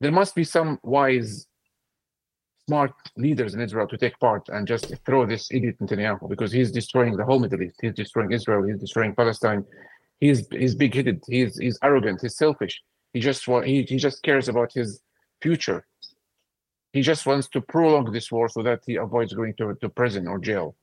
There 0.00 0.12
must 0.12 0.34
be 0.34 0.44
some 0.44 0.78
wise, 0.82 1.46
smart 2.68 2.92
leaders 3.16 3.54
in 3.54 3.60
Israel 3.60 3.88
to 3.88 3.96
take 3.96 4.18
part 4.18 4.48
and 4.48 4.66
just 4.66 4.92
throw 5.06 5.24
this 5.24 5.48
idiot 5.50 5.76
Netanyahu 5.80 6.28
because 6.28 6.52
he's 6.52 6.70
destroying 6.70 7.16
the 7.16 7.24
whole 7.24 7.38
Middle 7.38 7.62
East. 7.62 7.78
He's 7.80 7.94
destroying 7.94 8.32
Israel. 8.32 8.62
He's 8.64 8.78
destroying 8.78 9.14
Palestine. 9.14 9.64
He's 10.20 10.46
he's 10.50 10.74
big-headed. 10.74 11.22
He's 11.26 11.58
he's 11.58 11.78
arrogant. 11.82 12.20
He's 12.22 12.36
selfish. 12.36 12.82
He 13.12 13.20
just 13.20 13.46
wa- 13.48 13.62
he, 13.62 13.82
he 13.82 13.96
just 13.96 14.22
cares 14.22 14.48
about 14.48 14.72
his 14.72 15.00
future. 15.40 15.86
He 16.92 17.02
just 17.02 17.26
wants 17.26 17.48
to 17.48 17.60
prolong 17.60 18.10
this 18.12 18.32
war 18.32 18.48
so 18.48 18.62
that 18.62 18.80
he 18.86 18.96
avoids 18.96 19.32
going 19.34 19.54
to, 19.58 19.74
to 19.80 19.88
prison 19.88 20.26
or 20.26 20.38
jail. 20.38 20.76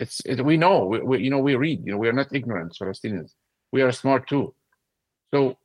It's 0.00 0.20
it, 0.24 0.42
we 0.44 0.56
know 0.56 0.86
we, 0.86 0.98
we 1.08 1.14
you 1.24 1.30
know 1.30 1.42
we 1.48 1.54
read 1.54 1.78
you 1.84 1.92
know 1.92 1.98
we 1.98 2.08
are 2.08 2.18
not 2.20 2.34
ignorant 2.34 2.76
Palestinians. 2.80 3.30
We 3.70 3.82
are 3.82 3.92
smart 3.92 4.22
too. 4.32 4.54
So 5.32 5.58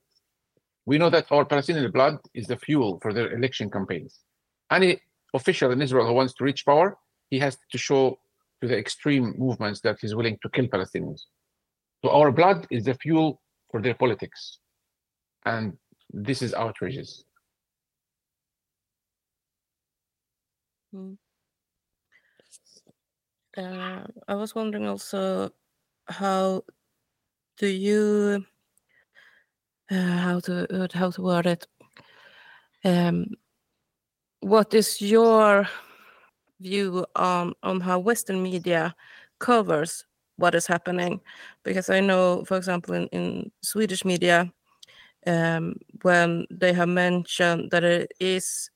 we 0.86 0.98
know 0.98 1.10
that 1.10 1.32
our 1.32 1.46
Palestinian 1.46 1.90
blood 1.92 2.18
is 2.34 2.46
the 2.48 2.58
fuel 2.58 3.00
for 3.02 3.14
their 3.14 3.34
election 3.34 3.72
campaigns. 3.72 4.20
Any 4.70 5.02
official 5.34 5.72
in 5.72 5.82
Israel 5.82 6.06
who 6.06 6.14
wants 6.14 6.34
to 6.36 6.44
reach 6.44 6.66
power, 6.66 6.98
he 7.30 7.40
has 7.40 7.58
to 7.72 7.78
show 7.78 8.20
to 8.62 8.68
the 8.68 8.78
extreme 8.78 9.34
movements 9.38 9.80
that 9.82 9.98
he's 10.02 10.16
willing 10.16 10.38
to 10.44 10.50
kill 10.50 10.68
Palestinians. 10.68 11.22
So 12.04 12.12
our 12.12 12.32
blood 12.32 12.68
is 12.70 12.84
the 12.86 12.94
fuel 12.96 13.42
for 13.72 13.82
their 13.82 13.96
politics. 13.96 14.60
And 15.46 15.78
this 16.12 16.42
is 16.42 16.54
outrageous. 16.54 17.24
Mm. 20.94 21.18
Uh, 23.58 24.04
I 24.28 24.36
was 24.36 24.54
wondering 24.54 24.86
also 24.86 25.50
how 26.08 26.64
do 27.58 27.68
you 27.68 28.46
uh, 29.90 30.18
how 30.18 30.40
to 30.42 30.84
uh, 30.84 30.88
how 30.94 31.12
to 31.12 31.22
word 31.22 31.46
it? 31.46 31.68
Um, 32.84 33.28
what 34.42 34.74
is 34.74 35.02
your 35.02 35.68
view 36.60 37.06
on 37.16 37.54
on 37.64 37.80
how 37.80 38.00
western 38.00 38.44
media 38.44 38.94
covers 39.40 40.06
what 40.38 40.54
is 40.54 40.68
happening? 40.68 41.22
Because 41.64 41.90
i 41.90 42.02
know 42.02 42.44
for 42.46 42.58
example 42.58 42.94
in, 42.94 43.08
in 43.08 43.52
swedish 43.62 44.04
media 44.04 44.52
um, 45.28 45.76
when 46.02 46.46
they 46.52 46.74
have 46.74 46.90
mentioned 46.90 47.72
that 47.72 47.84
it 47.84 48.12
is 48.20 48.70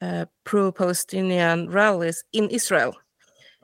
uh, 0.00 0.24
pro-palestinian 0.44 1.68
rallies 1.68 2.24
in 2.32 2.48
israel 2.48 2.94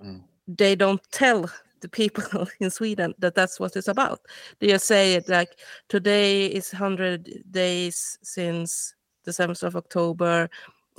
Mm. 0.05 0.23
they 0.47 0.75
don't 0.77 1.01
tell 1.11 1.51
the 1.81 1.89
people 1.89 2.47
in 2.61 2.71
Sweden 2.71 3.15
that 3.19 3.35
that's 3.35 3.59
what 3.61 3.77
it's 3.77 3.89
about. 3.89 4.21
They 4.59 4.69
just 4.69 4.87
say 4.87 5.15
it 5.15 5.29
like 5.29 5.59
today 5.89 6.47
is 6.47 6.73
100 6.73 7.45
days 7.51 8.19
since 8.23 8.95
the 9.25 9.33
7th 9.33 9.63
of 9.63 9.77
October, 9.77 10.49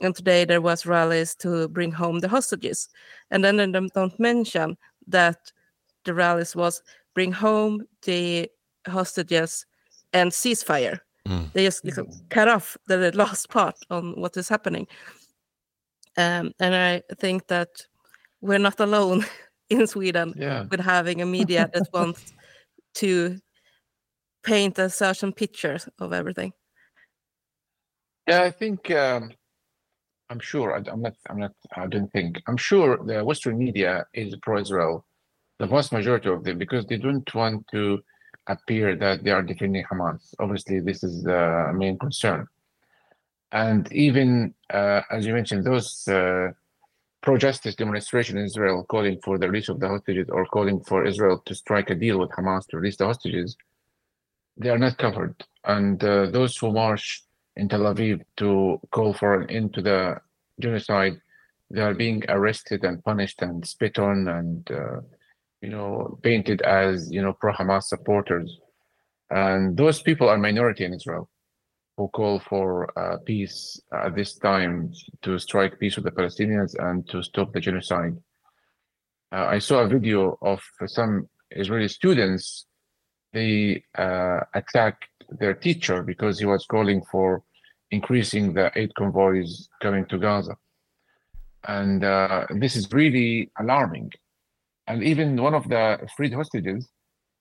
and 0.02 0.16
today 0.16 0.46
there 0.46 0.62
was 0.62 0.86
rallies 0.86 1.36
to 1.36 1.68
bring 1.70 1.92
home 1.92 2.20
the 2.20 2.28
hostages. 2.28 2.90
And 3.32 3.44
then 3.44 3.58
they 3.58 3.72
don't- 3.72 4.20
mention 4.20 4.78
that 5.08 5.52
the 6.04 6.14
rallies 6.14 6.56
was 6.56 6.84
bring 7.14 7.32
home 7.32 7.84
the 8.04 8.50
hostages 8.88 9.66
and 10.14 10.32
ceasefire. 10.32 11.00
Mm. 11.28 11.52
They 11.54 11.66
just 11.66 11.84
liksom 11.84 12.08
cut 12.30 12.48
off 12.48 12.78
the, 12.88 12.98
the 12.98 13.12
last 13.18 13.50
part 13.50 13.76
on 13.90 14.20
what 14.20 14.38
is 14.38 14.50
happening. 14.50 14.88
Um, 16.18 16.54
and 16.60 16.76
I 16.76 17.02
think 17.20 17.48
that 17.48 17.70
we're 18.42 18.60
not 18.60 18.80
alone 18.80 19.26
in 19.70 19.88
Sweden 19.88 20.34
Yeah. 20.38 20.66
with 20.70 20.80
having 20.80 21.22
a 21.22 21.26
media 21.26 21.70
that 21.74 21.88
wants 21.94 22.34
to 22.96 23.38
paint 24.44 24.80
a 24.80 24.90
certain 24.90 25.34
picture 25.34 25.78
of 26.00 26.14
everything. 26.14 26.54
Yeah, 28.28 28.44
I 28.44 28.52
think 28.52 28.92
um, 28.92 29.32
I'm 30.30 30.40
sure. 30.40 30.74
I, 30.74 30.92
am 30.92 31.02
not. 31.02 31.14
I'm 31.30 31.40
not. 31.40 31.54
I 31.76 31.88
don't 31.88 32.12
think. 32.12 32.42
I'm 32.48 32.58
sure 32.58 32.98
the 32.98 33.24
Western 33.24 33.58
media 33.58 34.06
is 34.14 34.36
pro-Israel, 34.42 35.06
the 35.60 35.68
vast 35.68 35.92
majority 35.94 36.30
of 36.30 36.44
them, 36.44 36.58
because 36.58 36.86
they 36.86 36.98
don't 36.98 37.34
want 37.34 37.66
to 37.72 38.00
appear 38.48 38.96
that 38.96 39.24
they 39.24 39.32
are 39.32 39.44
defending 39.44 39.86
Hamas. 39.86 40.34
Obviously, 40.40 40.80
this 40.80 41.04
is 41.04 41.24
the 41.24 41.72
main 41.74 41.98
concern. 41.98 42.48
And 43.52 43.92
even 43.94 44.54
uh, 44.74 45.02
as 45.10 45.26
you 45.26 45.34
mentioned, 45.34 45.64
those 45.66 46.06
uh, 46.08 46.50
pro-justice 47.22 47.76
demonstration 47.76 48.38
in 48.38 48.46
Israel 48.46 48.86
calling 48.88 49.20
for 49.24 49.38
the 49.38 49.48
release 49.48 49.70
of 49.70 49.80
the 49.80 49.88
hostages 49.88 50.28
or 50.30 50.46
calling 50.46 50.80
for 50.82 51.06
Israel 51.06 51.42
to 51.46 51.56
strike 51.56 51.90
a 51.90 51.96
deal 51.96 52.20
with 52.20 52.30
Hamas 52.32 52.68
to 52.68 52.78
release 52.78 52.98
the 52.98 53.06
hostages, 53.06 53.56
they 54.58 54.70
are 54.70 54.78
not 54.78 54.98
covered. 54.98 55.36
And 55.64 56.04
uh, 56.04 56.28
those 56.28 56.58
who 56.58 56.72
march 56.72 57.24
in 57.56 57.70
Tel 57.70 57.82
Aviv 57.82 58.22
to 58.38 58.80
call 58.92 59.14
for 59.14 59.42
an 59.42 59.50
end 59.50 59.74
to 59.74 59.82
the 59.82 60.18
genocide, 60.60 61.20
they 61.70 61.82
are 61.82 61.94
being 61.94 62.24
arrested 62.30 62.84
and 62.84 63.04
punished 63.04 63.42
and 63.42 63.66
spit 63.66 64.00
on 64.00 64.28
and 64.28 64.72
uh, 64.72 65.02
you 65.62 65.70
know 65.70 66.18
painted 66.22 66.62
as 66.62 67.12
you 67.12 67.22
know 67.22 67.34
pro-Hamas 67.34 67.84
supporters. 67.84 68.60
And 69.30 69.76
those 69.76 70.02
people 70.02 70.30
are 70.30 70.38
minority 70.38 70.86
in 70.86 70.94
Israel 70.94 71.30
who 71.98 72.08
call 72.10 72.40
for 72.40 72.68
uh, 72.98 73.18
peace 73.26 73.82
at 73.92 74.16
this 74.16 74.36
time 74.36 74.94
to 75.24 75.40
strike 75.40 75.80
peace 75.80 75.96
with 75.96 76.06
the 76.06 76.12
Palestinians 76.12 76.76
and 76.78 77.08
to 77.10 77.24
stop 77.24 77.52
the 77.52 77.60
genocide. 77.60 78.16
Uh, 79.32 79.46
I 79.46 79.60
saw 79.60 79.80
a 79.80 79.88
video 79.88 80.38
of 80.42 80.62
some 80.86 81.28
Israeli 81.50 81.88
students. 81.88 82.68
They 83.34 83.84
uh, 83.98 84.42
attacked 84.54 85.10
their 85.40 85.56
teacher 85.56 86.04
because 86.04 86.40
he 86.40 86.46
was 86.46 86.66
calling 86.66 87.02
for 87.12 87.44
increasing 87.90 88.54
the 88.54 88.72
aid 88.76 88.94
convoys 88.96 89.68
coming 89.82 90.06
to 90.06 90.18
Gaza. 90.20 90.56
And 91.68 92.04
uh, 92.04 92.46
this 92.52 92.76
is 92.76 92.92
really 92.94 93.52
alarming. 93.60 94.12
And 94.86 95.04
even 95.04 95.42
one 95.42 95.56
of 95.56 95.68
the 95.68 96.08
freed 96.16 96.34
hostages, 96.34 96.88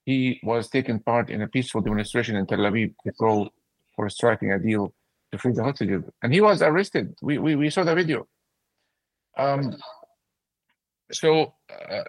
he 0.05 0.41
was 0.43 0.69
taking 0.69 0.99
part 1.01 1.31
in 1.31 1.43
a 1.43 1.49
peaceful 1.49 1.83
demonstration 1.83 2.37
in 2.37 2.47
Tel 2.47 2.59
Aviv 2.59 2.95
to 3.05 3.13
call 3.13 3.51
for 3.97 4.09
striking 4.09 4.53
a 4.53 4.59
deal 4.59 4.93
to 5.33 5.39
free 5.39 5.53
the 5.53 5.65
hostages. 5.65 6.05
And 6.23 6.33
he 6.33 6.41
was 6.41 6.63
arrested. 6.63 7.15
We, 7.23 7.39
we, 7.39 7.57
we 7.57 7.71
saw 7.71 7.83
the 7.83 7.95
video. 7.95 8.29
Um, 9.37 9.77
so 11.11 11.55
uh, 11.71 12.05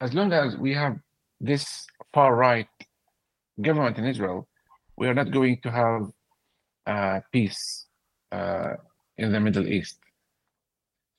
as 0.00 0.14
long 0.14 0.32
as 0.32 0.56
we 0.56 0.74
have 0.74 0.96
this 1.40 1.86
far 2.12 2.34
right 2.34 2.68
government 3.60 3.98
in 3.98 4.06
Israel, 4.06 4.48
we 4.96 5.08
are 5.08 5.14
not 5.14 5.30
going 5.30 5.60
to 5.62 5.70
have 5.70 6.02
uh, 6.86 7.20
peace 7.32 7.86
uh, 8.30 8.74
in 9.18 9.32
the 9.32 9.40
Middle 9.40 9.66
East. 9.66 9.98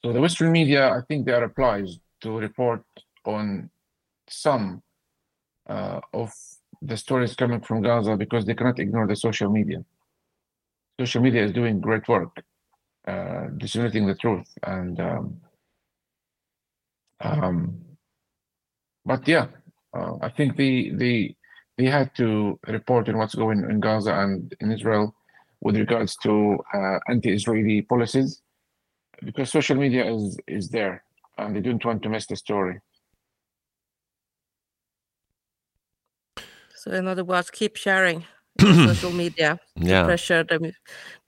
So 0.04 0.12
the 0.12 0.20
Western 0.20 0.52
media, 0.52 0.90
I 0.90 1.02
think 1.08 1.26
they 1.26 1.32
are 1.32 1.44
obliged 1.44 2.00
to 2.22 2.38
report 2.38 2.84
on 3.26 3.70
some 4.28 4.82
uh, 5.68 6.02
of 6.14 6.34
the 6.86 6.98
stories 6.98 7.36
coming 7.36 7.62
from 7.62 7.82
Gaza 7.82 8.16
because 8.16 8.46
they 8.46 8.56
cannot 8.56 8.80
ignore 8.80 9.08
the 9.08 9.16
social 9.16 9.50
media. 9.50 9.84
Social 11.00 11.22
media 11.22 11.44
is 11.44 11.52
doing 11.52 11.80
great 11.80 12.08
work, 12.08 12.44
uh, 13.08 13.48
disseminating 13.58 14.06
the 14.06 14.16
truth, 14.16 14.48
and 14.64 15.00
um, 15.00 15.38
um, 17.22 17.82
but 19.06 19.28
yeah, 19.28 19.48
uh, 19.94 20.16
I 20.22 20.30
think 20.30 20.58
they 20.58 20.90
they 20.90 21.36
they 21.78 21.86
had 21.86 22.14
to 22.16 22.60
report 22.68 23.10
on 23.10 23.18
what's 23.18 23.36
going 23.36 23.60
in 23.70 23.80
Gaza 23.80 24.14
and 24.14 24.54
in 24.60 24.72
Israel 24.72 25.16
with 25.62 25.78
regards 25.78 26.16
to 26.18 26.58
uh, 26.74 27.00
anti-Israeli 27.10 27.82
policies 27.84 28.42
because 29.24 29.50
social 29.52 29.78
media 29.78 30.06
is 30.14 30.38
is 30.48 30.70
there 30.70 31.04
and 31.38 31.56
they 31.56 31.62
don't 31.62 31.84
want 31.84 32.04
to 32.04 32.10
miss 32.10 32.28
the 32.28 32.36
story. 32.36 32.80
So 36.84 36.92
in 36.92 37.08
other 37.08 37.24
words, 37.24 37.50
keep 37.50 37.78
sharing 37.78 38.26
social 38.60 39.14
media, 39.14 39.58
Yeah. 39.78 40.04
pressure 40.04 40.44
the, 40.44 40.74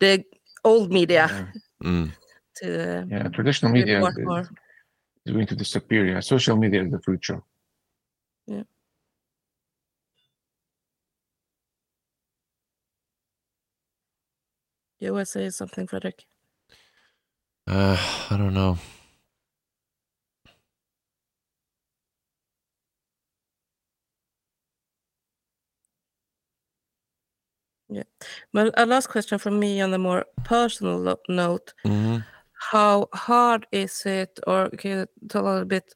the 0.02 0.24
old 0.66 0.92
media 0.92 1.30
Yeah, 1.32 1.46
Mm. 1.84 2.12
to 2.58 2.68
uh, 2.68 3.06
yeah 3.08 3.28
traditional 3.30 3.72
media 3.72 4.02
is, 4.02 4.18
is, 4.18 4.50
is 5.26 5.34
going 5.34 5.48
to 5.48 5.56
disappear. 5.56 6.06
Yeah, 6.06 6.20
social 6.20 6.58
media 6.58 6.84
is 6.84 6.92
the 6.92 7.00
future. 7.00 7.42
Yeah. 8.48 8.64
You 15.00 15.14
were 15.14 15.26
saying 15.26 15.52
something, 15.52 15.88
Fredrik. 15.88 16.26
Uh, 17.66 17.98
I 18.30 18.38
don't 18.38 18.54
know. 18.54 18.78
Well, 28.54 28.72
a 28.76 28.86
last 28.86 29.08
question 29.08 29.40
from 29.40 29.60
me 29.60 29.82
on 29.82 29.94
a 29.94 29.98
more 29.98 30.26
personal 30.44 30.98
lo- 31.00 31.22
note. 31.30 31.74
Mhm. 31.86 32.24
How 32.72 33.08
hard 33.14 33.68
is 33.72 34.06
it, 34.06 34.40
or 34.48 34.70
can 34.70 34.92
you 34.92 35.08
tell 35.30 35.44
a 35.48 35.50
little 35.50 35.66
bit 35.66 35.96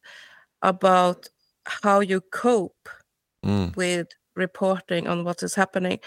about 0.61 1.29
how 1.65 1.99
you 2.01 2.21
cope 2.21 2.89
Mm. 3.45 3.75
with 3.75 4.07
reporting 4.35 5.07
on 5.07 5.23
what 5.23 5.43
is 5.43 5.55
happening? 5.55 5.99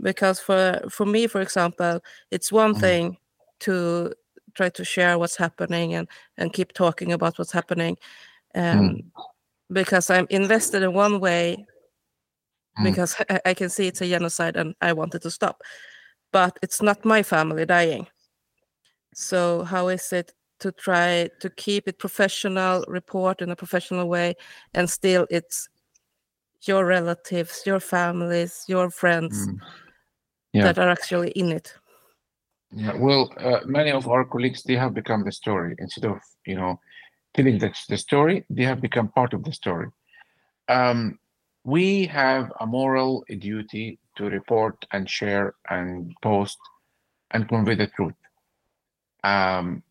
Because 0.00 0.40
for 0.40 0.80
for 0.90 1.06
me, 1.06 1.26
for 1.28 1.40
example, 1.40 2.00
it's 2.30 2.52
one 2.52 2.74
Mm. 2.74 2.80
thing 2.80 3.18
to 3.60 4.12
try 4.54 4.70
to 4.70 4.84
share 4.84 5.18
what's 5.18 5.36
happening 5.36 5.94
and 5.94 6.08
and 6.36 6.52
keep 6.52 6.72
talking 6.72 7.12
about 7.12 7.38
what's 7.38 7.52
happening, 7.52 7.96
um, 8.54 9.12
because 9.70 10.10
I'm 10.10 10.26
invested 10.30 10.82
in 10.82 10.92
one 10.94 11.20
way 11.20 11.56
Mm. 11.58 11.66
Because 12.82 13.16
I, 13.28 13.40
I 13.46 13.54
can 13.54 13.68
see 13.68 13.86
it's 13.86 14.00
a 14.00 14.08
genocide 14.08 14.56
and 14.56 14.74
I 14.80 14.92
want 14.92 15.14
it 15.14 15.22
to 15.22 15.30
stop. 15.30 15.62
But 16.32 16.58
it's 16.62 16.82
not 16.82 17.04
my 17.04 17.22
family 17.22 17.64
dying. 17.64 18.06
So 19.14 19.64
how 19.64 19.88
is 19.88 20.12
it 20.12 20.32
to 20.60 20.72
try 20.72 21.30
to 21.40 21.50
keep 21.50 21.88
it 21.88 21.98
professional, 21.98 22.84
report 22.88 23.40
in 23.42 23.50
a 23.50 23.56
professional 23.56 24.08
way, 24.08 24.34
and 24.74 24.90
still 24.90 25.26
it's 25.30 25.68
your 26.62 26.84
relatives, 26.84 27.62
your 27.64 27.80
families, 27.80 28.64
your 28.68 28.90
friends 28.90 29.48
Mm. 29.48 29.60
Yeah. 30.52 30.64
that 30.64 30.78
are 30.78 30.88
actually 30.88 31.30
in 31.32 31.52
it. 31.52 31.74
Yeah, 32.70 32.96
well, 32.96 33.32
uh, 33.38 33.60
many 33.66 33.90
of 33.90 34.08
our 34.08 34.24
colleagues 34.24 34.62
they 34.62 34.76
have 34.76 34.94
become 34.94 35.24
the 35.24 35.32
story 35.32 35.74
instead 35.78 36.04
of 36.04 36.18
you 36.46 36.56
know 36.56 36.80
telling 37.34 37.58
the, 37.58 37.72
the 37.88 37.96
story. 37.96 38.44
They 38.50 38.64
have 38.64 38.80
become 38.80 39.08
part 39.08 39.34
of 39.34 39.42
the 39.44 39.52
story. 39.52 39.88
Um, 40.68 41.18
we 41.64 42.06
have 42.06 42.52
a 42.60 42.66
moral 42.66 43.24
duty 43.38 43.98
to 44.16 44.24
report 44.24 44.76
and 44.92 45.08
share 45.08 45.54
and 45.70 46.14
post 46.22 46.58
and 47.30 47.48
convey 47.48 47.74
the 47.74 47.86
truth. 47.88 48.14
Um, 49.24 49.82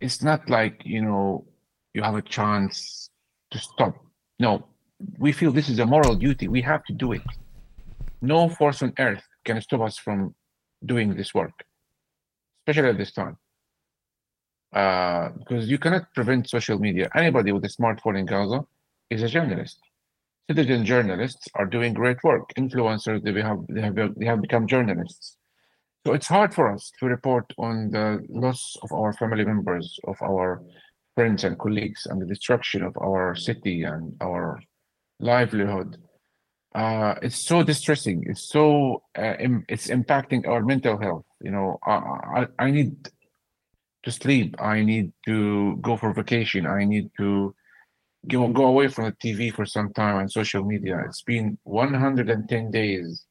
it's 0.00 0.22
not 0.22 0.48
like 0.48 0.82
you 0.84 1.02
know 1.02 1.44
you 1.94 2.02
have 2.02 2.14
a 2.14 2.22
chance 2.22 3.10
to 3.50 3.58
stop. 3.58 3.94
No, 4.38 4.66
we 5.18 5.32
feel 5.32 5.52
this 5.52 5.68
is 5.68 5.78
a 5.78 5.86
moral 5.86 6.14
duty. 6.14 6.48
We 6.48 6.62
have 6.62 6.84
to 6.84 6.92
do 6.92 7.12
it. 7.12 7.22
No 8.20 8.48
force 8.48 8.82
on 8.82 8.92
earth 8.98 9.24
can 9.44 9.60
stop 9.60 9.80
us 9.82 9.98
from 9.98 10.34
doing 10.84 11.14
this 11.14 11.34
work, 11.34 11.64
especially 12.60 12.90
at 12.90 12.98
this 12.98 13.12
time. 13.12 13.36
Uh, 14.72 15.30
because 15.38 15.68
you 15.68 15.78
cannot 15.78 16.12
prevent 16.14 16.48
social 16.50 16.78
media. 16.78 17.08
Anybody 17.14 17.52
with 17.52 17.64
a 17.64 17.68
smartphone 17.68 18.18
in 18.18 18.26
Gaza 18.26 18.64
is 19.08 19.22
a 19.22 19.28
journalist. 19.28 19.78
Citizen 20.48 20.84
journalists 20.84 21.48
are 21.54 21.66
doing 21.66 21.92
great 21.92 22.22
work. 22.22 22.52
Influencers, 22.56 23.22
they 23.22 23.42
have, 23.42 23.58
they 23.68 23.80
have, 23.80 24.14
they 24.16 24.26
have 24.26 24.40
become 24.40 24.66
journalists. 24.66 25.36
So 26.06 26.12
it's 26.12 26.28
hard 26.28 26.54
for 26.54 26.72
us 26.72 26.92
to 27.00 27.06
report 27.06 27.52
on 27.58 27.90
the 27.90 28.24
loss 28.28 28.76
of 28.82 28.92
our 28.92 29.12
family 29.12 29.44
members, 29.44 29.98
of 30.06 30.16
our 30.22 30.62
friends 31.16 31.42
and 31.42 31.58
colleagues, 31.58 32.06
and 32.06 32.22
the 32.22 32.26
destruction 32.26 32.84
of 32.84 32.96
our 32.98 33.34
city 33.34 33.82
and 33.82 34.14
our 34.20 34.60
livelihood. 35.18 35.96
Uh, 36.74 37.14
it's 37.22 37.38
so 37.38 37.62
distressing. 37.62 38.22
It's 38.26 38.48
so 38.48 39.02
uh, 39.18 39.34
Im- 39.40 39.64
it's 39.68 39.88
impacting 39.88 40.46
our 40.46 40.62
mental 40.62 40.96
health. 41.00 41.24
You 41.40 41.50
know, 41.50 41.78
I, 41.84 41.92
I 42.36 42.46
I 42.58 42.70
need 42.70 43.08
to 44.04 44.12
sleep. 44.12 44.54
I 44.60 44.82
need 44.82 45.12
to 45.24 45.76
go 45.80 45.96
for 45.96 46.12
vacation. 46.12 46.66
I 46.66 46.84
need 46.84 47.10
to 47.18 47.54
go 48.28 48.48
go 48.48 48.66
away 48.66 48.88
from 48.88 49.04
the 49.06 49.12
TV 49.12 49.52
for 49.52 49.66
some 49.66 49.92
time 49.92 50.18
and 50.18 50.30
social 50.30 50.64
media. 50.64 51.02
It's 51.06 51.22
been 51.22 51.58
110 51.64 52.70
days. 52.70 53.24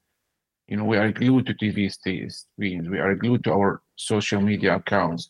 You 0.67 0.77
know, 0.77 0.85
we 0.85 0.97
are 0.97 1.11
glued 1.11 1.45
to 1.47 1.53
TV 1.53 1.91
screens. 1.91 2.89
We 2.89 2.99
are 2.99 3.15
glued 3.15 3.43
to 3.43 3.53
our 3.53 3.81
social 3.95 4.41
media 4.41 4.77
accounts 4.77 5.29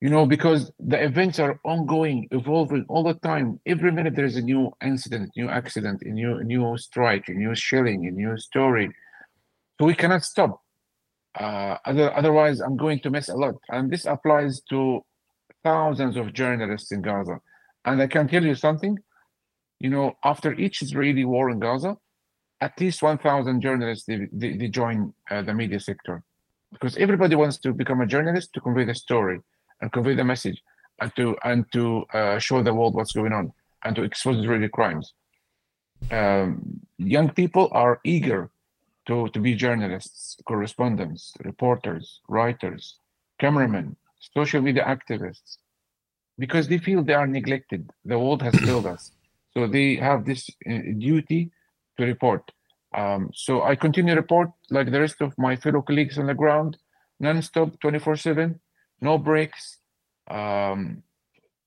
you 0.00 0.08
know, 0.08 0.24
because 0.24 0.72
the 0.78 1.02
events 1.02 1.38
are 1.38 1.60
ongoing, 1.62 2.26
evolving 2.30 2.86
all 2.88 3.02
the 3.02 3.14
time. 3.14 3.60
Every 3.66 3.92
minute 3.92 4.16
there 4.16 4.24
is 4.24 4.36
a 4.36 4.40
new 4.40 4.72
incident, 4.82 5.30
new 5.36 5.48
accident, 5.48 6.02
a 6.02 6.08
new 6.08 6.42
new 6.42 6.76
strike, 6.78 7.28
a 7.28 7.32
new 7.32 7.54
shelling, 7.54 8.06
a 8.06 8.10
new 8.10 8.38
story. 8.38 8.90
So 9.78 9.86
we 9.86 9.94
cannot 9.94 10.24
stop. 10.24 10.62
Uh, 11.38 11.76
other, 11.84 12.14
otherwise, 12.16 12.60
I'm 12.60 12.76
going 12.76 13.00
to 13.00 13.10
miss 13.10 13.28
a 13.28 13.36
lot. 13.36 13.56
And 13.68 13.90
this 13.90 14.06
applies 14.06 14.62
to 14.70 15.04
thousands 15.62 16.16
of 16.16 16.32
journalists 16.32 16.92
in 16.92 17.02
Gaza. 17.02 17.40
And 17.84 18.00
I 18.00 18.06
can 18.06 18.28
tell 18.28 18.44
you 18.44 18.54
something. 18.54 18.98
You 19.78 19.90
know, 19.90 20.16
after 20.24 20.52
each 20.54 20.82
Israeli 20.82 21.24
war 21.24 21.50
in 21.50 21.58
Gaza, 21.58 21.96
at 22.60 22.78
least 22.78 23.02
1,000 23.02 23.60
journalists 23.60 24.04
they, 24.04 24.28
they, 24.32 24.56
they 24.56 24.68
join 24.68 25.14
uh, 25.30 25.42
the 25.42 25.54
media 25.54 25.80
sector 25.80 26.22
because 26.72 26.96
everybody 26.98 27.34
wants 27.34 27.56
to 27.58 27.72
become 27.72 28.00
a 28.00 28.06
journalist 28.06 28.52
to 28.52 28.60
convey 28.60 28.84
the 28.84 28.94
story 28.94 29.40
and 29.80 29.90
convey 29.92 30.14
the 30.14 30.24
message 30.24 30.62
and 31.00 31.14
to 31.16 31.36
and 31.44 31.64
to 31.72 32.04
uh, 32.12 32.38
show 32.38 32.62
the 32.62 32.74
world 32.74 32.94
what's 32.94 33.12
going 33.12 33.32
on 33.32 33.52
and 33.84 33.96
to 33.96 34.02
expose 34.02 34.38
Israeli 34.38 34.68
crimes. 34.68 35.14
Um, 36.10 36.80
young 36.98 37.30
people 37.30 37.68
are 37.72 38.00
eager 38.04 38.50
to, 39.06 39.28
to 39.28 39.40
be 39.40 39.54
journalists, 39.54 40.36
correspondents, 40.46 41.34
reporters, 41.44 42.20
writers, 42.28 42.96
cameramen, 43.38 43.96
social 44.34 44.60
media 44.60 44.84
activists, 44.84 45.56
because 46.40 46.66
they 46.66 46.78
feel 46.78 47.04
they 47.04 47.18
are 47.22 47.26
neglected. 47.38 47.88
The 48.04 48.18
world 48.18 48.42
has 48.42 48.54
failed 48.66 48.86
us. 48.86 49.12
So 49.54 49.66
they 49.66 49.96
have 49.96 50.24
this 50.24 50.42
uh, 50.68 50.78
duty 50.98 51.50
to 51.98 52.04
report. 52.04 52.42
Um, 52.96 53.30
so 53.34 53.62
I 53.62 53.76
continue 53.76 54.14
to 54.14 54.20
report 54.20 54.50
like 54.70 54.90
the 54.90 55.00
rest 55.00 55.20
of 55.20 55.32
my 55.38 55.54
fellow 55.56 55.82
colleagues 55.82 56.18
on 56.18 56.26
the 56.26 56.34
ground, 56.34 56.76
non-stop, 57.20 57.70
24-7 57.84 58.58
no 59.00 59.18
breaks. 59.18 59.78
Um, 60.28 61.02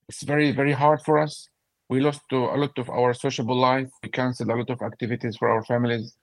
it's 0.08 0.24
very, 0.24 0.52
very 0.52 0.72
hard 0.72 1.02
for 1.02 1.18
us. 1.18 1.50
We 1.90 2.00
lost 2.00 2.22
a 2.32 2.38
lot 2.38 2.78
of 2.78 2.90
our 2.90 3.14
sociable 3.14 3.58
life. 3.58 3.90
We 4.02 4.10
canceled 4.10 4.50
a 4.50 4.56
lot 4.56 4.70
of 4.70 4.82
activities 4.82 5.38
for 5.38 5.50
our 5.50 5.64
families. 5.64 6.16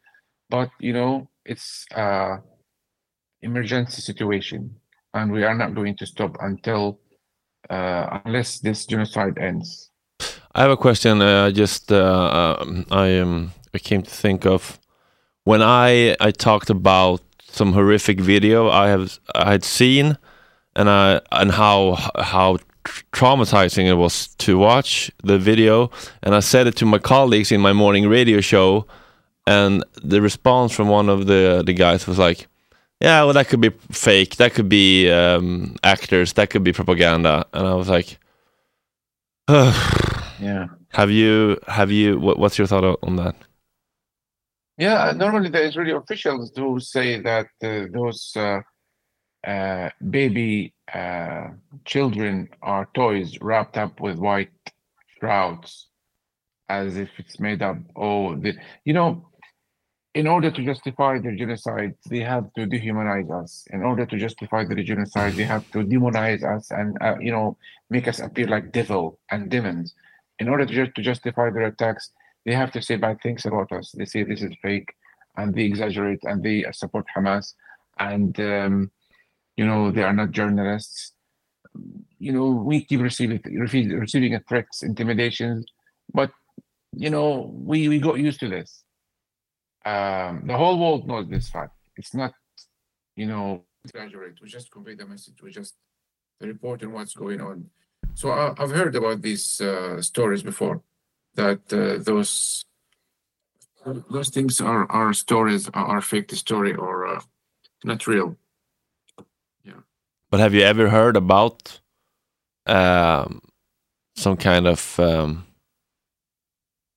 But, 0.49 0.71
you 0.81 0.93
know, 0.93 1.29
it's 1.45 1.87
uh 1.95 2.39
emergency 3.43 4.03
situation. 4.03 4.75
And 5.15 5.33
we 5.33 5.45
are 5.45 5.55
not 5.55 5.75
going 5.75 5.97
to 5.97 6.07
stop 6.07 6.37
until, 6.41 7.01
uh, 7.69 8.21
unless 8.25 8.59
this 8.61 8.87
genocide 8.87 9.39
ends. 9.39 9.91
I 10.55 10.63
have 10.63 10.71
a 10.71 10.77
question. 10.77 11.23
Uh, 11.23 11.51
just 11.51 11.93
uh, 11.93 12.57
um, 12.61 12.87
I 12.91 13.19
um, 13.19 13.53
I 13.75 13.79
came 13.79 14.03
to 14.03 14.11
think 14.11 14.47
of 14.47 14.79
when 15.45 15.63
I 15.63 16.17
I 16.21 16.31
talked 16.31 16.71
about 16.71 17.21
some 17.51 17.73
horrific 17.73 18.21
video 18.21 18.69
I 18.69 18.89
have 18.89 19.19
I 19.35 19.53
had 19.53 19.65
seen 19.65 20.17
and 20.77 20.89
I 20.89 21.21
and 21.33 21.51
how 21.53 21.97
how 22.19 22.59
traumatizing 23.13 23.87
it 23.87 23.95
was 23.95 24.29
to 24.39 24.57
watch 24.59 25.11
the 25.23 25.39
video 25.39 25.91
and 26.23 26.35
I 26.35 26.41
said 26.41 26.67
it 26.67 26.77
to 26.77 26.87
my 26.87 26.99
colleagues 26.99 27.53
in 27.53 27.61
my 27.61 27.73
morning 27.73 28.09
radio 28.09 28.41
show 28.41 28.87
and 29.47 29.85
the 30.03 30.23
response 30.23 30.73
from 30.73 30.89
one 30.89 31.09
of 31.09 31.27
the 31.27 31.63
the 31.65 31.75
guys 31.75 32.07
was 32.07 32.19
like 32.19 32.47
yeah 33.01 33.25
well 33.25 33.33
that 33.33 33.49
could 33.49 33.61
be 33.61 33.71
fake. 33.91 34.37
That 34.37 34.55
could 34.55 34.69
be 34.69 35.11
um, 35.11 35.77
actors. 35.83 36.33
That 36.35 36.51
could 36.51 36.65
be 36.65 36.73
propaganda. 36.73 37.47
And 37.53 37.67
I 37.67 37.75
was 37.75 37.89
like 37.89 38.19
yeah. 39.49 40.67
Have 40.91 41.11
you 41.11 41.59
have 41.67 41.91
you 41.91 42.19
what, 42.19 42.39
what's 42.39 42.59
your 42.59 42.67
thought 42.67 42.99
on 43.03 43.17
that? 43.17 43.37
Yeah 44.79 45.13
normally 45.17 45.51
the 45.51 45.63
Israeli 45.63 45.93
officials 45.93 46.51
do 46.51 46.79
say 46.81 47.21
that 47.21 47.49
uh, 47.63 47.87
those 47.93 48.33
uh, 48.37 48.61
uh, 49.47 49.91
baby 50.11 50.75
uh, 50.93 51.49
children 51.85 52.49
are 52.63 52.89
toys 52.95 53.39
wrapped 53.41 53.79
up 53.79 54.01
with 54.01 54.19
white 54.19 54.51
shrouds 55.19 55.89
as 56.69 56.97
if 56.97 57.09
it's 57.19 57.41
made 57.41 57.63
up. 57.63 57.77
Oh, 57.97 58.37
the, 58.37 58.55
you 58.85 58.93
know, 58.93 59.30
in 60.15 60.27
order 60.27 60.51
to 60.51 60.65
justify 60.65 61.19
the 61.19 61.37
genocide, 61.37 61.95
they 62.09 62.21
have 62.21 62.53
to 62.55 62.67
dehumanize 62.67 63.31
us. 63.31 63.67
In 63.71 63.83
order 63.83 64.07
to 64.07 64.19
justify 64.19 64.65
the 64.65 64.83
genocide, 64.83 65.35
they 65.35 65.45
have 65.45 65.71
to 65.71 65.79
demonize 65.79 66.43
us 66.43 66.71
and, 66.71 66.97
uh, 67.01 67.17
you 67.21 67.31
know, 67.31 67.57
make 67.91 68.09
us 68.09 68.19
appear 68.19 68.47
like 68.49 68.73
devil 68.73 69.19
and 69.31 69.51
demons. 69.51 69.95
In 70.41 70.49
order 70.49 70.67
to, 70.67 70.75
just 70.75 70.95
to 70.97 71.03
justify 71.03 71.51
their 71.51 71.67
attacks, 71.67 72.11
they 72.45 72.55
have 72.55 72.73
to 72.73 72.83
say 72.83 72.97
bad 72.97 73.21
things 73.23 73.45
about 73.45 73.71
us. 73.71 73.93
They 73.93 74.05
say 74.05 74.25
this 74.25 74.43
is 74.43 74.53
fake, 74.63 74.89
and 75.37 75.55
they 75.55 75.63
exaggerate, 75.63 76.21
and 76.25 76.43
they 76.43 76.65
support 76.73 77.05
Hamas, 77.15 77.55
and 77.99 78.39
um, 78.41 78.91
you 79.57 79.67
know 79.67 79.91
they 79.91 80.03
are 80.03 80.15
not 80.15 80.31
journalists 80.31 81.13
you 82.19 82.33
know 82.33 82.49
we 82.51 82.85
keep 82.85 83.01
receiving 83.01 83.41
receiving 83.45 84.39
threats 84.49 84.83
intimidations 84.83 85.67
but 86.13 86.31
you 86.97 87.11
know 87.11 87.51
we 87.55 87.89
we 87.89 87.99
got 87.99 88.19
used 88.19 88.41
to 88.41 88.49
this 88.49 88.85
um 89.85 90.47
the 90.47 90.57
whole 90.57 90.79
world 90.79 91.07
knows 91.07 91.29
this 91.29 91.49
fact. 91.49 91.75
It's 91.97 92.15
not 92.15 92.33
you 93.17 93.27
know 93.27 93.65
exaggerate. 93.85 94.41
We 94.43 94.49
just 94.49 94.71
convey 94.71 94.95
the 94.95 95.07
message. 95.07 95.43
We 95.43 95.51
just 95.51 95.75
report 96.41 96.83
on 96.83 96.93
what's 96.93 97.15
going 97.15 97.41
on. 97.41 97.71
So 98.15 98.33
I, 98.33 98.55
have 98.59 98.71
heard 98.71 98.97
about 98.97 99.23
these 99.23 99.61
uh, 99.61 100.01
stories 100.03 100.43
before 100.43 100.83
that 101.35 101.61
uh, 101.73 102.03
those 102.03 102.65
those 104.11 104.29
things 104.29 104.61
are 104.61 104.91
are 104.91 105.13
stories 105.13 105.69
are 105.73 106.01
fake 106.01 106.31
story 106.33 106.75
or 106.75 107.07
uh, 107.07 107.21
not 107.85 108.07
real. 108.07 108.37
Yeah. 109.65 109.81
but 110.31 110.41
have 110.41 110.55
you 110.55 110.63
ever 110.63 110.89
heard 110.89 111.17
about 111.17 111.81
um, 112.67 113.41
some 114.17 114.37
kind 114.37 114.67
of 114.67 114.99
um, 114.99 115.47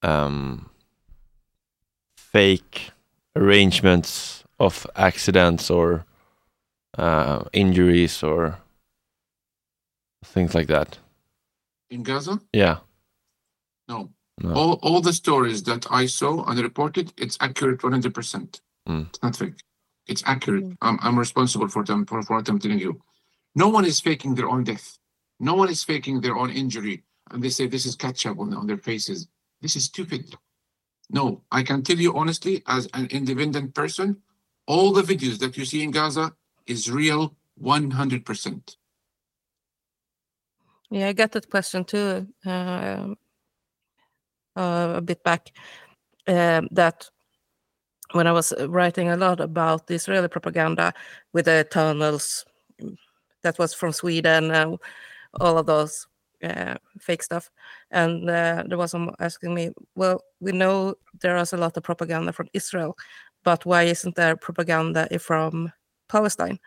um, 0.01 0.69
fake 2.33 2.91
arrangements 3.35 4.43
of 4.59 4.87
accidents 4.95 5.69
or 5.69 6.05
uh, 6.97 7.43
injuries 7.53 8.23
or 8.23 8.59
things 10.25 10.53
like 10.55 10.67
that? 10.67 10.97
In 11.89 12.03
Gaza? 12.03 12.39
Yeah. 12.51 12.77
No. 13.87 14.09
no. 14.41 14.53
All, 14.53 14.73
all 14.81 15.01
the 15.01 15.13
stories 15.13 15.63
that 15.63 15.85
I 15.91 16.07
saw 16.07 16.43
and 16.45 16.59
reported, 16.59 17.13
it's 17.17 17.37
accurate 17.39 17.81
100%. 17.81 18.61
Mm. 18.89 19.09
It's 19.09 19.23
not 19.23 19.35
fake. 19.35 19.59
It's 20.07 20.23
accurate. 20.25 20.65
Mm. 20.65 20.77
I'm, 20.81 20.99
I'm 21.01 21.19
responsible 21.19 21.67
for 21.67 21.83
them 21.83 22.05
for, 22.05 22.21
for 22.23 22.37
what 22.37 22.49
I'm 22.49 22.59
telling 22.59 22.79
you. 22.79 22.99
No 23.55 23.69
one 23.69 23.85
is 23.85 23.99
faking 23.99 24.35
their 24.35 24.49
own 24.49 24.63
death. 24.63 24.97
No 25.39 25.53
one 25.53 25.69
is 25.69 25.83
faking 25.83 26.21
their 26.21 26.35
own 26.35 26.49
injury. 26.49 27.03
And 27.31 27.43
they 27.43 27.49
say 27.49 27.67
this 27.67 27.85
is 27.85 27.95
ketchup 27.95 28.39
on, 28.39 28.53
on 28.53 28.67
their 28.67 28.77
faces. 28.77 29.27
This 29.61 29.75
is 29.75 29.85
stupid. 29.85 30.35
No, 31.09 31.43
I 31.51 31.63
can 31.63 31.83
tell 31.83 31.97
you 31.97 32.15
honestly, 32.15 32.63
as 32.67 32.87
an 32.93 33.07
independent 33.07 33.73
person, 33.73 34.21
all 34.65 34.93
the 34.93 35.01
videos 35.01 35.39
that 35.39 35.57
you 35.57 35.65
see 35.65 35.83
in 35.83 35.91
Gaza 35.91 36.33
is 36.65 36.89
real 36.89 37.35
100%. 37.61 38.75
Yeah, 40.89 41.07
I 41.07 41.13
got 41.13 41.31
that 41.31 41.49
question 41.49 41.83
too 41.85 42.27
uh, 42.45 43.15
uh, 44.55 44.93
a 44.95 45.01
bit 45.01 45.23
back. 45.23 45.51
Uh, 46.27 46.61
that 46.71 47.09
when 48.11 48.27
I 48.27 48.31
was 48.31 48.53
writing 48.67 49.09
a 49.09 49.17
lot 49.17 49.39
about 49.39 49.87
the 49.87 49.95
Israeli 49.95 50.27
propaganda 50.27 50.93
with 51.33 51.45
the 51.45 51.67
tunnels 51.69 52.45
that 53.41 53.57
was 53.59 53.73
from 53.73 53.91
Sweden 53.91 54.51
all 55.39 55.57
of 55.57 55.65
those 55.65 56.07
uh, 56.43 56.75
fake 56.99 57.23
stuff. 57.23 57.49
And 57.91 58.29
uh, 58.29 58.63
there 58.67 58.77
was 58.77 58.91
someone 58.91 59.15
asking 59.19 59.53
me, 59.53 59.71
well, 59.95 60.21
we 60.39 60.51
know 60.51 60.95
there 61.21 61.37
is 61.37 61.53
a 61.53 61.57
lot 61.57 61.77
of 61.77 61.83
propaganda 61.83 62.33
from 62.33 62.47
Israel, 62.53 62.97
but 63.43 63.65
why 63.65 63.83
isn't 63.83 64.15
there 64.15 64.35
propaganda 64.35 65.07
from 65.19 65.71
Palestine? 66.09 66.59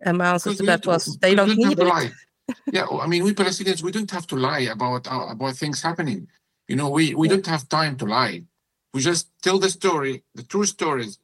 And 0.00 0.18
my 0.18 0.32
answer 0.32 0.54
to 0.54 0.62
that 0.64 0.86
was 0.86 1.16
they 1.18 1.34
don't 1.34 1.56
need 1.56 1.78
it. 1.78 2.12
yeah, 2.72 2.86
I 2.86 3.06
mean, 3.06 3.24
we 3.24 3.34
Palestinians, 3.34 3.82
we 3.82 3.92
don't 3.92 4.10
have 4.10 4.26
to 4.28 4.36
lie 4.36 4.60
about 4.60 5.10
uh, 5.10 5.26
about 5.28 5.56
things 5.56 5.82
happening. 5.82 6.28
You 6.68 6.76
know, 6.76 6.88
we 6.88 7.14
we 7.14 7.28
yeah. 7.28 7.34
don't 7.34 7.46
have 7.46 7.68
time 7.68 7.96
to 7.96 8.04
lie. 8.04 8.44
We 8.94 9.00
just 9.00 9.28
tell 9.42 9.58
the 9.58 9.70
story, 9.70 10.24
the 10.34 10.42
true 10.42 10.64
stories. 10.64 11.18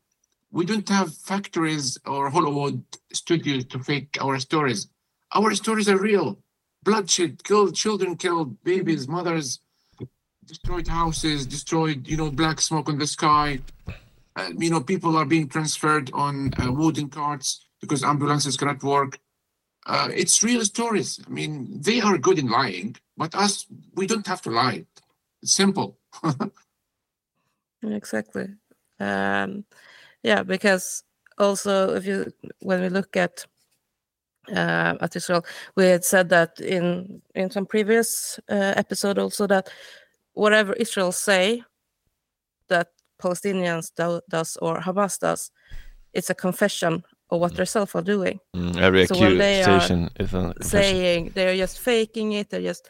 We 0.51 0.64
don't 0.64 0.88
have 0.88 1.14
factories 1.14 1.98
or 2.06 2.30
Hollywood 2.30 2.84
studios 3.12 3.64
to 3.66 3.78
fake 3.78 4.16
our 4.20 4.38
stories. 4.38 4.88
Our 5.34 5.55
stories 5.55 5.88
are 5.88 5.98
real. 5.98 6.38
Bloodshed, 6.85 7.43
killed 7.44 7.74
children, 7.74 8.16
killed 8.16 8.62
babies, 8.62 9.09
mothers, 9.09 9.61
destroyed 10.44 10.86
houses, 10.86 11.47
destroyed, 11.47 12.06
you 12.06 12.16
know, 12.16 12.31
black 12.31 12.61
smoke 12.61 12.89
in 12.89 12.98
the 12.98 13.06
sky. 13.06 13.61
Uh, 14.36 14.51
you 14.59 14.70
know, 14.70 14.81
people 14.81 15.16
are 15.16 15.24
being 15.24 15.48
transferred 15.48 16.11
on 16.12 16.52
uh, 16.62 16.70
wooden 16.70 17.09
carts 17.09 17.66
because 17.81 18.02
ambulances 18.05 18.56
cannot 18.56 18.82
work. 18.82 19.19
Uh, 19.86 20.09
it's 20.12 20.43
real 20.43 20.65
stories. 20.65 21.20
I 21.27 21.31
mean, 21.31 21.81
they 21.81 22.01
are 22.01 22.19
good 22.19 22.39
in 22.39 22.48
lying, 22.48 22.97
but 23.16 23.35
us, 23.35 23.66
we 23.94 24.06
don't 24.06 24.27
have 24.27 24.43
to 24.43 24.51
lie. 24.51 24.86
It's 25.43 25.52
simple. 25.52 25.98
exactly. 27.82 28.48
Um, 28.98 29.65
yeah, 30.23 30.43
because 30.43 31.05
also 31.39 31.94
if 31.94 32.06
you 32.06 32.32
when 32.61 32.81
we 32.81 32.89
look 32.89 33.16
at 33.16 33.44
uh, 34.51 34.95
at 35.01 35.16
Israel, 35.16 35.45
we 35.77 35.85
had 35.85 36.05
said 36.05 36.29
that 36.31 36.61
in 36.61 37.23
in 37.35 37.51
some 37.51 37.66
previous 37.66 38.39
uh, 38.51 38.75
episode 38.77 39.19
also 39.19 39.47
that 39.47 39.69
whatever 40.33 40.73
Israel 40.75 41.12
say 41.12 41.62
that 42.69 42.89
Palestinians 43.23 43.93
do, 43.97 44.21
does 44.29 44.57
or 44.61 44.81
Hamas 44.81 45.19
does, 45.19 45.51
it's 46.12 46.31
a 46.31 46.35
confession 46.35 47.03
of 47.31 47.41
what 47.41 47.55
they 47.57 47.65
self 47.65 47.95
are 47.95 48.03
doing. 48.03 48.41
Mm, 48.55 48.77
every 48.81 49.07
so 49.07 49.15
accusation 49.15 50.11
is 50.21 50.35
a 50.35 50.55
saying 50.61 51.33
they're 51.35 51.57
just 51.57 51.79
faking 51.79 52.33
it. 52.33 52.51
They're 52.51 52.62
just. 52.62 52.89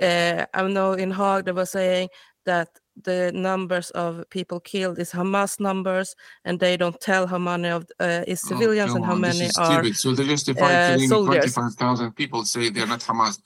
Uh, 0.00 0.44
I 0.52 0.62
know 0.68 0.92
in 0.92 1.10
Hague 1.10 1.46
they 1.46 1.52
were 1.52 1.66
saying 1.66 2.08
that 2.44 2.68
the 3.02 3.32
numbers 3.34 3.90
of 3.90 4.28
people 4.30 4.60
killed 4.60 4.98
is 4.98 5.12
Hamas 5.12 5.60
numbers, 5.60 6.16
and 6.44 6.58
they 6.58 6.76
don't 6.76 7.00
tell 7.00 7.26
how 7.26 7.38
many 7.38 7.68
of 7.68 7.86
uh, 8.00 8.24
is 8.26 8.42
oh, 8.44 8.48
civilians 8.48 8.92
oh, 8.92 8.96
and 8.96 9.04
how 9.04 9.14
many 9.14 9.48
are 9.58 9.92
So 9.92 10.14
they 10.14 10.26
justify 10.26 10.72
uh, 10.72 10.96
killing 10.96 11.26
twenty-five 11.26 11.74
thousand 11.74 12.12
people. 12.12 12.44
Say 12.44 12.70
they're 12.70 12.86
not 12.86 13.00
Hamas. 13.00 13.40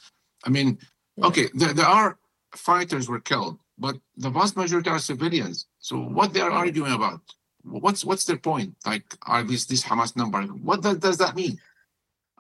I 0.45 0.51
mean, 0.51 0.79
yeah. 1.17 1.27
okay, 1.27 1.49
there, 1.55 1.73
there 1.75 1.87
are 1.87 2.19
fighters 2.55 3.09
were 3.09 3.21
killed, 3.21 3.59
but 3.79 3.97
the 4.17 4.31
vast 4.31 4.57
majority 4.57 4.91
are 4.91 4.99
civilians. 4.99 5.67
So 5.79 5.99
what 5.99 6.33
they 6.33 6.41
are 6.41 6.51
arguing 6.51 6.93
about? 6.93 7.21
What's 7.63 8.05
what's 8.05 8.25
their 8.25 8.39
point? 8.39 8.75
Like, 8.87 9.05
are 9.27 9.43
these 9.43 9.67
this 9.67 9.83
Hamas 9.83 10.17
number? 10.17 10.43
What 10.43 10.83
does, 10.83 10.99
does 10.99 11.19
that 11.19 11.37
mean? 11.37 11.59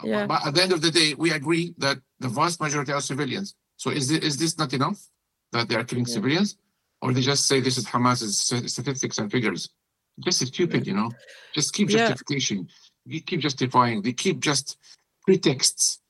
Yeah. 0.03 0.27
But 0.27 0.47
at 0.47 0.55
the 0.55 0.62
end 0.62 0.73
of 0.73 0.81
the 0.81 0.91
day, 0.91 1.15
we 1.15 1.31
agree 1.32 1.74
that 1.77 1.99
the 2.20 2.28
vast 2.28 2.61
majority 2.61 2.93
are 2.93 3.03
civilians. 3.03 3.55
So 3.77 3.91
is 3.91 4.09
this, 4.09 4.19
is 4.20 4.37
this 4.39 4.57
not 4.57 4.73
enough 4.73 4.99
that 5.53 5.69
they 5.69 5.74
are 5.74 5.85
killing 5.85 6.07
yeah. 6.07 6.15
civilians, 6.15 6.57
or 7.02 7.12
they 7.12 7.20
just 7.20 7.47
say 7.47 7.60
this 7.60 7.78
is 7.78 7.86
Hamas's 7.86 8.39
statistics 8.39 9.18
and 9.18 9.31
figures? 9.31 9.70
Just 10.20 10.47
stupid, 10.47 10.86
you 10.86 10.94
know. 10.94 11.10
Just 11.55 11.72
keep 11.72 11.89
justification. 11.89 12.68
Yeah. 13.06 13.14
You 13.14 13.22
keep 13.22 13.40
justifying. 13.40 14.02
They 14.02 14.12
keep 14.12 14.40
just 14.40 14.78
pretexts, 15.24 16.01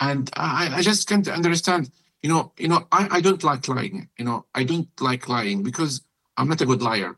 and 0.00 0.28
I, 0.36 0.78
I 0.78 0.82
just 0.82 1.08
can't 1.08 1.28
understand. 1.28 1.90
You 2.22 2.28
know, 2.28 2.52
you 2.58 2.68
know, 2.68 2.86
I, 2.92 3.08
I 3.10 3.20
don't 3.20 3.42
like 3.44 3.68
lying. 3.68 4.08
You 4.18 4.24
know, 4.24 4.46
I 4.54 4.64
don't 4.64 4.88
like 5.00 5.28
lying 5.28 5.62
because 5.62 6.02
I'm 6.36 6.48
not 6.48 6.60
a 6.60 6.66
good 6.66 6.82
liar. 6.82 7.16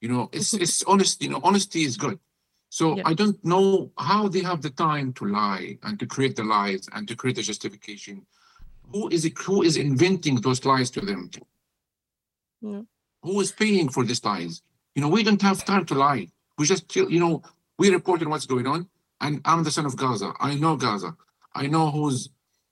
You 0.00 0.08
know, 0.08 0.28
it's 0.32 0.52
it's 0.64 0.82
honest. 0.84 1.22
You 1.22 1.30
know, 1.30 1.40
honesty 1.42 1.82
is 1.82 1.96
good. 1.96 2.18
So 2.68 2.96
yeah. 2.96 3.04
I 3.06 3.14
don't 3.14 3.42
know 3.44 3.90
how 3.98 4.28
they 4.28 4.40
have 4.40 4.60
the 4.60 4.70
time 4.70 5.12
to 5.14 5.24
lie 5.24 5.78
and 5.84 5.98
to 5.98 6.06
create 6.06 6.36
the 6.36 6.44
lies 6.44 6.88
and 6.92 7.08
to 7.08 7.16
create 7.16 7.36
the 7.36 7.42
justification. 7.42 8.26
Who 8.92 9.08
is 9.08 9.24
it? 9.24 9.38
Who 9.38 9.62
is 9.62 9.76
inventing 9.76 10.42
those 10.42 10.64
lies 10.64 10.90
to 10.90 11.00
them? 11.00 11.30
Who 13.22 13.40
is 13.40 13.52
paying 13.52 13.88
for 13.88 14.04
these 14.04 14.24
lies? 14.24 14.62
You 14.94 15.02
know, 15.02 15.08
we 15.08 15.22
don't 15.22 15.42
have 15.42 15.64
time 15.64 15.84
to 15.86 15.94
lie. 15.94 16.28
We 16.58 16.66
just, 16.66 16.94
you 16.96 17.20
know, 17.20 17.42
we 17.78 17.90
reported 17.90 18.28
what's 18.28 18.46
going 18.46 18.66
on, 18.66 18.88
and 19.20 19.40
I'm 19.44 19.62
the 19.64 19.70
son 19.70 19.86
of 19.86 19.96
Gaza. 19.96 20.32
I 20.40 20.54
know 20.54 20.76
Gaza. 20.76 21.16
I 21.54 21.66
know 21.66 21.90
who's 21.90 22.30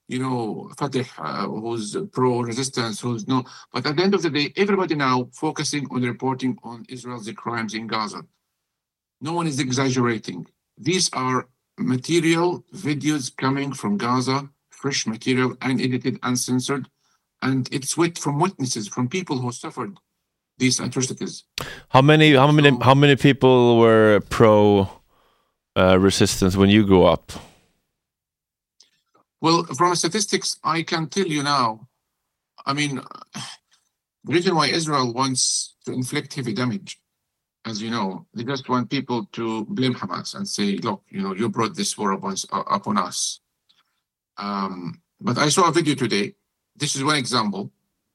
you 0.09 0.19
know, 0.19 0.71
Fatah, 0.77 1.05
uh, 1.19 1.47
who's 1.47 1.97
pro-resistance, 2.13 3.01
who's 3.01 3.27
no. 3.27 3.45
But 3.73 3.87
at 3.87 3.97
the 3.97 4.03
end 4.03 4.15
of 4.15 4.23
the 4.23 4.31
day, 4.31 4.53
everybody 4.57 4.95
now 4.95 5.29
focusing 5.33 5.87
on 5.91 6.03
reporting 6.03 6.59
on 6.63 6.85
Israel's 6.89 7.31
crimes 7.33 7.75
in 7.75 7.87
Gaza. 7.87 8.23
No 9.21 9.33
one 9.33 9.47
is 9.47 9.61
exaggerating. 9.61 10.47
These 10.77 11.09
are 11.15 11.49
material 11.79 12.65
videos 12.75 13.35
coming 13.35 13.73
from 13.73 13.97
Gaza, 13.97 14.49
fresh 14.71 15.07
material, 15.07 15.57
unedited, 15.63 16.19
uncensored, 16.23 16.89
and 17.45 17.69
it's 17.71 17.97
with 17.97 18.19
from 18.19 18.41
witnesses, 18.41 18.89
from 18.89 19.09
people 19.09 19.39
who 19.39 19.53
suffered 19.53 19.97
these 20.59 20.81
atrocities. 20.81 21.45
How 21.91 22.01
many? 22.01 22.35
How 22.35 22.51
many? 22.51 22.71
So, 22.71 22.81
how 22.81 22.95
many 22.95 23.17
people 23.17 23.79
were 23.79 24.21
pro 24.31 24.89
uh, 25.77 25.99
resistance 26.01 26.57
when 26.57 26.71
you 26.71 26.87
grew 26.87 27.05
up? 27.05 27.33
Well, 29.41 29.65
from 29.65 29.95
statistics, 29.95 30.57
I 30.65 30.83
can 30.83 31.09
tell 31.09 31.27
you 31.27 31.43
now. 31.43 31.87
I 32.65 32.73
mean, 32.73 33.01
the 34.25 34.33
reason 34.33 34.55
why 34.55 34.69
Israel 34.69 35.13
wants 35.13 35.77
to 35.85 35.93
inflict 35.93 36.33
heavy 36.33 36.55
damage, 36.55 36.99
as 37.67 37.83
you 37.83 37.91
know, 37.91 38.27
they 38.33 38.45
just 38.45 38.69
want 38.71 38.89
people 38.89 39.29
to 39.33 39.67
blame 39.67 39.95
Hamas 39.95 40.35
and 40.35 40.49
say, 40.49 40.79
"Look, 40.79 41.03
you 41.11 41.21
know, 41.21 41.35
you 41.35 41.51
brought 41.51 41.77
this 41.77 41.99
war 41.99 42.13
upon, 42.13 42.37
upon 42.51 42.97
us." 42.97 43.41
Um, 44.39 45.03
but 45.21 45.37
I 45.39 45.51
saw 45.51 45.69
a 45.69 45.73
video 45.73 45.95
today. 45.95 46.35
This 46.77 46.97
is 46.97 47.05
one 47.05 47.17
example 47.17 47.73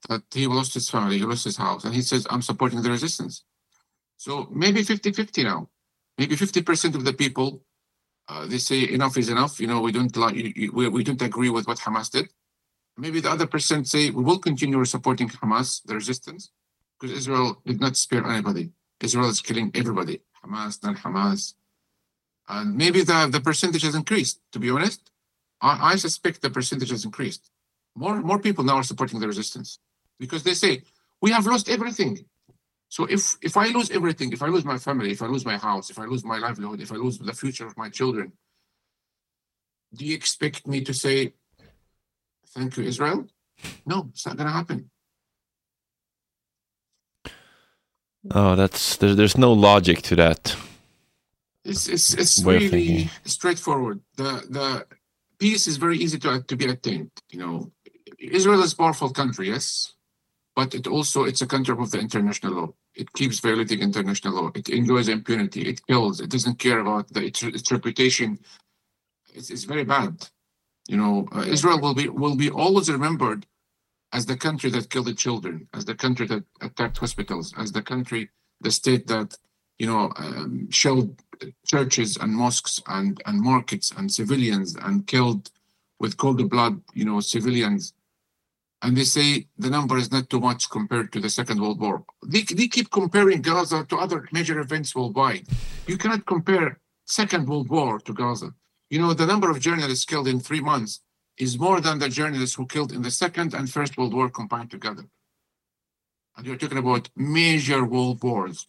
that 0.07 0.23
he 0.31 0.47
lost 0.47 0.73
his 0.73 0.89
family, 0.89 1.17
he 1.17 1.25
lost 1.25 1.43
his 1.43 1.57
house, 1.57 1.83
and 1.85 1.93
he 1.93 2.01
says, 2.01 2.27
"I'm 2.29 2.41
supporting 2.41 2.81
the 2.81 2.89
resistance." 2.89 3.43
So 4.17 4.47
maybe 4.51 4.81
50-50 4.83 5.43
now. 5.43 5.69
Maybe 6.17 6.35
50% 6.35 6.95
of 6.95 7.05
the 7.05 7.13
people 7.13 7.63
uh, 8.29 8.45
they 8.45 8.59
say 8.59 8.87
enough 8.87 9.17
is 9.17 9.29
enough. 9.29 9.59
You 9.59 9.67
know, 9.67 9.81
we 9.81 9.91
don't 9.91 10.15
like 10.15 10.35
we, 10.35 10.87
we 10.87 11.03
don't 11.03 11.21
agree 11.21 11.49
with 11.49 11.67
what 11.67 11.79
Hamas 11.79 12.11
did. 12.11 12.29
Maybe 12.95 13.19
the 13.21 13.31
other 13.31 13.47
percent 13.47 13.87
say 13.87 14.11
we 14.11 14.23
will 14.23 14.37
continue 14.37 14.83
supporting 14.85 15.29
Hamas, 15.29 15.83
the 15.83 15.95
resistance, 15.95 16.51
because 16.99 17.15
Israel 17.17 17.61
did 17.65 17.81
not 17.81 17.97
spare 17.97 18.25
anybody. 18.25 18.71
Israel 19.01 19.29
is 19.29 19.41
killing 19.41 19.71
everybody, 19.73 20.21
Hamas, 20.43 20.83
non-Hamas, 20.83 21.55
and 22.47 22.75
maybe 22.75 23.01
the 23.01 23.27
the 23.31 23.41
percentage 23.41 23.81
has 23.81 23.95
increased. 23.95 24.41
To 24.51 24.59
be 24.59 24.69
honest, 24.69 25.09
I, 25.61 25.93
I 25.93 25.95
suspect 25.95 26.41
the 26.41 26.51
percentage 26.51 26.91
has 26.91 27.05
increased. 27.05 27.49
More 28.03 28.17
more 28.31 28.39
people 28.47 28.63
now 28.63 28.77
are 28.81 28.89
supporting 28.91 29.19
the 29.19 29.27
resistance 29.33 29.69
because 30.23 30.41
they 30.43 30.55
say 30.63 30.71
we 31.23 31.29
have 31.31 31.45
lost 31.45 31.65
everything. 31.75 32.13
So 32.95 33.01
if 33.15 33.21
if 33.41 33.57
I 33.63 33.65
lose 33.77 33.89
everything, 33.91 34.31
if 34.31 34.41
I 34.41 34.47
lose 34.55 34.65
my 34.73 34.77
family, 34.87 35.11
if 35.11 35.21
I 35.21 35.27
lose 35.27 35.45
my 35.45 35.57
house, 35.57 35.85
if 35.93 35.99
I 35.99 36.05
lose 36.05 36.23
my 36.23 36.37
livelihood, 36.45 36.79
if 36.85 36.91
I 36.93 36.95
lose 36.95 37.17
the 37.19 37.33
future 37.33 37.67
of 37.67 37.75
my 37.83 37.89
children, 37.89 38.27
do 39.97 40.05
you 40.05 40.15
expect 40.15 40.65
me 40.65 40.79
to 40.89 40.93
say 40.93 41.33
thank 42.55 42.77
you, 42.77 42.83
Israel? 42.91 43.27
No, 43.85 44.07
it's 44.13 44.25
not 44.25 44.37
gonna 44.37 44.57
happen. 44.61 44.89
Oh, 48.31 48.55
that's 48.55 48.95
there's 48.97 49.15
there's 49.17 49.37
no 49.37 49.51
logic 49.51 50.01
to 50.03 50.15
that. 50.23 50.55
It's 51.65 51.87
it's 51.95 52.13
it's 52.13 52.43
really 52.43 53.09
straightforward. 53.25 53.99
The 54.15 54.31
the 54.57 54.67
peace 55.39 55.67
is 55.67 55.77
very 55.77 55.97
easy 55.97 56.17
to 56.19 56.41
to 56.49 56.55
be 56.55 56.65
attained. 56.65 57.11
You 57.31 57.39
know, 57.39 57.71
Israel 58.19 58.61
is 58.63 58.73
a 58.73 58.77
powerful 58.77 59.09
country, 59.09 59.49
yes, 59.49 59.93
but 60.55 60.75
it 60.75 60.87
also 60.87 61.23
it's 61.23 61.41
a 61.41 61.47
country 61.47 61.75
of 61.77 61.91
the 61.91 61.99
international 61.99 62.53
law. 62.53 62.73
It 62.95 63.11
keeps 63.13 63.39
violating 63.39 63.79
international 63.79 64.33
law. 64.33 64.51
It 64.55 64.69
enjoys 64.69 65.07
impunity. 65.07 65.61
It 65.61 65.85
kills. 65.87 66.19
It 66.19 66.29
doesn't 66.29 66.59
care 66.59 66.79
about 66.79 67.07
the, 67.13 67.25
its, 67.25 67.41
its 67.43 67.71
reputation. 67.71 68.39
It's, 69.33 69.49
it's 69.49 69.63
very 69.63 69.85
bad. 69.85 70.27
You 70.87 70.97
know, 70.97 71.27
uh, 71.33 71.41
Israel 71.41 71.79
will 71.79 71.93
be 71.93 72.09
will 72.09 72.35
be 72.35 72.49
always 72.49 72.89
remembered 72.89 73.45
as 74.11 74.25
the 74.25 74.35
country 74.35 74.69
that 74.71 74.89
killed 74.89 75.05
the 75.05 75.13
children, 75.13 75.69
as 75.73 75.85
the 75.85 75.95
country 75.95 76.25
that 76.27 76.43
attacked 76.61 76.97
hospitals, 76.97 77.53
as 77.57 77.71
the 77.71 77.81
country, 77.81 78.29
the 78.59 78.71
state 78.71 79.07
that 79.07 79.37
you 79.77 79.87
know 79.87 80.11
um, 80.17 80.69
shelled 80.71 81.21
churches 81.65 82.17
and 82.17 82.33
mosques 82.33 82.81
and 82.87 83.21
and 83.25 83.39
markets 83.39 83.93
and 83.95 84.11
civilians 84.11 84.75
and 84.75 85.07
killed 85.07 85.51
with 85.99 86.17
cold 86.17 86.49
blood, 86.49 86.81
you 86.93 87.05
know, 87.05 87.19
civilians 87.19 87.93
and 88.81 88.95
they 88.95 89.03
say 89.03 89.47
the 89.57 89.69
number 89.69 89.97
is 89.97 90.11
not 90.11 90.29
too 90.29 90.39
much 90.39 90.69
compared 90.69 91.11
to 91.11 91.19
the 91.19 91.29
Second 91.29 91.61
World 91.61 91.81
War. 91.81 92.03
They, 92.25 92.41
they 92.41 92.67
keep 92.67 92.89
comparing 92.91 93.41
Gaza 93.41 93.85
to 93.85 93.97
other 93.97 94.27
major 94.31 94.59
events 94.59 94.95
worldwide. 94.95 95.47
You 95.87 95.97
cannot 95.97 96.25
compare 96.25 96.79
Second 97.05 97.49
World 97.49 97.69
War 97.69 97.99
to 97.99 98.13
Gaza. 98.13 98.53
You 98.89 98.99
know, 98.99 99.13
the 99.13 99.25
number 99.25 99.49
of 99.49 99.59
journalists 99.59 100.05
killed 100.05 100.27
in 100.27 100.39
three 100.39 100.61
months 100.61 101.01
is 101.37 101.59
more 101.59 101.81
than 101.81 101.99
the 101.99 102.09
journalists 102.09 102.55
who 102.55 102.65
killed 102.65 102.91
in 102.91 103.01
the 103.01 103.11
Second 103.11 103.53
and 103.53 103.69
First 103.69 103.97
World 103.97 104.13
War 104.13 104.29
combined 104.29 104.71
together. 104.71 105.03
And 106.37 106.47
you're 106.47 106.57
talking 106.57 106.77
about 106.77 107.09
major 107.15 107.83
world 107.83 108.23
wars. 108.23 108.67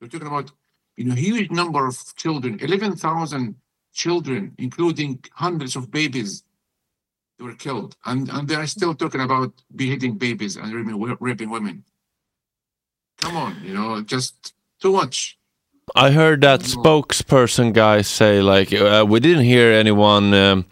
You're 0.00 0.10
talking 0.10 0.26
about, 0.26 0.50
you 0.96 1.04
know, 1.04 1.14
huge 1.14 1.50
number 1.50 1.86
of 1.86 1.96
children, 2.16 2.58
11,000 2.60 3.56
children, 3.92 4.54
including 4.58 5.24
hundreds 5.32 5.76
of 5.76 5.90
babies 5.90 6.44
they 7.38 7.44
were 7.44 7.54
killed. 7.54 7.96
And, 8.04 8.28
and 8.30 8.48
they 8.48 8.54
are 8.54 8.66
still 8.66 8.94
talking 8.94 9.20
about 9.20 9.52
beheading 9.74 10.16
babies 10.16 10.56
and 10.56 10.72
raping, 10.72 11.16
raping 11.20 11.50
women. 11.50 11.84
Come 13.18 13.36
on, 13.36 13.56
you 13.62 13.74
know, 13.74 14.02
just 14.02 14.54
too 14.80 14.92
much. 14.92 15.38
I 15.94 16.10
heard 16.10 16.40
that 16.40 16.60
spokesperson 16.60 17.72
guy 17.72 18.02
say, 18.02 18.42
like, 18.42 18.72
uh, 18.72 19.04
we 19.08 19.20
didn't 19.20 19.44
hear 19.44 19.72
anyone 19.72 20.34
um, 20.34 20.66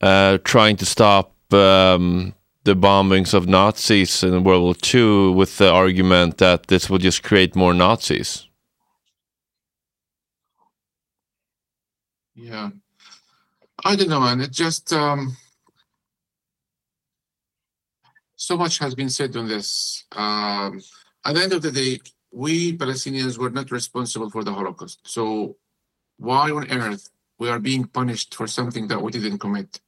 uh, 0.00 0.38
trying 0.44 0.76
to 0.76 0.86
stop 0.86 1.32
um, 1.52 2.34
the 2.64 2.74
bombings 2.74 3.34
of 3.34 3.48
Nazis 3.48 4.22
in 4.22 4.44
World 4.44 4.62
War 4.62 4.74
II 4.94 5.34
with 5.34 5.58
the 5.58 5.70
argument 5.70 6.38
that 6.38 6.66
this 6.66 6.90
would 6.90 7.00
just 7.00 7.22
create 7.22 7.56
more 7.56 7.72
Nazis. 7.72 8.46
Yeah. 12.34 12.70
I 13.84 13.96
don't 13.96 14.08
know, 14.08 14.20
man. 14.20 14.40
It 14.40 14.52
just, 14.52 14.92
um, 14.92 15.36
so 18.42 18.56
much 18.56 18.78
has 18.78 18.94
been 18.96 19.08
said 19.08 19.36
on 19.36 19.46
this. 19.46 20.04
Um, 20.10 20.82
at 21.24 21.34
the 21.34 21.42
end 21.44 21.52
of 21.52 21.62
the 21.62 21.70
day, 21.70 22.00
we 22.32 22.76
Palestinians 22.76 23.38
were 23.38 23.50
not 23.50 23.70
responsible 23.70 24.30
for 24.30 24.42
the 24.42 24.52
Holocaust. 24.52 24.98
So 25.04 25.56
why 26.16 26.50
on 26.50 26.68
earth 26.70 27.08
we 27.38 27.48
are 27.48 27.60
being 27.60 27.84
punished 27.84 28.34
for 28.34 28.48
something 28.48 28.88
that 28.88 29.00
we 29.00 29.12
didn't 29.12 29.38
commit? 29.38 29.80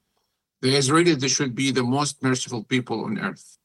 The 0.63 0.73
Israelis, 0.77 1.19
they 1.19 1.35
should 1.37 1.55
be 1.57 1.73
the 1.73 1.83
most 1.83 2.23
merciful 2.23 2.63
people 2.63 3.05
on 3.05 3.19
earth. 3.19 3.59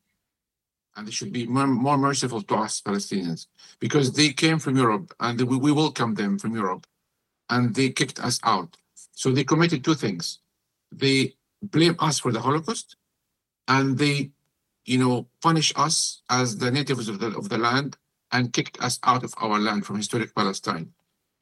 And 0.96 1.08
they 1.08 1.12
should 1.12 1.32
be 1.32 1.46
more, 1.46 1.68
more 1.68 2.00
merciful 2.00 2.42
to 2.42 2.56
us 2.56 2.82
Palestinians 2.82 3.46
because 3.80 4.12
they 4.14 4.30
came 4.44 4.58
from 4.58 4.76
Europe 4.76 5.14
and 5.20 5.40
we, 5.50 5.56
we 5.58 5.72
welcomed 5.72 6.18
them 6.18 6.40
from 6.40 6.56
Europe 6.56 6.88
and 7.52 7.76
they 7.76 7.90
kicked 7.92 8.20
us 8.20 8.40
out. 8.44 8.76
So 9.12 9.32
they 9.32 9.44
committed 9.44 9.84
two 9.84 9.94
things. 9.94 10.40
They 10.92 11.36
blame 11.62 11.96
us 12.00 12.18
for 12.18 12.32
the 12.32 12.42
Holocaust 12.42 12.96
and 13.68 14.00
they 14.00 14.32
you 14.90 14.98
know, 14.98 15.28
punish 15.44 15.72
us 15.76 16.24
as 16.32 16.58
the 16.58 16.72
natives 16.72 17.08
of 17.10 17.20
the, 17.20 17.28
of 17.38 17.48
the 17.48 17.60
land 17.60 17.96
and 18.32 18.52
kicked 18.52 18.82
us 18.82 18.98
out 19.04 19.24
of 19.24 19.32
our 19.38 19.60
land 19.60 19.86
from 19.86 19.98
historic 19.98 20.34
Palestine. 20.34 20.92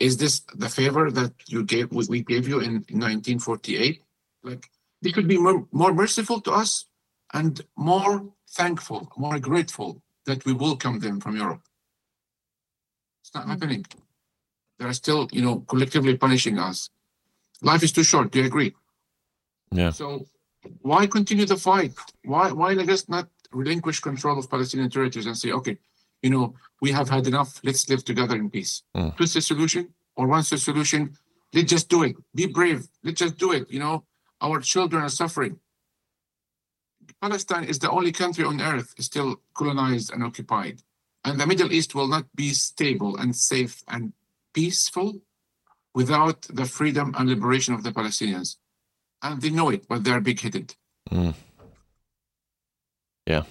Is 0.01 0.17
this 0.17 0.41
the 0.63 0.67
favor 0.67 1.09
that 1.11 1.31
you 1.47 1.63
gave 1.63 1.87
we 1.91 2.23
gave 2.23 2.45
you 2.45 2.59
in 2.59 2.73
1948? 2.91 4.03
Like 4.43 4.69
they 5.01 5.11
could 5.11 5.29
be 5.29 5.37
more, 5.37 5.65
more 5.71 5.93
merciful 5.93 6.41
to 6.41 6.51
us 6.51 6.87
and 7.33 7.61
more 7.77 8.25
thankful, 8.49 9.09
more 9.17 9.39
grateful 9.39 10.03
that 10.25 10.43
we 10.45 10.51
welcome 10.51 10.99
them 10.99 11.21
from 11.21 11.37
Europe. 11.37 11.63
It's 13.21 13.33
not 13.33 13.47
happening. 13.47 13.85
They 14.77 14.85
are 14.85 14.93
still, 14.93 15.29
you 15.31 15.41
know, 15.41 15.61
collectively 15.71 16.17
punishing 16.17 16.59
us. 16.59 16.89
Life 17.61 17.83
is 17.83 17.93
too 17.93 18.03
short. 18.03 18.31
Do 18.31 18.39
you 18.39 18.45
agree? 18.45 18.75
Yeah. 19.71 19.91
So 19.91 20.27
why 20.81 21.07
continue 21.07 21.45
the 21.45 21.57
fight? 21.57 21.93
Why 22.23 22.51
why 22.51 22.71
I 22.71 22.85
guess 22.85 23.07
not 23.09 23.27
relinquish 23.51 23.99
control 23.99 24.37
of 24.39 24.49
Palestinian 24.49 24.89
territories 24.89 25.25
and 25.25 25.37
say, 25.37 25.51
okay, 25.51 25.77
you 26.21 26.29
know, 26.29 26.55
we 26.81 26.91
have 26.91 27.09
had 27.09 27.27
enough. 27.27 27.59
Let's 27.63 27.87
live 27.89 28.03
together 28.03 28.35
in 28.35 28.49
peace. 28.49 28.83
Mm. 28.95 29.15
two-state 29.17 29.43
solution 29.43 29.93
or 30.15 30.27
one-state 30.27 30.59
solution, 30.59 31.15
let's 31.53 31.69
just 31.69 31.89
do 31.89 32.03
it. 32.03 32.15
Be 32.33 32.47
brave. 32.47 32.87
Let's 33.03 33.19
just 33.19 33.37
do 33.37 33.51
it. 33.51 33.69
You 33.69 33.79
know, 33.79 34.05
our 34.41 34.59
children 34.59 35.03
are 35.03 35.09
suffering. 35.09 35.59
Palestine 37.21 37.63
is 37.63 37.79
the 37.79 37.89
only 37.89 38.11
country 38.11 38.43
on 38.43 38.61
earth 38.61 38.93
still 38.99 39.41
colonized 39.53 40.11
and 40.13 40.23
occupied. 40.23 40.81
And 41.23 41.39
the 41.39 41.47
Middle 41.47 41.71
East 41.71 41.95
will 41.95 42.07
not 42.07 42.25
be 42.35 42.49
stable 42.49 43.17
and 43.17 43.35
safe 43.35 43.83
and 43.87 44.13
peaceful 44.53 45.21
without 45.93 46.41
the 46.43 46.65
freedom 46.65 47.13
and 47.17 47.29
liberation 47.29 47.73
of 47.73 47.83
the 47.83 47.91
Palestinians. 47.91 48.57
And 49.21 49.41
they 49.41 49.49
know 49.49 49.69
it, 49.69 49.87
but 49.87 50.03
they're 50.03 50.21
big 50.21 50.39
headed. 50.39 50.75
Mm. 51.11 51.33
Yeah. 53.27 53.43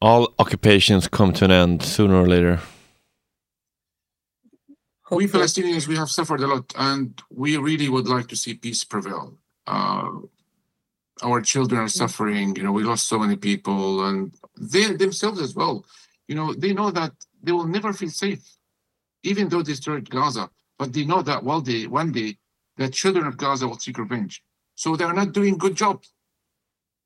All 0.00 0.32
occupations 0.38 1.08
come 1.08 1.32
to 1.34 1.44
an 1.44 1.50
end 1.50 1.82
sooner 1.82 2.14
or 2.14 2.28
later. 2.28 2.60
We 5.10 5.26
Palestinians, 5.26 5.88
we 5.88 5.96
have 5.96 6.10
suffered 6.10 6.40
a 6.40 6.46
lot, 6.46 6.72
and 6.76 7.20
we 7.30 7.56
really 7.56 7.88
would 7.88 8.06
like 8.06 8.28
to 8.28 8.36
see 8.36 8.54
peace 8.54 8.84
prevail. 8.84 9.34
Uh, 9.66 10.10
our 11.22 11.40
children 11.40 11.80
are 11.80 11.88
suffering. 11.88 12.54
You 12.56 12.62
know, 12.62 12.72
we 12.72 12.84
lost 12.84 13.08
so 13.08 13.18
many 13.18 13.36
people, 13.36 14.06
and 14.06 14.32
they 14.56 14.92
themselves 14.92 15.40
as 15.40 15.54
well. 15.54 15.84
You 16.28 16.34
know, 16.34 16.54
they 16.54 16.74
know 16.74 16.90
that 16.90 17.12
they 17.42 17.52
will 17.52 17.66
never 17.66 17.92
feel 17.92 18.10
safe, 18.10 18.44
even 19.22 19.48
though 19.48 19.62
they 19.62 19.72
destroyed 19.72 20.08
Gaza. 20.10 20.50
But 20.78 20.92
they 20.92 21.04
know 21.04 21.22
that 21.22 21.42
one 21.42 21.62
day, 21.62 21.86
one 21.86 22.12
day, 22.12 22.36
the 22.76 22.88
children 22.88 23.26
of 23.26 23.36
Gaza 23.36 23.66
will 23.66 23.78
seek 23.78 23.98
revenge. 23.98 24.42
So 24.74 24.94
they 24.94 25.04
are 25.04 25.14
not 25.14 25.32
doing 25.32 25.58
good 25.58 25.74
jobs. 25.74 26.12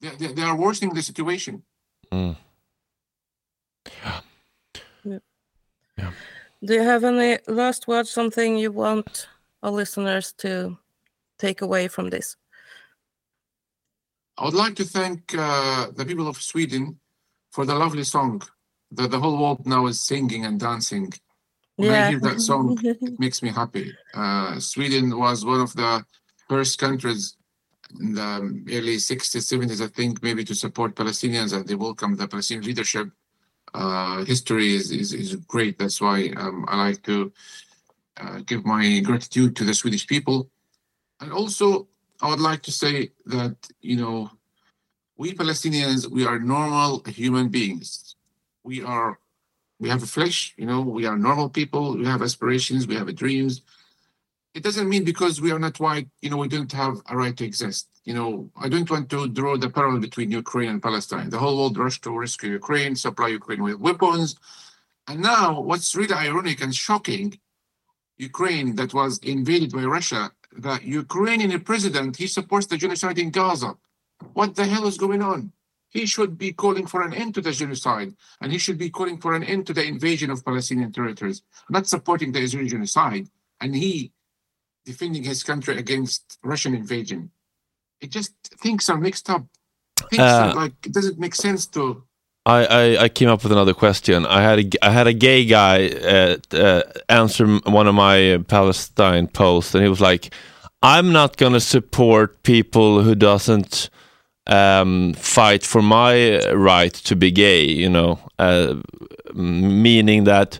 They, 0.03 0.11
they, 0.19 0.33
they 0.35 0.43
are 0.43 0.57
worsening 0.57 0.95
the 0.95 1.03
situation. 1.03 1.63
Mm. 2.11 2.37
Yeah. 4.05 4.21
Yeah. 5.97 6.11
Do 6.65 6.75
you 6.75 6.83
have 6.83 7.05
any 7.05 7.39
last 7.47 7.89
words, 7.89 8.11
something 8.11 8.57
you 8.57 8.73
want 8.73 9.29
our 9.63 9.71
listeners 9.71 10.33
to 10.39 10.77
take 11.39 11.63
away 11.63 11.89
from 11.89 12.11
this? 12.11 12.37
I 14.39 14.45
would 14.45 14.55
like 14.55 14.75
to 14.77 14.85
thank 14.85 15.35
uh, 15.37 15.89
the 15.95 16.05
people 16.05 16.27
of 16.27 16.37
Sweden 16.43 16.99
for 17.51 17.65
the 17.65 17.75
lovely 17.75 18.05
song 18.05 18.43
that 18.93 19.11
the 19.11 19.19
whole 19.19 19.39
world 19.39 19.67
now 19.67 19.87
is 19.87 20.01
singing 20.01 20.45
and 20.45 20.59
dancing. 20.59 21.13
When 21.77 21.91
I 21.91 22.11
hear 22.11 22.21
that 22.21 22.41
song, 22.41 22.79
it 22.85 23.19
makes 23.19 23.43
me 23.43 23.51
happy. 23.51 23.93
Uh, 24.15 24.59
Sweden 24.59 25.17
was 25.17 25.45
one 25.45 25.61
of 25.61 25.73
the 25.75 26.05
first 26.49 26.79
countries 26.79 27.37
in 28.01 28.15
the 28.15 28.21
early 28.71 28.97
60s, 28.97 29.45
70s, 29.53 29.81
I 29.83 29.89
think, 29.89 30.23
maybe 30.23 30.45
to 30.45 30.55
support 30.55 30.95
Palestinians 30.95 31.53
and 31.55 31.67
they 31.67 31.75
welcomed 31.75 32.19
the 32.19 32.29
Palestinian 32.29 32.67
leadership. 32.67 33.11
Uh, 33.75 34.25
history 34.25 34.75
is, 34.75 34.91
is, 34.91 35.13
is 35.13 35.37
great. 35.37 35.79
That's 35.79 36.01
why 36.01 36.33
um, 36.37 36.65
I 36.69 36.89
like 36.89 37.03
to 37.05 37.33
uh, 38.21 38.41
give 38.45 38.65
my 38.65 39.01
gratitude 39.01 39.57
to 39.57 39.65
the 39.65 39.75
Swedish 39.75 40.07
people. 40.07 40.51
And 41.21 41.33
also, 41.33 41.89
I 42.21 42.29
would 42.29 42.41
like 42.41 42.63
to 42.63 42.73
say 42.73 43.13
that, 43.27 43.57
you 43.81 43.97
know, 43.97 44.31
we 45.17 45.35
Palestinians, 45.35 46.09
we 46.11 46.27
are 46.27 46.39
normal 46.39 47.03
human 47.07 47.49
beings. 47.49 48.17
We 48.65 48.83
are, 48.83 49.19
we 49.79 49.89
have 49.89 50.03
a 50.03 50.07
flesh, 50.07 50.55
you 50.57 50.67
know, 50.67 50.81
we 50.81 51.07
are 51.07 51.19
normal 51.19 51.49
people, 51.49 51.97
we 51.97 52.07
have 52.07 52.23
aspirations, 52.23 52.87
we 52.87 52.97
have 52.97 53.15
dreams. 53.15 53.63
It 54.55 54.63
doesn't 54.63 54.89
mean 54.89 55.05
because 55.05 55.41
we 55.41 55.51
are 55.51 55.59
not 55.59 55.81
white, 55.81 56.09
you 56.21 56.29
know, 56.29 56.37
we 56.37 56.49
don't 56.49 56.73
have 56.73 57.01
a 57.09 57.17
right 57.17 57.37
to 57.39 57.45
exist. 57.45 57.89
You 58.05 58.15
know, 58.15 58.51
I 58.57 58.69
don't 58.69 58.91
want 58.91 59.09
to 59.11 59.29
draw 59.29 59.57
the 59.57 59.71
parallel 59.71 60.01
between 60.01 60.31
Ukraine 60.31 60.69
and 60.69 60.83
Palestine. 60.83 61.31
The 61.31 61.39
whole 61.39 61.57
world 61.57 61.79
rushed 61.79 62.03
to 62.05 62.19
rescue 62.19 62.51
Ukraine, 62.51 62.95
supply 62.95 63.29
Ukraine 63.29 63.63
with 63.63 63.79
weapons. 63.79 64.37
And 65.09 65.21
now, 65.21 65.61
what's 65.61 65.97
really 65.97 66.15
ironic 66.15 66.61
and 66.61 66.75
shocking, 66.75 67.39
Ukraine 68.19 68.77
that 68.77 68.93
was 68.93 69.19
invaded 69.19 69.73
by 69.73 69.85
Russia, 69.85 70.31
the 70.57 70.79
Ukrainian 70.83 71.59
president, 71.61 72.17
he 72.17 72.27
supports 72.27 72.67
the 72.67 72.77
genocide 72.77 73.19
in 73.19 73.31
Gaza. 73.31 73.75
What 74.35 74.55
the 74.55 74.67
hell 74.67 74.87
is 74.87 74.99
going 74.99 75.23
on? 75.23 75.53
He 75.89 76.07
should 76.07 76.37
be 76.39 76.53
calling 76.53 76.87
for 76.87 77.03
an 77.03 77.15
end 77.15 77.35
to 77.35 77.41
the 77.41 77.53
genocide, 77.53 78.15
and 78.41 78.53
he 78.53 78.59
should 78.59 78.79
be 78.79 78.91
calling 78.91 79.19
for 79.19 79.35
an 79.35 79.45
end 79.45 79.67
to 79.67 79.73
the 79.73 79.85
invasion 79.85 80.31
of 80.31 80.45
Palestinian 80.45 80.93
territories, 80.93 81.43
not 81.71 81.87
supporting 81.87 82.33
the 82.33 82.41
Israeli 82.41 82.69
genocide, 82.69 83.29
and 83.61 83.75
he 83.75 84.13
defending 84.85 85.25
his 85.25 85.43
country 85.43 85.77
against 85.79 86.39
Russian 86.43 86.75
invasion. 86.75 87.31
It 88.01 88.11
just 88.11 88.33
things 88.61 88.89
are 88.89 88.99
mixed 88.99 89.31
up. 89.31 89.45
Things 90.11 90.23
Uh, 90.23 90.53
are 90.53 90.55
like 90.55 90.75
it 90.87 90.93
doesn't 90.93 91.19
make 91.19 91.35
sense 91.35 91.67
to. 91.69 92.03
I, 92.45 92.65
I, 92.65 93.05
I 93.05 93.09
came 93.09 93.29
up 93.29 93.45
with 93.45 93.53
another 93.53 93.75
question. 93.75 94.27
I 94.27 94.43
had 94.43 94.59
a, 94.59 94.85
I 94.85 94.91
had 94.91 95.07
a 95.07 95.13
gay 95.13 95.45
guy 95.45 95.89
uh, 95.89 96.37
uh, 96.57 96.83
answer 97.09 97.47
one 97.67 97.87
of 97.87 97.95
my 97.95 98.35
uh, 98.35 98.39
Palestine 98.43 99.29
posts, 99.29 99.75
and 99.75 99.83
he 99.85 99.89
was 99.89 100.01
like, 100.01 100.35
"I'm 100.83 101.13
not 101.13 101.37
gonna 101.37 101.61
support 101.61 102.43
people 102.43 103.03
who 103.03 103.15
doesn't 103.15 103.91
um, 104.49 105.15
fight 105.15 105.63
for 105.65 105.83
my 105.83 106.41
uh, 106.41 106.55
right 106.55 106.93
to 106.93 107.15
be 107.15 107.31
gay." 107.31 107.65
You 107.65 107.89
know, 107.89 108.19
uh, 108.41 108.75
meaning 109.35 110.25
that 110.25 110.59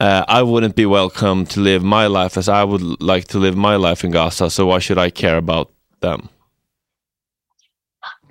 uh, 0.00 0.24
I 0.28 0.42
wouldn't 0.42 0.76
be 0.76 0.86
welcome 0.86 1.46
to 1.46 1.60
live 1.60 1.82
my 1.82 2.06
life 2.06 2.36
as 2.36 2.48
I 2.48 2.64
would 2.64 3.02
like 3.02 3.28
to 3.28 3.38
live 3.38 3.56
my 3.56 3.76
life 3.76 4.04
in 4.04 4.12
Gaza. 4.12 4.50
So 4.50 4.66
why 4.66 4.78
should 4.78 4.98
I 4.98 5.10
care 5.10 5.36
about 5.36 5.72
them? 6.00 6.28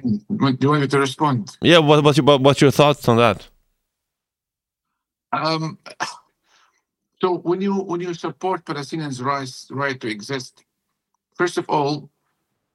Do 0.04 0.20
you 0.62 0.70
want 0.70 0.82
me 0.82 0.88
to 0.88 1.00
respond? 1.00 1.58
Yeah, 1.62 1.80
what, 1.80 2.04
what's, 2.04 2.18
your, 2.18 2.26
what, 2.26 2.42
what's 2.42 2.62
your 2.62 2.72
thoughts 2.72 3.08
on 3.10 3.18
that? 3.18 3.48
Um, 5.34 5.78
so 7.22 7.38
when 7.40 7.62
you 7.62 7.76
when 7.76 8.02
you 8.02 8.14
support 8.14 8.66
Palestinians' 8.66 9.24
rights 9.24 9.68
right 9.72 10.00
to 10.00 10.08
exist, 10.08 10.64
first 11.36 11.58
of 11.58 11.66
all, 11.70 12.10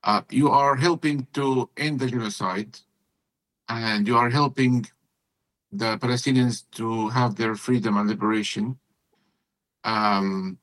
uh, 0.05 0.23
you 0.31 0.51
are 0.51 0.77
helping 0.77 1.27
to 1.35 1.70
end 1.77 2.01
the 2.01 2.09
genocide, 2.09 2.78
and 3.69 4.06
you 4.06 4.16
are 4.16 4.31
helping 4.31 4.86
the 5.73 5.97
Palestinians 5.98 6.64
to 6.73 7.09
have 7.10 7.36
their 7.36 7.55
freedom 7.55 7.97
and 7.97 8.09
liberation. 8.09 8.78
Um, 9.85 10.59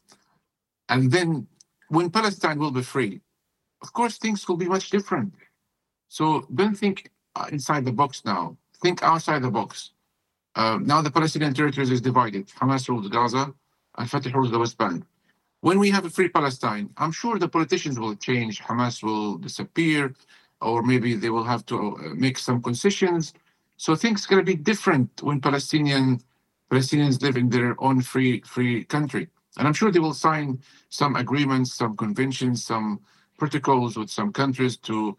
and 0.90 1.12
then 1.12 1.48
when 1.90 2.10
Palestine 2.10 2.60
will 2.60 2.72
be 2.72 2.84
free, 2.84 3.22
of 3.82 3.94
course, 3.94 4.18
things 4.18 4.48
will 4.48 4.58
be 4.58 4.68
much 4.68 4.90
different. 4.90 5.34
So 6.08 6.48
don't 6.54 6.76
think 6.76 7.12
uh, 7.36 7.48
inside 7.52 7.86
the 7.86 7.91
box 7.91 8.24
now. 8.26 8.58
Think 8.82 9.04
outside 9.04 9.41
the 9.41 9.52
box. 9.52 9.91
Uh, 10.56 10.80
now 10.82 11.02
the 11.02 11.12
Palestinian 11.12 11.54
territories 11.54 11.91
is 11.91 12.02
divided. 12.02 12.48
Hamas 12.48 12.90
rules 12.90 13.08
Gaza, 13.08 13.54
and 13.98 14.10
Fatah 14.10 14.32
rules 14.34 14.52
the 14.52 14.60
West 14.60 14.78
Bank. 14.78 15.06
When 15.62 15.78
we 15.80 15.90
have 15.91 16.06
a 16.06 16.10
free 16.10 16.30
Palestine, 16.30 16.90
I'm 16.98 17.12
sure 17.12 17.38
the 17.38 17.48
politicians 17.50 18.00
will 18.00 18.16
change. 18.16 18.62
Hamas 18.62 19.04
will 19.04 19.38
disappear, 19.38 20.14
or 20.62 20.82
maybe 20.84 21.16
they 21.16 21.30
will 21.30 21.44
have 21.44 21.66
to 21.68 21.78
uh, 21.78 22.16
make 22.16 22.38
some 22.38 22.62
concessions. 22.62 23.34
So 23.78 23.96
things 23.96 24.26
going 24.26 24.44
to 24.44 24.46
be 24.46 24.56
different 24.56 25.10
when 25.22 25.40
Palestinian 25.40 26.22
Palestinians 26.72 27.22
live 27.22 27.38
in 27.38 27.50
their 27.50 27.76
own 27.84 28.02
free 28.02 28.41
free 28.41 28.84
country. 28.86 29.28
And 29.58 29.68
I'm 29.68 29.74
sure 29.74 29.91
they 29.91 30.00
will 30.00 30.14
sign 30.14 30.60
some 30.90 31.16
agreements, 31.16 31.74
some 31.74 31.96
conventions, 31.98 32.64
some 32.64 33.00
protocols 33.38 33.98
with 33.98 34.10
some 34.10 34.32
countries 34.32 34.78
to 34.78 35.18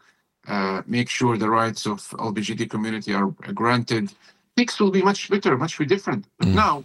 uh, 0.49 0.83
make 0.87 1.09
sure 1.09 1.37
the 1.37 1.51
rights 1.51 1.87
of 1.87 1.99
LBGT 2.29 2.71
community 2.71 3.13
are 3.15 3.31
granted. 3.55 4.13
Things 4.57 4.79
will 4.81 4.91
be 4.91 5.03
much 5.03 5.29
better, 5.31 5.57
much 5.57 5.77
different. 5.79 6.27
But 6.39 6.49
Mm. 6.49 6.55
now 6.55 6.85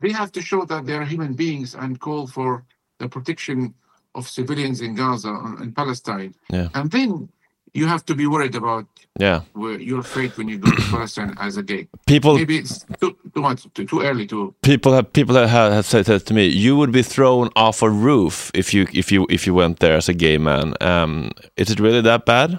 they 0.00 0.12
have 0.12 0.32
to 0.32 0.42
show 0.42 0.64
that 0.66 0.86
they 0.86 0.94
are 0.94 1.04
human 1.04 1.34
beings 1.34 1.74
and 1.74 2.00
call 2.00 2.26
for 2.26 2.64
the 2.98 3.08
protection 3.08 3.74
of 4.14 4.28
civilians 4.28 4.80
in 4.80 4.94
Gaza 4.94 5.34
and 5.60 5.74
Palestine. 5.74 6.34
Yeah. 6.50 6.68
And 6.74 6.90
then 6.90 7.28
you 7.74 7.86
have 7.86 8.02
to 8.06 8.14
be 8.14 8.26
worried 8.26 8.54
about 8.54 8.86
Yeah, 9.20 9.40
your 9.90 10.02
fate 10.02 10.32
when 10.38 10.48
you 10.48 10.58
go 10.58 10.70
to 10.78 10.82
Palestine 10.90 11.34
as 11.46 11.56
a 11.56 11.62
gay. 11.62 11.86
people 12.06 12.34
Maybe 12.34 12.56
it's 12.58 12.84
too, 13.00 13.12
too 13.34 13.42
much, 13.42 13.60
too, 13.74 13.84
too 13.86 14.00
early 14.02 14.26
to. 14.26 14.54
people 14.62 14.92
have 14.92 15.06
people 15.12 15.34
have, 15.36 15.50
have 15.72 15.86
said 15.86 16.04
that 16.06 16.26
to 16.26 16.34
me. 16.34 16.44
You 16.66 16.76
would 16.78 16.92
be 16.92 17.02
thrown 17.02 17.48
off 17.54 17.82
a 17.82 17.90
roof 18.08 18.50
if 18.54 18.72
you 18.74 18.86
if 19.00 19.12
you 19.12 19.26
if 19.36 19.46
you 19.46 19.54
went 19.54 19.78
there 19.78 19.96
as 19.96 20.08
a 20.08 20.14
gay 20.14 20.38
man. 20.38 20.74
Um, 20.80 21.30
is 21.56 21.70
it 21.70 21.78
really 21.80 22.00
that 22.02 22.24
bad? 22.26 22.58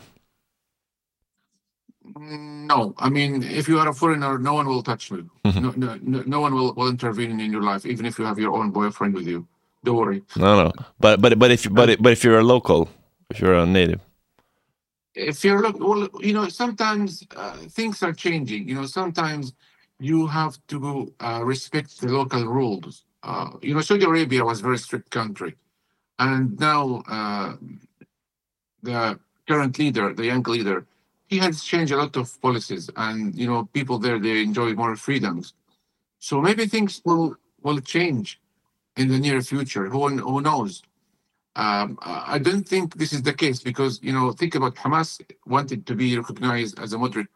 No, 2.17 2.93
I 2.97 3.09
mean, 3.09 3.43
if 3.43 3.67
you 3.67 3.79
are 3.79 3.89
a 3.89 3.93
foreigner, 3.93 4.37
no 4.39 4.53
one 4.53 4.67
will 4.67 4.83
touch 4.83 5.11
you. 5.11 5.29
Mhm. 5.45 5.61
No, 5.61 5.69
no, 5.75 5.99
no, 6.01 6.23
no 6.25 6.39
one 6.45 6.53
will, 6.53 6.73
will 6.77 6.89
intervene 6.89 7.39
in 7.39 7.51
your 7.51 7.61
life, 7.61 7.85
even 7.85 8.05
if 8.05 8.17
you 8.19 8.25
have 8.25 8.39
your 8.39 8.53
own 8.55 8.71
boyfriend 8.71 9.13
with 9.13 9.27
you. 9.27 9.45
Don't 9.83 9.97
worry. 9.97 10.23
No, 10.35 10.51
no. 10.63 10.71
But 10.99 11.21
but 11.21 11.37
but 11.37 11.51
if 11.51 11.65
you 11.65 11.71
but 11.71 11.87
but 12.01 12.11
if 12.13 12.23
you're 12.23 12.39
a 12.39 12.43
local, 12.43 12.87
if 13.29 13.39
you're 13.41 13.53
a 13.53 13.65
native, 13.65 13.99
If 15.15 15.43
you're 15.45 15.61
look, 15.61 15.79
well, 15.79 16.09
you 16.21 16.33
know, 16.33 16.49
sometimes 16.49 17.25
uh, 17.35 17.57
things 17.69 18.03
are 18.03 18.13
changing. 18.13 18.67
You 18.69 18.75
know, 18.75 18.85
sometimes 18.85 19.53
you 19.99 20.27
have 20.27 20.57
to 20.67 21.13
uh, 21.21 21.41
respect 21.43 22.01
the 22.01 22.09
local 22.09 22.45
rules. 22.45 23.05
Uh, 23.23 23.51
you 23.61 23.73
know, 23.73 23.81
Saudi 23.81 24.05
Arabia 24.05 24.43
was 24.45 24.59
a 24.59 24.63
very 24.63 24.77
strict 24.77 25.09
country, 25.11 25.55
and 26.19 26.59
now 26.59 27.03
uh, 27.09 27.55
the 28.83 29.19
current 29.47 29.77
leader, 29.79 30.13
the 30.13 30.25
young 30.25 30.43
leader, 30.43 30.85
he 31.27 31.37
has 31.39 31.63
changed 31.63 31.91
a 31.91 31.97
lot 31.97 32.15
of 32.15 32.39
policies, 32.41 32.89
and 32.95 33.35
you 33.35 33.47
know, 33.47 33.65
people 33.73 33.97
there 33.99 34.19
they 34.19 34.41
enjoy 34.43 34.73
more 34.73 34.95
freedoms. 34.95 35.53
So 36.19 36.41
maybe 36.41 36.67
things 36.67 37.01
will 37.05 37.37
will 37.63 37.79
change 37.81 38.39
in 38.97 39.09
the 39.09 39.19
near 39.19 39.41
future. 39.41 39.87
Who 39.89 40.09
who 40.19 40.41
knows? 40.41 40.83
Um, 41.56 41.98
I 42.02 42.38
don't 42.38 42.68
think 42.68 42.95
this 42.98 43.14
is 43.14 43.22
the 43.22 43.34
case 43.34 43.61
because 43.61 43.99
you 44.03 44.11
know 44.11 44.32
think 44.34 44.56
about 44.56 44.76
Hamas 44.76 45.22
wanted 45.48 45.86
to 45.88 45.95
be 45.95 46.18
recognized 46.18 46.80
as 46.80 46.91
a 46.94 46.98
moderate 46.98 47.30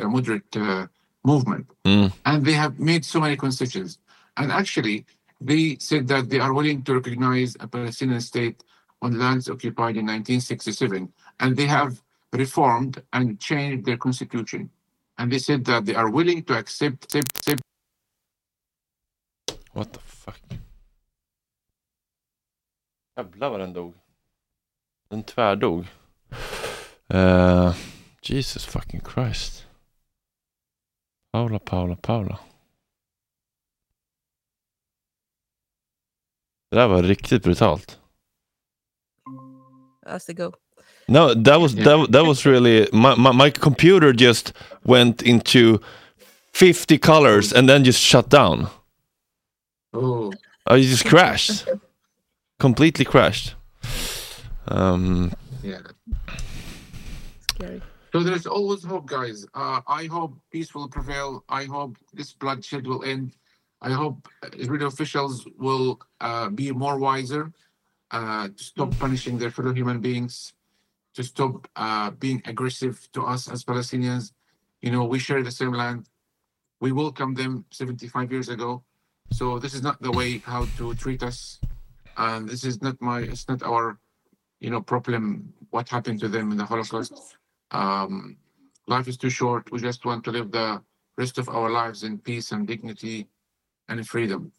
a 0.00 0.08
moderate 0.08 0.56
uh, 0.56 0.86
movement, 1.24 1.66
Mm. 1.84 2.12
and 2.24 2.44
they 2.44 2.52
have 2.52 2.78
made 2.80 3.04
so 3.04 3.20
many 3.20 3.36
concessions. 3.36 3.98
And 4.38 4.50
actually, 4.50 5.04
they 5.40 5.76
said 5.78 6.08
that 6.08 6.30
they 6.30 6.40
are 6.40 6.52
willing 6.54 6.82
to 6.84 6.94
recognize 6.94 7.56
a 7.60 7.66
Palestinian 7.68 8.20
state 8.20 8.64
on 9.02 9.18
lands 9.18 9.48
occupied 9.50 9.96
in 9.96 10.06
1967, 10.06 11.12
and 11.40 11.56
they 11.56 11.66
have 11.66 12.02
reformed 12.32 13.02
and 13.12 13.38
changed 13.38 13.84
their 13.86 13.96
constitution. 13.98 14.70
And 15.18 15.30
they 15.30 15.38
said 15.38 15.64
that 15.66 15.84
they 15.86 15.94
are 15.94 16.10
willing 16.10 16.42
to 16.44 16.58
accept, 16.58 17.04
accept, 17.04 17.36
accept 17.38 17.62
what 19.72 19.92
the 19.92 19.98
fuck? 20.00 20.40
Jävlar 23.16 23.50
vad 23.50 23.60
den 23.60 23.72
dog. 23.72 23.94
Den 25.08 25.22
tvärdog. 25.22 25.86
Uh, 27.14 27.74
Jesus 28.22 28.64
fucking 28.64 29.00
Christ. 29.14 29.66
Paula, 31.32 31.58
Paula, 31.58 31.96
Paula. 31.96 32.38
Det 36.70 36.76
där 36.76 36.88
var 36.88 37.02
riktigt 37.02 37.42
brutalt. 37.42 37.98
As 40.06 40.26
they 40.26 40.34
go. 40.34 40.52
No, 41.08 41.34
that 41.44 41.60
was 41.60 41.74
that, 41.74 42.12
that 42.12 42.26
was 42.26 42.46
really 42.46 42.88
my, 42.92 43.14
my 43.16 43.32
my 43.32 43.50
computer 43.50 44.12
just 44.12 44.52
went 44.82 45.22
into 45.22 45.78
50 46.52 46.98
colors 46.98 47.52
and 47.52 47.68
then 47.68 47.84
just 47.84 48.00
shut 48.00 48.30
down. 48.30 48.66
oh, 49.92 50.32
I 50.66 50.82
just 50.82 51.04
crashed. 51.04 51.66
Completely 52.58 53.04
crashed. 53.04 53.54
Um 54.68 55.32
yeah. 55.62 55.80
Scary. 57.50 57.82
So 58.12 58.22
there's 58.22 58.46
always 58.46 58.82
hope, 58.82 59.06
guys. 59.06 59.44
Uh, 59.52 59.80
I 59.86 60.06
hope 60.06 60.38
peace 60.50 60.74
will 60.74 60.88
prevail. 60.88 61.44
I 61.48 61.64
hope 61.64 61.98
this 62.14 62.32
bloodshed 62.32 62.86
will 62.86 63.04
end. 63.04 63.36
I 63.82 63.90
hope 63.90 64.28
Israeli 64.56 64.86
officials 64.86 65.46
will 65.58 66.00
uh, 66.20 66.48
be 66.48 66.72
more 66.72 66.98
wiser 66.98 67.52
uh, 68.10 68.48
to 68.48 68.64
stop 68.64 68.96
punishing 68.98 69.36
their 69.36 69.50
fellow 69.50 69.74
human 69.74 70.00
beings, 70.00 70.54
to 71.14 71.22
stop 71.22 71.68
uh, 71.76 72.10
being 72.12 72.40
aggressive 72.46 73.06
to 73.12 73.22
us 73.22 73.48
as 73.48 73.64
Palestinians. 73.64 74.32
You 74.80 74.92
know, 74.92 75.04
we 75.04 75.18
share 75.18 75.42
the 75.42 75.50
same 75.50 75.72
land. 75.72 76.08
We 76.80 76.92
welcomed 76.92 77.36
them 77.36 77.66
75 77.70 78.32
years 78.32 78.48
ago. 78.48 78.82
So 79.32 79.58
this 79.58 79.74
is 79.74 79.82
not 79.82 80.00
the 80.00 80.12
way 80.12 80.38
how 80.38 80.66
to 80.78 80.94
treat 80.94 81.22
us. 81.22 81.60
And 82.16 82.48
this 82.48 82.64
is 82.64 82.80
not 82.82 83.00
my, 83.00 83.20
it's 83.20 83.48
not 83.48 83.62
our, 83.62 83.98
you 84.60 84.70
know, 84.70 84.80
problem, 84.80 85.52
what 85.70 85.88
happened 85.88 86.20
to 86.20 86.28
them 86.28 86.50
in 86.50 86.56
the 86.56 86.64
Holocaust. 86.64 87.36
Um, 87.70 88.36
life 88.86 89.08
is 89.08 89.16
too 89.16 89.30
short. 89.30 89.70
We 89.70 89.80
just 89.80 90.04
want 90.04 90.24
to 90.24 90.30
live 90.30 90.50
the 90.50 90.80
rest 91.18 91.38
of 91.38 91.48
our 91.48 91.70
lives 91.70 92.04
in 92.04 92.18
peace 92.18 92.52
and 92.52 92.66
dignity 92.66 93.28
and 93.88 94.06
freedom. 94.06 94.52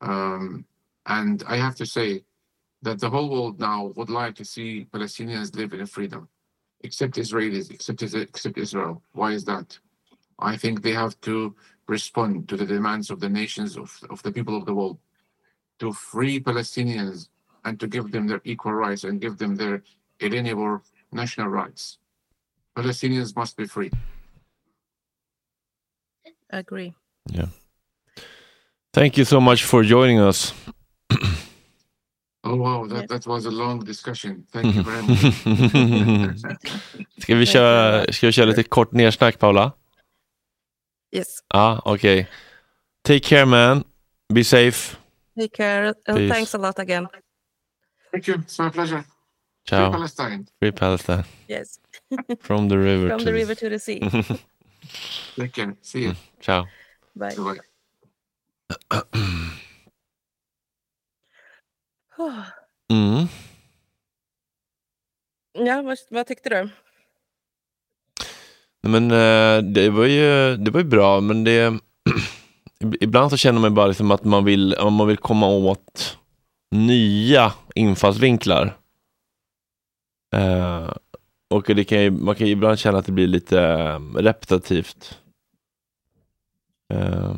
Um, 0.00 0.64
and 1.06 1.42
I 1.46 1.56
have 1.56 1.74
to 1.76 1.86
say 1.86 2.24
that 2.82 3.00
the 3.00 3.10
whole 3.10 3.30
world 3.30 3.60
now 3.60 3.92
would 3.96 4.10
like 4.10 4.34
to 4.36 4.44
see 4.44 4.86
Palestinians 4.92 5.54
live 5.56 5.72
in 5.72 5.86
freedom, 5.86 6.28
except 6.82 7.14
Israelis, 7.16 7.70
except, 7.70 8.02
except 8.02 8.58
Israel. 8.58 9.02
Why 9.12 9.32
is 9.32 9.44
that? 9.44 9.78
I 10.38 10.56
think 10.56 10.82
they 10.82 10.92
have 10.92 11.20
to 11.22 11.54
respond 11.86 12.48
to 12.48 12.56
the 12.56 12.66
demands 12.66 13.10
of 13.10 13.20
the 13.20 13.28
nations 13.28 13.76
of, 13.76 13.98
of 14.10 14.22
the 14.22 14.32
people 14.32 14.56
of 14.56 14.64
the 14.64 14.74
world 14.74 14.98
to 15.78 15.92
free 15.92 16.40
Palestinians 16.40 17.28
and 17.64 17.78
to 17.80 17.86
give 17.86 18.10
them 18.12 18.26
their 18.26 18.40
equal 18.44 18.72
rights 18.74 19.04
and 19.04 19.20
give 19.20 19.38
them 19.38 19.56
their 19.56 19.82
inalienable 20.20 20.82
national 21.12 21.48
rights. 21.48 21.98
Palestinians 22.76 23.34
must 23.36 23.56
be 23.56 23.66
free. 23.66 23.90
Agree. 26.50 26.94
Yeah. 27.30 27.48
Thank 28.92 29.16
you 29.16 29.24
so 29.24 29.40
much 29.40 29.64
for 29.64 29.82
joining 29.82 30.20
us. 30.20 30.52
Oh 32.46 32.56
wow, 32.56 32.86
that, 32.86 33.08
that 33.08 33.26
was 33.26 33.46
a 33.46 33.50
long 33.50 33.80
discussion. 33.84 34.44
Thank 34.52 34.74
you 34.74 34.82
very 34.82 35.02
much. 35.08 36.38
Ska 37.18 37.34
vi 37.34 37.46
köra, 37.46 38.04
ska 38.12 38.26
vi 38.26 38.32
köra 38.32 38.46
lite 38.46 38.62
kort 38.62 38.92
nersnack 38.92 39.38
Paula? 39.38 39.72
Yes. 41.10 41.26
Ah, 41.48 41.80
okej. 41.84 42.26
Take 43.02 43.20
care 43.20 43.46
man. 43.46 43.84
Be 44.34 44.44
safe. 44.44 44.96
Take 45.38 45.52
care 45.52 45.94
and 46.06 46.16
Peace. 46.16 46.30
thanks 46.32 46.54
a 46.54 46.58
lot 46.58 46.78
again. 46.78 47.08
Thank 48.12 48.26
you. 48.28 48.34
It's 48.34 48.58
my 48.58 48.70
pleasure. 48.70 49.02
Free 49.02 49.78
Ciao. 49.78 49.90
Palestine. 49.90 50.46
Free 50.60 50.72
Palestine. 50.72 51.24
Yes. 51.48 51.78
From 52.40 52.68
the 52.68 52.78
river 52.78 53.08
From 53.08 53.18
to 53.18 53.24
the 53.24 53.32
river 53.32 53.54
to 53.54 53.68
the 53.68 53.78
sea. 53.78 54.00
Take 55.36 55.52
care. 55.52 55.74
See 55.82 56.02
you. 56.04 56.14
Ciao. 56.40 56.66
Bye. 57.16 57.34
Bye. 57.36 57.60
Mm. 62.90 63.26
Ja, 65.52 65.82
vad, 65.82 65.98
vad 66.10 66.26
tyckte 66.26 66.48
du? 66.48 66.68
Men 68.82 69.10
eh, 69.10 69.62
det 69.72 69.90
var 69.90 70.04
ju, 70.04 70.56
det 70.56 70.70
var 70.70 70.80
ju 70.80 70.86
bra, 70.86 71.20
men 71.20 71.44
det 71.44 71.78
ibland 73.00 73.30
så 73.30 73.36
känner 73.36 73.60
man 73.60 73.74
bara 73.74 73.86
liksom 73.86 74.10
att 74.10 74.24
man 74.24 74.44
vill, 74.44 74.76
man 74.80 75.06
vill 75.06 75.16
komma 75.16 75.46
åt 75.46 76.18
nya 76.70 77.52
infallsvinklar. 77.74 78.76
Eh, 80.34 80.90
och 81.50 81.64
det 81.64 81.84
kan 81.84 82.02
ju, 82.02 82.10
man 82.10 82.34
kan 82.34 82.46
ju 82.46 82.52
ibland 82.52 82.78
känna 82.78 82.98
att 82.98 83.06
det 83.06 83.12
blir 83.12 83.26
lite 83.26 83.60
eh, 83.60 84.00
repetitivt. 84.14 85.18
Eh, 86.94 87.34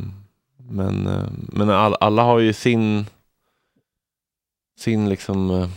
men 0.57 1.07
eh, 1.07 1.29
men 1.53 1.71
all, 1.71 1.97
alla 2.01 2.23
har 2.23 2.39
ju 2.39 2.53
sin 2.53 3.07
sin 4.79 5.09
liksom 5.09 5.51
eh, 5.51 5.69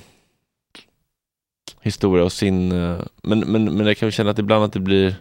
historia 1.81 2.23
och 2.23 2.31
sin 2.31 2.71
eh, 2.71 2.99
men, 3.23 3.39
men, 3.39 3.77
men 3.77 3.87
jag 3.87 3.97
kan 3.97 4.07
ju 4.07 4.11
känna 4.11 4.31
att 4.31 4.39
ibland 4.39 4.63
att 4.63 4.73
det 4.73 4.79
blir 4.79 5.15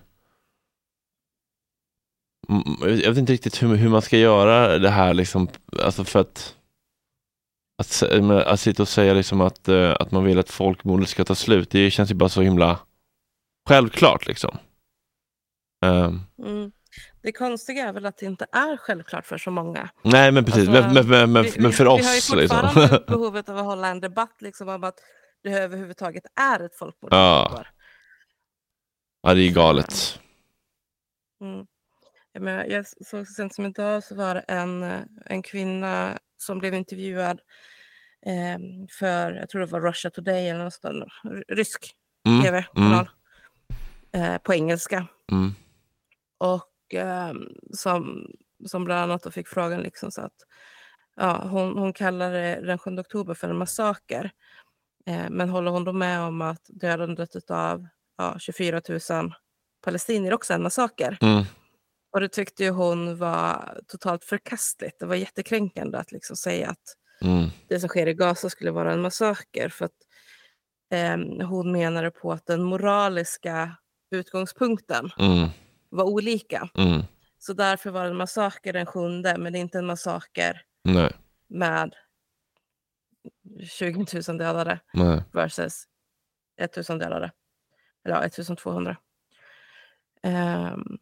jag 2.81 3.09
vet 3.09 3.19
inte 3.19 3.33
riktigt 3.33 3.63
hur, 3.63 3.77
hur 3.77 3.89
man 3.89 4.03
ska 4.03 4.17
göra 4.17 4.79
det 4.79 4.91
här 4.91 5.15
liksom, 5.15 5.49
alltså 5.83 6.05
för 6.05 6.21
att 6.21 6.55
att, 7.83 8.03
att 8.47 8.61
sitta 8.61 8.83
och 8.83 8.89
säga 8.89 9.15
liksom 9.15 9.41
att, 9.41 9.69
att 9.69 10.11
man 10.11 10.25
vill 10.25 10.39
att 10.39 10.51
folkmordet 10.51 11.09
ska 11.09 11.25
ta 11.25 11.35
slut, 11.35 11.71
det 11.71 11.91
känns 11.91 12.11
ju 12.11 12.15
bara 12.15 12.29
så 12.29 12.43
himla 12.43 12.81
självklart 13.69 14.27
liksom. 14.27 14.59
Um. 15.87 16.23
Mm. 16.45 16.73
Det 17.23 17.33
konstiga 17.33 17.89
är 17.89 17.93
väl 17.93 18.07
att 18.07 18.19
det 18.19 18.27
inte 18.27 18.47
är 18.53 18.77
självklart 18.77 19.27
för 19.27 19.39
så 19.39 19.51
många. 19.51 19.91
Nej, 20.03 20.33
men 20.33 20.45
precis. 20.45 20.69
Alltså, 20.69 20.95
men, 20.95 21.09
men, 21.09 21.33
men, 21.33 21.43
vi, 21.43 21.61
men, 21.61 21.73
för 21.73 21.85
vi, 21.85 21.91
oss. 21.91 22.01
Vi 22.01 22.07
har 22.07 22.15
ju 22.15 22.41
liksom. 22.41 22.59
fortfarande 22.59 22.81
liksom. 22.81 23.05
behovet 23.19 23.49
av 23.49 23.59
att 23.59 23.65
hålla 23.65 23.89
en 23.89 24.01
debatt 24.01 24.43
liksom, 24.43 24.69
om 24.69 24.85
att 24.85 24.99
det 25.43 25.51
överhuvudtaget 25.51 26.25
är 26.41 26.61
ett 26.61 26.75
folkmord. 26.75 27.13
Ja. 27.13 27.65
ja, 29.23 29.35
det 29.35 29.43
är 29.43 29.53
galet. 29.53 30.21
Mm. 31.41 31.67
Jag, 32.33 32.43
menar, 32.43 32.65
jag 32.65 32.87
såg 32.87 33.27
så 33.27 33.33
sent 33.33 33.55
som 33.55 33.67
idag 33.67 34.05
så 34.05 34.15
var 34.15 34.35
det 34.35 34.41
en, 34.41 34.83
en 35.27 35.43
kvinna 35.43 36.19
som 36.37 36.59
blev 36.59 36.75
intervjuad 36.75 37.41
eh, 38.27 38.59
för, 38.99 39.33
jag 39.33 39.49
tror 39.49 39.61
det 39.61 39.67
var 39.67 39.81
Russia 39.81 40.11
Today 40.11 40.49
eller 40.49 40.65
något 40.65 40.75
sånt, 40.75 41.05
rysk 41.49 41.95
mm. 42.27 42.43
tv-kanal 42.43 43.11
mm. 44.13 44.33
eh, 44.33 44.39
på 44.39 44.55
engelska. 44.55 45.07
Mm. 45.33 45.55
Och 46.39 46.95
eh, 46.95 47.33
som, 47.73 48.27
som 48.67 48.85
bland 48.85 49.01
annat 49.13 49.35
fick 49.35 49.49
frågan 49.49 49.81
liksom 49.81 50.11
så 50.11 50.21
att 50.21 50.37
ja, 51.17 51.49
hon, 51.49 51.79
hon 51.79 51.93
kallade 51.93 52.61
den 52.67 52.79
7 52.79 52.99
oktober 52.99 53.35
för 53.35 53.49
en 53.49 53.59
massaker. 53.59 54.31
Eh, 55.07 55.31
men 55.31 55.49
håller 55.49 55.71
hon 55.71 55.85
då 55.85 55.93
med 55.93 56.21
om 56.21 56.43
att 56.43 56.63
dödandet 56.67 57.51
av 57.51 57.87
ja, 58.17 58.39
24 58.39 58.81
000 59.11 59.33
palestinier 59.85 60.33
också 60.33 60.53
är 60.53 60.57
en 60.57 60.63
massaker? 60.63 61.19
Och 62.11 62.21
det 62.21 62.29
tyckte 62.29 62.65
ju 62.65 62.71
hon 62.71 63.19
var 63.19 63.81
totalt 63.87 64.25
förkastligt. 64.25 64.99
Det 65.01 65.07
var 65.07 65.15
jättekränkande 65.15 65.99
att 65.99 66.13
liksom 66.13 66.37
säga 66.37 66.71
att 66.71 66.97
mm. 67.23 67.49
det 67.69 67.81
som 67.81 67.89
sker 67.89 68.07
i 68.07 68.15
Gaza 68.15 68.51
skulle 68.51 68.71
vara 68.71 68.93
en 68.93 69.01
massaker. 69.01 69.69
För 69.69 69.85
att 69.85 69.97
eh, 70.91 71.47
hon 71.47 71.73
menade 71.73 72.11
på 72.11 72.33
att 72.33 72.47
den 72.47 72.63
moraliska 72.63 73.77
utgångspunkten 74.11 75.11
mm. 75.19 75.49
var 75.89 76.05
olika. 76.05 76.69
Mm. 76.75 77.03
Så 77.39 77.53
därför 77.53 77.91
var 77.91 78.05
det 78.05 78.11
en 78.11 78.17
massaker 78.17 78.73
den 78.73 78.87
sjunde, 78.87 79.39
men 79.39 79.55
inte 79.55 79.79
en 79.79 79.87
massaker 79.87 80.63
Nej. 80.85 81.13
med 81.49 81.95
20 83.71 84.07
000 84.29 84.39
dödade 84.39 84.81
Nej. 84.93 85.23
versus 85.33 85.85
1 86.57 86.89
000 86.89 86.99
dödade. 86.99 87.33
Eller 88.05 88.17
ja, 88.17 88.25
1200. 88.25 88.97
Um, 90.23 90.99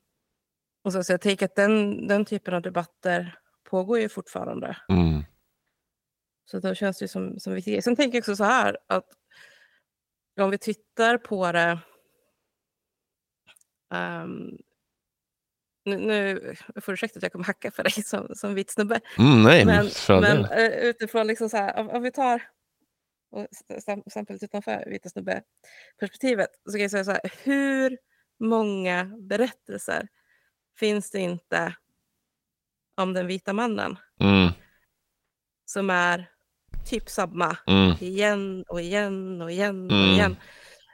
och 0.87 0.93
så, 0.93 1.05
så 1.05 1.13
jag 1.13 1.21
tänker 1.21 1.47
att 1.47 1.55
den, 1.55 2.07
den 2.07 2.25
typen 2.25 2.55
av 2.55 2.63
debatter 2.63 3.39
pågår 3.65 3.99
ju 3.99 4.09
fortfarande. 4.09 4.77
Mm. 4.89 5.25
Så 6.51 6.59
då 6.61 6.75
känns 6.75 6.99
det 6.99 7.09
som, 7.09 7.41
som 7.41 7.55
viktigt. 7.55 7.85
Sen 7.85 7.97
tänker 7.97 8.17
jag 8.17 8.23
också 8.23 8.37
så 8.37 8.45
här 8.45 8.79
att 8.87 9.05
om 10.41 10.51
vi 10.51 10.59
tittar 10.59 11.19
på 11.19 11.53
det 11.53 11.79
um, 13.95 14.59
nu, 15.85 15.97
nu 15.97 16.55
får 16.81 16.95
ursäkta 16.95 17.19
att 17.19 17.23
jag 17.23 17.33
kommer 17.33 17.45
hacka 17.45 17.71
för 17.71 17.83
dig 17.83 17.93
som, 17.93 18.35
som 18.35 18.55
vit 18.55 18.71
snubbe. 18.71 19.01
Mm, 19.19 19.43
nej, 19.43 19.65
men, 19.65 19.91
men 20.09 20.39
uh, 20.39 20.69
utifrån 20.69 21.27
liksom 21.27 21.49
så 21.49 21.57
här, 21.57 21.77
om, 21.81 21.91
om 21.91 22.03
vi 22.03 22.11
tar 22.11 22.43
exemplet 24.07 24.43
utanför 24.43 24.85
vita 24.87 25.09
snubbe-perspektivet 25.09 26.51
så 26.65 26.73
kan 26.73 26.81
jag 26.81 26.91
säga 26.91 27.05
så 27.05 27.11
här, 27.11 27.33
hur 27.45 27.99
många 28.39 29.05
berättelser 29.05 30.09
finns 30.79 31.11
det 31.11 31.19
inte 31.19 31.75
om 32.97 33.13
den 33.13 33.27
vita 33.27 33.53
mannen 33.53 33.99
mm. 34.21 34.53
som 35.65 35.91
är 35.91 36.31
typ 36.87 37.09
samma 37.09 37.57
mm. 37.67 37.95
igen 38.01 38.65
och 38.69 38.81
igen 38.81 39.43
och 39.43 39.51
igen 39.51 39.91
och 39.91 39.97
Mm. 39.97 40.11
igen. 40.11 40.37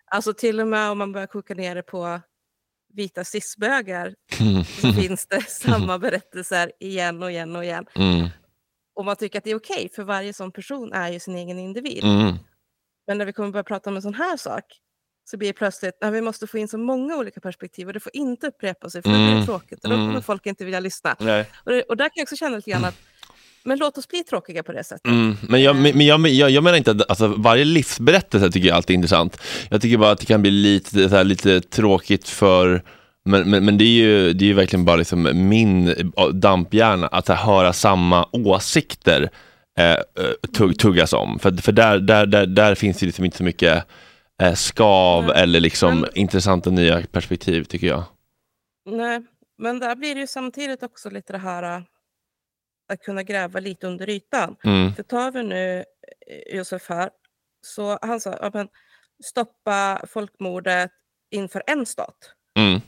Alltså 0.05 0.35
till 0.35 0.61
och 0.61 0.69
med 0.69 0.91
om 0.91 0.99
man 0.99 1.13
börjar 1.13 1.27
koka 1.27 1.55
ner 1.55 1.75
det 1.75 1.83
på 1.83 2.21
vita 2.95 3.25
cisbögar 3.25 4.15
så 4.81 4.93
finns 5.01 5.27
det 5.27 5.43
samma 5.43 5.99
berättelser 5.99 6.73
igen 6.81 7.23
och 7.23 7.31
igen 7.31 7.57
och 7.57 7.65
igen. 7.65 7.87
Mm. 7.95 8.29
Och 8.95 9.05
man 9.05 9.17
tycker 9.17 9.39
att 9.39 9.45
det 9.45 9.51
är 9.51 9.57
okej 9.57 9.89
för 9.95 10.03
varje 10.03 10.33
sån 10.33 10.53
person 10.53 10.93
är 10.93 11.09
ju 11.13 11.21
sin 11.21 11.37
egen 11.37 11.59
individ. 11.59 12.05
Mm. 12.05 12.37
Men 13.07 13.19
när 13.19 13.27
vi 13.27 13.33
kommer 13.33 13.51
börja 13.51 13.65
prata 13.65 13.91
om 13.91 13.97
en 13.97 14.03
sån 14.03 14.15
här 14.15 14.37
sak 14.37 14.65
så 15.33 15.39
blir 15.39 15.49
det 15.49 15.53
plötsligt 15.53 16.03
att 16.05 16.13
vi 16.13 16.21
måste 16.21 16.47
få 16.47 16.59
in 16.59 16.69
så 16.69 16.79
många 16.79 17.17
olika 17.17 17.41
perspektiv 17.41 17.87
och 17.87 17.93
det 17.93 18.01
får 18.01 18.17
inte 18.17 18.47
upprepa 18.47 18.91
sig 18.91 19.03
för 19.03 19.11
blir 19.11 19.27
det 19.27 19.33
Mm. 19.33 19.47
tråkigt 19.47 19.85
och 19.85 19.91
då 19.91 19.97
kommer 19.97 20.11
Mm. 20.11 20.23
folk 20.23 20.47
inte 20.47 20.65
vilja 20.65 20.81
lyssna. 20.81 21.13
Och, 21.65 21.73
det, 21.73 21.83
och 21.83 21.97
där 21.97 22.05
kan 22.05 22.13
jag 22.15 22.23
också 22.23 22.37
känna 22.37 22.57
lite 22.57 22.71
grann 22.71 22.85
att 22.85 22.95
men 23.65 23.79
låt 23.79 23.99
oss 23.99 24.09
bli 24.09 24.25
tråkiga 24.25 24.63
på 24.63 24.73
det 24.73 24.85
sättet. 24.85 25.07
Mm, 25.07 25.37
men 25.49 25.63
jag, 25.63 25.77
men 25.77 26.01
jag, 26.07 26.29
jag, 26.29 26.51
jag 26.51 26.65
menar 26.65 26.79
inte 26.79 26.91
att 26.91 27.11
alltså, 27.11 27.27
varje 27.27 27.65
livsberättelse 27.65 28.51
tycker 28.51 28.69
jag 28.69 28.77
alltid 28.77 28.95
är 28.95 28.99
intressant. 28.99 29.41
Jag 29.71 29.83
tycker 29.83 29.97
bara 29.97 30.11
att 30.11 30.21
det 30.21 30.27
kan 30.27 30.43
bli 30.43 30.51
lite, 30.51 31.09
här, 31.09 31.25
lite 31.25 31.61
tråkigt 31.61 32.29
för 32.29 32.83
men, 33.25 33.51
men, 33.51 33.65
men 33.65 33.79
det, 33.79 33.85
är 33.85 33.89
ju, 33.89 34.33
det 34.33 34.45
är 34.45 34.47
ju 34.47 34.53
verkligen 34.55 34.85
bara 34.85 34.97
liksom 34.97 35.49
min 35.49 35.89
eh, 35.89 36.29
damphjärna 36.29 37.07
att 37.07 37.29
här, 37.29 37.37
höra 37.37 37.73
samma 37.73 38.29
åsikter 38.33 39.31
eh, 39.79 39.91
eh, 39.93 39.97
tugg, 40.57 40.79
tuggas 40.79 41.13
om. 41.13 41.39
För, 41.39 41.53
för 41.63 41.73
där, 41.73 41.99
där, 41.99 42.27
där, 42.27 42.47
där 42.47 42.75
finns 42.75 42.99
det 42.99 43.07
liksom 43.07 43.25
inte 43.25 43.37
så 43.37 43.45
mycket 43.45 43.85
eh, 44.43 44.55
skav 44.55 45.25
Mm. 45.25 45.37
eller 45.37 45.61
liksom 45.61 46.01
Men- 46.01 46.11
intressanta 46.15 46.71
nya 46.71 47.03
perspektiv 47.07 47.65
tycker 47.65 47.87
jag. 47.87 48.05
Nej, 48.85 49.21
men 49.59 49.79
där 49.79 49.97
blir 49.97 50.15
det 50.15 50.21
ju 50.21 50.27
samtidigt 50.27 50.83
också 50.83 51.11
lite 51.11 51.33
det 51.33 51.39
här 51.39 51.63
äh, 51.77 51.83
att 52.93 53.01
kunna 53.03 53.23
gräva 53.23 53.61
lite 53.61 53.87
under 53.87 54.09
ytan. 54.11 54.57
Mm, 54.65 54.95
För 54.95 55.03
tar 55.03 55.31
vi 55.33 55.43
nu 55.43 55.85
eh, 56.27 56.57
Josef 56.57 56.89
här, 56.89 57.11
så 57.67 57.99
han 58.03 58.21
sa 58.21 58.39
ja, 58.41 58.51
men, 58.55 58.69
stoppa 59.25 60.05
folkmordet 60.09 60.91
inför 61.31 61.63
en 61.67 61.87
stat. 61.87 62.17
mm, 62.59 62.81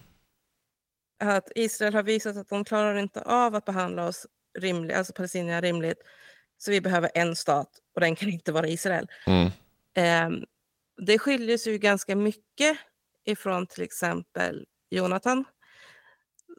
Att 1.24 1.48
Israel 1.54 1.94
har 1.94 2.02
visat 2.02 2.36
att 2.36 2.48
de 2.48 2.64
klarar 2.64 2.96
inte 2.98 3.22
av 3.22 3.54
att 3.54 3.64
behandla 3.64 4.06
oss 4.06 4.26
rimligt, 4.58 4.96
alltså 4.96 5.12
palestinierna 5.12 5.60
rimligt. 5.60 5.98
Så 6.58 6.70
vi 6.70 6.80
behöver 6.80 7.10
en 7.14 7.36
stat 7.36 7.68
och 7.94 8.00
den 8.00 8.16
kan 8.16 8.28
inte 8.28 8.52
vara 8.52 8.68
Israel. 8.68 9.06
mm, 9.26 9.50
Ehm, 9.96 10.44
det 10.96 11.18
skiljer 11.18 11.58
sig 11.58 11.72
ju 11.72 11.78
ganska 11.78 12.16
mycket 12.16 12.76
ifrån 13.24 13.66
till 13.66 13.82
exempel 13.82 14.66
Jonathan 14.90 15.44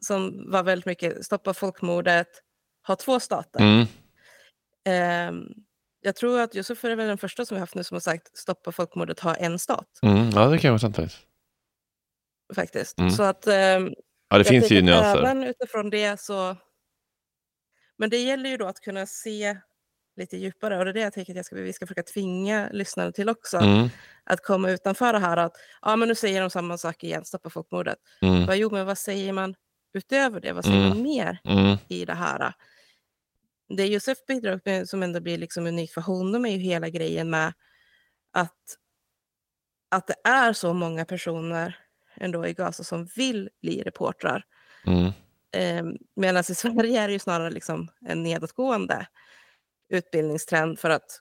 som 0.00 0.50
var 0.50 0.62
väldigt 0.62 0.86
mycket 0.86 1.24
stoppa 1.24 1.54
folkmordet, 1.54 2.28
ha 2.86 2.96
två 2.96 3.20
stater. 3.20 3.60
mm, 3.60 3.86
Ehm, 4.86 5.48
jag 6.00 6.16
tror 6.16 6.40
att 6.40 6.54
Josef 6.54 6.84
är 6.84 6.96
väl 6.96 7.08
den 7.08 7.18
första 7.18 7.44
som 7.46 7.54
vi 7.54 7.60
haft 7.60 7.74
nu 7.74 7.84
som 7.84 7.94
har 7.94 8.00
sagt 8.00 8.36
stoppa 8.38 8.72
folkmordet, 8.72 9.20
ha 9.20 9.34
en 9.34 9.58
stat 9.58 9.98
mm. 10.02 10.30
Ja, 10.30 10.46
det 10.46 10.58
kan 10.58 10.70
vara 10.70 10.78
sant 10.78 10.96
faktiskt. 10.96 11.22
faktiskt. 12.54 12.98
Mm. 12.98 13.10
Så 13.10 13.22
att 13.22 13.46
ehm, 13.46 13.94
Ja, 14.28 14.38
det 14.38 14.44
finns 14.44 14.70
ju 14.70 14.82
nyanser. 14.82 15.18
Även 15.18 15.44
utifrån 15.44 15.90
det 15.90 16.20
så... 16.20 16.56
Men 17.98 18.10
det 18.10 18.16
gäller 18.16 18.50
ju 18.50 18.56
då 18.56 18.66
att 18.66 18.80
kunna 18.80 19.06
se 19.06 19.56
lite 20.16 20.36
djupare 20.36 20.78
och 20.78 20.84
det 20.84 20.90
är 20.90 20.94
det 20.94 21.00
jag 21.00 21.12
tänker 21.12 21.32
att 21.32 21.36
jag 21.36 21.44
ska, 21.46 21.56
vi 21.56 21.72
ska 21.72 21.86
försöka 21.86 22.02
tvinga 22.02 22.68
lyssnare 22.72 23.12
till 23.12 23.28
också. 23.28 23.56
Mm, 23.58 23.88
Att 24.24 24.42
komma 24.42 24.70
utanför 24.70 25.12
det 25.12 25.18
här 25.18 25.36
att 25.36 25.52
ja 25.82 25.96
men 25.96 26.08
nu 26.08 26.14
säger 26.14 26.40
de 26.40 26.50
samma 26.50 26.78
sak 26.78 27.04
igen, 27.04 27.24
stoppa 27.24 27.50
folkmordet. 27.50 27.98
mm, 28.22 28.46
Vad, 28.46 28.56
jo 28.56 28.70
men 28.72 28.86
vad 28.86 28.98
säger 28.98 29.32
man 29.32 29.54
utöver 29.94 30.40
det? 30.40 30.52
Vad 30.52 30.64
säger 30.64 30.76
Mm. 30.78 30.88
man 30.88 31.02
mer 31.02 31.38
mm, 31.44 31.76
i 31.88 32.04
det 32.04 32.14
här? 32.14 32.52
Det 33.68 33.86
Josef 33.86 34.18
bidrar 34.26 34.60
med 34.64 34.88
som 34.88 35.02
ändå 35.02 35.20
blir 35.20 35.38
liksom 35.38 35.66
unikt 35.66 35.94
för 35.94 36.00
honom 36.00 36.46
är 36.46 36.50
ju 36.50 36.58
hela 36.58 36.88
grejen 36.88 37.30
med 37.30 37.52
att, 38.32 38.76
att 39.88 40.06
det 40.06 40.14
är 40.24 40.52
så 40.52 40.72
många 40.72 41.04
personer 41.04 41.78
ändå 42.14 42.46
i 42.46 42.52
Gaza 42.52 42.84
som 42.84 43.04
vill 43.16 43.48
bli 43.62 43.82
reportrar. 43.82 44.44
mm, 44.86 45.12
Eh, 45.52 45.84
Medan 46.16 46.40
i 46.40 46.54
Sverige 46.54 47.00
är 47.00 47.06
det 47.06 47.12
ju 47.12 47.18
snarare 47.18 47.50
liksom 47.50 47.88
en 48.00 48.22
nedåtgående 48.22 49.06
utbildningstrend 49.88 50.78
för 50.78 50.90
att 50.90 51.20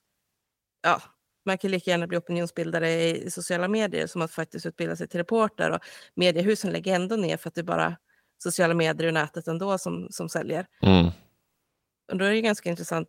ja, 0.84 1.02
man 1.46 1.58
kan 1.58 1.72
lika 1.72 1.92
gärna 1.92 2.08
bli 2.08 2.18
opinionsbildare 2.18 2.92
i 2.92 3.32
sociala 3.32 3.68
medier 3.68 4.08
som 4.08 4.22
att 4.22 4.32
faktiskt 4.32 4.66
utbilda 4.66 4.96
sig 4.96 5.08
till 5.08 5.20
reporter. 5.20 5.72
Och 5.72 5.80
mediehusen 6.16 6.72
lägger 6.72 6.96
ändå 6.96 7.16
ner 7.16 7.38
för 7.38 7.48
att 7.48 7.56
det 7.56 7.62
är 7.62 7.64
bara 7.64 7.98
sociala 8.44 8.74
medier 8.74 9.08
och 9.08 9.14
nätet 9.14 9.48
ändå 9.48 9.78
som, 9.78 10.08
som 10.12 10.30
säljer. 10.30 10.66
Mm. 10.82 11.06
Och 12.12 12.18
då 12.18 12.26
är 12.26 12.30
det 12.32 12.42
ganska 12.42 12.70
intressant 12.70 13.08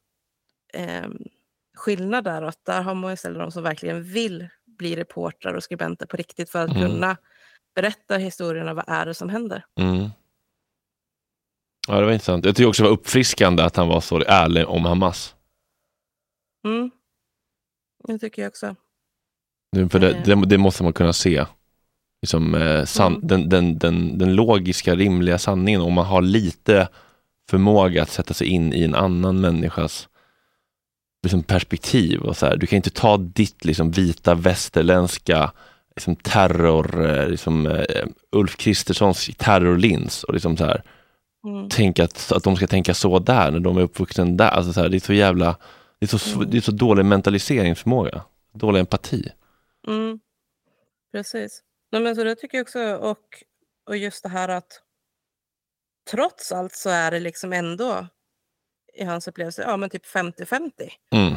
eh, 0.75 1.09
skillnad 1.77 2.25
där. 2.25 2.43
Att 2.43 2.65
där 2.65 2.83
har 2.83 2.95
man 2.95 3.13
istället 3.13 3.39
de 3.39 3.51
som 3.53 3.63
verkligen 3.63 4.03
vill 4.03 4.49
bli 4.67 4.97
reportrar 4.97 5.55
och 5.55 5.63
skribenter 5.63 6.07
på 6.07 6.17
riktigt 6.17 6.51
för 6.51 6.65
att 6.65 6.71
Mm. 6.71 6.83
kunna 6.83 7.17
berätta 7.75 8.17
historierna. 8.17 8.75
Vad 8.75 8.85
är 8.89 9.07
det 9.07 9.15
som 9.15 9.29
händer? 9.29 9.65
Mm. 9.81 10.09
Ja, 11.89 12.01
det 12.01 12.05
var 12.07 12.13
intressant. 12.13 12.45
Jag 12.45 12.57
tycker 12.57 12.69
också 12.69 12.83
det 12.83 12.89
var 12.89 12.97
uppfriskande 12.97 13.63
att 13.63 13.77
han 13.77 13.89
var 13.89 14.01
så 14.01 14.23
ärlig 14.27 14.69
om 14.69 14.85
Hamas. 14.85 15.36
Mm. 16.67 16.91
Det 18.09 18.19
tycker 18.19 18.43
jag 18.43 18.49
också. 18.49 18.77
För 19.91 19.99
det, 19.99 20.11
Eh. 20.11 20.23
det, 20.25 20.47
det 20.47 20.59
måste 20.59 20.83
man 20.83 20.93
kunna 20.93 21.13
se. 21.13 21.45
Liksom, 22.23 22.55
eh, 22.55 22.85
san, 22.85 23.15
Mm. 23.15 23.27
den, 23.27 23.49
den, 23.49 23.79
den, 23.79 24.19
den 24.19 24.35
logiska, 24.35 24.95
rimliga 24.95 25.39
sanningen. 25.39 25.81
Om 25.81 25.93
man 25.93 26.07
har 26.07 26.23
lite 26.23 26.89
förmåga 27.51 28.03
att 28.03 28.11
sätta 28.11 28.35
sig 28.35 28.47
in 28.47 28.73
i 28.73 28.83
en 28.85 28.95
annan 28.95 29.41
människas 29.41 30.09
liksom, 31.23 31.43
perspektiv. 31.43 32.21
Och 32.21 32.37
så 32.37 32.47
här. 32.47 32.57
Du 32.57 32.67
kan 32.67 32.77
inte 32.77 32.91
ta 32.91 33.17
ditt 33.17 33.65
liksom, 33.65 33.91
vita 33.91 34.35
västerländska 34.35 35.53
liksom, 35.97 36.17
terror, 36.17 37.07
eh, 37.11 37.29
liksom, 37.29 37.67
eh, 37.67 38.07
Ulf 38.33 38.57
Kristerssons 38.57 39.31
terrorlins 39.37 40.25
och 40.25 40.35
liksom 40.35 40.57
så 40.57 40.65
här, 40.65 40.83
Mm. 41.47 41.69
tänka 41.69 42.05
att, 42.05 42.33
att 42.33 42.45
de 42.45 42.57
ska 42.57 42.67
tänka 42.67 42.95
så 42.95 43.19
där 43.19 43.51
när 43.51 43.61
de 43.61 43.77
är 43.77 43.83
uppvuxna 43.83 44.25
där. 44.25 44.49
Alltså, 44.49 44.73
så 44.73 44.81
här, 44.81 44.89
det 44.89 44.97
är 44.97 45.01
så 45.01 45.13
jävla, 45.13 45.57
det 45.99 46.13
är 46.13 46.19
så, 46.19 46.37
Mm. 46.37 46.51
det 46.51 46.57
är 46.57 46.61
så 46.61 46.73
dålig 46.73 47.05
mentaliseringsförmåga. 47.05 48.25
Dålig 48.53 48.81
empati. 48.81 49.33
Mm. 49.89 50.21
Precis. 51.13 51.63
Nej, 51.93 52.03
men 52.03 52.17
så 52.17 52.25
det 52.25 52.35
tycker 52.35 52.59
jag 52.59 52.63
också. 52.65 52.95
Och, 52.97 53.43
och 53.87 53.97
just 53.97 54.23
det 54.23 54.29
här 54.29 54.49
att 54.49 54.83
trots 56.11 56.53
allt 56.53 56.75
så 56.75 56.91
är 56.91 57.11
det 57.11 57.21
liksom 57.21 57.53
ändå 57.53 58.07
i 58.95 59.05
hans 59.05 59.29
upplevelse, 59.29 59.63
ja 59.63 59.77
men 59.77 59.91
typ 59.91 60.07
50-50. 60.07 60.71
Mm. 61.11 61.35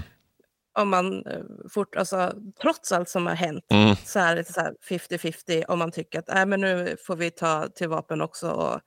Om 0.79 0.89
man 0.89 1.25
eh, 1.25 1.41
fort, 1.69 1.95
alltså, 1.95 2.33
trots 2.61 2.91
allt 2.91 3.09
som 3.09 3.27
har 3.27 3.35
hänt 3.35 3.65
Mm. 3.71 3.95
så 3.95 4.19
är 4.19 4.35
det 4.35 4.43
så 4.43 4.61
här 4.61 4.75
50-50 4.89 5.65
om 5.67 5.79
man 5.79 5.91
tycker 5.91 6.19
att 6.19 6.27
nej, 6.27 6.45
men 6.45 6.61
nu 6.61 6.97
får 7.05 7.15
vi 7.15 7.31
ta 7.31 7.67
till 7.67 7.89
vapen 7.89 8.21
också 8.21 8.49
och 8.51 8.79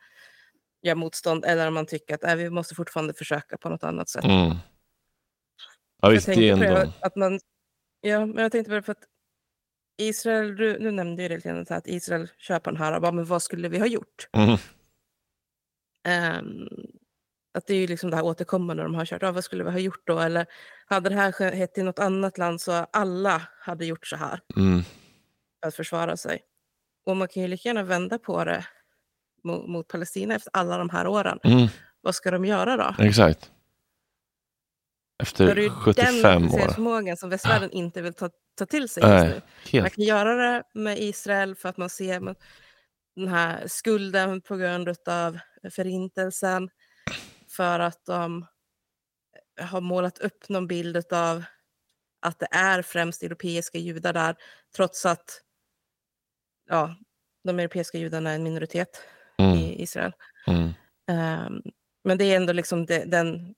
göra 0.83 0.95
motstånd 0.95 1.45
eller 1.45 1.69
om 1.69 1.75
man 1.75 1.87
tycker 1.87 2.15
att 2.15 2.23
nej, 2.23 2.37
vi 2.37 2.51
måste 2.51 2.75
fortfarande 2.75 3.15
försöka 3.15 3.57
på 3.57 3.69
något 3.69 3.85
annat 3.85 4.09
sätt. 4.09 4.25
Mm. 4.25 4.57
Ja 6.03 6.09
Jag 6.09 6.15
visst, 6.15 6.29
är 6.29 6.35
tänkte 6.35 6.67
det, 6.69 6.81
ändå... 6.81 6.93
att 7.01 7.17
man, 7.17 7.41
ja, 8.01 8.27
men 8.27 8.43
jag 8.43 8.53
tänkte 8.53 8.69
på 8.71 8.75
det 8.75 8.83
för 8.83 8.93
att 8.93 9.05
Israel, 9.99 10.57
du, 10.57 10.79
du 10.79 10.91
nämnde 10.91 11.23
ju 11.23 11.29
det 11.29 11.35
lite 11.35 11.49
grann, 11.49 11.67
att 11.69 11.87
Israel 11.87 12.29
köper 12.39 12.95
och 12.95 13.03
bara, 13.03 13.13
men 13.13 13.25
vad 13.25 13.43
skulle 13.43 13.69
vi 13.69 13.79
ha 13.79 13.87
gjort? 13.87 14.29
Mm. 14.33 14.57
Ehm, 16.09 16.69
att 17.55 17.67
det 17.67 17.75
är 17.75 17.79
ju 17.79 17.87
liksom 17.87 18.11
det 18.11 18.17
här 18.17 18.25
återkommande 18.25 18.83
de 18.83 18.95
har 18.95 19.07
kört, 19.07 19.23
ja, 19.23 19.33
vad 19.33 19.45
skulle 19.45 19.65
vi 19.65 19.71
ha 19.71 19.79
gjort 19.79 20.07
då? 20.07 20.19
Eller 20.19 20.47
hade 20.87 21.09
det 21.09 21.15
här 21.15 21.33
skett 21.33 21.79
i 21.79 21.83
något 21.83 21.99
annat 21.99 22.39
land 22.39 22.61
så 22.61 22.73
alla 22.73 23.43
hade 23.61 23.87
gjort 23.87 24.07
så 24.07 24.17
här 24.17 24.41
Mm. 24.57 24.83
för 25.63 25.69
att 25.69 25.75
försvara 25.75 26.17
sig. 26.17 26.43
Och 27.07 27.17
man 27.17 27.29
kan 27.29 27.43
ju 27.43 27.49
lika 27.49 27.69
gärna 27.69 27.83
vända 27.83 28.19
på 28.19 28.45
det 28.45 28.67
mot, 29.45 29.69
mot 29.69 29.89
Palestina 29.89 30.35
efter 30.35 30.51
alla 30.53 30.79
de 30.79 30.91
här 30.91 31.07
åren. 31.07 31.39
Mm. 31.45 31.69
Vad 32.01 32.15
ska 32.15 32.31
de 32.31 32.45
göra 32.45 32.77
då? 32.77 33.05
Exakt. 33.05 33.51
Då 35.37 35.45
är 35.45 35.49
Efter 35.49 35.55
det 35.55 35.71
75 35.71 36.23
den 36.23 36.45
år. 36.45 36.73
förmågan 36.73 37.17
som 37.17 37.31
västvärlden 37.31 37.71
inte 37.71 38.03
vill 38.03 38.15
ta, 38.15 38.31
ta 38.59 38.67
till 38.67 38.89
sig 38.89 39.03
just 39.03 39.13
Nej, 39.25 39.41
nu. 39.73 39.81
Man 39.81 39.91
kan 39.91 40.05
göra 40.05 40.35
det 40.35 40.63
med 40.75 40.99
Israel 40.99 41.55
för 41.55 41.69
att 41.69 41.77
man 41.77 41.91
ser 41.91 42.21
men, 42.21 42.35
den 43.17 43.29
här 43.29 43.65
skulden 43.67 44.41
på 44.41 44.57
grund 44.57 44.89
av 45.09 45.39
förintelsen. 45.71 46.69
För 47.57 47.81
att 47.81 48.05
de 48.07 48.47
har 49.61 49.81
målat 49.81 50.19
upp 50.19 50.49
någon 50.49 50.67
bild 50.67 51.13
av 51.13 51.45
att 52.23 52.39
det 52.39 52.49
är 52.51 52.83
främst 52.83 53.23
europeiska 53.23 53.79
judar 53.79 54.13
där. 54.13 54.37
Trots 54.77 55.07
att 55.07 55.41
ja, 56.69 56.97
de 57.45 57.59
europeiska 57.59 57.99
judarna 57.99 58.31
är 58.31 58.35
en 58.35 58.43
minoritet 58.43 59.03
Mm. 59.39 59.57
i 59.59 59.83
Israel. 59.83 60.13
Mm. 60.47 60.71
Ehm, 61.09 61.63
men 62.05 62.19
det 62.19 62.25
är 62.25 62.37
ändå 62.37 62.53
liksom 62.53 62.87
det, 62.87 63.05
den 63.05 63.55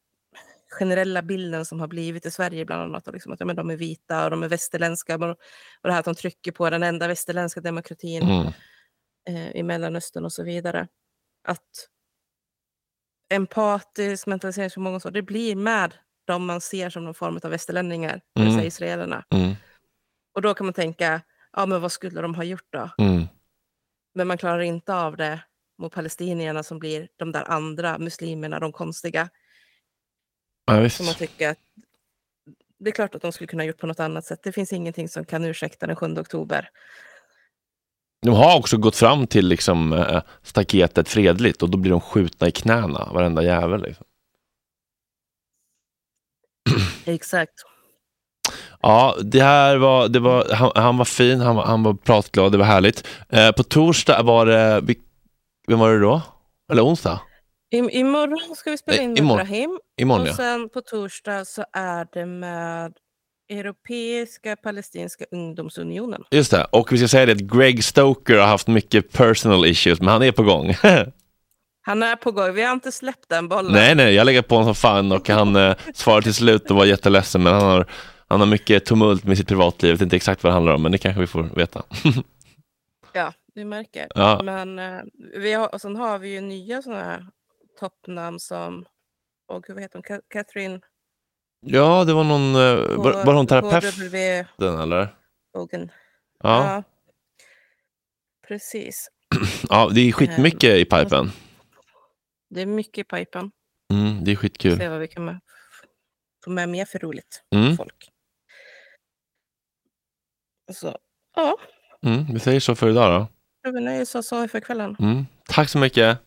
generella 0.74 1.22
bilden 1.22 1.64
som 1.64 1.80
har 1.80 1.86
blivit 1.88 2.26
i 2.26 2.30
Sverige 2.30 2.64
bland 2.64 2.82
annat. 2.82 3.06
Liksom 3.12 3.32
att 3.32 3.40
ja, 3.40 3.46
men 3.46 3.56
de 3.56 3.70
är 3.70 3.76
vita 3.76 4.24
och 4.24 4.30
de 4.30 4.42
är 4.42 4.48
västerländska. 4.48 5.14
Och 5.14 5.36
det 5.82 5.92
här 5.92 5.98
att 5.98 6.04
de 6.04 6.14
trycker 6.14 6.52
på 6.52 6.70
den 6.70 6.82
enda 6.82 7.08
västerländska 7.08 7.60
demokratin 7.60 8.22
Mm. 8.22 8.52
eh, 9.28 9.50
i 9.56 9.62
Mellanöstern 9.62 10.24
och 10.24 10.32
så 10.32 10.42
vidare. 10.42 10.88
Att 11.48 11.88
empatisk 13.34 14.26
mentaliseringsförmåga 14.26 14.96
och 14.96 15.02
så, 15.02 15.10
det 15.10 15.22
blir 15.22 15.56
med 15.56 15.94
de 16.26 16.46
man 16.46 16.60
ser 16.60 16.90
som 16.90 17.04
någon 17.04 17.14
form 17.14 17.38
av 17.42 17.50
västerlänningar, 17.50 18.20
det 18.34 18.40
vill 18.40 18.48
Mm. 18.48 18.54
säga 18.58 18.66
israelerna. 18.66 19.24
Mm. 19.30 19.54
Och 20.34 20.42
då 20.42 20.54
kan 20.54 20.66
man 20.66 20.74
tänka, 20.74 21.20
ja 21.52 21.66
men 21.66 21.80
vad 21.80 21.92
skulle 21.92 22.20
de 22.20 22.34
ha 22.34 22.44
gjort 22.44 22.66
då? 22.72 22.90
Mm. 22.98 23.24
Men 24.14 24.26
man 24.26 24.38
klarar 24.38 24.60
inte 24.60 24.94
av 24.94 25.16
det 25.16 25.40
mot 25.78 25.92
palestinierna 25.94 26.62
som 26.62 26.78
blir 26.78 27.08
de 27.16 27.32
där 27.32 27.50
andra 27.50 27.98
muslimerna, 27.98 28.60
de 28.60 28.72
konstiga. 28.72 29.28
Ja, 30.66 30.72
Som 30.72 31.06
man 31.06 31.12
visst. 31.12 31.18
tycker 31.18 31.48
att 31.48 31.58
det 32.78 32.90
är 32.90 32.92
klart 32.92 33.14
att 33.14 33.22
de 33.22 33.32
skulle 33.32 33.48
kunna 33.48 33.64
gjort 33.64 33.78
på 33.78 33.86
något 33.86 34.00
annat 34.00 34.24
sätt. 34.24 34.40
Det 34.42 34.52
finns 34.52 34.72
ingenting 34.72 35.08
som 35.08 35.24
kan 35.24 35.44
ursäkta 35.44 35.86
den 35.86 35.96
7 35.96 36.06
oktober. 36.18 36.70
De 38.22 38.34
har 38.34 38.58
också 38.58 38.76
gått 38.76 38.96
fram 38.96 39.26
till 39.26 39.46
liksom, 39.48 39.92
eh, 39.92 40.22
staketet 40.42 41.08
fredligt 41.08 41.62
och 41.62 41.70
då 41.70 41.78
blir 41.78 41.90
de 41.90 42.00
skjutna 42.00 42.48
i 42.48 42.50
knäna, 42.50 43.08
varenda 43.12 43.42
jävel. 43.42 43.82
Liksom. 43.82 44.06
Exakt. 47.04 47.52
Ja, 48.82 49.16
det 49.22 49.40
här 49.42 49.76
var, 49.76 50.08
det 50.08 50.20
var 50.20 50.54
han, 50.54 50.72
han 50.74 50.96
var 50.96 51.04
fin, 51.04 51.40
han 51.40 51.56
var, 51.56 51.64
han 51.64 51.82
var 51.82 51.94
pratglad, 51.94 52.52
det 52.52 52.58
var 52.58 52.64
härligt. 52.64 53.08
Eh, 53.28 53.52
på 53.52 53.62
torsdag 53.62 54.22
var 54.22 54.46
det, 54.46 54.94
vem 55.68 55.78
var 55.78 55.90
det 55.92 56.00
då? 56.00 56.22
Eller 56.72 56.84
onsdag? 56.84 57.20
I, 57.74 57.98
imorgon 57.98 58.56
ska 58.56 58.70
vi 58.70 58.78
spela 58.78 59.02
in 59.02 59.10
med 59.10 59.18
imorgon. 59.18 59.46
Brahim. 59.46 59.78
Imorgon 60.00 60.28
Och 60.28 60.34
sen 60.34 60.68
på 60.68 60.80
torsdag 60.80 61.44
så 61.44 61.64
är 61.72 62.06
det 62.12 62.26
med 62.26 62.92
Europeiska 63.48 64.56
palestinska 64.56 65.24
ungdomsunionen. 65.30 66.22
Just 66.30 66.50
det, 66.50 66.64
och 66.64 66.92
vi 66.92 66.98
ska 66.98 67.08
säga 67.08 67.26
det 67.26 67.32
att 67.32 67.38
Greg 67.38 67.84
Stoker 67.84 68.38
har 68.38 68.46
haft 68.46 68.66
mycket 68.66 69.12
personal 69.12 69.66
issues, 69.66 70.00
men 70.00 70.08
han 70.08 70.22
är 70.22 70.32
på 70.32 70.42
gång. 70.42 70.74
Han 71.86 72.02
är 72.02 72.16
på 72.16 72.32
gång. 72.32 72.54
Vi 72.54 72.62
har 72.62 72.72
inte 72.72 72.92
släppt 72.92 73.28
den 73.28 73.48
bollen. 73.48 73.72
nej, 73.72 73.94
nej, 73.94 74.14
jag 74.14 74.24
lägger 74.24 74.42
på 74.42 74.54
honom 74.54 74.74
som 74.74 74.80
fan 74.80 75.12
och 75.12 75.28
han 75.28 75.56
eh, 75.56 75.76
svarar 75.94 76.20
till 76.20 76.34
slut 76.34 76.70
och 76.70 76.76
var 76.76 76.84
jätteledsen, 76.84 77.42
men 77.42 77.52
han 77.52 77.62
har, 77.62 77.86
han 78.28 78.40
har 78.40 78.46
mycket 78.46 78.84
tumult 78.84 79.24
med 79.24 79.36
sitt 79.36 79.48
privatliv, 79.48 79.90
jag 79.90 79.94
vet 79.94 80.02
inte 80.02 80.16
exakt 80.16 80.42
vad 80.42 80.50
det 80.50 80.54
handlar 80.54 80.74
om, 80.74 80.82
men 80.82 80.92
det 80.92 80.98
kanske 80.98 81.20
vi 81.20 81.26
får 81.26 81.42
veta. 81.42 81.82
Ja, 83.16 83.32
du 83.54 83.64
märker. 83.64 84.06
Ja. 84.14 84.40
Men 84.44 84.78
eh, 84.78 85.00
vi 85.36 85.52
har, 85.52 85.74
och 85.74 85.80
sen 85.80 85.96
har 85.96 86.18
vi 86.18 86.28
ju 86.34 86.40
nya 86.40 86.82
sådana 86.82 87.04
här 87.04 87.26
toppnamn 87.80 88.40
som, 88.40 88.84
gud 89.66 89.74
vad 89.74 89.82
heter 89.82 90.02
hon, 90.08 90.20
Catherine 90.30 90.80
Ja, 91.60 92.04
det 92.04 92.12
var 92.12 92.24
någon, 92.24 92.54
eh, 92.54 92.96
var, 92.96 93.24
var 93.26 93.34
hon 93.34 93.46
terapeuten 93.46 94.80
eller? 94.80 95.08
Hogan. 95.52 95.90
Ja. 96.42 96.82
Precis. 98.48 99.08
ja, 99.68 99.90
det 99.94 100.00
är 100.00 100.12
skitmycket 100.12 100.76
i 100.76 100.84
pipen. 100.84 101.30
Det 102.50 102.60
är 102.62 102.66
mycket 102.66 102.98
i 102.98 103.04
pipen. 103.04 103.50
Mm, 103.92 104.24
det 104.24 104.32
är 104.32 104.36
skitkul. 104.36 104.76
Se 104.78 104.88
vad 104.88 105.00
vi 105.00 105.08
kan 105.08 105.40
få 106.44 106.50
med 106.50 106.68
mer 106.68 106.84
för 106.84 106.98
roligt 106.98 107.42
Mm. 107.54 107.76
folk. 107.76 108.10
Så, 110.72 110.98
ja, 111.36 111.56
Mm, 112.06 112.26
vi 112.32 112.38
säger 112.40 112.60
så 112.60 112.74
för 112.74 112.90
idag 112.90 113.28
då. 113.62 113.70
vi 113.70 113.80
nöjer 113.80 114.02
oss 114.16 114.26
så 114.28 114.48
för 114.48 114.60
kvällen. 114.60 114.96
Mm. 114.98 115.26
Tack 115.48 115.68
så 115.68 115.78
mycket. 115.78 116.18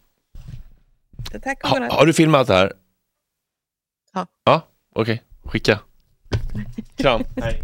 Tack 1.32 1.64
och 1.64 1.70
Ha, 1.70 1.94
har 1.94 2.06
du 2.06 2.14
filmat 2.14 2.48
det 2.48 2.54
här? 2.54 2.74
Ja. 4.14 4.28
Ja, 4.44 4.68
okej. 4.96 5.24
Skicka. 5.44 5.80
Kram. 6.96 7.24
Hej. 7.42 7.64